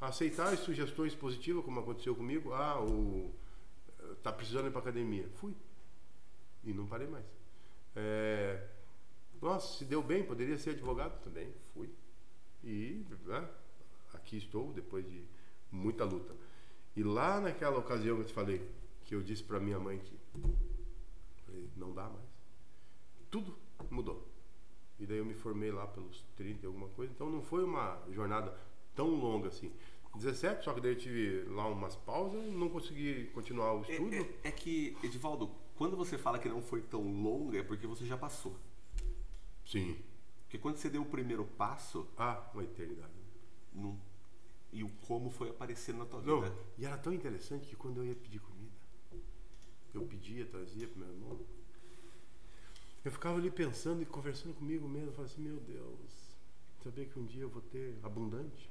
[0.00, 3.32] aceitar as sugestões positivas, como aconteceu comigo, ah, o,
[4.22, 5.28] tá precisando ir para academia.
[5.36, 5.54] Fui.
[6.64, 7.24] E não parei mais.
[7.94, 8.68] É,
[9.40, 11.52] nossa, se deu bem, poderia ser advogado também.
[11.74, 11.90] Fui.
[12.62, 13.48] E né,
[14.14, 15.24] aqui estou, depois de
[15.70, 16.34] muita luta.
[16.94, 18.70] E lá naquela ocasião que eu te falei,
[19.04, 20.16] que eu disse para minha mãe que
[21.44, 22.28] falei, não dá mais.
[23.30, 23.56] Tudo
[23.90, 24.31] mudou.
[25.02, 27.12] E daí eu me formei lá pelos 30 e alguma coisa.
[27.12, 28.56] Então não foi uma jornada
[28.94, 29.72] tão longa assim.
[30.14, 34.14] 17, só que daí eu tive lá umas pausas, não consegui continuar o estudo.
[34.14, 37.86] É, é, é que, Edivaldo, quando você fala que não foi tão longa, é porque
[37.86, 38.54] você já passou.
[39.66, 39.98] Sim.
[40.42, 43.10] Porque quando você deu o primeiro passo, Ah, uma eternidade.
[43.72, 43.98] não-
[44.72, 46.54] e o como foi aparecendo na tua Não, vida.
[46.78, 48.72] e era tão interessante que quando eu ia pedir comida,
[49.92, 51.40] eu pedia, trazia pro meu irmão.
[53.04, 56.36] Eu ficava ali pensando e conversando comigo mesmo, eu falava assim, meu Deus,
[56.82, 58.70] saber que um dia eu vou ter abundante.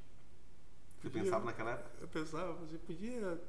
[1.01, 1.91] Você Podia- pensava naquela época?
[1.99, 3.41] Eu pensava, você podia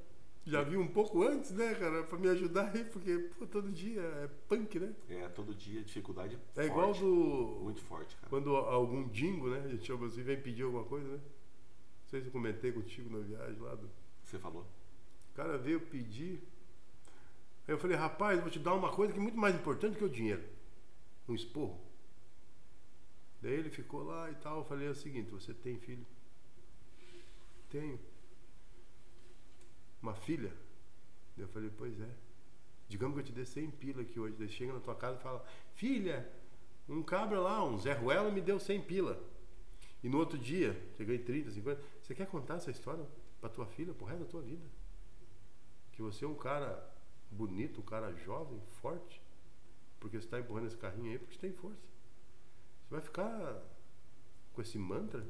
[0.45, 4.01] já vir um pouco antes, né, cara, pra me ajudar aí, porque pô, todo dia
[4.01, 4.93] é punk, né?
[5.09, 7.61] É, todo dia dificuldade É forte, igual do.
[7.63, 8.29] Muito forte, cara.
[8.29, 11.19] Quando algum dingo, né, a gente chama assim, vem pedir alguma coisa, né?
[11.19, 13.89] Não sei se eu comentei contigo na viagem lá do.
[14.25, 14.67] Você falou.
[15.33, 16.43] O cara veio pedir.
[17.69, 20.05] Aí eu falei, rapaz, vou te dar uma coisa que é muito mais importante que
[20.05, 20.43] o dinheiro.
[21.29, 21.81] Um esporro.
[23.41, 24.59] Daí ele ficou lá e tal.
[24.59, 26.07] Eu falei é o seguinte, você tem filho?
[27.71, 27.99] Tenho.
[30.01, 30.53] Uma filha?
[31.37, 32.15] Eu falei, pois é.
[32.89, 34.37] Digamos que eu te dê 100 pila aqui hoje.
[34.39, 35.45] Daí chega na tua casa e fala,
[35.75, 36.31] filha,
[36.89, 39.19] um cabra lá, um Zé Ruela me deu 100 pila.
[40.03, 41.83] E no outro dia, cheguei 30, 50.
[42.03, 43.07] Você quer contar essa história
[43.41, 44.67] pra tua filha, pro resto da tua vida?
[45.93, 46.93] Que você é um cara
[47.31, 49.22] bonito, um cara jovem, forte,
[50.03, 51.81] porque você está empurrando esse carrinho aí porque você tem força.
[52.83, 53.63] Você vai ficar
[54.53, 55.25] com esse mantra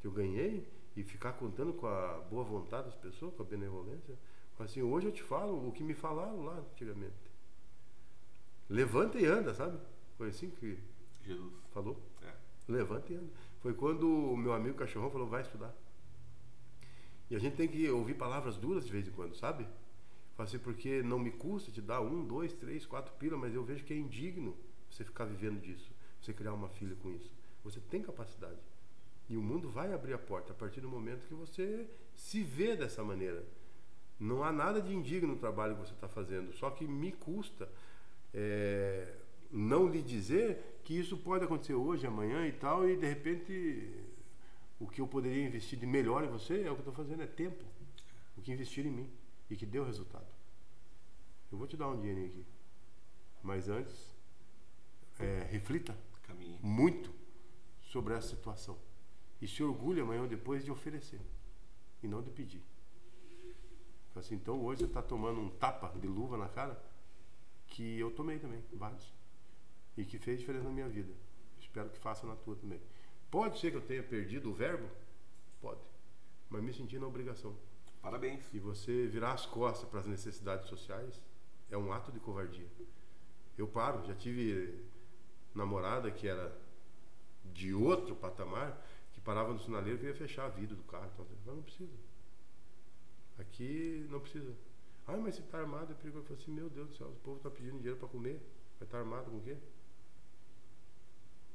[0.00, 0.66] que eu ganhei
[0.96, 4.18] e ficar contando com a boa vontade das pessoas, com a benevolência.
[4.58, 7.30] Assim, hoje eu te falo o que me falaram lá antigamente.
[8.68, 9.78] Levanta e anda, sabe?
[10.18, 10.78] Foi assim que
[11.24, 11.54] Jesus.
[11.72, 11.98] falou.
[12.22, 12.34] É.
[12.68, 13.30] Levanta e anda.
[13.60, 15.74] Foi quando o meu amigo cachorrão falou, vai estudar.
[17.30, 19.66] E a gente tem que ouvir palavras duras de vez em quando, sabe?
[20.42, 23.84] Assim, porque não me custa te dar um, dois, três, quatro pila, mas eu vejo
[23.84, 24.56] que é indigno
[24.90, 27.34] você ficar vivendo disso, você criar uma filha com isso.
[27.62, 28.58] Você tem capacidade.
[29.28, 32.74] E o mundo vai abrir a porta a partir do momento que você se vê
[32.74, 33.44] dessa maneira.
[34.18, 37.68] Não há nada de indigno no trabalho que você está fazendo, só que me custa
[38.34, 39.14] é,
[39.50, 43.88] não lhe dizer que isso pode acontecer hoje, amanhã e tal, e de repente
[44.78, 47.22] o que eu poderia investir de melhor em você é o que eu estou fazendo,
[47.22, 47.64] é tempo.
[48.36, 49.19] O que investir em mim
[49.50, 50.26] e que deu resultado.
[51.50, 52.46] Eu vou te dar um dinheirinho aqui,
[53.42, 54.14] mas antes,
[55.18, 56.58] é, reflita Caminhe.
[56.62, 57.12] muito
[57.82, 58.78] sobre essa situação
[59.42, 61.20] e se orgulhe amanhã ou depois de oferecer
[62.02, 62.62] e não de pedir.
[64.14, 66.80] Assim, então hoje você está tomando um tapa de luva na cara
[67.66, 69.12] que eu tomei também, vários,
[69.96, 71.12] e que fez diferença na minha vida.
[71.58, 72.80] Espero que faça na tua também.
[73.30, 74.88] Pode ser que eu tenha perdido o verbo?
[75.60, 75.80] Pode.
[76.48, 77.56] Mas me senti na obrigação.
[78.02, 78.48] Parabéns.
[78.52, 81.20] E você virar as costas para as necessidades sociais
[81.70, 82.66] é um ato de covardia.
[83.56, 84.84] Eu paro, já tive
[85.54, 86.56] namorada que era
[87.52, 88.80] de outro patamar,
[89.12, 91.10] que parava no sinaleiro e ia fechar a vida do carro.
[91.12, 91.98] Então, falei, não precisa.
[93.38, 94.54] Aqui não precisa.
[95.06, 96.24] Ah, mas se está armado é perigoso.
[96.24, 98.40] Eu falei assim, meu Deus do céu, o povo está pedindo dinheiro para comer.
[98.78, 99.56] Vai estar armado com o quê?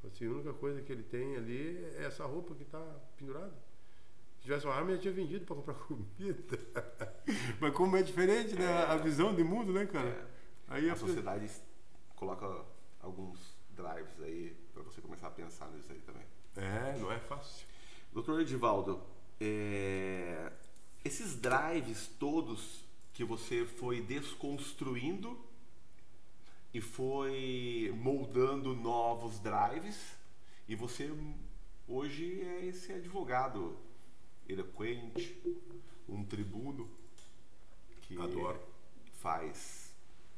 [0.06, 2.80] Assim, a única coisa que ele tem ali é essa roupa que está
[3.18, 3.56] pendurada.
[4.46, 6.60] Se tivesse uma arma, ele tinha vendido para comprar comida.
[7.60, 8.68] Mas como é diferente, né?
[8.84, 10.08] A visão de mundo, né, cara?
[10.08, 10.26] É.
[10.68, 11.50] Aí A eu sociedade
[12.16, 12.64] coloca
[13.02, 16.22] alguns drives aí para você começar a pensar nisso aí também.
[16.58, 17.66] É, não é fácil.
[18.14, 19.02] Doutor Edivaldo,
[19.42, 20.52] é,
[21.04, 25.44] esses drives todos que você foi desconstruindo
[26.72, 30.16] e foi moldando novos drives
[30.68, 31.12] e você
[31.88, 33.84] hoje é esse advogado
[34.48, 35.42] eloquente,
[36.08, 36.90] um tribuno
[38.02, 38.60] que Adoro.
[39.14, 39.94] faz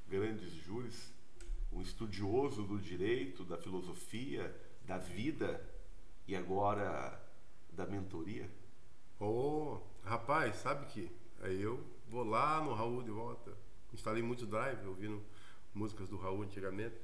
[0.08, 1.12] grandes júris,
[1.72, 4.56] um estudioso do direito, da filosofia,
[4.86, 5.62] da vida
[6.28, 7.22] e agora
[7.72, 8.50] da mentoria.
[9.20, 11.12] Oh, rapaz, sabe que
[11.42, 13.52] aí eu vou lá no Raul de volta.
[13.94, 15.22] Instalei muitos drive, ouvindo
[15.74, 16.96] músicas do Raul antigamente.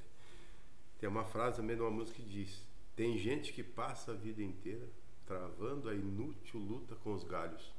[0.99, 2.65] Tem uma frase também de uma música que diz:
[2.95, 4.87] Tem gente que passa a vida inteira
[5.25, 7.73] travando a inútil luta com os galhos,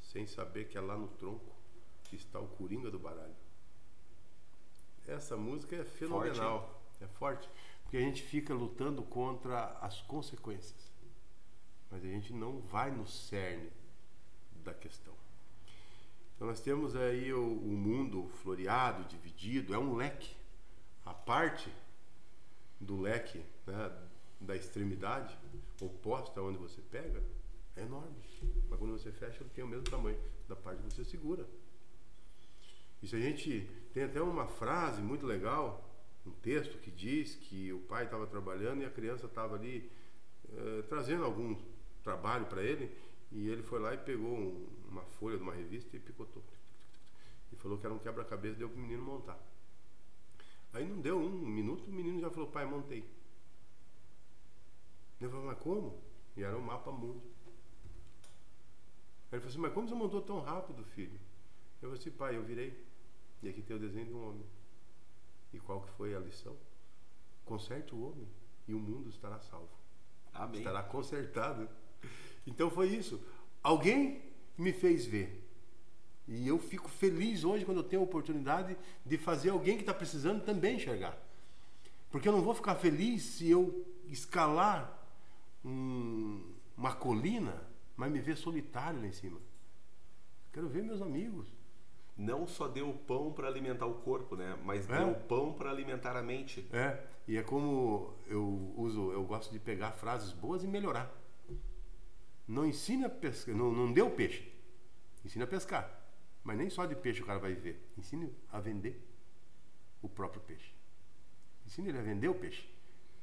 [0.00, 1.54] sem saber que é lá no tronco
[2.04, 3.36] que está o coringa do baralho.
[5.06, 7.50] Essa música é fenomenal, Forte, é forte,
[7.82, 10.92] porque a gente fica lutando contra as consequências,
[11.90, 13.70] mas a gente não vai no cerne
[14.64, 15.14] da questão.
[16.34, 20.34] Então nós temos aí o, o mundo floreado, dividido, é um leque.
[21.04, 21.70] A parte
[22.80, 23.92] do leque né,
[24.40, 25.36] da extremidade
[25.80, 27.22] oposta onde você pega
[27.76, 28.16] é enorme.
[28.68, 31.46] Mas quando você fecha, ele tem o mesmo tamanho da parte que você segura.
[33.02, 35.86] E se a gente tem até uma frase muito legal,
[36.26, 39.90] um texto que diz que o pai estava trabalhando e a criança estava ali
[40.52, 41.56] eh, trazendo algum
[42.02, 42.90] trabalho para ele
[43.32, 46.42] e ele foi lá e pegou um- uma folha de uma revista e picotou.
[47.52, 49.38] E falou que era um quebra-cabeça, deu para o menino montar.
[50.72, 53.04] Aí não deu um minuto, o menino já falou, pai, montei.
[55.20, 56.02] Ele falou, mas como?
[56.36, 57.22] E era um mapa mundo.
[59.30, 61.20] Ele falou assim, mas como você montou tão rápido, filho?
[61.82, 62.84] Eu falei assim, pai, eu virei.
[63.42, 64.46] E aqui tem o desenho de um homem.
[65.52, 66.56] E qual que foi a lição?
[67.44, 68.28] Conserte o homem
[68.66, 69.70] e o mundo estará salvo.
[70.32, 70.58] Amém.
[70.58, 71.68] Estará consertado.
[72.46, 73.20] Então foi isso.
[73.62, 74.22] Alguém
[74.56, 75.48] me fez ver.
[76.28, 79.92] E eu fico feliz hoje quando eu tenho a oportunidade de fazer alguém que está
[79.92, 81.18] precisando também enxergar.
[82.10, 84.99] Porque eu não vou ficar feliz se eu escalar
[85.64, 87.62] um- uma colina,
[87.96, 89.40] mas me ver solitário lá em cima.
[90.52, 91.48] Quero ver meus amigos.
[92.16, 94.58] Não só deu pão para alimentar o corpo, né?
[94.64, 94.98] Mas É.
[94.98, 96.66] deu pão para alimentar a mente.
[96.72, 101.10] É, e é como eu uso, eu gosto de pegar frases boas e melhorar.
[102.46, 104.52] Não ensina a pescar, não, não deu peixe,
[105.24, 105.98] ensina a pescar.
[106.42, 107.86] Mas nem só de peixe o cara vai viver.
[107.96, 109.00] Ensine a vender
[110.02, 110.72] o próprio peixe.
[111.66, 112.68] Ensine ele a vender o peixe.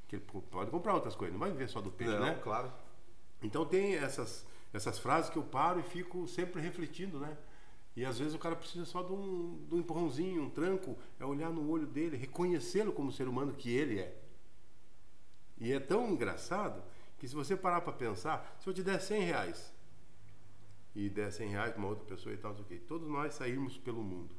[0.08, 2.40] Que ele po- pode comprar outras coisas, não vai viver só do peixe, não, né?
[2.42, 2.72] claro.
[3.42, 7.38] Então tem essas, essas frases que eu paro e fico sempre refletindo, né?
[7.96, 11.26] E às vezes o cara precisa só de um, de um empurrãozinho, um tranco, é
[11.26, 14.16] olhar no olho dele, reconhecê-lo como ser humano que ele é.
[15.60, 16.84] E é tão engraçado
[17.18, 19.74] que se você parar para pensar, se eu te der 100 reais
[20.96, 23.10] e der 100 reais para uma outra pessoa e tal, não sei o quê, todos
[23.10, 24.36] nós saímos pelo mundo.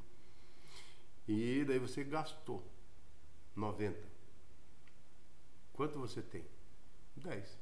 [1.27, 2.65] E daí você gastou
[3.57, 4.08] 90.
[5.79, 6.45] Quanto você tem?
[7.15, 7.57] 10.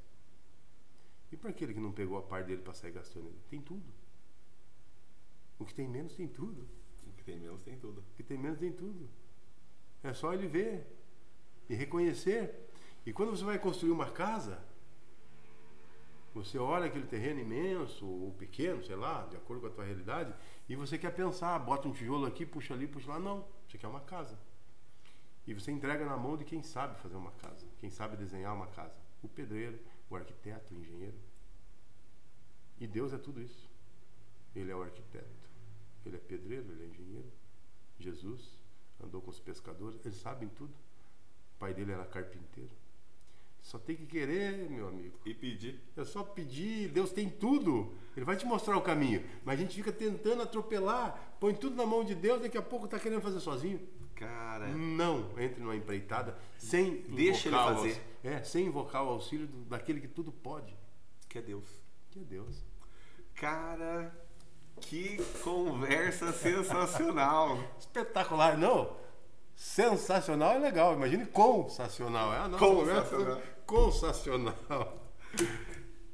[1.30, 3.30] E para aquele que não pegou a parte dele para sair gastando?
[3.50, 3.84] Tem tudo.
[5.58, 6.66] O que tem menos tem tudo.
[7.06, 8.00] O que tem menos tem tudo.
[8.00, 9.06] O que tem menos tem tudo.
[10.02, 10.86] É só ele ver
[11.68, 12.54] e reconhecer.
[13.04, 14.64] E quando você vai construir uma casa,
[16.32, 20.34] você olha aquele terreno imenso ou pequeno, sei lá, de acordo com a tua realidade,
[20.66, 23.18] e você quer pensar, bota um tijolo aqui, puxa ali, puxa lá.
[23.18, 24.38] Não, você quer uma casa.
[25.46, 28.66] E você entrega na mão de quem sabe fazer uma casa, quem sabe desenhar uma
[28.66, 28.94] casa.
[29.22, 29.78] O pedreiro,
[30.10, 31.16] o arquiteto, o engenheiro.
[32.80, 33.70] E Deus é tudo isso.
[34.54, 35.48] Ele é o arquiteto,
[36.04, 37.32] ele é pedreiro, ele é engenheiro.
[37.98, 38.58] Jesus
[39.02, 40.72] andou com os pescadores, eles sabem tudo.
[40.72, 42.70] O pai dele era carpinteiro.
[43.62, 45.18] Só tem que querer, meu amigo.
[45.26, 45.80] E pedir.
[45.96, 47.92] É só pedir, Deus tem tudo.
[48.16, 49.24] Ele vai te mostrar o caminho.
[49.44, 52.84] Mas a gente fica tentando atropelar, põe tudo na mão de Deus, daqui a pouco
[52.84, 53.80] está querendo fazer sozinho.
[54.16, 58.02] Cara, Não entre numa empreitada sem Deixa ele invocar o fazer.
[58.24, 60.74] É, sem invocar o auxílio do- daquele que tudo pode,
[61.28, 61.68] que é Deus.
[62.10, 62.64] que é Deus.
[63.34, 64.10] Cara,
[64.80, 67.58] que conversa sensacional.
[67.78, 68.96] Espetacular, não?
[69.54, 72.32] Sensacional é legal, imagine consacional.
[72.32, 75.02] É a nossa conversa Consacional.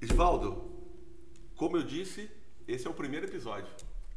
[0.01, 0.71] Isvaldo,
[1.57, 2.31] como eu disse,
[2.67, 3.73] esse é o primeiro episódio.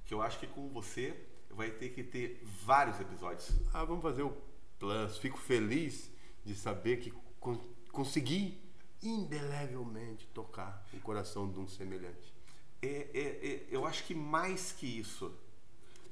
[0.05, 1.15] Que eu acho que com você
[1.55, 3.49] vai ter que ter vários episódios.
[3.73, 4.35] Ah, vamos fazer o
[4.79, 5.17] plus.
[5.17, 6.09] Fico feliz
[6.43, 8.61] de saber que con- consegui
[9.01, 12.33] indelevelmente tocar o coração de um semelhante.
[12.81, 15.33] É, é, é, eu acho que mais que isso,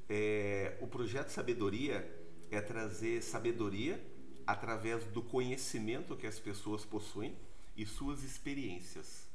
[0.09, 1.97] é, o projeto Sabedoria
[2.49, 4.03] é trazer sabedoria
[4.45, 7.35] através do conhecimento que as pessoas possuem
[7.75, 9.27] e suas experiências.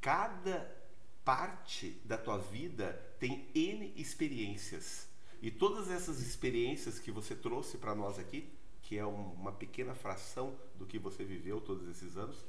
[0.00, 0.76] Cada
[1.24, 5.08] parte da tua vida tem N experiências.
[5.42, 8.48] E todas essas experiências que você trouxe para nós aqui
[8.90, 12.44] que é uma pequena fração do que você viveu todos esses anos,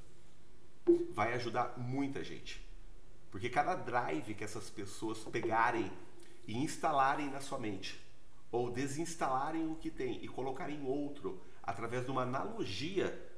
[1.12, 2.66] vai ajudar muita gente.
[3.30, 5.92] Porque cada drive que essas pessoas pegarem
[6.48, 8.04] e instalarem na sua mente,
[8.52, 13.30] ou desinstalarem o que tem e colocarem outro através de uma analogia,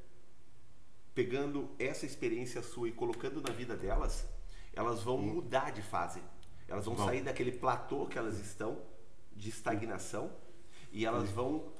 [1.14, 4.26] pegando essa experiência sua e colocando na vida delas,
[4.72, 6.22] elas vão mudar de fase.
[6.70, 7.06] Elas vão Bom.
[7.06, 8.82] sair daquele platô que elas estão
[9.44, 10.32] de estagnação
[10.92, 11.34] e elas hum.
[11.34, 11.74] vão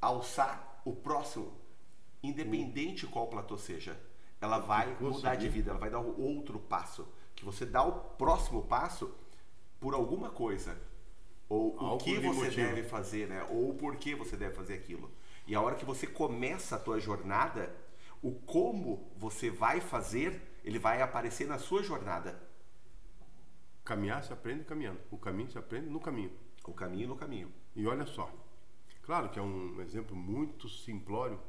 [0.00, 1.52] alçar o próximo,
[2.22, 4.00] independente qual platô seja.
[4.40, 7.06] Ela vai mudar de vida, ela vai dar outro passo.
[7.36, 9.14] Que você dá o próximo passo
[9.78, 10.80] por alguma coisa.
[11.48, 12.56] Ou Algo o que você motivo.
[12.56, 13.46] deve fazer, né?
[13.50, 15.10] Ou por que você deve fazer aquilo.
[15.46, 17.74] E a hora que você começa a tua jornada,
[18.22, 22.40] o como você vai fazer, ele vai aparecer na sua jornada.
[23.84, 25.00] Caminhar se aprende caminhando.
[25.10, 26.32] O caminho se aprende no caminho.
[26.70, 27.52] O caminho no caminho.
[27.74, 28.32] E olha só.
[29.02, 31.40] Claro que é um exemplo muito simplório,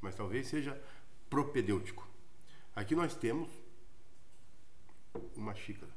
[0.00, 0.80] mas talvez seja
[1.28, 2.06] propedêutico.
[2.76, 3.50] Aqui nós temos
[5.36, 5.90] uma xícara.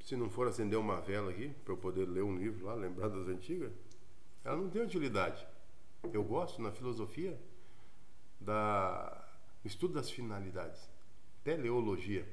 [0.00, 3.08] Se não for acender uma vela aqui, para eu poder ler um livro lá, lembrar
[3.08, 3.72] das antigas,
[4.42, 5.46] ela não tem utilidade.
[6.14, 7.38] Eu gosto na filosofia
[8.40, 9.22] da
[9.64, 10.88] estudo das finalidades,
[11.44, 12.26] teleologia.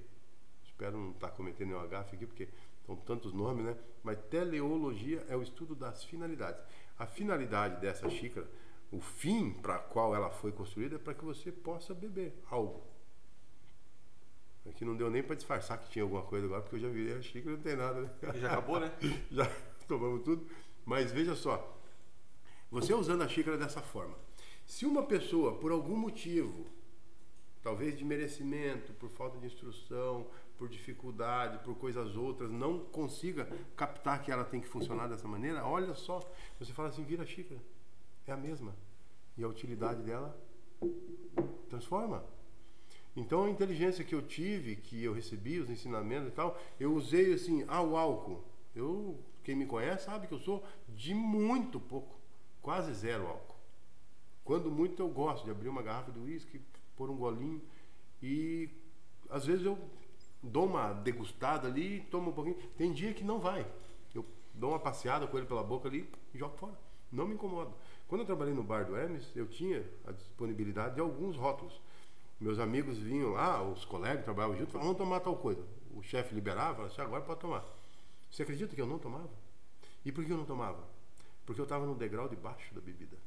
[0.64, 2.48] Espero não estar tá cometendo nenhum agafe aqui, porque
[2.86, 3.78] são tantos nomes, né?
[4.04, 6.62] Mas teleologia é o estudo das finalidades.
[6.98, 8.48] A finalidade dessa xícara,
[8.92, 12.84] o fim para qual ela foi construída é para que você possa beber algo.
[14.70, 17.16] Aqui não deu nem para disfarçar que tinha alguma coisa agora, porque eu já virei
[17.16, 18.02] a xícara, não tem nada.
[18.02, 18.10] Né?
[18.36, 18.92] Já acabou, né?
[19.32, 19.46] já
[19.88, 20.48] tomamos tudo.
[20.86, 21.82] Mas veja só,
[22.70, 24.16] você usando a xícara dessa forma,
[24.66, 26.66] se uma pessoa, por algum motivo,
[27.62, 30.28] talvez de merecimento, por falta de instrução,
[30.64, 35.66] por dificuldade, por coisas outras, não consiga captar que ela tem que funcionar dessa maneira,
[35.66, 36.22] olha só,
[36.58, 37.60] você fala assim, vira a xícara.
[38.26, 38.74] É a mesma.
[39.38, 40.34] E a utilidade dela
[41.70, 42.24] transforma.
[43.14, 47.34] Então a inteligência que eu tive, que eu recebi, os ensinamentos e tal, eu usei
[47.34, 48.42] assim, ah, o álcool.
[48.74, 52.16] Eu, quem me conhece sabe que eu sou de muito pouco,
[52.62, 53.58] quase zero álcool.
[54.46, 56.62] Quando muito eu gosto de abrir uma garrafa de uísque,
[56.96, 57.62] pôr um golinho
[58.22, 58.70] e
[59.30, 59.78] às vezes eu
[60.44, 62.58] dou uma degustada ali, tomo um pouquinho.
[62.78, 63.66] Tem dia que não vai.
[64.14, 66.78] Eu dou uma passeada com ele pela boca ali e jogo fora.
[67.12, 67.72] Não me incomoda.
[68.08, 71.80] Quando eu trabalhei no bar do Hermes, eu tinha a disponibilidade de alguns rótulos.
[72.40, 75.64] Meus amigos vinham lá, os colegas trabalhavam junto, falavam, vamos tomar tal coisa.
[75.96, 77.66] O chefe liberava, falava assim, agora pode tomar.
[78.30, 79.30] Você acredita que eu não tomava?
[80.04, 80.84] E por que eu não tomava?
[81.46, 83.18] Porque eu estava no degrau de baixo da bebida.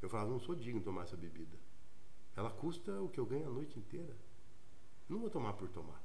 [0.00, 1.56] Eu falava, não sou digno de tomar essa bebida.
[2.36, 4.14] Ela custa o que eu ganho a noite inteira.
[5.08, 6.00] Não vou tomar por tomar.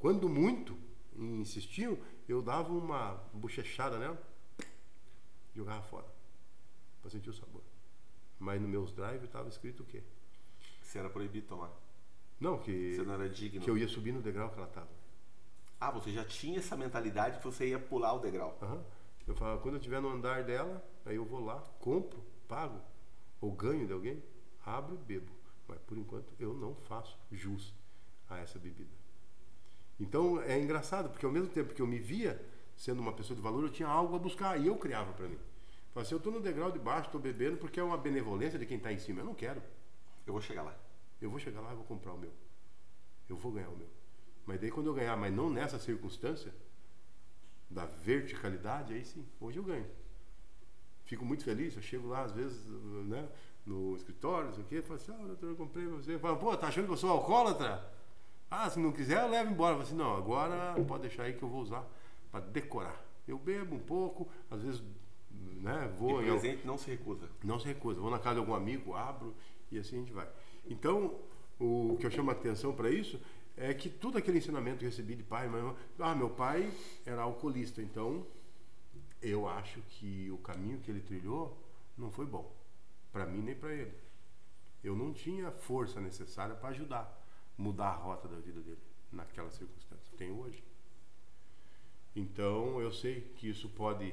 [0.00, 0.76] Quando muito
[1.14, 4.20] insistiam, eu dava uma bochechada nela,
[5.54, 6.06] jogava fora,
[7.02, 7.62] para sentir o sabor.
[8.38, 10.02] Mas no meus drive estava escrito o quê?
[10.82, 11.70] Você era proibido tomar.
[12.40, 12.96] Não, que.
[12.96, 13.60] Você não era digno.
[13.60, 14.88] Que eu ia subir no degrau que ela estava.
[15.78, 18.58] Ah, você já tinha essa mentalidade que você ia pular o degrau.
[18.62, 18.82] Uhum.
[19.26, 22.80] Eu falava, quando eu estiver no andar dela, aí eu vou lá, compro, pago,
[23.38, 24.22] ou ganho de alguém,
[24.64, 25.32] abro e bebo.
[25.68, 27.74] Mas por enquanto eu não faço jus
[28.30, 28.99] a essa bebida.
[30.00, 32.40] Então é engraçado, porque ao mesmo tempo que eu me via
[32.74, 35.38] sendo uma pessoa de valor, eu tinha algo a buscar e eu criava para mim.
[35.92, 38.64] Falei assim, eu estou no degrau de baixo, estou bebendo porque é uma benevolência de
[38.64, 39.20] quem está em cima.
[39.20, 39.62] Eu não quero.
[40.26, 40.74] Eu vou chegar lá.
[41.20, 42.32] Eu vou chegar lá e vou comprar o meu.
[43.28, 43.88] Eu vou ganhar o meu.
[44.46, 46.54] Mas daí quando eu ganhar, mas não nessa circunstância
[47.68, 49.86] da verticalidade, aí sim, hoje eu ganho.
[51.04, 53.28] Fico muito feliz, eu chego lá às vezes, né,
[53.66, 56.18] no escritório, não sei o quê, falo assim, ah, doutor, eu comprei pra você.
[56.18, 57.84] Fala, pô, tá achando que eu sou alcoólatra?
[58.50, 59.76] Ah, se não quiser, eu levo embora.
[59.76, 61.86] Eu assim, não, agora pode deixar aí que eu vou usar
[62.30, 63.00] para decorar.
[63.28, 64.82] Eu bebo um pouco, às vezes
[65.60, 66.22] né, vou.
[66.22, 67.28] E presente não se recusa.
[67.44, 68.00] Não se recusa.
[68.00, 69.34] Vou na casa de algum amigo, abro,
[69.70, 70.28] e assim a gente vai.
[70.68, 71.14] Então,
[71.58, 73.20] o que eu chamo a atenção para isso
[73.56, 76.72] é que tudo aquele ensinamento que eu recebi de pai, mãe, ah, meu pai
[77.04, 78.26] era alcoolista, então
[79.20, 81.56] eu acho que o caminho que ele trilhou
[81.96, 82.50] não foi bom,
[83.12, 83.92] para mim nem para ele.
[84.82, 87.19] Eu não tinha força necessária para ajudar,
[87.60, 88.80] mudar a rota da vida dele
[89.12, 90.16] naquela circunstância.
[90.16, 90.64] Tenho hoje.
[92.14, 94.12] Então eu sei que isso pode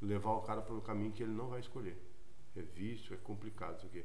[0.00, 1.96] levar o cara para um caminho que ele não vai escolher.
[2.56, 4.04] É vício, é complicado, isso aqui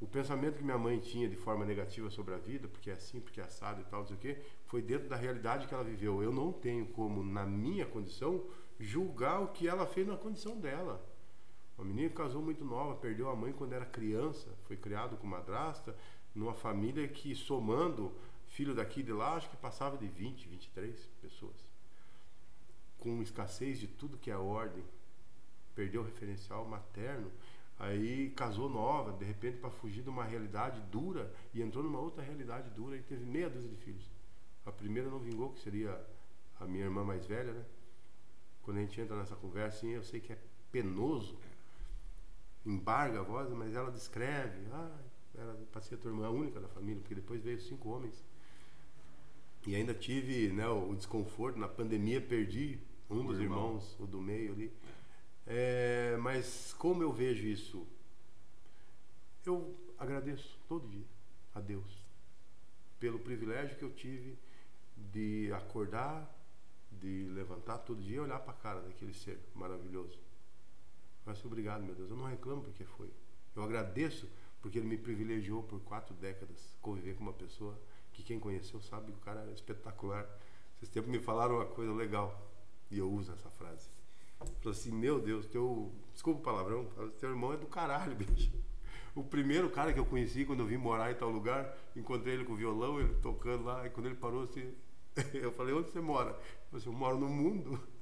[0.00, 3.20] o pensamento que minha mãe tinha de forma negativa sobre a vida, porque é assim,
[3.20, 5.82] porque é assado e tal, não sei o quê, foi dentro da realidade que ela
[5.82, 6.22] viveu.
[6.22, 8.44] Eu não tenho como, na minha condição,
[8.78, 11.04] julgar o que ela fez na condição dela.
[11.76, 15.96] Uma menina casou muito nova, perdeu a mãe quando era criança, foi criado com madrasta,
[16.38, 18.12] numa família que, somando
[18.46, 21.56] filho daqui e de lá, acho que passava de 20, 23 pessoas.
[22.98, 24.84] Com escassez de tudo que é ordem,
[25.74, 27.30] perdeu o referencial materno,
[27.78, 32.22] aí casou nova, de repente para fugir de uma realidade dura e entrou numa outra
[32.22, 34.10] realidade dura e teve meia dúzia de filhos.
[34.64, 36.00] A primeira não vingou, que seria
[36.58, 37.64] a minha irmã mais velha, né?
[38.62, 40.38] Quando a gente entra nessa conversa, eu sei que é
[40.70, 41.38] penoso,
[42.66, 44.98] embarga a voz, mas ela descreve, ah,
[45.38, 48.24] ela passei a tua irmã única da família, porque depois veio cinco homens.
[49.66, 52.78] E ainda tive né, o desconforto, na pandemia perdi
[53.10, 53.66] um o dos irmão.
[53.66, 54.72] irmãos, o do meio ali.
[55.46, 57.86] É, mas como eu vejo isso?
[59.44, 61.06] Eu agradeço todo dia
[61.54, 62.04] a Deus
[63.00, 64.38] pelo privilégio que eu tive
[64.96, 66.28] de acordar,
[66.90, 70.18] de levantar todo dia e olhar para a cara daquele ser maravilhoso.
[71.24, 72.10] Mas obrigado, meu Deus.
[72.10, 73.10] Eu não reclamo porque foi.
[73.54, 74.28] Eu agradeço
[74.60, 77.78] porque ele me privilegiou por quatro décadas conviver com uma pessoa
[78.12, 80.26] que quem conheceu sabe que o cara é espetacular.
[80.76, 82.50] Vocês tempos me falaram uma coisa legal
[82.90, 83.88] e eu uso essa frase.
[84.38, 85.92] Falou assim, meu Deus, teu.
[86.12, 86.86] Desculpa o palavrão,
[87.18, 88.52] teu irmão é do caralho, bicho.
[89.14, 92.44] O primeiro cara que eu conheci quando eu vim morar em tal lugar, encontrei ele
[92.44, 94.72] com violão, ele tocando lá, e quando ele parou assim,
[95.34, 96.30] eu falei, onde você mora?
[96.30, 96.38] Ele
[96.70, 97.80] falou assim, eu moro no mundo.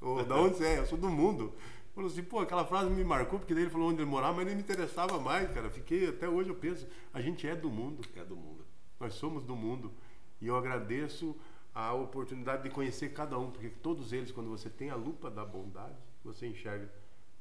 [0.00, 0.78] Ou, da onde você é?
[0.78, 1.52] Eu sou do mundo.
[1.98, 4.46] Falou assim, pô, aquela frase me marcou, porque daí ele falou onde ele morava, mas
[4.46, 5.68] nem me interessava mais, cara.
[5.68, 8.06] Fiquei, até hoje eu penso, a gente é do mundo.
[8.14, 8.64] É do mundo.
[9.00, 9.92] Nós somos do mundo.
[10.40, 11.34] E eu agradeço
[11.74, 15.44] a oportunidade de conhecer cada um, porque todos eles, quando você tem a lupa da
[15.44, 16.88] bondade, você enxerga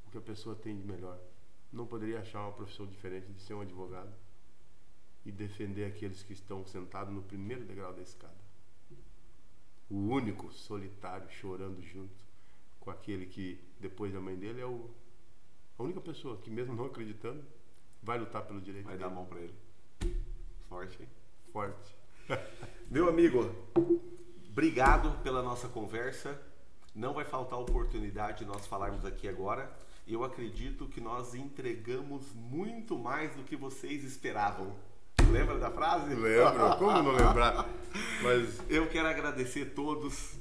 [0.08, 1.20] o que a pessoa tem de melhor.
[1.72, 4.12] Não poderia achar uma profissão diferente de ser um advogado
[5.24, 8.34] e defender aqueles que estão sentados no primeiro degrau da escada.
[9.88, 12.26] O único solitário chorando junto
[12.80, 14.90] com aquele que, depois da mãe dele, é o,
[15.78, 17.44] a única pessoa que, mesmo não acreditando,
[18.02, 18.86] vai lutar pelo direito.
[18.86, 19.04] Vai dele.
[19.04, 19.56] dar a mão para ele.
[20.68, 21.10] Forte, hein?
[21.52, 21.96] Forte.
[22.90, 23.50] Meu amigo,
[24.58, 26.36] Obrigado pela nossa conversa.
[26.96, 29.72] Não vai faltar oportunidade de nós falarmos aqui agora.
[30.08, 34.76] Eu acredito que nós entregamos muito mais do que vocês esperavam.
[35.32, 36.16] Lembra da frase?
[36.16, 37.70] Lembro, como não lembrar?
[38.24, 40.40] Mas eu quero agradecer a todos.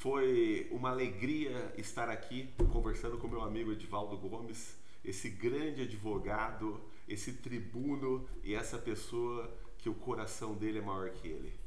[0.00, 7.34] Foi uma alegria estar aqui conversando com meu amigo Edivaldo Gomes, esse grande advogado, esse
[7.34, 11.60] tribuno e essa pessoa que o coração dele é maior que ele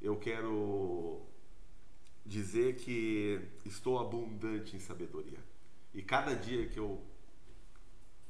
[0.00, 1.20] eu quero
[2.24, 5.38] dizer que estou abundante em sabedoria.
[5.92, 7.02] E cada dia que eu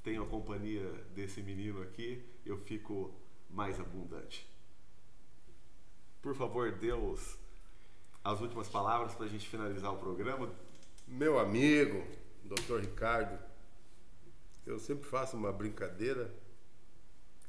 [0.02, 3.12] tenho a companhia desse menino aqui, eu fico
[3.50, 4.48] mais abundante.
[6.22, 7.38] Por favor, Deus,
[8.32, 10.50] as últimas palavras para a gente finalizar o programa.
[11.06, 12.06] Meu amigo,
[12.44, 12.80] Dr.
[12.80, 13.38] Ricardo,
[14.66, 16.30] eu sempre faço uma brincadeira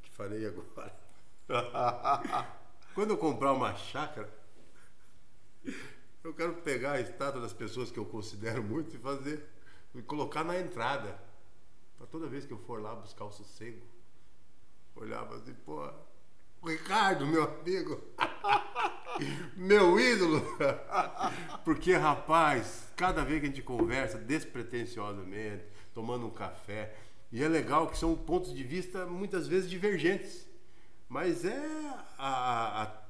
[0.02, 0.96] que farei agora.
[2.96, 4.34] Quando eu comprar uma chácara,
[6.24, 9.46] eu quero pegar a estátua das pessoas que eu considero muito e fazer
[9.94, 11.20] e colocar na entrada.
[11.98, 13.86] Para toda vez que eu for lá buscar o sossego,
[14.96, 15.92] olhava assim, pô,
[16.64, 18.02] Ricardo, meu amigo,
[19.56, 20.44] meu ídolo.
[21.64, 26.96] Porque, rapaz, cada vez que a gente conversa despretensiosamente, tomando um café,
[27.32, 30.48] e é legal que são pontos de vista muitas vezes divergentes.
[31.08, 31.60] Mas é
[32.18, 33.02] a, a,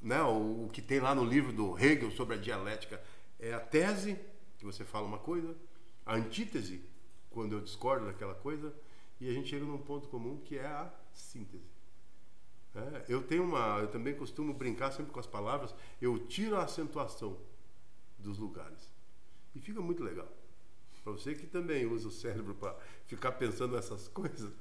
[0.00, 3.02] né, o, o, que tem lá no livro do Hegel sobre a dialética
[3.38, 4.18] é a tese,
[4.58, 5.54] que você fala uma coisa,
[6.04, 6.82] a antítese,
[7.30, 8.72] quando eu discordo daquela coisa,
[9.20, 11.75] e a gente chega num ponto comum que é a síntese.
[12.76, 16.64] É, eu tenho uma, eu também costumo brincar sempre com as palavras, eu tiro a
[16.64, 17.38] acentuação
[18.18, 18.90] dos lugares
[19.54, 20.28] e fica muito legal.
[21.02, 24.52] Para você que também usa o cérebro para ficar pensando nessas coisas,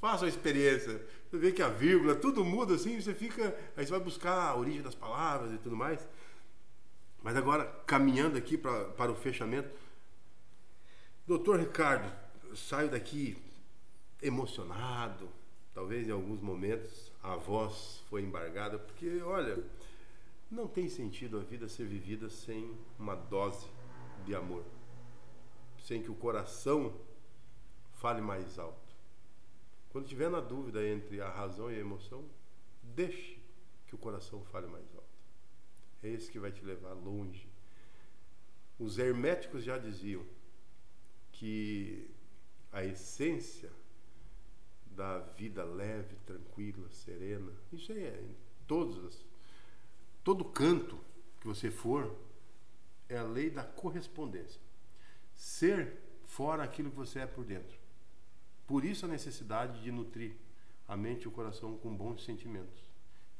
[0.00, 1.06] Faça a experiência.
[1.28, 3.54] Você vê que a vírgula, tudo muda assim, você fica.
[3.76, 6.08] Aí você vai buscar a origem das palavras e tudo mais.
[7.22, 9.68] Mas agora, caminhando aqui pra, para o fechamento.
[11.26, 12.10] Doutor Ricardo,
[12.56, 13.36] saio daqui
[14.22, 15.28] emocionado.
[15.74, 19.62] Talvez em alguns momentos a voz foi embargada, porque, olha,
[20.50, 23.66] não tem sentido a vida ser vivida sem uma dose
[24.24, 24.64] de amor.
[25.78, 26.94] Sem que o coração
[27.92, 28.90] fale mais alto
[29.90, 32.24] quando tiver na dúvida entre a razão e a emoção,
[32.82, 33.40] deixe
[33.88, 35.04] que o coração fale mais alto.
[36.02, 37.48] É esse que vai te levar longe.
[38.78, 40.24] Os herméticos já diziam
[41.32, 42.08] que
[42.72, 43.70] a essência
[45.00, 49.24] da vida leve, tranquila, serena, isso aí é em todos
[50.22, 51.00] todo canto
[51.40, 52.14] que você for
[53.08, 54.60] é a lei da correspondência.
[55.34, 55.96] Ser
[56.26, 57.78] fora aquilo que você é por dentro.
[58.66, 60.36] Por isso a necessidade de nutrir
[60.86, 62.84] a mente e o coração com bons sentimentos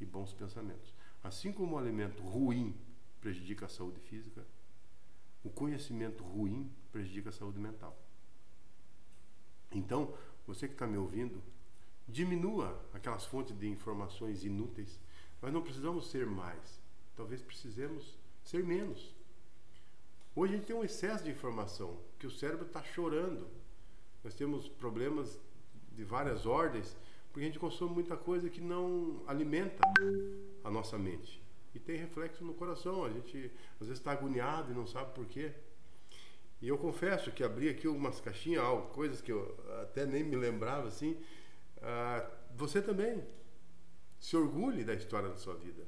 [0.01, 0.95] e bons pensamentos.
[1.23, 2.75] Assim como o alimento ruim
[3.21, 4.47] prejudica a saúde física,
[5.43, 7.97] O conhecimento ruim prejudica a saúde mental.
[9.73, 10.15] Então,
[10.55, 11.41] você que está me ouvindo,
[12.09, 14.99] diminua aquelas fontes de informações inúteis.
[15.41, 16.81] Nós não precisamos ser mais.
[17.17, 19.15] Talvez precisemos ser menos.
[20.35, 23.47] Hoje a gente tem um excesso de informação, que o cérebro está chorando.
[24.25, 25.41] Nós temos problemas
[25.93, 26.97] de várias ordens,
[27.33, 29.81] porque a gente consome muita coisa que não alimenta
[30.65, 31.41] a nossa mente.
[31.75, 33.05] E tem reflexo no coração.
[33.05, 35.53] A gente às vezes está agoniado e não sabe por quê.
[36.61, 40.89] E eu confesso que abri aqui algumas caixinhas, coisas que eu até nem me lembrava
[40.89, 41.17] assim.
[41.81, 43.23] Ah, você também
[44.19, 45.83] se orgulhe da história da sua vida.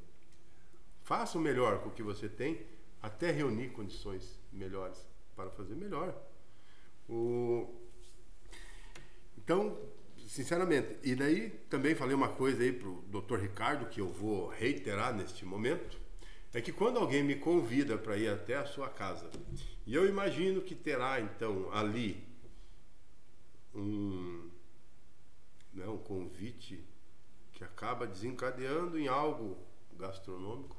[1.02, 2.66] Faça o melhor com o que você tem,
[3.02, 6.16] até reunir condições melhores para fazer melhor.
[7.08, 7.68] O...
[9.36, 9.78] Então,
[10.26, 13.40] sinceramente, e daí também falei uma coisa aí pro Dr.
[13.40, 16.00] Ricardo que eu vou reiterar neste momento,
[16.52, 19.30] é que quando alguém me convida para ir até a sua casa,
[19.86, 22.22] e eu imagino que terá então ali
[23.74, 24.50] um,
[25.72, 26.84] né, um convite
[27.52, 29.56] que acaba desencadeando em algo
[29.96, 30.76] gastronômico,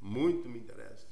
[0.00, 1.06] muito me interessa.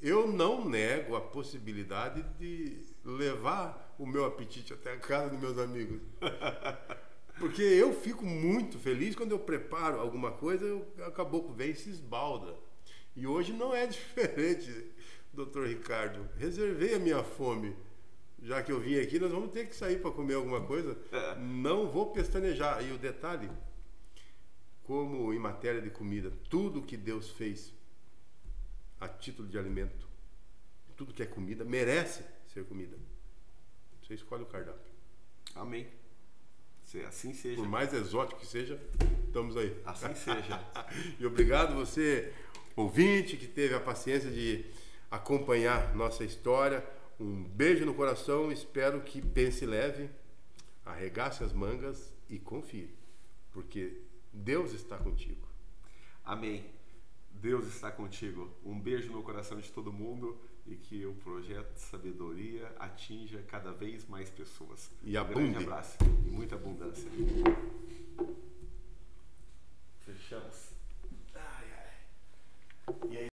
[0.00, 5.58] Eu não nego a possibilidade de levar o meu apetite até a casa dos meus
[5.58, 6.00] amigos.
[7.38, 11.74] Porque eu fico muito feliz quando eu preparo alguma coisa, eu, acabou com vem e
[11.74, 12.54] se esbalda.
[13.14, 14.90] E hoje não é diferente,
[15.32, 16.28] doutor Ricardo.
[16.36, 17.76] Reservei a minha fome.
[18.42, 20.98] Já que eu vim aqui, nós vamos ter que sair para comer alguma coisa.
[21.38, 22.84] Não vou pestanejar.
[22.84, 23.48] E o detalhe,
[24.82, 27.72] como em matéria de comida, tudo que Deus fez
[28.98, 30.08] a título de alimento,
[30.96, 32.96] tudo que é comida merece ser comida.
[34.02, 34.92] Você escolhe o cardápio.
[35.54, 35.86] Amém.
[36.84, 37.56] Se assim seja.
[37.56, 38.80] Por mais exótico que seja,
[39.26, 39.80] estamos aí.
[39.84, 40.60] Assim seja.
[41.18, 42.32] e obrigado você,
[42.76, 44.64] ouvinte, que teve a paciência de
[45.10, 46.84] acompanhar nossa história.
[47.20, 50.10] Um beijo no coração, espero que pense leve,
[50.84, 52.90] arregace as mangas e confie,
[53.52, 54.00] porque
[54.32, 55.46] Deus está contigo.
[56.24, 56.64] Amém.
[57.30, 58.50] Deus está contigo.
[58.64, 64.06] Um beijo no coração de todo mundo e que o projeto sabedoria atinja cada vez
[64.06, 64.90] mais pessoas.
[65.02, 67.10] E um grande abraço e muita abundância.
[73.10, 73.31] Yeah.